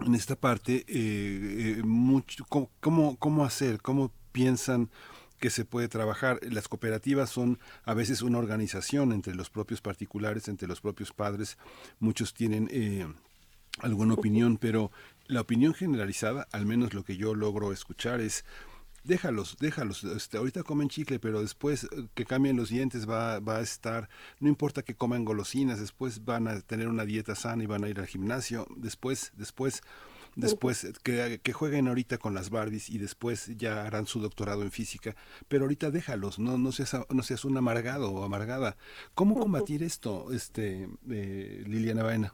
en 0.05 0.15
esta 0.15 0.35
parte, 0.35 0.85
mucho, 1.83 2.45
¿cómo, 2.47 3.17
¿cómo 3.17 3.45
hacer? 3.45 3.81
¿Cómo 3.81 4.11
piensan? 4.31 4.89
que 5.39 5.49
se 5.49 5.65
puede 5.65 5.87
trabajar. 5.87 6.39
Las 6.43 6.67
cooperativas 6.67 7.29
son 7.29 7.59
a 7.83 7.93
veces 7.93 8.21
una 8.21 8.39
organización 8.39 9.11
entre 9.11 9.35
los 9.35 9.49
propios 9.49 9.81
particulares, 9.81 10.47
entre 10.47 10.67
los 10.67 10.81
propios 10.81 11.13
padres. 11.13 11.57
Muchos 11.99 12.33
tienen 12.33 12.67
eh, 12.71 13.07
alguna 13.79 14.15
opinión, 14.15 14.57
pero 14.57 14.91
la 15.27 15.41
opinión 15.41 15.73
generalizada, 15.73 16.47
al 16.51 16.65
menos 16.65 16.93
lo 16.93 17.03
que 17.03 17.17
yo 17.17 17.35
logro 17.35 17.71
escuchar 17.71 18.21
es 18.21 18.45
déjalos, 19.07 19.57
déjalos, 19.59 20.03
este, 20.03 20.37
ahorita 20.37 20.63
comen 20.63 20.89
chicle, 20.89 21.19
pero 21.19 21.41
después 21.41 21.85
eh, 21.85 22.07
que 22.13 22.25
cambien 22.25 22.57
los 22.57 22.69
dientes 22.69 23.09
va, 23.09 23.39
va 23.39 23.57
a 23.57 23.61
estar, 23.61 24.09
no 24.39 24.49
importa 24.49 24.83
que 24.83 24.95
coman 24.95 25.25
golosinas, 25.25 25.79
después 25.79 26.25
van 26.25 26.47
a 26.47 26.59
tener 26.61 26.87
una 26.87 27.05
dieta 27.05 27.33
sana 27.33 27.63
y 27.63 27.65
van 27.65 27.83
a 27.83 27.89
ir 27.89 27.99
al 27.99 28.07
gimnasio, 28.07 28.67
después, 28.75 29.31
después 29.35 29.81
después 30.35 30.99
que, 31.03 31.39
que, 31.41 31.53
jueguen 31.53 31.87
ahorita 31.87 32.19
con 32.19 32.35
las 32.35 32.51
Barbies 32.51 32.91
y 32.91 32.99
después 32.99 33.57
ya 33.57 33.87
harán 33.87 34.05
su 34.05 34.19
doctorado 34.19 34.61
en 34.61 34.71
física, 34.71 35.15
pero 35.47 35.63
ahorita 35.63 35.89
déjalos, 35.89 36.37
no, 36.37 36.59
no 36.59 36.71
seas, 36.71 36.95
no 37.09 37.23
seas 37.23 37.43
un 37.43 37.57
amargado 37.57 38.11
o 38.11 38.23
amargada. 38.23 38.75
¿Cómo 39.15 39.39
combatir 39.39 39.81
esto, 39.81 40.27
este, 40.31 40.89
eh, 41.09 41.63
Liliana 41.65 42.03
Baena? 42.03 42.33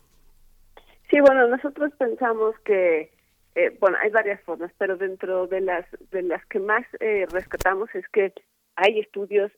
Sí, 1.10 1.19
bueno, 1.22 1.48
nosotros 1.48 1.93
pensamos 1.98 2.56
que, 2.66 3.12
eh, 3.56 3.75
bueno, 3.80 3.98
hay 4.01 4.09
varias 4.09 4.41
formas, 4.41 4.72
pero 4.77 4.98
dentro 4.98 5.48
de 5.48 5.61
las, 5.61 5.85
de 6.11 6.22
las 6.23 6.45
que 6.48 6.59
más 6.59 6.85
eh, 6.99 7.25
rescatamos 7.32 7.93
es 7.93 8.07
que 8.09 8.33
hay 8.75 8.99
estudios, 8.99 9.51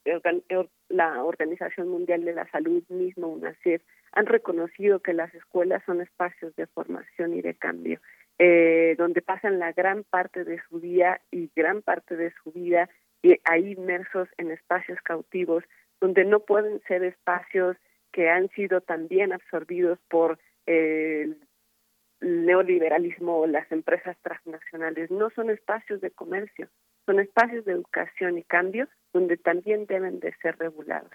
la 0.90 1.24
Organización 1.24 1.88
Mundial 1.88 2.26
de 2.26 2.34
la 2.34 2.50
Salud 2.52 2.84
mismo, 2.90 3.28
UNACEF, 3.28 3.82
han 4.12 4.26
reconocido 4.26 5.00
que 5.00 5.14
las 5.14 5.34
escuelas 5.34 5.84
son 5.86 6.02
espacios 6.02 6.54
de 6.58 6.68
formación 6.68 7.34
y 7.34 7.42
de 7.42 7.54
cambio 7.54 8.00
eh, 8.38 8.96
donde 8.98 9.22
pasan 9.22 9.60
la 9.60 9.72
gran 9.72 10.04
parte 10.04 10.44
de 10.44 10.62
su 10.68 10.80
día 10.80 11.22
y 11.32 11.50
gran 11.56 11.82
parte 11.82 12.18
de 12.18 12.34
su 12.44 12.52
vida 12.52 12.90
eh, 13.24 13.40
ahí 13.46 13.72
inmersos 13.72 14.28
en 14.38 14.52
espacios 14.52 15.00
cautivos, 15.04 15.64
donde 16.02 16.26
no 16.26 16.42
pueden 16.42 16.82
ser 16.88 17.04
espacios 17.04 17.78
que 18.12 18.30
han 18.30 18.50
sido 18.50 18.82
también 18.82 19.32
absorbidos 19.32 20.00
por 20.10 20.38
el 20.66 21.38
neoliberalismo 22.26 23.40
o 23.40 23.48
las 23.48 23.72
empresas 23.72 24.18
transnacionales. 24.24 25.12
No 25.12 25.30
son 25.30 25.50
espacios 25.50 26.02
de 26.02 26.12
comercio, 26.12 26.68
son 27.06 27.20
espacios 27.20 27.66
de 27.66 27.74
educación 27.74 28.38
y 28.38 28.44
cambio 28.44 28.88
donde 29.14 29.38
también 29.38 29.86
deben 29.86 30.20
de 30.20 30.34
ser 30.42 30.58
regulados. 30.58 31.12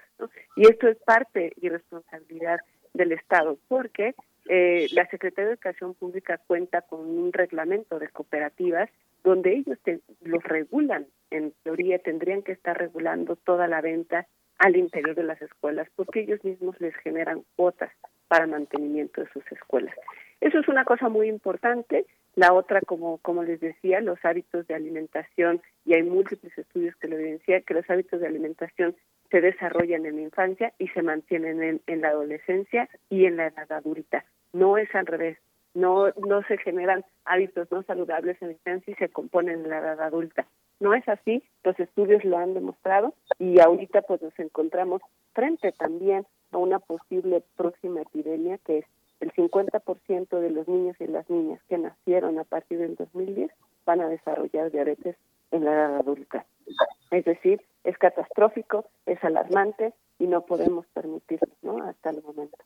Y 0.55 0.67
esto 0.67 0.87
es 0.87 0.97
parte 0.99 1.53
y 1.61 1.69
responsabilidad 1.69 2.59
del 2.93 3.11
Estado, 3.11 3.57
porque 3.67 4.15
eh, 4.47 4.87
la 4.93 5.05
Secretaría 5.07 5.49
de 5.49 5.53
Educación 5.53 5.93
Pública 5.93 6.39
cuenta 6.47 6.81
con 6.81 7.01
un 7.01 7.31
reglamento 7.33 7.99
de 7.99 8.07
cooperativas 8.07 8.89
donde 9.23 9.53
ellos 9.53 9.77
los 10.21 10.43
regulan. 10.43 11.05
En 11.29 11.53
teoría 11.63 11.99
tendrían 11.99 12.41
que 12.41 12.53
estar 12.53 12.77
regulando 12.77 13.35
toda 13.35 13.67
la 13.67 13.81
venta 13.81 14.27
al 14.57 14.77
interior 14.77 15.15
de 15.15 15.23
las 15.23 15.41
escuelas 15.41 15.87
porque 15.95 16.21
ellos 16.21 16.43
mismos 16.43 16.79
les 16.79 16.95
generan 16.97 17.43
cuotas 17.55 17.91
para 18.27 18.47
mantenimiento 18.47 19.21
de 19.21 19.27
sus 19.29 19.43
escuelas. 19.51 19.95
Eso 20.41 20.59
es 20.59 20.67
una 20.67 20.85
cosa 20.85 21.07
muy 21.07 21.29
importante. 21.29 22.05
La 22.35 22.53
otra, 22.53 22.81
como, 22.81 23.19
como 23.19 23.43
les 23.43 23.59
decía, 23.59 24.01
los 24.01 24.17
hábitos 24.25 24.65
de 24.67 24.73
alimentación, 24.73 25.61
y 25.85 25.93
hay 25.93 26.03
múltiples 26.03 26.57
estudios 26.57 26.95
que 26.95 27.07
lo 27.07 27.15
evidencian, 27.15 27.61
que 27.63 27.75
los 27.75 27.89
hábitos 27.89 28.19
de 28.19 28.27
alimentación 28.27 28.95
se 29.29 29.39
desarrollan 29.39 30.05
en 30.05 30.15
la 30.15 30.21
infancia 30.23 30.73
y 30.79 30.87
se 30.89 31.03
mantienen 31.03 31.61
en, 31.61 31.81
en 31.87 32.01
la 32.01 32.09
adolescencia 32.09 32.89
y 33.09 33.25
en 33.25 33.37
la 33.37 33.47
edad 33.47 33.71
adulta. 33.71 34.25
No 34.51 34.77
es 34.77 34.93
al 34.95 35.05
revés. 35.05 35.37
No, 35.73 36.09
no 36.27 36.43
se 36.47 36.57
generan 36.57 37.05
hábitos 37.23 37.71
no 37.71 37.83
saludables 37.83 38.41
en 38.41 38.49
la 38.49 38.53
infancia 38.55 38.91
y 38.91 38.95
se 38.95 39.07
componen 39.07 39.61
en 39.63 39.69
la 39.69 39.79
edad 39.79 40.01
adulta. 40.01 40.45
No 40.81 40.93
es 40.93 41.07
así, 41.07 41.43
los 41.63 41.79
estudios 41.79 42.25
lo 42.25 42.37
han 42.37 42.53
demostrado 42.53 43.13
y 43.39 43.61
ahorita 43.61 44.01
pues 44.01 44.21
nos 44.21 44.37
encontramos 44.37 45.01
frente 45.33 45.71
también 45.71 46.25
a 46.51 46.57
una 46.57 46.79
posible 46.79 47.41
próxima 47.55 48.01
epidemia 48.01 48.57
que 48.65 48.79
es 48.79 48.85
el 49.21 49.31
50% 49.33 50.39
de 50.39 50.49
los 50.49 50.67
niños 50.67 50.97
y 50.99 51.07
las 51.07 51.29
niñas 51.29 51.61
que 51.69 51.77
nacieron 51.77 52.39
a 52.39 52.43
partir 52.43 52.79
del 52.79 52.95
2010 52.95 53.51
van 53.85 54.01
a 54.01 54.09
desarrollar 54.09 54.71
diabetes 54.71 55.15
en 55.51 55.65
la 55.65 55.71
edad 55.73 55.97
adulta. 55.97 56.45
Es 57.11 57.25
decir, 57.25 57.61
es 57.83 57.97
catastrófico, 57.97 58.85
es 59.05 59.23
alarmante 59.23 59.93
y 60.19 60.27
no 60.27 60.41
podemos 60.45 60.85
permitirlo 60.87 61.53
¿no? 61.61 61.83
hasta 61.83 62.09
el 62.09 62.21
momento. 62.23 62.57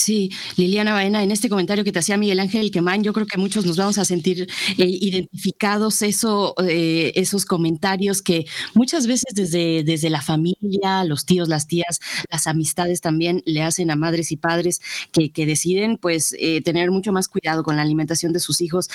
Sí, 0.00 0.30
Liliana 0.56 0.94
Baena, 0.94 1.22
en 1.22 1.30
este 1.30 1.50
comentario 1.50 1.84
que 1.84 1.92
te 1.92 1.98
hacía 1.98 2.16
Miguel 2.16 2.40
Ángel 2.40 2.70
Quemán, 2.70 3.02
yo 3.02 3.12
creo 3.12 3.26
que 3.26 3.36
muchos 3.36 3.66
nos 3.66 3.76
vamos 3.76 3.98
a 3.98 4.06
sentir 4.06 4.48
eh, 4.78 4.86
identificados 4.86 6.00
eso, 6.00 6.54
eh, 6.66 7.12
esos 7.16 7.44
comentarios 7.44 8.22
que 8.22 8.46
muchas 8.72 9.06
veces 9.06 9.34
desde, 9.34 9.84
desde 9.84 10.08
la 10.08 10.22
familia, 10.22 11.04
los 11.04 11.26
tíos, 11.26 11.50
las 11.50 11.66
tías, 11.66 12.00
las 12.30 12.46
amistades 12.46 13.02
también 13.02 13.42
le 13.44 13.62
hacen 13.62 13.90
a 13.90 13.96
madres 13.96 14.32
y 14.32 14.38
padres 14.38 14.80
que, 15.12 15.32
que 15.32 15.44
deciden 15.44 15.98
pues 15.98 16.34
eh, 16.38 16.62
tener 16.62 16.90
mucho 16.90 17.12
más 17.12 17.28
cuidado 17.28 17.62
con 17.62 17.76
la 17.76 17.82
alimentación 17.82 18.32
de 18.32 18.40
sus 18.40 18.62
hijos, 18.62 18.88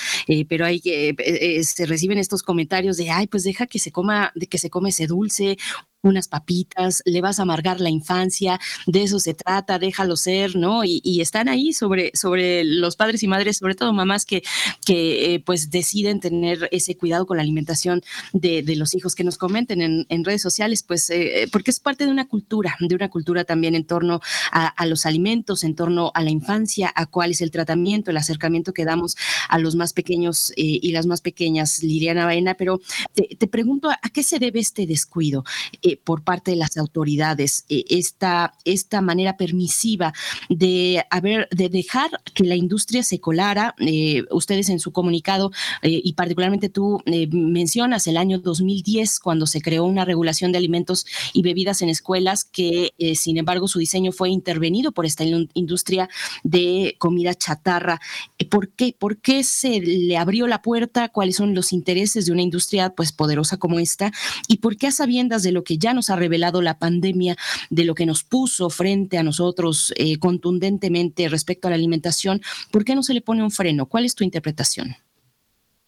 pero 0.48 0.66
hay 0.66 0.80
que 0.80 1.14
se 1.62 1.86
reciben 1.86 2.18
estos 2.18 2.42
comentarios 2.42 2.96
de 2.96 3.10
ay, 3.10 3.28
pues 3.28 3.44
deja 3.44 3.68
que 3.68 3.78
se 3.78 3.92
coma, 3.92 4.32
de 4.34 4.48
que 4.48 4.58
se 4.58 4.70
come 4.70 4.88
ese 4.88 5.06
dulce 5.06 5.56
unas 6.06 6.28
papitas, 6.28 7.02
le 7.04 7.20
vas 7.20 7.38
a 7.38 7.42
amargar 7.42 7.80
la 7.80 7.90
infancia, 7.90 8.60
de 8.86 9.02
eso 9.02 9.18
se 9.18 9.34
trata, 9.34 9.78
déjalo 9.78 10.16
ser, 10.16 10.56
¿no? 10.56 10.82
Y, 10.84 11.16
están 11.26 11.48
ahí 11.48 11.72
sobre, 11.72 12.10
sobre 12.14 12.62
los 12.62 12.94
padres 12.94 13.22
y 13.22 13.26
madres, 13.26 13.56
sobre 13.56 13.74
todo 13.74 13.92
mamás 13.92 14.26
que, 14.26 14.42
que 14.84 15.34
eh, 15.34 15.40
pues 15.40 15.70
deciden 15.70 16.20
tener 16.20 16.68
ese 16.72 16.96
cuidado 16.96 17.26
con 17.26 17.38
la 17.38 17.42
alimentación 17.42 18.02
de, 18.32 18.62
los 18.76 18.94
hijos 18.94 19.14
que 19.14 19.24
nos 19.24 19.38
comenten 19.38 19.80
en, 20.08 20.24
redes 20.24 20.42
sociales, 20.42 20.82
pues 20.82 21.08
eh, 21.10 21.48
porque 21.50 21.70
es 21.70 21.80
parte 21.80 22.04
de 22.04 22.10
una 22.10 22.28
cultura, 22.28 22.76
de 22.80 22.94
una 22.94 23.08
cultura 23.08 23.44
también 23.44 23.74
en 23.74 23.84
torno 23.84 24.20
a, 24.52 24.86
los 24.86 25.06
alimentos, 25.06 25.64
en 25.64 25.74
torno 25.74 26.10
a 26.14 26.22
la 26.22 26.30
infancia, 26.30 26.92
a 26.94 27.06
cuál 27.06 27.30
es 27.30 27.40
el 27.40 27.50
tratamiento, 27.50 28.10
el 28.10 28.16
acercamiento 28.16 28.72
que 28.72 28.84
damos 28.84 29.16
a 29.48 29.58
los 29.58 29.76
más 29.76 29.92
pequeños 29.92 30.50
eh, 30.56 30.78
y 30.82 30.92
las 30.92 31.06
más 31.06 31.20
pequeñas, 31.20 31.82
Liliana 31.82 32.26
Baena, 32.26 32.54
pero 32.54 32.80
te, 33.14 33.46
pregunto, 33.46 33.90
¿a 33.90 34.08
qué 34.12 34.22
se 34.22 34.38
debe 34.38 34.60
este 34.60 34.86
descuido? 34.86 35.44
Por 35.96 36.22
parte 36.22 36.52
de 36.52 36.56
las 36.56 36.76
autoridades, 36.76 37.64
eh, 37.68 37.84
esta, 37.88 38.54
esta 38.64 39.00
manera 39.00 39.36
permisiva 39.36 40.12
de, 40.48 41.04
haber, 41.10 41.48
de 41.50 41.68
dejar 41.68 42.10
que 42.34 42.44
la 42.44 42.56
industria 42.56 43.02
se 43.02 43.20
colara. 43.20 43.74
Eh, 43.78 44.24
ustedes 44.30 44.68
en 44.68 44.80
su 44.80 44.92
comunicado, 44.92 45.50
eh, 45.82 46.00
y 46.02 46.12
particularmente 46.14 46.68
tú 46.68 47.00
mencionas 47.06 48.06
el 48.06 48.16
año 48.16 48.38
2010, 48.38 49.20
cuando 49.20 49.46
se 49.46 49.60
creó 49.60 49.84
una 49.84 50.04
regulación 50.04 50.52
de 50.52 50.58
alimentos 50.58 51.06
y 51.32 51.42
bebidas 51.42 51.82
en 51.82 51.88
escuelas, 51.88 52.44
que 52.44 52.92
sin 53.14 53.38
embargo 53.38 53.68
su 53.68 53.78
diseño 53.78 54.12
fue 54.12 54.30
intervenido 54.30 54.92
por 54.92 55.06
esta 55.06 55.24
industria 55.54 56.08
de 56.42 56.96
comida 56.98 57.34
chatarra. 57.34 58.00
¿Por 58.50 58.70
qué? 58.70 58.94
¿Por 58.98 59.18
qué 59.18 59.44
se 59.44 59.80
le 59.80 60.16
abrió 60.16 60.46
la 60.46 60.62
puerta? 60.62 61.08
¿Cuáles 61.08 61.36
son 61.36 61.54
los 61.54 61.72
intereses 61.72 62.26
de 62.26 62.32
una 62.32 62.42
industria 62.42 62.90
pues 62.90 63.12
poderosa 63.12 63.56
como 63.56 63.78
esta? 63.78 64.12
¿Y 64.48 64.58
por 64.58 64.76
qué 64.76 64.88
a 64.88 64.92
sabiendas 64.92 65.42
de 65.42 65.52
lo 65.52 65.64
que 65.64 65.75
ya 65.78 65.94
nos 65.94 66.10
ha 66.10 66.16
revelado 66.16 66.62
la 66.62 66.78
pandemia, 66.78 67.36
de 67.70 67.84
lo 67.84 67.94
que 67.94 68.06
nos 68.06 68.24
puso 68.24 68.70
frente 68.70 69.18
a 69.18 69.22
nosotros 69.22 69.92
eh, 69.96 70.18
contundentemente 70.18 71.28
respecto 71.28 71.68
a 71.68 71.70
la 71.70 71.76
alimentación, 71.76 72.40
¿por 72.72 72.84
qué 72.84 72.94
no 72.94 73.02
se 73.02 73.14
le 73.14 73.20
pone 73.20 73.42
un 73.42 73.50
freno? 73.50 73.86
¿Cuál 73.86 74.04
es 74.04 74.14
tu 74.14 74.24
interpretación? 74.24 74.88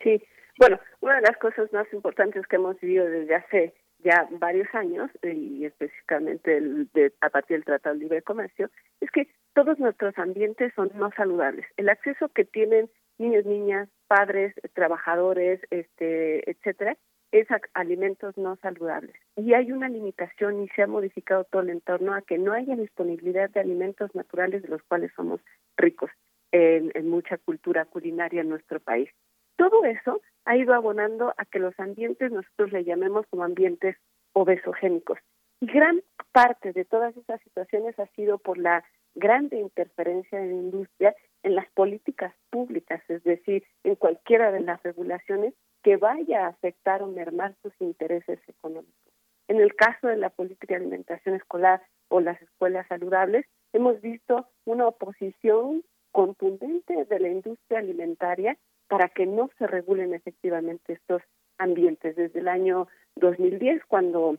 Sí, 0.02 0.22
bueno, 0.58 0.78
una 1.00 1.16
de 1.16 1.22
las 1.22 1.36
cosas 1.38 1.72
más 1.72 1.86
importantes 1.92 2.46
que 2.46 2.56
hemos 2.56 2.80
vivido 2.80 3.06
desde 3.06 3.34
hace 3.34 3.74
ya 4.04 4.28
varios 4.38 4.68
años, 4.74 5.10
y 5.22 5.64
específicamente 5.64 6.56
el 6.56 6.88
de, 6.94 7.12
a 7.20 7.30
partir 7.30 7.56
del 7.56 7.64
Tratado 7.64 7.96
de 7.96 8.02
Libre 8.02 8.22
Comercio, 8.22 8.70
es 9.00 9.10
que 9.10 9.28
todos 9.54 9.78
nuestros 9.78 10.16
ambientes 10.18 10.72
son 10.76 10.90
no 10.94 11.10
saludables. 11.16 11.66
El 11.76 11.88
acceso 11.88 12.28
que 12.28 12.44
tienen 12.44 12.88
niños, 13.18 13.44
niñas, 13.44 13.88
padres, 14.06 14.54
trabajadores, 14.74 15.60
este, 15.70 16.48
etcétera, 16.48 16.96
es 17.32 17.46
alimentos 17.74 18.36
no 18.36 18.56
saludables. 18.56 19.14
Y 19.36 19.54
hay 19.54 19.72
una 19.72 19.88
limitación 19.88 20.62
y 20.62 20.68
se 20.68 20.82
ha 20.82 20.86
modificado 20.86 21.44
todo 21.44 21.62
el 21.62 21.70
entorno 21.70 22.14
a 22.14 22.22
que 22.22 22.38
no 22.38 22.52
haya 22.52 22.76
disponibilidad 22.76 23.50
de 23.50 23.60
alimentos 23.60 24.14
naturales 24.14 24.62
de 24.62 24.68
los 24.68 24.82
cuales 24.84 25.12
somos 25.14 25.40
ricos 25.76 26.10
en, 26.52 26.90
en 26.94 27.08
mucha 27.08 27.36
cultura 27.36 27.84
culinaria 27.84 28.40
en 28.40 28.48
nuestro 28.48 28.80
país. 28.80 29.10
Todo 29.56 29.84
eso 29.84 30.22
ha 30.44 30.56
ido 30.56 30.72
abonando 30.72 31.34
a 31.36 31.44
que 31.44 31.58
los 31.58 31.78
ambientes 31.78 32.32
nosotros 32.32 32.72
le 32.72 32.84
llamemos 32.84 33.26
como 33.28 33.44
ambientes 33.44 33.96
obesogénicos. 34.32 35.18
Y 35.60 35.66
gran 35.66 36.00
parte 36.32 36.72
de 36.72 36.84
todas 36.84 37.16
esas 37.16 37.40
situaciones 37.42 37.98
ha 37.98 38.06
sido 38.08 38.38
por 38.38 38.56
la 38.58 38.84
grande 39.14 39.58
interferencia 39.58 40.38
de 40.38 40.46
la 40.46 40.54
industria 40.54 41.14
en 41.42 41.54
las 41.54 41.68
políticas 41.72 42.34
públicas, 42.50 43.02
es 43.08 43.22
decir, 43.24 43.64
en 43.84 43.96
cualquiera 43.96 44.52
de 44.52 44.60
las 44.60 44.82
regulaciones 44.82 45.54
que 45.82 45.96
vaya 45.96 46.44
a 46.44 46.48
afectar 46.48 47.02
o 47.02 47.06
mermar 47.06 47.54
sus 47.62 47.72
intereses 47.80 48.40
económicos. 48.48 49.12
En 49.48 49.60
el 49.60 49.74
caso 49.74 50.08
de 50.08 50.16
la 50.16 50.30
política 50.30 50.74
de 50.74 50.80
alimentación 50.80 51.34
escolar 51.34 51.82
o 52.08 52.20
las 52.20 52.40
escuelas 52.42 52.86
saludables, 52.88 53.46
hemos 53.72 54.00
visto 54.00 54.46
una 54.64 54.86
oposición 54.86 55.84
contundente 56.12 57.04
de 57.04 57.20
la 57.20 57.28
industria 57.28 57.78
alimentaria 57.78 58.58
para 58.88 59.08
que 59.08 59.26
no 59.26 59.50
se 59.58 59.66
regulen 59.66 60.14
efectivamente 60.14 60.94
estos 60.94 61.22
ambientes. 61.58 62.16
Desde 62.16 62.40
el 62.40 62.48
año 62.48 62.88
2010, 63.16 63.84
cuando 63.86 64.38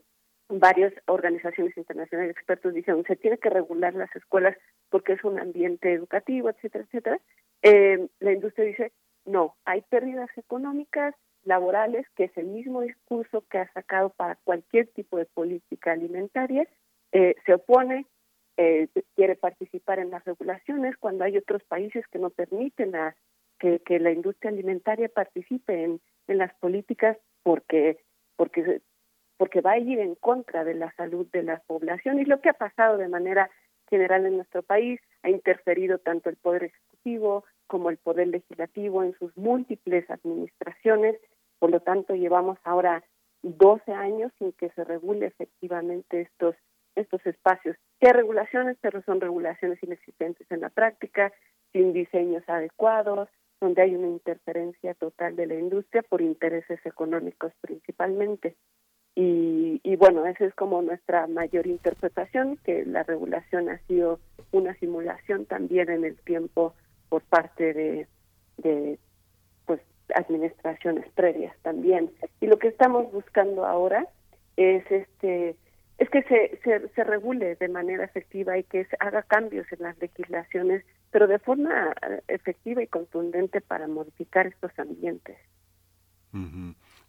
varias 0.49 0.93
organizaciones 1.05 1.77
internacionales 1.77 2.31
expertos 2.31 2.73
dijeron 2.73 3.03
se 3.07 3.15
tiene 3.15 3.37
que 3.37 3.51
regular 3.51 3.93
las 3.93 4.13
escuelas 4.15 4.57
porque 4.89 5.13
es 5.13 5.23
un 5.23 5.39
ambiente 5.39 5.93
educativo, 5.93 6.49
etcétera, 6.49 6.85
etcétera, 6.85 7.19
eh, 7.61 8.07
la 8.19 8.31
industria 8.31 8.65
dice 8.65 8.91
no, 9.25 9.55
hay 9.65 9.81
pérdidas 9.81 10.29
económicas, 10.37 11.13
laborales, 11.49 12.05
que 12.15 12.25
es 12.25 12.37
el 12.37 12.45
mismo 12.45 12.81
discurso 12.81 13.43
que 13.49 13.57
ha 13.57 13.73
sacado 13.73 14.11
para 14.11 14.35
cualquier 14.43 14.87
tipo 14.87 15.17
de 15.17 15.25
política 15.25 15.91
alimentaria, 15.91 16.67
eh, 17.11 17.35
se 17.45 17.53
opone, 17.55 18.05
eh, 18.55 18.87
quiere 19.15 19.35
participar 19.35 19.99
en 19.99 20.11
las 20.11 20.23
regulaciones 20.23 20.95
cuando 20.97 21.23
hay 21.23 21.37
otros 21.37 21.63
países 21.63 22.05
que 22.07 22.19
no 22.19 22.29
permiten 22.29 22.95
a 22.95 23.15
que, 23.57 23.81
la 23.99 24.11
industria 24.11 24.51
alimentaria 24.51 25.09
participe 25.09 25.83
en, 25.83 25.99
en 26.27 26.37
las 26.37 26.53
políticas 26.55 27.17
porque 27.43 27.97
porque 28.37 28.81
porque 29.37 29.61
va 29.61 29.71
a 29.71 29.79
ir 29.79 29.99
en 29.99 30.15
contra 30.15 30.63
de 30.63 30.75
la 30.75 30.93
salud 30.95 31.25
de 31.31 31.43
la 31.43 31.59
población. 31.65 32.19
Y 32.19 32.25
lo 32.25 32.41
que 32.41 32.49
ha 32.49 32.53
pasado 32.53 32.97
de 32.97 33.07
manera 33.07 33.49
general 33.89 34.25
en 34.25 34.35
nuestro 34.35 34.63
país 34.63 34.99
ha 35.23 35.29
interferido 35.29 35.97
tanto 35.97 36.29
el 36.29 36.35
poder 36.35 36.65
ejecutivo 36.65 37.45
como 37.67 37.89
el 37.89 37.97
poder 37.97 38.27
legislativo 38.27 39.03
en 39.03 39.13
sus 39.13 39.35
múltiples 39.37 40.09
administraciones 40.09 41.15
por 41.59 41.71
lo 41.71 41.81
tanto 41.81 42.15
llevamos 42.15 42.57
ahora 42.63 43.03
12 43.43 43.91
años 43.93 44.31
sin 44.39 44.51
que 44.53 44.69
se 44.71 44.83
regule 44.83 45.27
efectivamente 45.27 46.21
estos 46.21 46.55
estos 46.95 47.25
espacios. 47.25 47.77
¿Qué 47.99 48.11
regulaciones? 48.11 48.77
Pero 48.81 49.01
son 49.03 49.21
regulaciones 49.21 49.81
inexistentes 49.83 50.49
en 50.51 50.61
la 50.61 50.69
práctica, 50.69 51.31
sin 51.71 51.93
diseños 51.93 52.43
adecuados, 52.47 53.29
donde 53.61 53.81
hay 53.81 53.95
una 53.95 54.07
interferencia 54.07 54.93
total 54.95 55.35
de 55.35 55.47
la 55.47 55.55
industria 55.55 56.03
por 56.03 56.21
intereses 56.21 56.79
económicos 56.85 57.51
principalmente. 57.61 58.55
Y, 59.15 59.81
y, 59.83 59.95
bueno, 59.97 60.25
esa 60.25 60.45
es 60.45 60.53
como 60.55 60.81
nuestra 60.81 61.27
mayor 61.27 61.67
interpretación, 61.67 62.57
que 62.63 62.85
la 62.85 63.03
regulación 63.03 63.69
ha 63.69 63.79
sido 63.79 64.19
una 64.51 64.73
simulación 64.75 65.45
también 65.45 65.89
en 65.89 66.05
el 66.05 66.17
tiempo 66.19 66.73
por 67.09 67.23
parte 67.23 67.73
de, 67.73 68.07
administraciones 70.15 71.09
previas 71.15 71.55
también. 71.61 72.11
Y 72.41 72.47
lo 72.47 72.59
que 72.59 72.67
estamos 72.67 73.11
buscando 73.11 73.65
ahora 73.65 74.07
es 74.57 74.83
este 74.91 75.55
es 75.97 76.09
que 76.09 76.23
se, 76.23 76.59
se, 76.63 76.87
se 76.89 77.03
regule 77.03 77.55
de 77.55 77.67
manera 77.67 78.05
efectiva 78.05 78.57
y 78.57 78.63
que 78.63 78.85
se 78.85 78.95
haga 79.01 79.21
cambios 79.23 79.69
en 79.73 79.83
las 79.83 79.97
legislaciones 79.99 80.85
pero 81.11 81.27
de 81.27 81.39
forma 81.39 81.93
eh, 82.07 82.21
efectiva 82.27 82.83
y 82.83 82.87
contundente 82.87 83.61
para 83.61 83.87
modificar 83.87 84.47
estos 84.47 84.71
ambientes. 84.77 85.37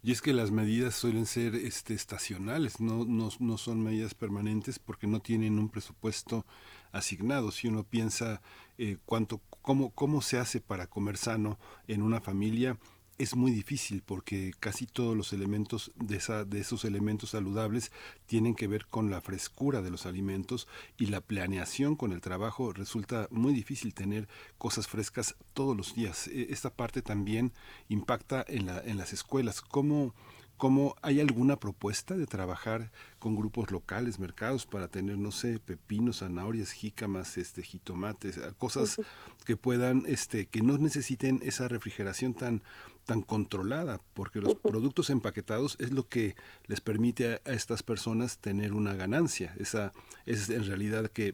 Y 0.01 0.11
es 0.11 0.19
que 0.19 0.33
las 0.33 0.49
medidas 0.49 0.95
suelen 0.95 1.27
ser 1.27 1.53
este, 1.53 1.93
estacionales, 1.93 2.81
no, 2.81 3.05
no, 3.05 3.29
no 3.39 3.57
son 3.59 3.83
medidas 3.83 4.15
permanentes 4.15 4.79
porque 4.79 5.05
no 5.05 5.19
tienen 5.19 5.59
un 5.59 5.69
presupuesto 5.69 6.43
asignado. 6.91 7.51
Si 7.51 7.67
uno 7.67 7.83
piensa 7.83 8.41
eh, 8.79 8.97
cuánto, 9.05 9.39
cómo, 9.61 9.91
cómo 9.91 10.21
se 10.21 10.37
hace 10.37 10.61
para 10.61 10.87
comer 10.87 11.17
sano 11.17 11.59
en 11.87 12.01
una 12.01 12.21
familia, 12.21 12.77
es 13.21 13.35
muy 13.35 13.51
difícil 13.51 14.01
porque 14.01 14.51
casi 14.59 14.87
todos 14.87 15.15
los 15.15 15.31
elementos 15.31 15.91
de, 15.95 16.17
esa, 16.17 16.43
de 16.43 16.59
esos 16.59 16.85
elementos 16.85 17.29
saludables 17.29 17.91
tienen 18.25 18.55
que 18.55 18.65
ver 18.65 18.87
con 18.87 19.11
la 19.11 19.21
frescura 19.21 19.83
de 19.83 19.91
los 19.91 20.07
alimentos 20.07 20.67
y 20.97 21.05
la 21.05 21.21
planeación 21.21 21.95
con 21.95 22.13
el 22.13 22.21
trabajo. 22.21 22.73
Resulta 22.73 23.27
muy 23.29 23.53
difícil 23.53 23.93
tener 23.93 24.27
cosas 24.57 24.87
frescas 24.87 25.35
todos 25.53 25.77
los 25.77 25.93
días. 25.93 26.27
E, 26.29 26.47
esta 26.49 26.71
parte 26.73 27.03
también 27.03 27.53
impacta 27.89 28.43
en, 28.47 28.65
la, 28.65 28.79
en 28.79 28.97
las 28.97 29.13
escuelas. 29.13 29.61
¿Cómo, 29.61 30.15
¿Cómo 30.61 30.95
hay 31.01 31.19
alguna 31.19 31.55
propuesta 31.55 32.15
de 32.15 32.27
trabajar 32.27 32.91
con 33.17 33.35
grupos 33.35 33.71
locales, 33.71 34.19
mercados, 34.19 34.67
para 34.67 34.89
tener, 34.89 35.17
no 35.17 35.31
sé, 35.31 35.57
pepinos, 35.57 36.19
zanahorias, 36.19 36.71
jícamas, 36.71 37.39
este, 37.39 37.63
jitomates, 37.63 38.39
cosas 38.59 39.01
que 39.43 39.57
puedan, 39.57 40.03
este, 40.05 40.45
que 40.45 40.61
no 40.61 40.77
necesiten 40.77 41.39
esa 41.41 41.67
refrigeración 41.67 42.35
tan, 42.35 42.61
tan 43.05 43.23
controlada? 43.23 44.01
Porque 44.13 44.39
los 44.39 44.53
productos 44.53 45.09
empaquetados 45.09 45.77
es 45.79 45.93
lo 45.93 46.07
que 46.07 46.35
les 46.67 46.79
permite 46.79 47.41
a, 47.43 47.51
estas 47.51 47.81
personas 47.81 48.37
tener 48.37 48.73
una 48.73 48.93
ganancia. 48.93 49.55
Esa 49.57 49.93
es 50.27 50.51
en 50.51 50.63
realidad 50.67 51.09
que 51.09 51.33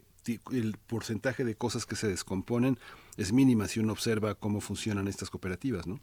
el 0.53 0.77
porcentaje 0.87 1.43
de 1.43 1.55
cosas 1.55 1.85
que 1.85 1.97
se 1.97 2.07
descomponen 2.07 2.79
es 3.17 3.33
mínima 3.33 3.67
si 3.67 3.81
uno 3.81 3.91
observa 3.91 4.35
cómo 4.35 4.61
funcionan 4.61 5.09
estas 5.09 5.29
cooperativas, 5.29 5.85
¿no? 5.85 5.99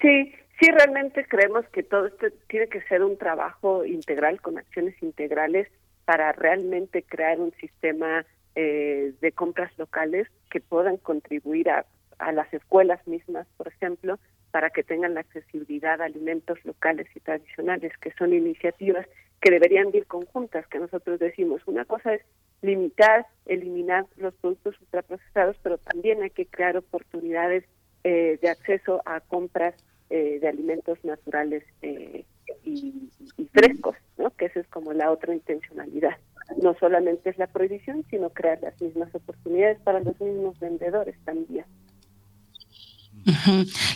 Sí, 0.00 0.32
Sí, 0.60 0.66
realmente 0.70 1.24
creemos 1.24 1.66
que 1.70 1.82
todo 1.82 2.06
esto 2.06 2.26
tiene 2.46 2.68
que 2.68 2.82
ser 2.82 3.02
un 3.02 3.16
trabajo 3.16 3.86
integral 3.86 4.42
con 4.42 4.58
acciones 4.58 4.94
integrales 5.02 5.68
para 6.04 6.32
realmente 6.32 7.02
crear 7.02 7.40
un 7.40 7.52
sistema 7.52 8.26
eh, 8.54 9.14
de 9.22 9.32
compras 9.32 9.72
locales 9.78 10.28
que 10.50 10.60
puedan 10.60 10.98
contribuir 10.98 11.70
a, 11.70 11.86
a 12.18 12.32
las 12.32 12.52
escuelas 12.52 13.06
mismas, 13.06 13.46
por 13.56 13.68
ejemplo, 13.68 14.18
para 14.50 14.68
que 14.68 14.82
tengan 14.82 15.14
la 15.14 15.20
accesibilidad 15.20 16.02
a 16.02 16.04
alimentos 16.04 16.62
locales 16.66 17.06
y 17.14 17.20
tradicionales, 17.20 17.96
que 17.96 18.12
son 18.18 18.34
iniciativas 18.34 19.06
que 19.40 19.50
deberían 19.50 19.88
ir 19.94 20.04
conjuntas, 20.06 20.66
que 20.66 20.78
nosotros 20.78 21.18
decimos. 21.18 21.62
Una 21.64 21.86
cosa 21.86 22.12
es 22.12 22.22
limitar, 22.60 23.26
eliminar 23.46 24.04
los 24.18 24.34
productos 24.34 24.78
ultraprocesados, 24.82 25.56
pero 25.62 25.78
también 25.78 26.22
hay 26.22 26.30
que 26.30 26.44
crear 26.44 26.76
oportunidades 26.76 27.64
eh, 28.04 28.38
de 28.42 28.50
acceso 28.50 29.00
a 29.06 29.20
compras 29.20 29.74
eh, 30.10 30.38
de 30.40 30.48
alimentos 30.48 30.98
naturales 31.04 31.64
eh, 31.82 32.24
y, 32.64 33.08
frescos, 33.52 33.96
¿no? 34.18 34.30
que 34.30 34.46
esa 34.46 34.60
es 34.60 34.66
como 34.68 34.92
la 34.92 35.10
otra 35.10 35.34
intencionalidad. 35.34 36.16
No 36.60 36.74
solamente 36.74 37.30
es 37.30 37.38
la 37.38 37.46
prohibición, 37.46 38.04
sino 38.10 38.30
crear 38.30 38.60
las 38.60 38.80
mismas 38.82 39.14
oportunidades 39.14 39.80
para 39.80 40.00
los 40.00 40.20
mismos 40.20 40.58
vendedores 40.58 41.16
también. 41.24 41.64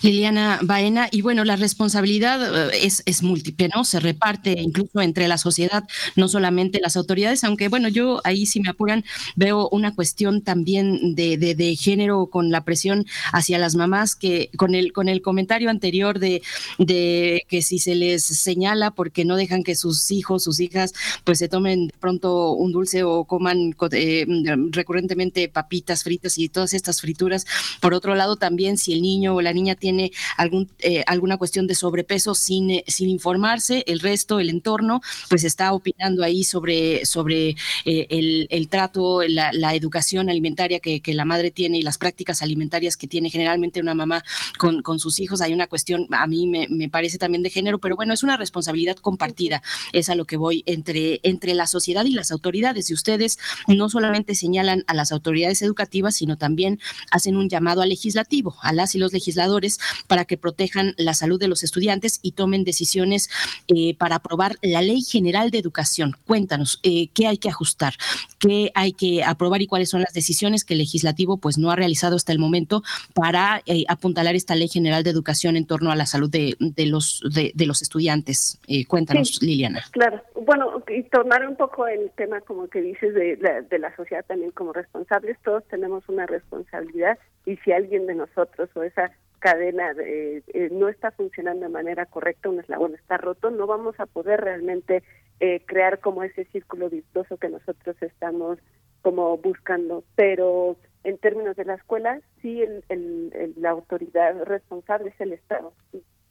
Liliana 0.03 0.59
Baena, 0.63 1.09
y 1.11 1.23
bueno, 1.23 1.45
la 1.45 1.57
responsabilidad 1.57 2.71
eh, 2.71 2.79
es, 2.83 3.03
es, 3.07 3.23
múltiple, 3.23 3.71
¿no? 3.75 3.85
Se 3.85 4.01
reparte 4.01 4.61
incluso 4.61 5.01
entre 5.01 5.29
la 5.29 5.39
sociedad, 5.39 5.85
no 6.17 6.29
solamente 6.29 6.81
las 6.81 6.97
autoridades, 6.97 7.43
aunque 7.45 7.69
bueno, 7.69 7.89
yo 7.89 8.21
ahí 8.25 8.45
si 8.47 8.61
me 8.61 8.69
apuran 8.69 9.05
veo 9.35 9.69
una 9.71 9.95
cuestión 9.95 10.43
también 10.43 11.15
de, 11.15 11.37
de, 11.37 11.77
género 11.77 12.27
con 12.27 12.51
la 12.51 12.65
presión 12.65 13.07
hacia 13.33 13.59
las 13.59 13.75
mamás, 13.75 14.15
que 14.15 14.51
con 14.57 14.75
el, 14.75 14.93
con 14.93 15.09
el 15.09 15.23
comentario 15.23 15.71
anterior 15.71 16.19
de, 16.19 16.43
de 16.79 17.45
que 17.49 17.63
si 17.63 17.79
se 17.79 17.95
les 17.95 18.25
señala 18.25 18.91
porque 18.91 19.25
no 19.25 19.37
dejan 19.37 19.65
que 19.65 19.75
sus 19.75 20.11
hijos, 20.11 20.45
sus 20.45 20.61
hijas, 20.61 20.93
pues 21.25 21.39
se 21.39 21.49
tomen 21.49 21.91
pronto 21.99 22.53
un 22.53 22.73
dulce 22.73 23.03
o 23.05 23.25
coman 23.25 23.75
eh, 23.93 24.27
recurrentemente 24.71 25.49
papitas 25.49 26.05
fritas 26.05 26.39
y 26.39 26.49
todas 26.49 26.75
estas 26.75 27.01
frituras, 27.01 27.47
por 27.81 27.95
otro 27.95 28.15
lado 28.15 28.37
también 28.37 28.77
si 28.77 28.93
el 28.93 29.04
niño 29.05 29.37
o 29.37 29.43
la 29.43 29.53
niña 29.53 29.75
tiene 29.77 30.11
algún, 30.37 30.71
alguna 31.07 31.37
cuestión 31.37 31.67
de 31.67 31.75
sobrepeso 31.75 32.35
sin, 32.35 32.83
sin 32.87 33.09
informarse, 33.09 33.85
el 33.87 34.01
resto, 34.01 34.41
el 34.41 34.51
entorno, 34.51 35.01
pues 35.29 35.45
está 35.45 35.73
opinando 35.73 36.25
ahí 36.25 36.45
sobre, 36.45 37.07
sobre 37.07 37.57
el, 37.85 38.47
el, 38.51 38.69
trato, 38.69 39.23
la, 39.23 39.53
la 39.53 39.75
educación 39.75 40.29
alimentaria 40.29 40.81
que, 40.81 41.01
que, 41.01 41.15
la 41.15 41.25
madre 41.25 41.51
tiene 41.51 41.79
y 41.79 41.83
las 41.83 41.99
prácticas 41.99 42.43
alimentarias 42.43 42.97
que 42.97 43.07
tiene 43.07 43.31
generalmente 43.31 43.81
una 43.81 43.95
mamá 43.95 44.25
con, 44.59 44.83
con 44.83 44.99
sus 44.99 45.21
hijos. 45.21 45.41
Hay 45.41 45.53
una 45.53 45.67
cuestión, 45.67 46.07
a 46.11 46.27
mí 46.27 46.47
me, 46.47 46.67
me 46.69 46.89
parece 46.89 47.19
también 47.19 47.43
de 47.43 47.51
género, 47.51 47.79
pero 47.79 47.97
bueno, 47.97 48.13
es 48.13 48.23
una 48.23 48.37
responsabilidad 48.37 48.97
compartida, 48.97 49.63
es 49.93 50.09
a 50.09 50.15
lo 50.15 50.25
que 50.25 50.37
voy 50.37 50.63
entre, 50.67 51.21
entre 51.23 51.55
la 51.55 51.67
sociedad 51.67 52.05
y 52.05 52.13
las 52.13 52.33
autoridades. 52.33 52.91
Y 52.91 52.95
ustedes 52.95 53.39
no 53.69 53.89
solamente 53.89 54.35
señalan 54.35 54.85
a 54.87 54.95
las 54.95 55.13
autoridades 55.13 55.63
educativas, 55.63 56.17
sino 56.17 56.37
también 56.37 56.81
hacen 57.11 57.37
un 57.37 57.49
llamado 57.49 57.83
al 57.83 57.89
legislativo, 57.89 58.57
a 58.63 58.73
las 58.73 58.94
y 58.95 58.99
los 58.99 59.13
legisladores, 59.13 59.79
para 60.07 60.25
que 60.25 60.37
protejan 60.37 60.95
la 60.97 61.15
salud 61.15 61.41
de 61.41 61.49
los 61.49 61.63
estudiantes 61.63 62.21
y 62.23 62.33
tomen 62.33 62.65
decisiones 62.65 63.31
eh, 63.69 63.97
para 63.97 64.17
aprobar 64.17 64.57
la 64.63 64.83
Ley 64.83 65.03
General 65.03 65.51
de 65.51 65.59
Educación. 65.59 66.13
Cuéntanos, 66.27 66.81
eh, 66.83 67.09
¿qué 67.15 67.27
hay 67.27 67.39
que 67.39 67.49
ajustar? 67.49 67.95
¿Qué 68.39 68.71
hay 68.75 68.93
que 68.93 69.25
aprobar 69.25 69.63
y 69.63 69.67
cuáles 69.67 69.91
son 69.91 70.01
las 70.01 70.13
decisiones 70.13 70.65
que 70.65 70.75
el 70.75 70.79
legislativo 70.79 71.39
pues 71.39 71.59
no 71.59 71.71
ha 71.71 71.77
realizado 71.77 72.17
hasta 72.17 72.33
el 72.33 72.39
momento 72.39 72.83
para 73.15 73.63
eh, 73.67 73.85
apuntalar 73.89 74.35
esta 74.35 74.55
Ley 74.55 74.69
General 74.69 75.03
de 75.03 75.11
Educación 75.11 75.57
en 75.57 75.67
torno 75.67 75.91
a 75.91 75.97
la 75.97 76.07
salud 76.07 76.31
de, 76.31 76.57
de 76.59 76.87
los, 76.87 77.23
de, 77.33 77.53
de, 77.55 77.67
los 77.67 77.83
estudiantes? 77.83 78.59
cuéntanos, 78.89 79.43
Liliana. 79.43 79.85
Claro, 79.91 80.23
bueno, 80.35 80.83
y 80.89 81.03
tomar 81.05 81.47
un 81.47 81.57
poco 81.57 81.87
el 81.87 82.11
tema 82.17 82.41
como 82.43 82.69
que 82.69 82.81
dices 82.81 83.15
de, 83.15 83.37
de, 83.37 83.63
de, 83.63 83.79
la 83.79 83.95
sociedad 83.97 84.25
también 84.27 84.51
como 84.51 84.73
responsables, 84.73 85.39
todos 85.43 85.65
tenemos 85.69 86.05
una 86.09 86.27
responsabilidad 86.27 87.19
y 87.47 87.57
si 87.59 87.73
alguien 87.73 88.07
de 88.07 88.15
nosotros 88.15 88.71
o 88.75 88.83
esa 88.83 89.13
cadena 89.39 89.93
de, 89.93 90.43
eh, 90.47 90.69
no 90.73 90.89
está 90.89 91.11
funcionando 91.11 91.67
de 91.67 91.73
manera 91.73 92.07
correcta, 92.07 92.49
un 92.49 92.61
eslabón 92.61 92.95
está 92.95 93.19
roto, 93.19 93.51
no 93.51 93.67
vamos 93.67 93.99
a 94.01 94.07
poder 94.07 94.41
realmente 94.41 95.03
eh, 95.41 95.63
crear 95.67 96.01
como 96.01 96.23
ese 96.23 96.47
círculo 96.47 96.89
virtuoso 96.89 97.37
que 97.37 97.51
nosotros 97.51 97.97
estamos 98.01 98.59
como 99.03 99.37
buscando. 99.37 100.03
Pero 100.15 100.77
en 101.03 101.19
términos 101.19 101.57
de 101.57 101.67
la 101.67 101.75
escuela, 101.75 102.21
sí, 102.41 102.63
el, 102.63 102.85
el, 102.89 103.33
el, 103.35 103.55
la 103.59 103.71
autoridad 103.71 104.43
responsable 104.45 105.11
es 105.11 105.21
el 105.21 105.35
Estado, 105.35 105.75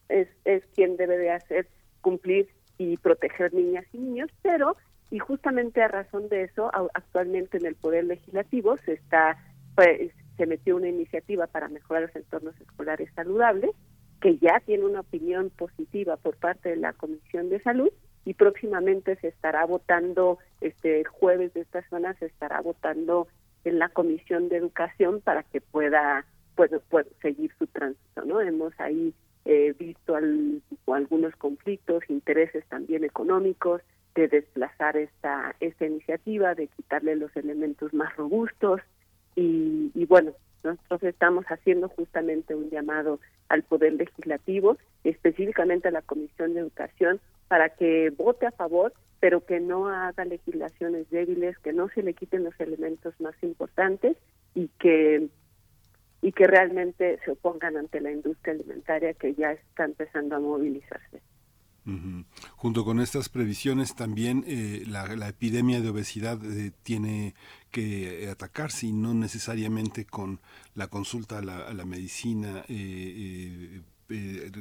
es, 0.09 0.27
es 0.45 0.63
quien 0.75 0.97
debe 0.97 1.17
de 1.17 1.29
hacer 1.29 1.67
cumplir 2.01 2.49
y 2.79 2.97
proteger 2.97 3.53
niñas 3.53 3.85
y 3.93 3.99
niños, 3.99 4.31
pero 4.41 4.75
y 5.11 5.19
justamente 5.19 5.83
a 5.83 5.87
razón 5.87 6.27
de 6.29 6.45
eso, 6.45 6.71
actualmente 6.95 7.57
en 7.59 7.67
el 7.67 7.75
Poder 7.75 8.05
Legislativo 8.05 8.77
se 8.77 8.93
está, 8.93 9.37
pues, 9.75 10.11
se 10.37 10.45
metió 10.45 10.75
una 10.75 10.89
iniciativa 10.89 11.47
para 11.47 11.67
mejorar 11.67 12.03
los 12.03 12.15
entornos 12.15 12.59
escolares 12.59 13.09
saludables, 13.15 13.71
que 14.21 14.37
ya 14.37 14.61
tiene 14.65 14.85
una 14.85 15.01
opinión 15.01 15.49
positiva 15.49 16.17
por 16.17 16.37
parte 16.37 16.69
de 16.69 16.77
la 16.77 16.93
Comisión 16.93 17.49
de 17.49 17.61
Salud 17.61 17.89
y 18.25 18.33
próximamente 18.33 19.17
se 19.17 19.27
estará 19.27 19.65
votando, 19.65 20.39
este 20.61 21.03
jueves 21.03 21.53
de 21.53 21.61
esta 21.61 21.81
semana 21.83 22.13
se 22.15 22.27
estará 22.27 22.61
votando 22.61 23.27
en 23.65 23.79
la 23.79 23.89
Comisión 23.89 24.49
de 24.49 24.57
Educación 24.57 25.21
para 25.21 25.43
que 25.43 25.61
pueda, 25.61 26.25
pues, 26.55 26.71
pueda 26.89 27.09
seguir 27.21 27.51
su 27.59 27.67
tránsito, 27.67 28.23
¿no? 28.25 28.39
Hemos 28.39 28.73
ahí 28.79 29.13
eh, 29.45 29.73
visto 29.77 30.15
al, 30.15 30.61
algunos 30.87 31.35
conflictos, 31.35 32.03
intereses 32.09 32.65
también 32.69 33.03
económicos, 33.03 33.81
de 34.15 34.27
desplazar 34.27 34.95
esta, 34.95 35.55
esta 35.59 35.85
iniciativa, 35.85 36.55
de 36.55 36.67
quitarle 36.67 37.15
los 37.15 37.35
elementos 37.35 37.93
más 37.93 38.15
robustos 38.15 38.79
y, 39.35 39.91
y 39.93 40.05
bueno, 40.05 40.33
nosotros 40.63 41.03
estamos 41.03 41.45
haciendo 41.45 41.89
justamente 41.89 42.55
un 42.55 42.69
llamado 42.69 43.19
al 43.49 43.63
Poder 43.63 43.93
Legislativo, 43.93 44.77
específicamente 45.03 45.89
a 45.89 45.91
la 45.91 46.01
Comisión 46.01 46.53
de 46.53 46.61
Educación, 46.61 47.19
para 47.47 47.69
que 47.69 48.09
vote 48.11 48.45
a 48.45 48.51
favor, 48.51 48.93
pero 49.19 49.45
que 49.45 49.59
no 49.59 49.87
haga 49.87 50.25
legislaciones 50.25 51.09
débiles, 51.09 51.57
que 51.59 51.73
no 51.73 51.89
se 51.89 52.03
le 52.03 52.13
quiten 52.13 52.43
los 52.43 52.57
elementos 52.59 53.13
más 53.19 53.35
importantes 53.41 54.17
y 54.55 54.69
que 54.79 55.29
y 56.21 56.31
que 56.31 56.47
realmente 56.47 57.19
se 57.25 57.31
opongan 57.31 57.75
ante 57.75 57.99
la 57.99 58.09
industria 58.09 58.53
alimentaria 58.53 59.13
que 59.13 59.33
ya 59.33 59.51
está 59.51 59.83
empezando 59.83 60.37
a 60.37 60.39
movilizarse. 60.39 61.21
Junto 62.55 62.85
con 62.85 63.01
estas 63.01 63.27
previsiones 63.27 63.95
también 63.95 64.45
eh, 64.47 64.83
la, 64.87 65.15
la, 65.17 65.27
epidemia 65.27 65.81
de 65.81 65.89
obesidad 65.89 66.39
eh, 66.45 66.71
tiene 66.83 67.35
que 67.71 68.29
atacarse 68.31 68.87
y 68.87 68.93
no 68.93 69.13
necesariamente 69.13 70.05
con 70.05 70.39
la 70.75 70.87
consulta 70.87 71.39
a 71.39 71.41
la, 71.41 71.57
a 71.57 71.73
la 71.73 71.83
medicina 71.85 72.63
eh, 72.69 73.81
eh, 74.09 74.51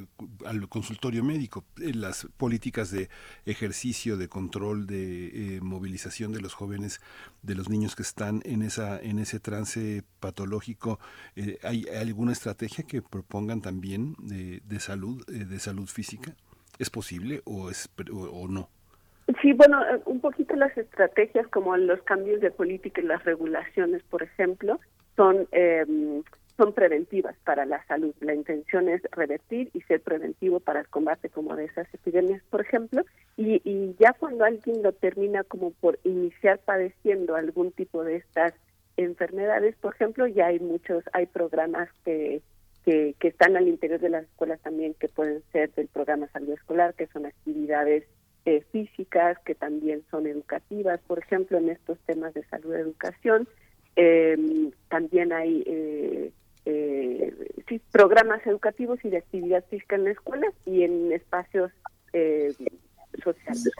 al 0.45 0.67
consultorio 0.69 1.23
médico, 1.23 1.65
eh, 1.81 1.93
las 1.93 2.27
políticas 2.37 2.91
de 2.91 3.09
ejercicio, 3.45 4.17
de 4.17 4.29
control, 4.29 4.87
de 4.87 5.57
eh, 5.57 5.61
movilización 5.61 6.31
de 6.31 6.41
los 6.41 6.53
jóvenes, 6.53 7.01
de 7.41 7.55
los 7.55 7.69
niños 7.69 7.95
que 7.95 8.03
están 8.03 8.41
en 8.45 8.61
esa 8.61 8.99
en 9.01 9.19
ese 9.19 9.39
trance 9.39 10.03
patológico, 10.19 10.99
eh, 11.35 11.59
¿hay, 11.63 11.85
¿hay, 11.87 12.07
alguna 12.07 12.31
estrategia 12.31 12.85
que 12.85 13.01
propongan 13.01 13.61
también 13.61 14.15
de, 14.19 14.61
de 14.65 14.79
salud, 14.79 15.25
de 15.25 15.59
salud 15.59 15.87
física? 15.87 16.35
¿Es 16.83 16.89
posible 16.89 17.41
o 17.45 17.69
es 17.69 17.89
o, 18.11 18.17
o 18.17 18.47
no? 18.49 18.67
Sí, 19.41 19.53
bueno, 19.53 19.81
un 20.03 20.19
poquito 20.19 20.53
las 20.57 20.77
estrategias 20.77 21.47
como 21.47 21.77
los 21.77 22.01
cambios 22.01 22.41
de 22.41 22.51
política 22.51 22.99
y 22.99 23.05
las 23.05 23.23
regulaciones, 23.23 24.03
por 24.03 24.21
ejemplo, 24.21 24.81
son 25.15 25.47
eh, 25.53 25.85
son 26.57 26.73
preventivas 26.73 27.37
para 27.45 27.65
la 27.65 27.81
salud. 27.85 28.13
La 28.19 28.33
intención 28.33 28.89
es 28.89 29.01
revertir 29.13 29.69
y 29.73 29.79
ser 29.83 30.01
preventivo 30.01 30.59
para 30.59 30.81
el 30.81 30.89
combate 30.89 31.29
como 31.29 31.55
de 31.55 31.65
esas 31.65 31.87
epidemias, 31.93 32.43
por 32.49 32.59
ejemplo, 32.59 33.05
y, 33.37 33.61
y 33.63 33.95
ya 33.97 34.11
cuando 34.11 34.43
alguien 34.43 34.83
lo 34.83 34.91
termina 34.91 35.45
como 35.45 35.71
por 35.71 35.99
iniciar 36.03 36.59
padeciendo 36.59 37.37
algún 37.37 37.71
tipo 37.71 38.03
de 38.03 38.17
estas 38.17 38.53
enfermedades, 38.97 39.77
por 39.77 39.95
ejemplo, 39.95 40.27
ya 40.27 40.47
hay 40.47 40.59
muchos, 40.59 41.05
hay 41.13 41.27
programas 41.27 41.87
que, 42.03 42.41
que, 42.85 43.15
que 43.19 43.29
están 43.29 43.55
al 43.55 43.67
interior 43.67 43.99
de 43.99 44.09
las 44.09 44.23
escuelas 44.23 44.59
también 44.61 44.93
que 44.95 45.07
pueden 45.07 45.41
ser 45.51 45.73
del 45.73 45.87
programa 45.87 46.27
salud 46.33 46.53
escolar, 46.53 46.93
que 46.95 47.07
son 47.07 47.25
actividades 47.25 48.03
eh, 48.45 48.63
físicas, 48.71 49.37
que 49.45 49.55
también 49.55 50.03
son 50.11 50.27
educativas, 50.27 50.99
por 51.07 51.19
ejemplo, 51.19 51.57
en 51.57 51.69
estos 51.69 51.97
temas 52.05 52.33
de 52.33 52.43
salud 52.45 52.73
educación. 52.73 53.47
Eh, 53.95 54.71
también 54.89 55.31
hay 55.31 55.63
eh, 55.65 56.31
eh, 56.65 57.33
sí, 57.67 57.81
programas 57.91 58.45
educativos 58.45 58.99
y 59.03 59.09
de 59.09 59.17
actividad 59.17 59.65
física 59.69 59.95
en 59.95 60.05
la 60.05 60.11
escuela 60.11 60.47
y 60.65 60.83
en 60.83 61.11
espacios 61.11 61.71
eh, 62.13 62.53
sociales. 63.23 63.71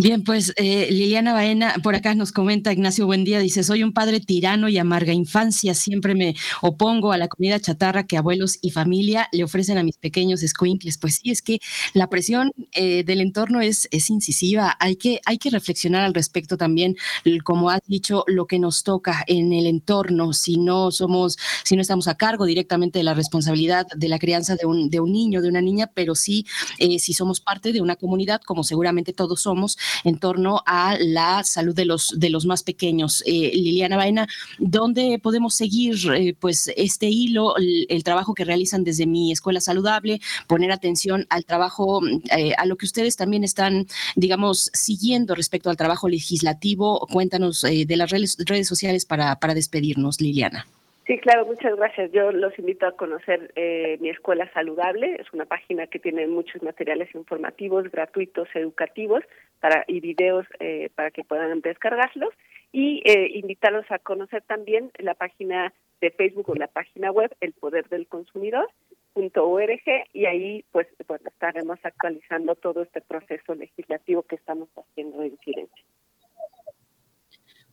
Bien, 0.00 0.22
pues 0.22 0.52
eh, 0.56 0.86
Liliana 0.92 1.32
Baena, 1.32 1.74
por 1.82 1.96
acá 1.96 2.14
nos 2.14 2.30
comenta 2.30 2.72
Ignacio 2.72 3.04
Buendía, 3.06 3.40
dice, 3.40 3.64
soy 3.64 3.82
un 3.82 3.92
padre 3.92 4.20
tirano 4.20 4.68
y 4.68 4.78
amarga 4.78 5.12
infancia, 5.12 5.74
siempre 5.74 6.14
me 6.14 6.36
opongo 6.62 7.10
a 7.10 7.18
la 7.18 7.26
comida 7.26 7.58
chatarra 7.58 8.06
que 8.06 8.16
abuelos 8.16 8.58
y 8.62 8.70
familia 8.70 9.28
le 9.32 9.42
ofrecen 9.42 9.76
a 9.76 9.82
mis 9.82 9.98
pequeños 9.98 10.44
escuincles. 10.44 10.98
Pues 10.98 11.16
sí, 11.16 11.32
es 11.32 11.42
que 11.42 11.58
la 11.94 12.08
presión 12.08 12.52
eh, 12.72 13.02
del 13.02 13.20
entorno 13.20 13.60
es, 13.60 13.88
es 13.90 14.08
incisiva, 14.08 14.76
hay 14.78 14.94
que, 14.94 15.20
hay 15.26 15.36
que 15.36 15.50
reflexionar 15.50 16.04
al 16.04 16.14
respecto 16.14 16.56
también, 16.56 16.94
como 17.42 17.68
has 17.68 17.80
dicho, 17.88 18.22
lo 18.28 18.46
que 18.46 18.60
nos 18.60 18.84
toca 18.84 19.24
en 19.26 19.52
el 19.52 19.66
entorno, 19.66 20.32
si 20.32 20.58
no 20.58 20.92
somos, 20.92 21.38
si 21.64 21.74
no 21.74 21.82
estamos 21.82 22.06
a 22.06 22.14
cargo 22.14 22.44
directamente 22.44 23.00
de 23.00 23.04
la 23.04 23.14
responsabilidad 23.14 23.84
de 23.96 24.08
la 24.08 24.20
crianza 24.20 24.54
de 24.54 24.64
un, 24.64 24.90
de 24.90 25.00
un 25.00 25.10
niño, 25.10 25.42
de 25.42 25.48
una 25.48 25.60
niña, 25.60 25.90
pero 25.92 26.14
sí, 26.14 26.46
eh, 26.78 27.00
si 27.00 27.14
somos 27.14 27.40
parte 27.40 27.72
de 27.72 27.80
una 27.80 27.96
comunidad, 27.96 28.40
como 28.42 28.62
seguramente 28.62 29.12
todos 29.12 29.42
somos, 29.42 29.76
en 30.04 30.18
torno 30.18 30.62
a 30.66 30.96
la 30.98 31.44
salud 31.44 31.74
de 31.74 31.84
los, 31.84 32.14
de 32.18 32.30
los 32.30 32.46
más 32.46 32.62
pequeños. 32.62 33.22
Eh, 33.26 33.50
Liliana 33.54 33.96
Baena, 33.96 34.28
¿dónde 34.58 35.18
podemos 35.18 35.54
seguir 35.54 35.96
eh, 36.14 36.34
pues 36.38 36.70
este 36.76 37.06
hilo, 37.06 37.56
el, 37.56 38.04
trabajo 38.04 38.34
que 38.34 38.44
realizan 38.44 38.84
desde 38.84 39.06
mi 39.06 39.32
escuela 39.32 39.60
saludable, 39.60 40.20
poner 40.46 40.72
atención 40.72 41.26
al 41.30 41.44
trabajo, 41.44 42.00
eh, 42.36 42.52
a 42.56 42.64
lo 42.64 42.76
que 42.76 42.86
ustedes 42.86 43.16
también 43.16 43.44
están, 43.44 43.86
digamos, 44.16 44.70
siguiendo 44.72 45.34
respecto 45.34 45.70
al 45.70 45.76
trabajo 45.76 46.08
legislativo? 46.08 47.06
Cuéntanos 47.10 47.64
eh, 47.64 47.84
de 47.86 47.96
las 47.96 48.10
redes, 48.10 48.36
redes 48.38 48.68
sociales 48.68 49.04
para, 49.04 49.38
para 49.38 49.54
despedirnos, 49.54 50.20
Liliana. 50.20 50.66
Sí, 51.08 51.16
claro, 51.20 51.46
muchas 51.46 51.74
gracias. 51.74 52.12
Yo 52.12 52.32
los 52.32 52.58
invito 52.58 52.86
a 52.86 52.92
conocer 52.92 53.50
eh, 53.56 53.96
mi 53.98 54.10
escuela 54.10 54.46
saludable. 54.52 55.16
Es 55.18 55.32
una 55.32 55.46
página 55.46 55.86
que 55.86 55.98
tiene 55.98 56.26
muchos 56.26 56.62
materiales 56.62 57.14
informativos, 57.14 57.90
gratuitos, 57.90 58.46
educativos 58.52 59.24
para 59.58 59.84
y 59.88 60.00
videos 60.00 60.44
eh, 60.60 60.90
para 60.94 61.10
que 61.10 61.24
puedan 61.24 61.62
descargarlos. 61.62 62.28
Y 62.72 63.00
eh, 63.06 63.30
invitarlos 63.32 63.90
a 63.90 63.98
conocer 63.98 64.42
también 64.42 64.92
la 64.98 65.14
página 65.14 65.72
de 66.02 66.10
Facebook 66.10 66.50
o 66.50 66.54
la 66.54 66.68
página 66.68 67.10
web 67.10 67.34
El 67.40 67.54
Poder 67.54 67.88
del 67.88 68.06
Consumidor 68.06 68.68
.org 69.14 69.82
y 70.12 70.26
ahí 70.26 70.64
pues 70.70 70.86
bueno, 71.08 71.24
estaremos 71.28 71.78
actualizando 71.82 72.54
todo 72.54 72.82
este 72.82 73.00
proceso 73.00 73.54
legislativo 73.54 74.22
que 74.22 74.36
estamos 74.36 74.68
haciendo 74.76 75.22
en 75.22 75.36
Firenze. 75.38 75.82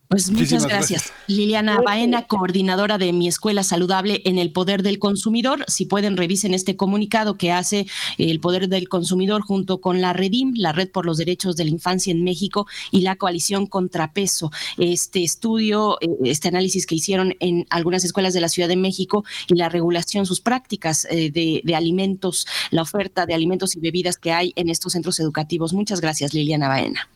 Pues 0.08 0.30
muchas 0.30 0.68
gracias. 0.68 1.12
Liliana 1.28 1.82
Baena, 1.82 2.28
coordinadora 2.28 3.00
de 3.00 3.12
Mi 3.12 3.28
Escuela 3.28 3.64
Saludable 3.64 4.22
en 4.26 4.38
el 4.38 4.52
Poder 4.52 4.84
del 4.84 5.00
Consumidor. 5.00 5.66
Si 5.68 5.86
pueden, 5.86 6.16
revisen 6.16 6.54
este 6.54 6.76
comunicado 6.76 7.38
que 7.38 7.52
hace 7.52 7.88
el 8.20 8.40
Poder 8.40 8.70
del 8.70 8.88
Consumidor 8.88 9.42
junto 9.42 9.82
con 9.82 10.02
la 10.02 10.14
Redim, 10.14 10.54
la 10.56 10.74
Red 10.74 10.92
por 10.92 11.08
los 11.08 11.18
Derechos 11.18 11.56
de 11.56 11.66
la 11.66 11.72
Infancia 11.72 12.12
en 12.12 12.24
México 12.24 12.68
y 12.92 13.02
la 13.02 13.16
Coalición 13.16 13.66
Contrapeso. 13.66 14.52
Este 14.78 15.24
estudio, 15.24 15.98
eh, 16.02 16.08
este 16.26 16.50
análisis 16.50 16.86
que 16.86 16.96
hicieron 16.96 17.36
en 17.40 17.66
algunas 17.72 18.04
escuelas 18.04 18.36
de 18.36 18.42
la 18.42 18.50
Ciudad 18.50 18.70
de 18.70 18.78
México 18.78 19.26
y 19.48 19.56
la 19.56 19.70
regulación, 19.70 20.28
sus 20.28 20.40
prácticas 20.40 21.06
eh, 21.10 21.32
de, 21.32 21.62
de 21.64 21.76
alimentos, 21.76 22.46
la 22.70 22.84
oferta 22.84 23.26
de 23.26 23.34
alimentos 23.34 23.76
y 23.76 23.80
bebidas 23.80 24.18
que 24.18 24.32
hay 24.32 24.54
en 24.56 24.70
estos 24.70 24.94
centros 24.94 25.20
educativos. 25.20 25.74
Muchas 25.74 26.00
gracias, 26.00 26.36
Liliana 26.36 26.68
Baena. 26.68 27.10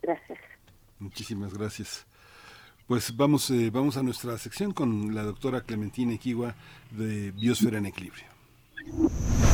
Gracias. 0.00 0.38
Muchísimas 1.00 1.54
gracias. 1.54 2.06
Pues 2.90 3.16
vamos, 3.16 3.48
eh, 3.52 3.70
vamos 3.72 3.96
a 3.96 4.02
nuestra 4.02 4.36
sección 4.36 4.72
con 4.72 5.14
la 5.14 5.22
doctora 5.22 5.60
Clementina 5.60 6.12
Equigua 6.12 6.56
de 6.90 7.30
Biosfera 7.30 7.78
en 7.78 7.86
Equilibrio. 7.86 8.24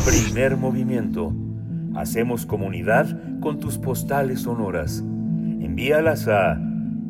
Primer 0.07 0.57
movimiento. 0.57 1.35
Hacemos 1.97 2.47
comunidad 2.47 3.39
con 3.41 3.61
tus 3.61 3.77
postales 3.77 4.41
sonoras. 4.41 5.01
Envíalas 5.01 6.29
a 6.29 6.59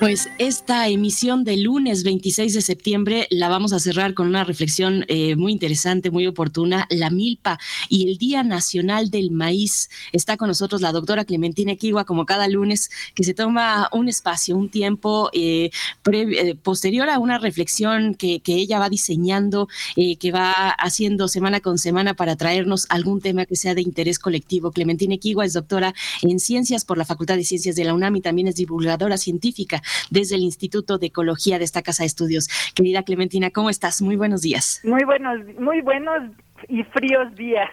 Pues 0.00 0.28
esta 0.38 0.86
emisión 0.86 1.42
de 1.42 1.56
lunes 1.56 2.04
26 2.04 2.54
de 2.54 2.62
septiembre 2.62 3.26
la 3.30 3.48
vamos 3.48 3.72
a 3.72 3.80
cerrar 3.80 4.14
con 4.14 4.28
una 4.28 4.44
reflexión 4.44 5.04
eh, 5.08 5.34
muy 5.34 5.50
interesante, 5.50 6.12
muy 6.12 6.24
oportuna, 6.28 6.86
la 6.88 7.10
milpa 7.10 7.58
y 7.88 8.08
el 8.08 8.16
Día 8.16 8.44
Nacional 8.44 9.10
del 9.10 9.32
Maíz. 9.32 9.90
Está 10.12 10.36
con 10.36 10.46
nosotros 10.46 10.82
la 10.82 10.92
doctora 10.92 11.24
Clementina 11.24 11.72
Equigua, 11.72 12.04
como 12.04 12.26
cada 12.26 12.46
lunes, 12.46 12.90
que 13.16 13.24
se 13.24 13.34
toma 13.34 13.88
un 13.90 14.08
espacio, 14.08 14.56
un 14.56 14.68
tiempo 14.68 15.30
eh, 15.32 15.70
eh, 16.12 16.54
posterior 16.54 17.10
a 17.10 17.18
una 17.18 17.38
reflexión 17.38 18.14
que, 18.14 18.40
ella 18.46 18.78
va 18.78 18.88
diseñando, 18.88 19.68
que 19.94 20.32
va 20.32 20.70
haciendo 20.70 21.28
semana 21.28 21.60
con 21.60 21.76
semana 21.76 22.14
para 22.14 22.36
traernos 22.36 22.86
algún 22.88 23.20
tema 23.20 23.46
que 23.46 23.56
sea 23.56 23.74
de 23.74 23.82
interés 23.82 24.18
colectivo. 24.20 24.70
Clementina 24.70 25.14
Equigua 25.14 25.44
es 25.44 25.54
doctora 25.54 25.92
en 26.22 26.38
Ciencias 26.38 26.84
por 26.84 26.98
la 26.98 27.04
Facultad 27.04 27.36
de 27.36 27.44
Ciencias 27.44 27.74
de 27.74 27.84
la 27.84 27.94
UNAM 27.94 28.16
y 28.16 28.20
también 28.20 28.46
es 28.48 28.54
divulgadora 28.54 29.18
científica 29.18 29.82
desde 30.10 30.36
el 30.36 30.42
Instituto 30.42 30.98
de 30.98 31.06
Ecología 31.06 31.58
de 31.58 31.64
esta 31.64 31.82
Casa 31.82 32.02
de 32.02 32.08
Estudios. 32.08 32.48
Querida 32.74 33.02
Clementina, 33.02 33.50
¿cómo 33.50 33.70
estás? 33.70 34.02
Muy 34.02 34.16
buenos 34.16 34.42
días. 34.42 34.80
Muy 34.84 35.04
buenos, 35.04 35.38
muy 35.58 35.80
buenos 35.80 36.30
y 36.68 36.82
fríos 36.84 37.34
días. 37.34 37.70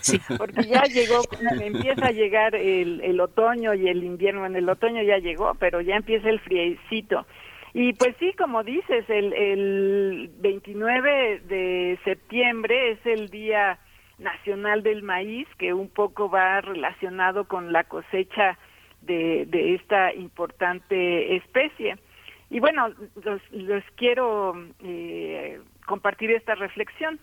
Sí. 0.00 0.20
Porque 0.38 0.64
ya 0.64 0.82
llegó, 0.82 1.22
empieza 1.60 2.06
a 2.06 2.12
llegar 2.12 2.54
el, 2.54 3.00
el 3.02 3.20
otoño 3.20 3.74
y 3.74 3.88
el 3.88 4.04
invierno. 4.04 4.46
En 4.46 4.56
el 4.56 4.68
otoño 4.68 5.02
ya 5.02 5.18
llegó, 5.18 5.54
pero 5.54 5.80
ya 5.80 5.96
empieza 5.96 6.28
el 6.28 6.40
friecito. 6.40 7.26
Y 7.78 7.92
pues 7.92 8.16
sí, 8.18 8.32
como 8.38 8.64
dices, 8.64 9.04
el, 9.08 9.32
el 9.34 10.30
29 10.38 11.42
de 11.46 11.98
septiembre 12.04 12.92
es 12.92 12.98
el 13.04 13.28
Día 13.28 13.78
Nacional 14.18 14.82
del 14.82 15.02
Maíz, 15.02 15.46
que 15.58 15.74
un 15.74 15.90
poco 15.90 16.30
va 16.30 16.62
relacionado 16.62 17.44
con 17.44 17.72
la 17.72 17.84
cosecha 17.84 18.58
de, 19.06 19.74
esta 19.74 20.12
importante 20.14 21.36
especie. 21.36 21.96
Y 22.50 22.60
bueno, 22.60 22.88
los, 23.52 23.82
quiero 23.96 24.54
eh, 24.82 25.60
compartir 25.86 26.30
esta 26.30 26.54
reflexión. 26.54 27.18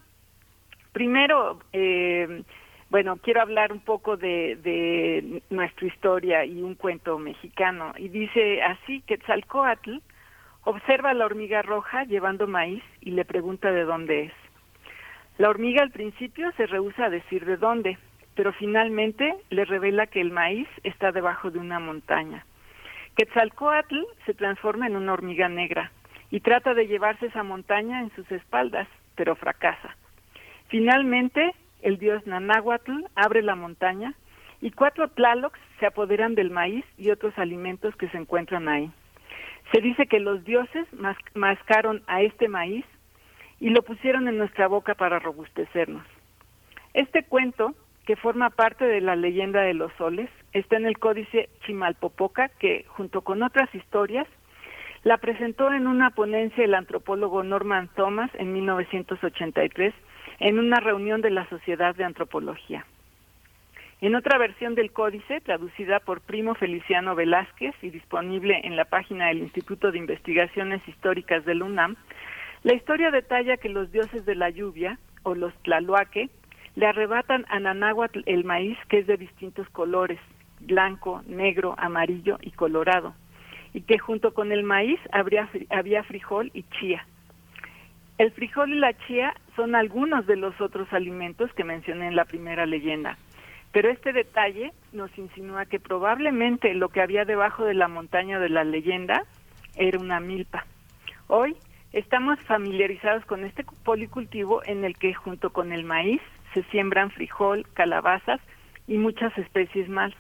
Primero, 0.92 1.60
eh, 1.72 2.44
bueno, 2.90 3.18
quiero 3.18 3.42
hablar 3.42 3.72
un 3.72 3.80
poco 3.80 4.18
de, 4.18 4.58
de, 4.58 5.42
nuestra 5.50 5.88
historia 5.88 6.46
y 6.46 6.62
un 6.62 6.76
cuento 6.76 7.18
mexicano. 7.18 7.94
Y 7.98 8.10
dice 8.10 8.62
así, 8.62 9.02
que 9.02 9.18
Quetzalcoatl 9.18 9.98
observa 10.66 11.12
a 11.12 11.14
la 11.14 11.26
hormiga 11.26 11.62
roja 11.62 12.04
llevando 12.04 12.48
maíz 12.48 12.84
y 13.02 13.12
le 13.12 13.26
pregunta 13.26 13.72
de 13.72 13.84
dónde 13.84 14.24
es. 14.26 14.34
La 15.38 15.50
hormiga 15.50 15.82
al 15.82 15.92
principio 15.92 16.52
se 16.58 16.68
rehúsa 16.68 17.06
a 17.06 17.10
decir 17.10 17.46
de 17.46 17.58
dónde, 17.58 17.98
pero 18.36 18.54
finalmente 18.54 19.36
le 19.50 19.66
revela 19.66 20.08
que 20.08 20.22
el 20.22 20.32
maíz 20.32 20.68
está 20.84 21.12
debajo 21.12 21.52
de 21.52 21.60
una 21.60 21.80
montaña. 21.80 22.46
Quetzalcoatl 23.16 24.00
se 24.26 24.34
transforma 24.34 24.88
en 24.88 24.96
una 24.96 25.14
hormiga 25.14 25.50
negra 25.50 25.92
y 26.32 26.40
trata 26.40 26.74
de 26.74 26.88
llevarse 26.88 27.28
esa 27.28 27.44
montaña 27.44 28.02
en 28.02 28.12
sus 28.16 28.30
espaldas, 28.32 28.88
pero 29.16 29.36
fracasa. 29.36 29.96
Finalmente, 30.68 31.54
el 31.84 32.00
dios 32.00 32.26
Nanáhuatl 32.26 33.06
abre 33.16 33.44
la 33.44 33.56
montaña 33.56 34.16
y 34.62 34.72
cuatro 34.72 35.10
tlalocs 35.10 35.60
se 35.80 35.86
apoderan 35.86 36.34
del 36.34 36.50
maíz 36.50 36.86
y 36.98 37.12
otros 37.12 37.38
alimentos 37.38 37.96
que 37.98 38.10
se 38.10 38.18
encuentran 38.18 38.68
ahí. 38.68 38.90
Se 39.72 39.82
dice 39.82 40.08
que 40.08 40.20
los 40.20 40.44
dioses 40.44 40.88
mascaron 41.36 42.02
a 42.08 42.22
este 42.22 42.48
maíz 42.48 42.86
y 43.60 43.70
lo 43.70 43.84
pusieron 43.84 44.28
en 44.28 44.38
nuestra 44.38 44.68
boca 44.68 44.96
para 44.96 45.20
robustecernos. 45.20 46.06
Este 46.94 47.24
cuento 47.24 47.76
que 48.06 48.16
forma 48.16 48.50
parte 48.50 48.86
de 48.86 49.02
la 49.02 49.16
leyenda 49.16 49.62
de 49.62 49.74
los 49.74 49.92
soles, 49.94 50.30
está 50.52 50.78
en 50.78 50.86
el 50.86 51.00
códice 51.00 51.50
Chimalpopoca, 51.66 52.50
que 52.50 52.86
junto 52.88 53.22
con 53.22 53.44
otras 53.44 53.74
historias 53.74 54.28
la 55.04 55.18
presentó 55.18 55.72
en 55.74 55.88
una 55.88 56.12
ponencia 56.12 56.64
el 56.64 56.76
antropólogo 56.76 57.44
Norman 57.44 57.90
Thomas 57.96 58.32
en 58.36 58.54
1983 58.54 59.94
en 60.40 60.60
una 60.60 60.80
reunión 60.80 61.22
de 61.22 61.30
la 61.30 61.48
Sociedad 61.50 61.96
de 61.96 62.04
Antropología. 62.04 62.86
En 64.02 64.16
otra 64.16 64.38
versión 64.38 64.76
del 64.76 64.92
códice, 64.92 65.40
traducida 65.40 66.02
por 66.02 66.20
Primo 66.20 66.56
Feliciano 66.56 67.16
Velázquez 67.16 67.74
y 67.82 67.90
disponible 67.90 68.60
en 68.64 68.76
la 68.76 68.86
página 68.86 69.28
del 69.28 69.40
Instituto 69.40 69.92
de 69.92 69.98
Investigaciones 69.98 70.86
Históricas 70.88 71.46
del 71.46 71.64
UNAM, 71.64 71.96
la 72.64 72.74
historia 72.74 73.12
detalla 73.12 73.58
que 73.58 73.70
los 73.70 73.92
dioses 73.92 74.26
de 74.26 74.36
la 74.36 74.50
lluvia, 74.50 75.00
o 75.24 75.36
los 75.36 75.54
Tlaloaque, 75.64 76.30
le 76.76 76.88
arrebatan 76.88 77.46
a 77.50 77.60
Nanáhuatl 77.60 78.22
el 78.26 78.44
maíz 78.44 78.78
que 78.90 79.00
es 79.00 79.08
de 79.08 79.18
distintos 79.18 79.70
colores, 79.70 80.20
blanco, 80.60 81.22
negro, 81.28 81.76
amarillo 81.78 82.38
y 82.42 82.52
colorado, 82.52 83.14
y 83.74 83.82
que 83.82 84.00
junto 84.00 84.34
con 84.34 84.52
el 84.52 84.64
maíz 84.64 85.00
habría, 85.12 85.50
había 85.70 86.04
frijol 86.04 86.52
y 86.54 86.64
chía. 86.80 87.06
El 88.18 88.32
frijol 88.32 88.74
y 88.74 88.80
la 88.80 88.94
chía 89.06 89.34
son 89.56 89.76
algunos 89.76 90.26
de 90.28 90.36
los 90.36 90.60
otros 90.62 90.92
alimentos 90.94 91.52
que 91.54 91.64
mencioné 91.64 92.08
en 92.08 92.16
la 92.16 92.26
primera 92.26 92.66
leyenda, 92.66 93.18
pero 93.72 93.90
este 93.90 94.14
detalle 94.14 94.72
nos 94.92 95.16
insinúa 95.18 95.66
que 95.66 95.80
probablemente 95.80 96.74
lo 96.74 96.90
que 96.90 97.02
había 97.02 97.26
debajo 97.26 97.66
de 97.66 97.74
la 97.74 97.88
montaña 97.88 98.40
de 98.40 98.50
la 98.50 98.64
leyenda 98.64 99.26
era 99.76 100.00
una 100.00 100.20
milpa. 100.20 100.66
Hoy 101.28 101.56
estamos 101.92 102.40
familiarizados 102.42 103.26
con 103.26 103.44
este 103.44 103.66
policultivo 103.84 104.62
en 104.66 104.86
el 104.86 104.96
que 104.98 105.14
junto 105.16 105.52
con 105.52 105.72
el 105.72 105.84
maíz 105.84 106.22
se 106.54 106.64
siembran 106.64 107.12
frijol, 107.12 107.66
calabazas 107.74 108.40
y 108.88 108.98
muchas 108.98 109.38
especies 109.38 109.90
más. 109.90 110.14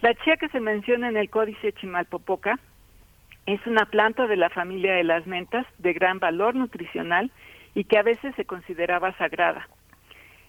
La 0.00 0.14
chía 0.14 0.36
que 0.36 0.48
se 0.48 0.60
menciona 0.60 1.08
en 1.08 1.16
el 1.16 1.28
Códice 1.28 1.72
Chimalpopoca 1.72 2.58
es 3.46 3.64
una 3.66 3.86
planta 3.86 4.26
de 4.26 4.36
la 4.36 4.50
familia 4.50 4.94
de 4.94 5.04
las 5.04 5.26
mentas 5.26 5.66
de 5.78 5.92
gran 5.92 6.18
valor 6.18 6.54
nutricional 6.54 7.30
y 7.74 7.84
que 7.84 7.98
a 7.98 8.02
veces 8.02 8.34
se 8.36 8.44
consideraba 8.44 9.16
sagrada. 9.18 9.68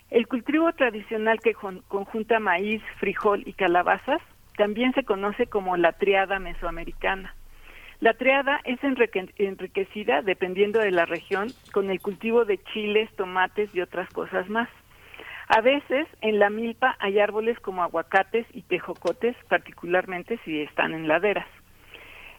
El 0.10 0.28
cultivo 0.28 0.72
tradicional 0.74 1.40
que 1.40 1.54
conjunta 1.54 2.40
maíz, 2.40 2.82
frijol 3.00 3.44
y 3.46 3.54
calabazas 3.54 4.22
también 4.58 4.94
se 4.94 5.04
conoce 5.04 5.48
como 5.48 5.78
la 5.78 5.94
triada 5.94 6.40
mesoamericana. 6.40 7.34
La 8.02 8.14
triada 8.16 8.60
es 8.66 8.80
enriquecida, 8.84 10.22
dependiendo 10.22 10.80
de 10.80 10.92
la 10.92 11.06
región, 11.06 11.50
con 11.72 11.90
el 11.92 12.02
cultivo 12.02 12.46
de 12.46 12.58
chiles, 12.58 13.10
tomates 13.16 13.74
y 13.76 13.82
otras 13.82 14.10
cosas 14.10 14.50
más. 14.50 14.68
A 15.54 15.60
veces 15.60 16.08
en 16.22 16.40
la 16.40 16.50
milpa 16.50 16.96
hay 17.00 17.20
árboles 17.20 17.60
como 17.60 17.84
aguacates 17.84 18.46
y 18.54 18.62
tejocotes, 18.62 19.36
particularmente 19.50 20.40
si 20.46 20.62
están 20.62 20.94
en 20.94 21.10
laderas. 21.10 21.48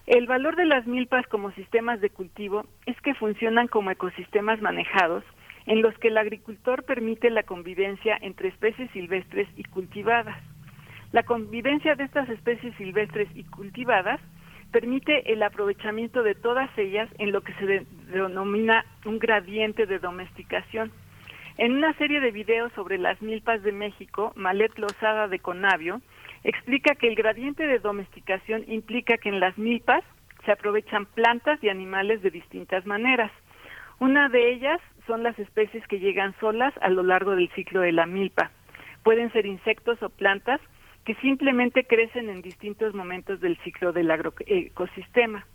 El 0.07 0.26
valor 0.26 0.57
de 0.57 0.65
las 0.65 0.86
milpas 0.86 1.26
como 1.26 1.52
sistemas 1.52 2.00
de 2.00 2.08
cultivo 2.08 2.65
es 2.86 2.99
que 3.02 3.12
funcionan 3.12 3.68
como 3.68 3.91
ecosistemas 3.91 4.62
manejados 4.62 5.24
en 5.66 5.82
los 5.82 5.92
que 5.99 6.08
el 6.08 6.16
agricultor 6.16 6.84
permite 6.84 7.28
la 7.28 7.42
convivencia 7.42 8.16
entre 8.18 8.49
especies 8.49 8.91
silvestres 8.92 9.47
y 9.57 9.65
cultivadas. 9.65 10.42
La 11.12 11.23
convivencia 11.23 11.94
de 11.97 12.05
estas 12.05 12.31
especies 12.31 12.74
silvestres 12.76 13.28
y 13.34 13.44
cultivadas 13.44 14.20
permite 14.70 15.31
el 15.31 15.42
aprovechamiento 15.42 16.23
de 16.23 16.34
todas 16.34 16.70
ellas 16.78 17.10
en 17.18 17.31
lo 17.31 17.42
que 17.42 17.52
se 17.57 17.86
denomina 18.10 18.86
un 19.05 19.18
gradiente 19.18 19.84
de 19.84 19.99
domesticación. 19.99 20.91
En 21.59 21.73
una 21.73 21.93
serie 21.95 22.21
de 22.21 22.31
videos 22.31 22.73
sobre 22.73 22.99
las 22.99 23.21
milpas 23.21 23.63
de 23.63 23.73
México, 23.73 24.33
Malet 24.37 24.77
Lozada 24.79 25.29
de 25.29 25.39
Conavio 25.39 26.01
explica 26.45 26.95
que 26.95 27.09
el 27.09 27.15
gradiente 27.15 27.67
de 27.67 27.79
domesticación 27.79 28.65
implica 28.69 29.19
que 29.19 29.29
en 29.29 29.39
las 29.39 29.57
milpas 29.59 30.03
se 30.45 30.53
aprovechan 30.53 31.07
plantas 31.07 31.63
y 31.63 31.69
animales 31.69 32.23
de 32.23 32.31
distintas 32.31 32.87
maneras. 32.87 33.31
Una 34.01 34.29
de 34.29 34.53
ellas 34.53 34.81
son 35.07 35.23
las 35.23 35.39
especies 35.39 35.87
que 35.87 36.01
llegan 36.01 36.35
solas 36.41 36.73
a 36.81 36.89
lo 36.89 37.03
largo 37.03 37.37
del 37.37 37.51
ciclo 37.51 37.81
de 37.81 37.93
la 37.93 38.07
milpa. 38.07 38.51
Pueden 39.05 39.31
ser 39.33 39.47
insectos 39.47 40.03
o 40.03 40.09
plantas 40.09 40.61
que 41.05 41.15
simplemente 41.17 41.85
crecen 41.85 42.29
en 42.29 42.43
distintos 42.43 42.95
momentos 42.95 43.41
del 43.41 43.59
ciclo 43.59 43.93
del 43.93 44.11
agroecosistema. 44.11 45.47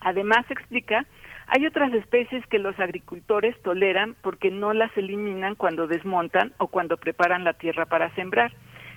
Además, 0.00 0.44
explica, 0.50 1.06
hay 1.48 1.64
otras 1.64 1.92
especies 1.94 2.44
que 2.46 2.58
los 2.58 2.78
agricultores 2.80 3.60
toleran 3.62 4.16
porque 4.22 4.50
no 4.50 4.72
las 4.72 4.94
eliminan 4.96 5.54
cuando 5.54 5.86
desmontan 5.86 6.52
o 6.58 6.66
cuando 6.66 6.96
preparan 6.96 7.44
la 7.44 7.52
tierra 7.52 7.86
para 7.86 8.12
sembrar, 8.14 8.52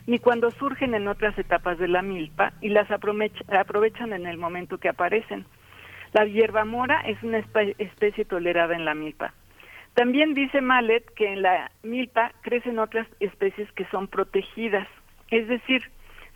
ni 0.07 0.17
cuando 0.17 0.49
surgen 0.51 0.95
en 0.95 1.07
otras 1.07 1.37
etapas 1.37 1.77
de 1.77 1.87
la 1.87 2.01
milpa 2.01 2.53
y 2.61 2.69
las 2.69 2.89
aprovechan 2.89 4.13
en 4.13 4.25
el 4.25 4.37
momento 4.37 4.79
que 4.79 4.89
aparecen. 4.89 5.45
La 6.13 6.25
hierba 6.25 6.65
mora 6.65 7.01
es 7.01 7.21
una 7.21 7.37
especie 7.37 8.25
tolerada 8.25 8.75
en 8.75 8.83
la 8.83 8.95
milpa. 8.95 9.33
También 9.93 10.33
dice 10.33 10.61
Mallet 10.61 11.05
que 11.13 11.31
en 11.31 11.43
la 11.43 11.71
milpa 11.83 12.31
crecen 12.41 12.79
otras 12.79 13.07
especies 13.19 13.71
que 13.73 13.85
son 13.85 14.07
protegidas, 14.07 14.87
es 15.29 15.47
decir, 15.47 15.83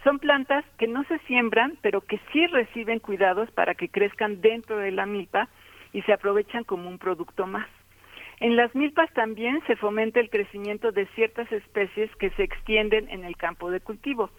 son 0.04 0.20
plantas 0.20 0.66
que 0.78 0.88
no 0.88 1.04
se 1.06 1.18
siembran, 1.20 1.78
pero 1.82 2.02
que 2.02 2.20
sí 2.32 2.46
reciben 2.48 3.00
cuidados 3.00 3.50
para 3.52 3.74
que 3.74 3.90
crezcan 3.90 4.42
dentro 4.42 4.78
de 4.78 4.92
la 4.92 5.06
milpa 5.06 5.48
y 5.94 6.02
se 6.02 6.14
aprovechan 6.14 6.64
como 6.64 6.90
un 6.90 6.98
producto 6.98 7.48
más. 7.48 7.68
En 8.40 8.58
las 8.58 8.76
milpas 8.76 9.12
también 9.14 9.62
se 9.68 9.76
fomenta 9.76 10.20
el 10.20 10.30
crecimiento 10.30 10.92
de 10.92 11.06
ciertas 11.16 11.50
especies 11.52 12.14
que 12.18 12.32
se 12.32 12.44
extienden 12.44 13.08
en 13.10 13.24
el 13.24 13.38
campo 13.38 13.72
de 13.72 13.80
cultivo. 13.80 14.30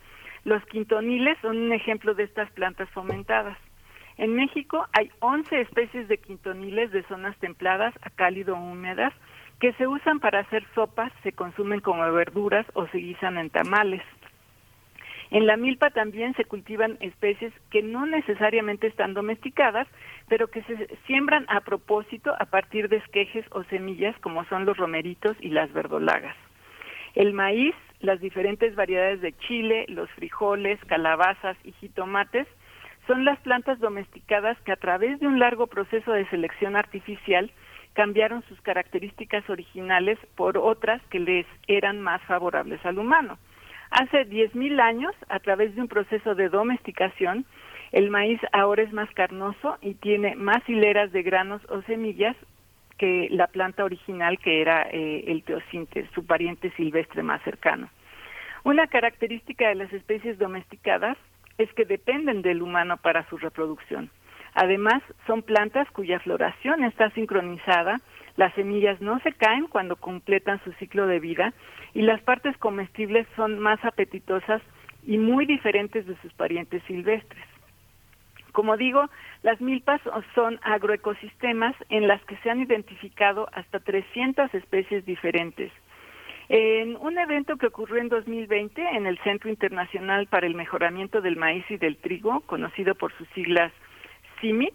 Los 0.45 0.63
quintoniles 0.67 1.39
son 1.41 1.57
un 1.57 1.73
ejemplo 1.73 2.15
de 2.15 2.25
estas 2.25 2.51
plantas 2.51 2.91
fomentadas. 2.91 3.57
En 4.17 4.35
México 4.35 4.87
hay 4.93 5.11
11 5.21 5.61
especies 5.61 6.09
de 6.09 6.19
quintoniles 6.19 6.93
de 6.93 7.03
zonas 7.05 7.37
templadas 7.39 7.95
a 8.03 8.11
cálido 8.11 8.55
húmedas 8.57 9.13
que 9.61 9.73
se 9.75 9.87
usan 9.87 10.21
para 10.21 10.41
hacer 10.41 10.65
sopas, 10.75 11.13
se 11.23 11.33
consumen 11.33 11.81
como 11.81 12.13
verduras 12.13 12.67
o 12.75 12.87
se 12.89 12.99
guisan 12.99 13.39
en 13.39 13.51
tamales. 13.51 14.03
En 15.35 15.49
la 15.49 15.57
milpa 15.57 15.91
también 15.91 16.33
se 16.35 16.45
cultivan 16.45 16.97
especies 17.01 17.53
que 17.73 17.83
no 17.83 18.07
necesariamente 18.07 18.87
están 18.87 19.15
domesticadas, 19.15 19.89
pero 20.29 20.47
que 20.47 20.63
se 20.63 20.97
siembran 21.09 21.45
a 21.49 21.63
propósito 21.63 22.33
a 22.39 22.45
partir 22.45 22.89
de 22.89 22.99
esquejes 22.99 23.45
o 23.51 23.65
semillas 23.65 24.15
como 24.21 24.45
son 24.45 24.65
los 24.65 24.77
romeritos 24.77 25.37
y 25.41 25.49
las 25.49 25.73
verdolagas. 25.73 26.37
El 27.17 27.33
maíz, 27.33 27.75
las 27.99 28.21
diferentes 28.21 28.77
variedades 28.77 29.23
de 29.23 29.37
chile, 29.39 29.87
los 29.89 30.09
frijoles, 30.11 30.79
calabazas 30.85 31.57
y 31.65 31.73
jitomates 31.73 32.47
son 33.09 33.25
las 33.25 33.41
plantas 33.41 33.81
domesticadas 33.81 34.57
que 34.61 34.71
a 34.71 34.77
través 34.77 35.19
de 35.19 35.27
un 35.27 35.41
largo 35.41 35.67
proceso 35.67 36.13
de 36.13 36.29
selección 36.29 36.77
artificial 36.77 37.51
cambiaron 37.95 38.45
sus 38.45 38.61
características 38.61 39.51
originales 39.51 40.17
por 40.37 40.59
otras 40.59 41.03
que 41.11 41.19
les 41.19 41.47
eran 41.67 42.01
más 42.01 42.23
favorables 42.23 42.87
al 42.87 43.01
humano. 43.01 43.37
Hace 43.95 44.27
10.000 44.29 44.81
años, 44.81 45.15
a 45.29 45.39
través 45.39 45.73
de 45.77 45.81
un 45.81 45.87
proceso 45.87 46.35
de 46.35 46.49
domesticación, 46.49 47.45
el 47.93 48.11
maíz 48.11 48.41
ahora 48.53 48.83
es 48.83 48.93
más 48.93 49.09
carnoso 49.15 49.79
y 49.81 49.95
tiene 49.95 50.35
más 50.35 50.69
hileras 50.69 51.13
de 51.13 51.23
granos 51.23 51.63
o 51.69 51.81
semillas 51.83 52.35
que 52.99 53.29
la 53.31 53.47
planta 53.47 53.85
original 53.85 54.41
que 54.41 54.61
era 54.61 54.89
eh, 54.91 55.27
el 55.29 55.45
teosinte, 55.45 56.09
su 56.13 56.27
pariente 56.27 56.73
silvestre 56.73 57.23
más 57.23 57.41
cercano. 57.43 57.89
Una 58.65 58.89
característica 58.89 59.69
de 59.69 59.77
las 59.77 59.93
especies 59.93 60.41
domesticadas 60.41 61.17
es 61.59 61.73
que 61.75 61.85
dependen 61.85 62.43
del 62.43 62.63
humano 62.63 62.97
para 62.97 63.25
su 63.29 63.39
reproducción. 63.39 64.11
Además, 64.55 65.05
son 65.29 65.43
plantas 65.43 65.89
cuya 65.93 66.19
floración 66.19 66.83
está 66.83 67.11
sincronizada, 67.11 68.01
las 68.37 68.53
semillas 68.55 69.01
no 69.01 69.21
se 69.21 69.33
caen 69.33 69.67
cuando 69.67 69.97
completan 69.97 70.63
su 70.65 70.73
ciclo 70.73 71.07
de 71.07 71.21
vida 71.21 71.53
y 71.95 72.03
las 72.03 72.21
partes 72.23 72.57
comestibles 72.59 73.27
son 73.37 73.59
más 73.59 73.85
apetitosas 73.85 74.61
y 75.07 75.19
muy 75.19 75.47
diferentes 75.47 76.07
de 76.07 76.17
sus 76.23 76.33
parientes 76.33 76.83
silvestres. 76.85 77.45
Como 78.53 78.77
digo, 78.77 79.11
las 79.43 79.61
milpas 79.61 80.01
son 80.35 80.61
agroecosistemas 80.63 81.75
en 81.89 82.07
las 82.07 82.25
que 82.25 82.37
se 82.39 82.51
han 82.51 82.61
identificado 82.61 83.49
hasta 83.53 83.81
300 83.81 84.55
especies 84.55 85.05
diferentes. 85.05 85.73
En 86.49 86.97
un 86.97 87.19
evento 87.19 87.57
que 87.57 87.67
ocurrió 87.67 88.01
en 88.01 88.09
2020 88.09 88.81
en 88.81 89.07
el 89.07 89.19
Centro 89.19 89.51
Internacional 89.51 90.27
para 90.27 90.47
el 90.47 90.55
Mejoramiento 90.55 91.21
del 91.21 91.37
Maíz 91.37 91.65
y 91.69 91.79
del 91.79 91.97
Trigo, 91.97 92.41
conocido 92.43 92.95
por 92.95 93.13
sus 93.15 93.27
siglas 93.31 93.73
CIMIT, 94.41 94.75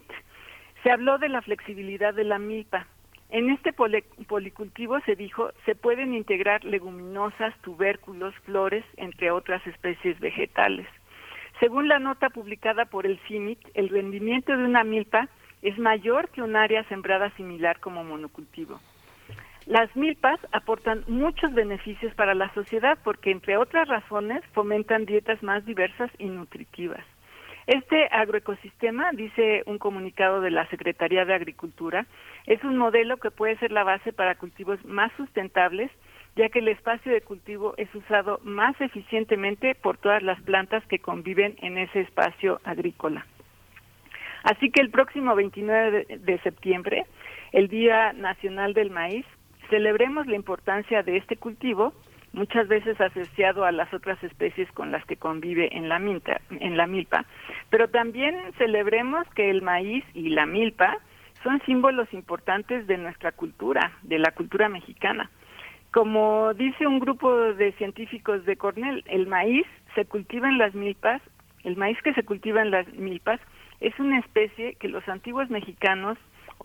se 0.82 0.90
habló 0.90 1.18
de 1.18 1.28
la 1.28 1.42
flexibilidad 1.42 2.12
de 2.12 2.24
la 2.24 2.38
milpa. 2.38 2.86
En 3.30 3.48
este 3.48 3.72
policultivo 3.72 5.00
se 5.00 5.14
dijo 5.14 5.50
se 5.64 5.76
pueden 5.76 6.14
integrar 6.14 6.64
leguminosas, 6.64 7.56
tubérculos, 7.62 8.34
flores, 8.44 8.84
entre 8.96 9.30
otras 9.30 9.64
especies 9.66 10.18
vegetales. 10.18 10.86
Según 11.60 11.88
la 11.88 12.00
nota 12.00 12.30
publicada 12.30 12.86
por 12.86 13.06
el 13.06 13.18
CIMIT, 13.28 13.60
el 13.74 13.88
rendimiento 13.88 14.56
de 14.56 14.64
una 14.64 14.82
milpa 14.82 15.28
es 15.62 15.78
mayor 15.78 16.28
que 16.30 16.42
un 16.42 16.56
área 16.56 16.82
sembrada 16.84 17.30
similar 17.36 17.78
como 17.78 18.02
monocultivo. 18.02 18.80
Las 19.66 19.94
milpas 19.94 20.40
aportan 20.52 21.04
muchos 21.06 21.52
beneficios 21.52 22.12
para 22.14 22.34
la 22.34 22.52
sociedad 22.54 22.98
porque, 23.04 23.30
entre 23.30 23.56
otras 23.56 23.86
razones, 23.86 24.42
fomentan 24.52 25.04
dietas 25.04 25.40
más 25.42 25.64
diversas 25.64 26.10
y 26.18 26.26
nutritivas. 26.26 27.04
Este 27.70 28.08
agroecosistema, 28.10 29.12
dice 29.12 29.62
un 29.64 29.78
comunicado 29.78 30.40
de 30.40 30.50
la 30.50 30.66
Secretaría 30.70 31.24
de 31.24 31.34
Agricultura, 31.34 32.04
es 32.46 32.64
un 32.64 32.76
modelo 32.76 33.18
que 33.18 33.30
puede 33.30 33.56
ser 33.58 33.70
la 33.70 33.84
base 33.84 34.12
para 34.12 34.34
cultivos 34.34 34.84
más 34.84 35.12
sustentables, 35.16 35.88
ya 36.34 36.48
que 36.48 36.58
el 36.58 36.66
espacio 36.66 37.12
de 37.12 37.20
cultivo 37.20 37.74
es 37.76 37.88
usado 37.94 38.40
más 38.42 38.74
eficientemente 38.80 39.76
por 39.76 39.98
todas 39.98 40.20
las 40.20 40.42
plantas 40.42 40.84
que 40.86 40.98
conviven 40.98 41.54
en 41.62 41.78
ese 41.78 42.00
espacio 42.00 42.60
agrícola. 42.64 43.24
Así 44.42 44.72
que 44.72 44.82
el 44.82 44.90
próximo 44.90 45.36
29 45.36 46.06
de 46.18 46.38
septiembre, 46.40 47.06
el 47.52 47.68
Día 47.68 48.12
Nacional 48.14 48.74
del 48.74 48.90
Maíz, 48.90 49.26
Celebremos 49.70 50.26
la 50.26 50.34
importancia 50.34 51.04
de 51.04 51.16
este 51.16 51.36
cultivo, 51.36 51.94
muchas 52.32 52.68
veces 52.68 53.00
asociado 53.00 53.64
a 53.64 53.72
las 53.72 53.92
otras 53.92 54.22
especies 54.22 54.70
con 54.72 54.92
las 54.92 55.04
que 55.04 55.16
convive 55.16 55.76
en 55.76 55.88
la, 55.88 55.96
en 55.96 56.76
la 56.76 56.86
milpa, 56.86 57.24
pero 57.70 57.88
también 57.88 58.36
celebremos 58.58 59.26
que 59.34 59.50
el 59.50 59.62
maíz 59.62 60.04
y 60.14 60.30
la 60.30 60.46
milpa 60.46 60.98
son 61.42 61.60
símbolos 61.66 62.12
importantes 62.12 62.86
de 62.86 62.98
nuestra 62.98 63.32
cultura, 63.32 63.92
de 64.02 64.18
la 64.18 64.30
cultura 64.32 64.68
mexicana. 64.68 65.30
Como 65.92 66.54
dice 66.54 66.86
un 66.86 67.00
grupo 67.00 67.34
de 67.54 67.72
científicos 67.72 68.44
de 68.44 68.56
Cornell, 68.56 69.02
el 69.06 69.26
maíz 69.26 69.66
se 69.94 70.04
cultiva 70.04 70.48
en 70.48 70.58
las 70.58 70.74
milpas, 70.74 71.20
el 71.64 71.76
maíz 71.76 72.00
que 72.02 72.14
se 72.14 72.22
cultiva 72.22 72.62
en 72.62 72.70
las 72.70 72.86
milpas 72.92 73.40
es 73.80 73.98
una 73.98 74.18
especie 74.18 74.74
que 74.74 74.88
los 74.88 75.06
antiguos 75.08 75.50
mexicanos 75.50 76.16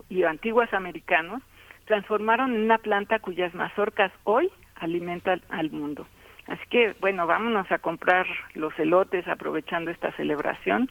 y 0.08 0.22
antiguos 0.22 0.72
americanos 0.72 1.42
transformaron 1.86 2.54
en 2.54 2.62
una 2.62 2.78
planta 2.78 3.18
cuyas 3.18 3.54
mazorcas 3.54 4.12
hoy 4.24 4.50
alimentan 4.80 5.42
al 5.50 5.70
mundo. 5.70 6.06
Así 6.46 6.62
que, 6.70 6.94
bueno, 7.00 7.26
vámonos 7.26 7.70
a 7.72 7.78
comprar 7.78 8.26
los 8.54 8.78
elotes 8.78 9.26
aprovechando 9.26 9.90
esta 9.90 10.12
celebración 10.12 10.88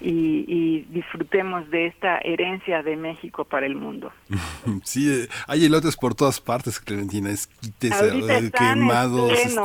y, 0.00 0.86
disfrutemos 0.90 1.68
de 1.70 1.86
esta 1.86 2.18
herencia 2.18 2.82
de 2.82 2.96
México 2.96 3.44
para 3.44 3.66
el 3.66 3.74
mundo. 3.74 4.12
Sí, 4.84 5.10
eh, 5.10 5.28
hay 5.46 5.64
elotes 5.64 5.96
por 5.96 6.14
todas 6.14 6.40
partes, 6.40 6.80
Clementina, 6.80 7.30
es 7.30 7.48
eh, 7.80 8.50
quemados, 8.56 9.32
este, 9.32 9.60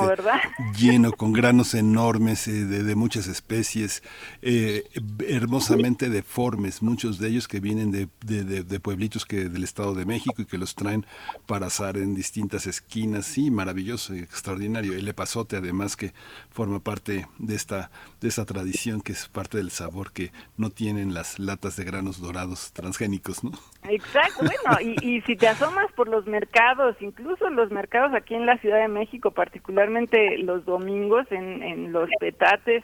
lleno, 0.78 1.12
con 1.12 1.34
granos 1.34 1.74
enormes 1.74 2.48
eh, 2.48 2.66
de, 2.66 2.96
muchas 2.96 3.28
especies, 3.28 4.04
hermosamente 5.28 6.10
deformes, 6.10 6.82
muchos 6.82 7.18
de 7.20 7.30
ellos 7.30 7.48
que 7.48 7.60
vienen 7.60 7.92
de, 7.92 8.08
de, 8.24 8.80
pueblitos 8.80 9.26
que 9.26 9.50
del 9.50 9.64
Estado 9.64 9.94
de 9.96 10.06
México 10.06 10.42
y 10.42 10.46
que 10.46 10.58
los 10.58 10.76
traen 10.76 11.06
para 11.46 11.68
asar 11.68 11.98
en 11.98 12.16
distintas 12.16 12.68
esquinas, 12.68 13.26
sí, 13.26 13.52
maravilloso, 13.52 14.14
extraordinario. 14.14 14.94
El 14.94 15.08
epazote, 15.08 15.58
además, 15.58 15.96
que 15.96 16.14
forma 16.52 16.80
parte 16.80 17.28
de 17.40 17.56
esta, 17.56 17.92
de 18.22 18.28
esta 18.28 18.46
tradición, 18.46 19.02
que 19.02 19.14
es 19.14 19.28
parte 19.28 19.58
del 19.58 19.72
sabor 19.72 20.12
que 20.12 20.21
no 20.58 20.70
tienen 20.70 21.14
las 21.14 21.40
latas 21.40 21.78
de 21.78 21.86
granos 21.86 22.22
dorados 22.22 22.74
transgénicos, 22.74 23.44
¿no? 23.44 23.52
Exacto, 23.90 24.46
bueno, 24.46 24.96
y, 25.02 25.22
si 25.22 25.36
te 25.36 25.48
asomas 25.48 25.92
por 25.94 26.08
los 26.08 26.28
mercados, 26.28 26.96
incluso 27.00 27.50
los 27.50 27.72
mercados 27.72 28.14
aquí 28.14 28.36
en 28.36 28.46
la 28.46 28.58
Ciudad 28.58 28.80
de 28.80 28.88
México, 28.88 29.32
particularmente 29.32 30.38
los 30.40 30.66
domingos 30.66 31.26
en, 31.32 31.92
los 31.92 32.10
petates, 32.20 32.84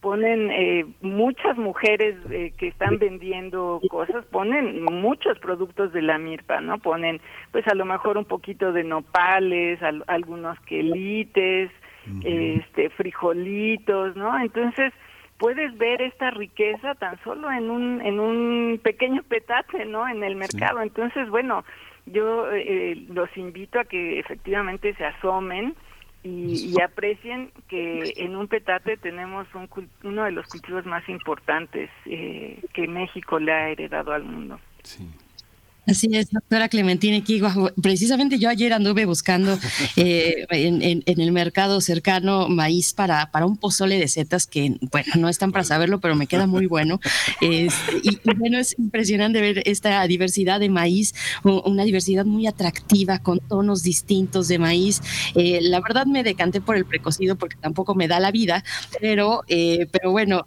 ponen 0.00 0.50
eh, 0.52 0.86
muchas 1.00 1.58
mujeres 1.58 2.16
eh, 2.30 2.52
que 2.56 2.68
están 2.68 2.98
vendiendo 2.98 3.80
cosas, 3.90 4.24
ponen 4.26 4.84
muchos 4.84 5.38
productos 5.40 5.92
de 5.92 6.02
la 6.02 6.18
mirpa, 6.18 6.60
¿no? 6.60 6.78
Ponen, 6.78 7.20
pues 7.50 7.66
a 7.66 7.74
lo 7.74 7.84
mejor 7.84 8.16
un 8.16 8.24
poquito 8.24 8.72
de 8.72 8.84
nopales, 8.84 9.80
algunos 10.06 10.58
quelites, 10.60 11.70
este, 12.24 12.90
frijolitos, 12.90 14.16
¿no? 14.16 14.38
Entonces, 14.40 14.92
puedes 15.38 15.76
ver 15.78 16.02
esta 16.02 16.30
riqueza 16.30 16.94
tan 16.94 17.22
solo 17.22 17.50
en 17.50 17.70
un 17.70 18.00
en 18.02 18.20
un 18.20 18.80
pequeño 18.82 19.22
petate, 19.22 19.84
¿no? 19.84 20.08
En 20.08 20.22
el 20.22 20.36
mercado. 20.36 20.82
Entonces, 20.82 21.28
bueno, 21.30 21.64
yo 22.06 22.50
eh, 22.52 23.06
los 23.08 23.34
invito 23.36 23.78
a 23.80 23.84
que 23.84 24.18
efectivamente 24.18 24.94
se 24.94 25.04
asomen 25.04 25.74
y, 26.24 26.74
y, 26.74 26.80
aprecien 26.82 27.50
que 27.68 28.12
en 28.16 28.34
un 28.34 28.48
petate 28.48 28.96
tenemos 28.96 29.46
un, 29.54 29.68
uno 30.02 30.24
de 30.24 30.32
los 30.32 30.46
cultivos 30.48 30.84
más 30.84 31.08
importantes 31.08 31.90
eh, 32.06 32.60
que 32.74 32.88
México 32.88 33.38
le 33.38 33.52
ha 33.52 33.70
heredado 33.70 34.12
al 34.12 34.24
mundo. 34.24 34.58
Sí. 34.82 35.08
Así 35.88 36.08
es, 36.12 36.30
doctora 36.30 36.68
Clementina 36.68 37.18
Kigua. 37.24 37.72
Precisamente 37.82 38.38
yo 38.38 38.50
ayer 38.50 38.74
anduve 38.74 39.06
buscando 39.06 39.58
eh, 39.96 40.44
en, 40.50 41.02
el 41.06 41.32
mercado 41.32 41.80
cercano 41.80 42.46
maíz 42.50 42.92
para, 42.92 43.30
para 43.30 43.46
un 43.46 43.56
pozole 43.56 43.98
de 43.98 44.06
setas 44.06 44.46
que, 44.46 44.76
bueno, 44.92 45.14
no 45.16 45.30
están 45.30 45.50
para 45.50 45.64
saberlo, 45.64 45.98
pero 45.98 46.14
me 46.14 46.26
queda 46.26 46.46
muy 46.46 46.66
bueno. 46.66 47.00
y, 47.40 47.68
bueno, 48.36 48.58
es 48.58 48.78
impresionante 48.78 49.40
ver 49.40 49.62
esta 49.64 50.06
diversidad 50.06 50.60
de 50.60 50.68
maíz, 50.68 51.14
una 51.42 51.84
diversidad 51.84 52.26
muy 52.26 52.46
atractiva 52.46 53.20
con 53.20 53.38
tonos 53.38 53.82
distintos 53.82 54.46
de 54.48 54.58
maíz. 54.58 55.00
Eh, 55.34 55.60
la 55.62 55.80
verdad 55.80 56.04
me 56.04 56.22
decanté 56.22 56.60
por 56.60 56.76
el 56.76 56.84
precocido 56.84 57.36
porque 57.36 57.56
tampoco 57.56 57.94
me 57.94 58.08
da 58.08 58.20
la 58.20 58.30
vida, 58.30 58.62
pero, 59.00 59.42
eh, 59.48 59.86
pero 59.90 60.10
bueno, 60.10 60.44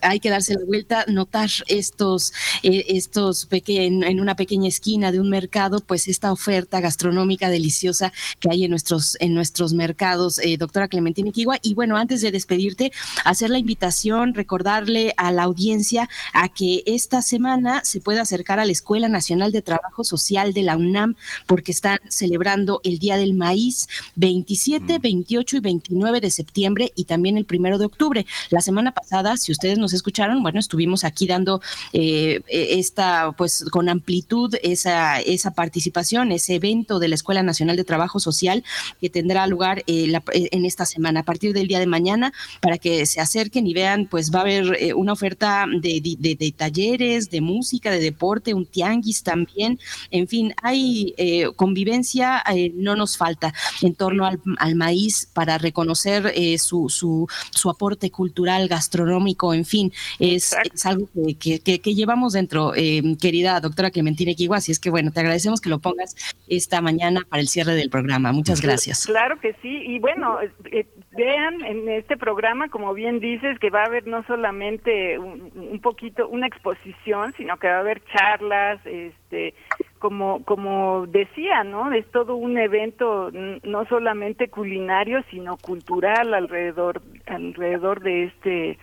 hay 0.00 0.20
que 0.20 0.30
darse 0.30 0.54
la 0.54 0.64
vuelta, 0.64 1.04
notar 1.08 1.50
estos, 1.66 2.32
estos 2.62 3.44
pequeños, 3.44 4.08
en 4.08 4.20
una 4.20 4.34
pequeña 4.34 4.68
esquina 4.78 5.10
de 5.10 5.18
un 5.18 5.28
mercado, 5.28 5.80
pues 5.80 6.06
esta 6.06 6.30
oferta 6.30 6.80
gastronómica 6.80 7.50
deliciosa 7.50 8.12
que 8.38 8.48
hay 8.50 8.64
en 8.64 8.70
nuestros, 8.70 9.16
en 9.18 9.34
nuestros 9.34 9.74
mercados, 9.74 10.38
eh, 10.38 10.56
doctora 10.56 10.86
Clementina 10.86 11.30
Iquigua. 11.30 11.58
Y 11.62 11.74
bueno, 11.74 11.96
antes 11.96 12.20
de 12.20 12.30
despedirte, 12.30 12.92
hacer 13.24 13.50
la 13.50 13.58
invitación, 13.58 14.34
recordarle 14.34 15.14
a 15.16 15.32
la 15.32 15.42
audiencia 15.42 16.08
a 16.32 16.48
que 16.48 16.84
esta 16.86 17.22
semana 17.22 17.82
se 17.84 18.00
pueda 18.00 18.22
acercar 18.22 18.60
a 18.60 18.64
la 18.64 18.72
Escuela 18.72 19.08
Nacional 19.08 19.50
de 19.50 19.62
Trabajo 19.62 20.04
Social 20.04 20.52
de 20.52 20.62
la 20.62 20.76
UNAM, 20.76 21.16
porque 21.46 21.72
están 21.72 21.98
celebrando 22.08 22.80
el 22.84 23.00
Día 23.00 23.16
del 23.16 23.34
Maíz 23.34 23.88
27, 24.14 25.00
28 25.00 25.56
y 25.56 25.60
29 25.60 26.20
de 26.20 26.30
septiembre 26.30 26.92
y 26.94 27.04
también 27.04 27.36
el 27.36 27.46
primero 27.46 27.78
de 27.78 27.86
octubre. 27.86 28.26
La 28.50 28.60
semana 28.60 28.92
pasada, 28.92 29.36
si 29.36 29.50
ustedes 29.50 29.78
nos 29.78 29.92
escucharon, 29.92 30.42
bueno, 30.42 30.60
estuvimos 30.60 31.02
aquí 31.02 31.26
dando 31.26 31.60
eh, 31.92 32.42
esta, 32.48 33.32
pues 33.32 33.64
con 33.72 33.88
amplitud 33.88 34.54
esa, 34.72 35.20
esa 35.20 35.52
participación, 35.52 36.32
ese 36.32 36.54
evento 36.54 36.98
de 36.98 37.08
la 37.08 37.14
Escuela 37.14 37.42
Nacional 37.42 37.76
de 37.76 37.84
Trabajo 37.84 38.20
Social 38.20 38.64
que 39.00 39.10
tendrá 39.10 39.46
lugar 39.46 39.82
eh, 39.86 40.12
eh, 40.32 40.48
en 40.52 40.64
esta 40.64 40.84
semana, 40.84 41.20
a 41.20 41.22
partir 41.22 41.52
del 41.52 41.68
día 41.68 41.78
de 41.78 41.86
mañana, 41.86 42.32
para 42.60 42.78
que 42.78 43.06
se 43.06 43.20
acerquen 43.20 43.66
y 43.66 43.74
vean, 43.74 44.06
pues 44.06 44.30
va 44.32 44.40
a 44.40 44.42
haber 44.42 44.76
eh, 44.80 44.94
una 44.94 45.12
oferta 45.12 45.66
de, 45.68 46.00
de, 46.18 46.54
talleres, 46.56 47.30
de 47.30 47.40
música, 47.40 47.90
de 47.90 48.00
deporte, 48.00 48.54
un 48.54 48.66
tianguis 48.66 49.22
también, 49.22 49.78
en 50.10 50.28
fin, 50.28 50.54
hay 50.62 51.14
convivencia, 51.56 52.42
no 52.74 52.96
nos 52.96 53.16
falta 53.16 53.52
en 53.82 53.94
torno 53.94 54.24
al, 54.26 54.74
maíz 54.74 55.28
para 55.32 55.58
reconocer 55.58 56.32
su, 56.58 56.88
su, 56.88 57.26
su, 57.50 57.70
aporte 57.70 58.10
cultural, 58.10 58.68
gastronómico, 58.68 59.54
en 59.54 59.64
fin, 59.64 59.92
es, 60.18 60.54
algo 60.84 61.08
que, 61.38 61.60
que, 61.60 61.94
llevamos 61.94 62.32
dentro, 62.32 62.72
querida 63.20 63.60
doctora 63.60 63.90
Clementina 63.90 64.32
Equigua, 64.48 64.56
Así 64.58 64.72
es 64.72 64.80
que 64.80 64.90
bueno, 64.90 65.10
te 65.12 65.20
agradecemos 65.20 65.60
que 65.60 65.68
lo 65.68 65.78
pongas 65.78 66.16
esta 66.48 66.80
mañana 66.80 67.22
para 67.28 67.40
el 67.40 67.48
cierre 67.48 67.74
del 67.74 67.90
programa. 67.90 68.32
Muchas 68.32 68.60
gracias. 68.60 69.06
Claro 69.06 69.38
que 69.40 69.54
sí. 69.62 69.82
Y 69.86 69.98
bueno, 69.98 70.38
eh, 70.72 70.86
vean 71.16 71.64
en 71.64 71.88
este 71.88 72.16
programa, 72.16 72.68
como 72.68 72.94
bien 72.94 73.20
dices, 73.20 73.58
que 73.58 73.70
va 73.70 73.82
a 73.82 73.86
haber 73.86 74.06
no 74.06 74.24
solamente 74.24 75.18
un, 75.18 75.80
poquito 75.80 76.28
una 76.28 76.46
exposición, 76.46 77.32
sino 77.36 77.56
que 77.58 77.68
va 77.68 77.76
a 77.76 77.80
haber 77.80 78.02
charlas, 78.06 78.80
este, 78.84 79.54
como 79.98 80.44
como 80.44 81.06
decía, 81.06 81.64
¿no? 81.64 81.92
Es 81.92 82.06
todo 82.10 82.36
un 82.36 82.58
evento 82.58 83.30
no 83.32 83.86
solamente 83.86 84.48
culinario, 84.48 85.22
sino 85.30 85.56
cultural 85.56 86.34
alrededor 86.34 87.02
alrededor 87.26 88.00
de 88.00 88.24
este 88.24 88.78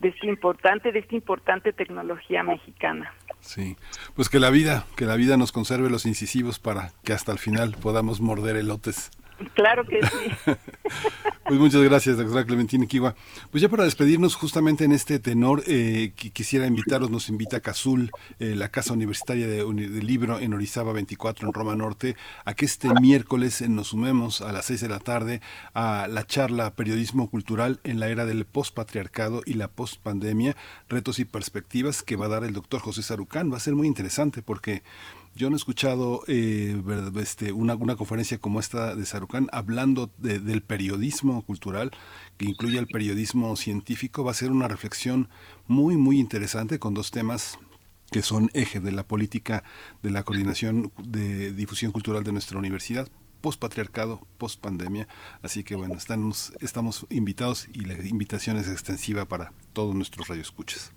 de 0.00 0.08
este 0.08 0.26
importante 0.26 0.92
de 0.92 1.00
esta 1.00 1.14
importante 1.14 1.72
tecnología 1.72 2.42
mexicana. 2.42 3.12
Sí, 3.40 3.76
pues 4.14 4.28
que 4.28 4.40
la 4.40 4.50
vida, 4.50 4.86
que 4.96 5.06
la 5.06 5.16
vida 5.16 5.36
nos 5.36 5.52
conserve 5.52 5.90
los 5.90 6.06
incisivos 6.06 6.58
para 6.58 6.92
que 7.02 7.12
hasta 7.12 7.32
el 7.32 7.38
final 7.38 7.76
podamos 7.80 8.20
morder 8.20 8.56
elotes. 8.56 9.10
Claro 9.54 9.86
que 9.86 10.00
sí. 10.02 10.52
pues 11.46 11.60
muchas 11.60 11.82
gracias, 11.82 12.16
doctora 12.16 12.44
Clementina 12.44 12.86
Kiwa. 12.86 13.14
Pues 13.50 13.62
ya 13.62 13.68
para 13.68 13.84
despedirnos 13.84 14.34
justamente 14.34 14.84
en 14.84 14.92
este 14.92 15.18
tenor, 15.18 15.62
eh, 15.66 16.12
quisiera 16.16 16.66
invitarlos, 16.66 17.10
nos 17.10 17.28
invita 17.28 17.60
Cazul, 17.60 18.10
eh, 18.40 18.54
la 18.56 18.68
Casa 18.68 18.92
Universitaria 18.92 19.46
de, 19.46 19.64
Libro 20.02 20.38
en 20.40 20.54
Orizaba 20.54 20.92
24, 20.92 21.46
en 21.46 21.54
Roma 21.54 21.76
Norte, 21.76 22.16
a 22.44 22.54
que 22.54 22.64
este 22.64 22.88
miércoles 23.00 23.60
nos 23.68 23.88
sumemos 23.88 24.40
a 24.40 24.52
las 24.52 24.66
6 24.66 24.80
de 24.80 24.88
la 24.88 24.98
tarde 24.98 25.40
a 25.74 26.08
la 26.08 26.26
charla 26.26 26.74
Periodismo 26.74 27.30
Cultural 27.30 27.80
en 27.84 28.00
la 28.00 28.08
era 28.08 28.26
del 28.26 28.44
postpatriarcado 28.44 29.42
y 29.44 29.54
la 29.54 29.68
postpandemia, 29.68 30.56
retos 30.88 31.18
y 31.18 31.24
perspectivas 31.24 32.02
que 32.02 32.16
va 32.16 32.26
a 32.26 32.30
dar 32.30 32.44
el 32.44 32.54
doctor 32.54 32.80
José 32.80 33.02
Sarucán. 33.02 33.52
Va 33.52 33.58
a 33.58 33.60
ser 33.60 33.74
muy 33.74 33.86
interesante 33.86 34.42
porque 34.42 34.82
yo 35.38 35.48
no 35.50 35.56
he 35.56 35.56
escuchado 35.56 36.24
eh, 36.26 36.82
este, 37.20 37.52
una, 37.52 37.76
conferencia 37.76 38.38
como 38.38 38.58
esta 38.58 38.96
de 38.96 39.06
Sarucán 39.06 39.48
hablando 39.52 40.10
del 40.18 40.62
periodismo 40.62 41.42
cultural, 41.42 41.92
que 42.36 42.46
incluye 42.46 42.78
el 42.78 42.88
periodismo 42.88 43.54
científico. 43.54 44.24
Va 44.24 44.32
a 44.32 44.34
ser 44.34 44.50
una 44.50 44.66
reflexión 44.66 45.28
muy, 45.68 45.96
muy 45.96 46.18
interesante 46.18 46.80
con 46.80 46.92
dos 46.92 47.12
temas 47.12 47.56
que 48.10 48.22
son 48.22 48.50
eje 48.52 48.80
de 48.80 48.90
la 48.90 49.06
política 49.06 49.62
de 50.02 50.10
la 50.10 50.24
coordinación 50.24 50.92
de 50.98 51.52
difusión 51.52 51.92
cultural 51.92 52.24
de 52.24 52.32
nuestra 52.32 52.58
universidad 52.58 53.08
post-patriarcado, 53.40 54.26
post-pandemia. 54.38 55.06
Así 55.42 55.62
que 55.62 55.76
bueno, 55.76 55.94
estamos, 55.94 56.52
estamos 56.58 57.06
invitados 57.10 57.68
y 57.72 57.82
la 57.82 57.94
invitación 58.04 58.56
es 58.56 58.68
extensiva 58.68 59.26
para 59.26 59.52
todos 59.72 59.94
nuestros 59.94 60.26
radioescuchas. 60.26 60.92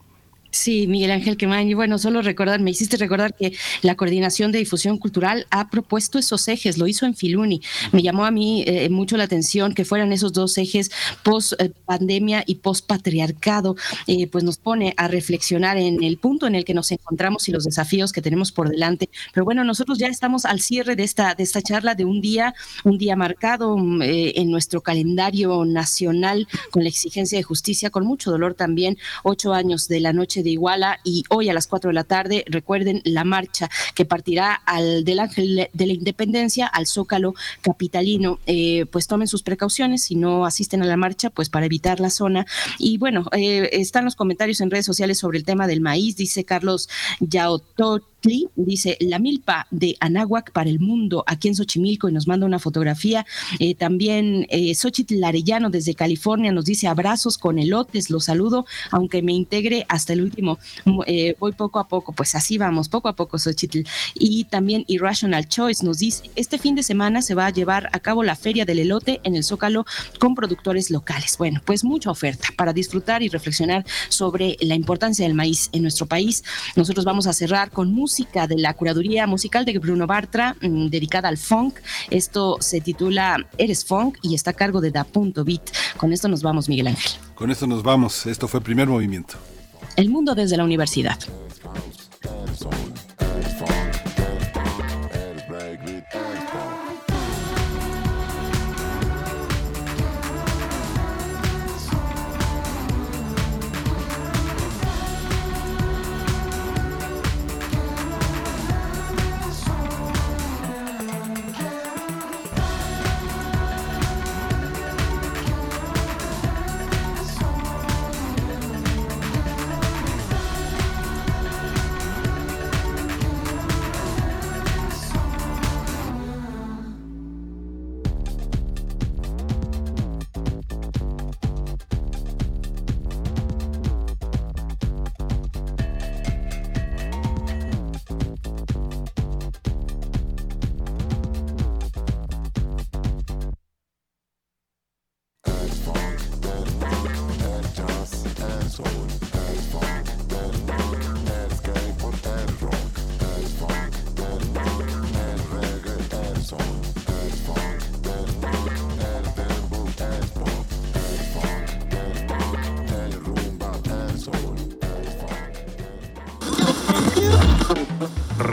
Sí, 0.52 0.86
Miguel 0.86 1.12
Ángel 1.12 1.38
Quemain. 1.38 1.70
Y 1.70 1.74
bueno, 1.74 1.98
solo 1.98 2.22
recordar, 2.22 2.60
me 2.60 2.72
hiciste 2.72 2.98
recordar 2.98 3.34
que 3.34 3.54
la 3.82 3.96
Coordinación 3.96 4.52
de 4.52 4.60
Difusión 4.60 4.98
Cultural 4.98 5.48
ha 5.50 5.70
propuesto 5.70 6.20
esos 6.20 6.46
ejes, 6.50 6.78
lo 6.78 6.88
hizo 6.88 7.06
en 7.06 7.16
Filuni. 7.16 7.62
Me 7.94 8.02
llamó 8.02 8.26
a 8.26 8.32
mí 8.32 8.66
eh, 8.68 8.90
mucho 8.90 9.16
la 9.16 9.24
atención 9.24 9.74
que 9.74 9.86
fueran 9.86 10.12
esos 10.12 10.34
dos 10.34 10.58
ejes 10.58 10.92
post 11.24 11.54
pandemia 11.86 12.44
y 12.46 12.56
post 12.56 12.86
patriarcado, 12.86 13.78
eh, 14.08 14.28
pues 14.28 14.44
nos 14.44 14.58
pone 14.58 14.94
a 14.98 15.08
reflexionar 15.08 15.78
en 15.78 16.04
el 16.04 16.18
punto 16.18 16.48
en 16.48 16.56
el 16.56 16.66
que 16.66 16.74
nos 16.74 16.92
encontramos 16.92 17.48
y 17.48 17.54
los 17.54 17.64
desafíos 17.64 18.12
que 18.12 18.22
tenemos 18.22 18.52
por 18.52 18.70
delante. 18.70 19.10
Pero 19.34 19.46
bueno, 19.46 19.64
nosotros 19.64 20.00
ya 20.00 20.08
estamos 20.08 20.44
al 20.44 20.60
cierre 20.60 20.98
de 20.98 21.04
esta, 21.04 21.34
de 21.34 21.44
esta 21.44 21.62
charla 21.62 21.96
de 21.96 22.04
un 22.04 22.20
día, 22.20 22.54
un 22.84 22.98
día 22.98 23.16
marcado 23.16 23.78
mm, 23.78 24.02
eh, 24.02 24.34
en 24.36 24.52
nuestro 24.52 24.82
calendario 24.82 25.64
nacional 25.64 26.46
con 26.72 26.84
la 26.84 26.90
exigencia 26.90 27.38
de 27.38 27.44
justicia, 27.44 27.90
con 27.90 28.06
mucho 28.06 28.32
dolor 28.32 28.54
también, 28.54 28.98
ocho 29.24 29.54
años 29.54 29.88
de 29.88 30.02
la 30.02 30.12
noche 30.12 30.41
de 30.44 30.50
Iguala 30.50 31.00
y 31.04 31.24
hoy 31.30 31.50
a 31.50 31.54
las 31.54 31.68
4 31.68 31.90
de 31.90 31.94
la 31.94 32.04
tarde, 32.04 32.44
recuerden 32.48 33.02
la 33.06 33.24
marcha 33.24 33.70
que 33.96 34.06
partirá 34.06 34.54
al 34.54 35.04
del 35.04 35.20
Ángel 35.20 35.70
de 35.72 35.86
la 35.86 35.94
Independencia 35.94 36.68
al 36.68 36.88
Zócalo 36.88 37.34
capitalino. 37.62 38.40
Eh, 38.46 38.86
pues 38.92 39.08
tomen 39.08 39.28
sus 39.28 39.44
precauciones 39.44 40.04
si 40.04 40.16
no 40.16 40.46
asisten 40.46 40.82
a 40.82 40.86
la 40.86 40.98
marcha, 40.98 41.30
pues 41.30 41.50
para 41.50 41.66
evitar 41.66 42.00
la 42.00 42.10
zona. 42.10 42.46
Y 42.78 42.98
bueno, 42.98 43.26
eh, 43.32 43.70
están 43.74 44.06
los 44.06 44.16
comentarios 44.16 44.62
en 44.62 44.72
redes 44.72 44.86
sociales 44.86 45.18
sobre 45.18 45.38
el 45.38 45.46
tema 45.46 45.68
del 45.68 45.82
maíz, 45.82 46.16
dice 46.16 46.44
Carlos 46.44 46.90
Dice 48.24 48.98
la 49.00 49.18
milpa 49.18 49.66
de 49.72 49.98
Anáhuac 50.00 50.52
para 50.52 50.70
el 50.70 50.80
mundo 50.80 51.24
aquí 51.26 51.48
en 51.48 51.56
Xochimilco 51.56 52.08
y 52.08 52.14
nos 52.14 52.28
manda 52.28 52.46
una 52.46 52.60
fotografía. 52.60 53.26
Eh, 53.58 53.74
también 53.74 54.46
eh, 54.50 54.76
Xochitl 54.76 55.24
Arellano 55.24 55.72
desde 55.72 55.96
California 55.96 56.52
nos 56.52 56.66
dice 56.66 56.88
abrazos 56.88 57.40
con 57.40 57.58
elotes, 57.58 58.12
los 58.12 58.26
saludo, 58.26 58.68
aunque 58.92 59.24
me 59.24 59.34
integre 59.34 59.86
hasta 59.90 60.14
el 60.14 60.22
último. 60.22 60.60
Eh, 61.08 61.36
voy 61.40 61.54
poco 61.54 61.80
a 61.80 61.88
poco, 61.88 62.14
pues 62.14 62.36
así 62.36 62.60
vamos, 62.60 62.90
poco 62.90 63.08
a 63.08 63.16
poco 63.16 63.40
Xochitl. 63.40 63.80
Y 64.14 64.44
también 64.44 64.84
Irrational 64.88 65.48
Choice 65.48 65.84
nos 65.84 65.98
dice, 65.98 66.30
este 66.36 66.60
fin 66.60 66.76
de 66.76 66.84
semana 66.84 67.24
se 67.24 67.34
va 67.34 67.48
a 67.48 67.52
llevar 67.52 67.90
a 67.92 68.00
cabo 68.00 68.24
la 68.24 68.36
Feria 68.36 68.66
del 68.66 68.80
Elote 68.80 69.20
en 69.24 69.36
el 69.36 69.44
Zócalo 69.44 69.86
con 70.20 70.36
productores 70.36 70.92
locales. 70.92 71.38
Bueno, 71.40 71.60
pues 71.66 71.84
mucha 71.84 72.12
oferta 72.12 72.50
para 72.56 72.72
disfrutar 72.72 73.24
y 73.24 73.30
reflexionar 73.30 73.84
sobre 74.10 74.58
la 74.62 74.76
importancia 74.76 75.26
del 75.26 75.34
maíz 75.34 75.70
en 75.72 75.82
nuestro 75.82 76.06
país. 76.06 76.44
Nosotros 76.76 77.04
vamos 77.04 77.26
a 77.26 77.34
cerrar 77.34 77.72
con 77.72 77.92
música 77.92 78.11
música 78.12 78.46
de 78.46 78.58
la 78.58 78.74
curaduría 78.74 79.26
musical 79.26 79.64
de 79.64 79.80
Bruno 79.80 80.06
Bartra, 80.06 80.58
mm, 80.60 80.88
dedicada 80.88 81.30
al 81.30 81.38
funk. 81.38 81.80
Esto 82.10 82.58
se 82.60 82.82
titula 82.82 83.48
Eres 83.58 83.86
Funk 83.86 84.18
y 84.22 84.36
está 84.36 84.52
a 84.52 84.54
cargo 84.54 84.82
de 84.82 84.92
Da 84.92 85.06
Punto 85.06 85.46
Beat. 85.46 85.72
Con 85.96 86.12
esto 86.12 86.28
nos 86.28 86.44
vamos, 86.44 86.68
Miguel 86.68 86.88
Ángel. 86.88 87.14
Con 87.36 87.52
esto 87.52 87.68
nos 87.68 87.84
vamos. 87.84 88.26
Esto 88.26 88.50
fue 88.50 88.60
Primer 88.60 88.90
Movimiento. 88.90 89.36
El 89.96 90.10
mundo 90.10 90.36
desde 90.36 90.58
la 90.58 90.66
universidad. 90.66 91.18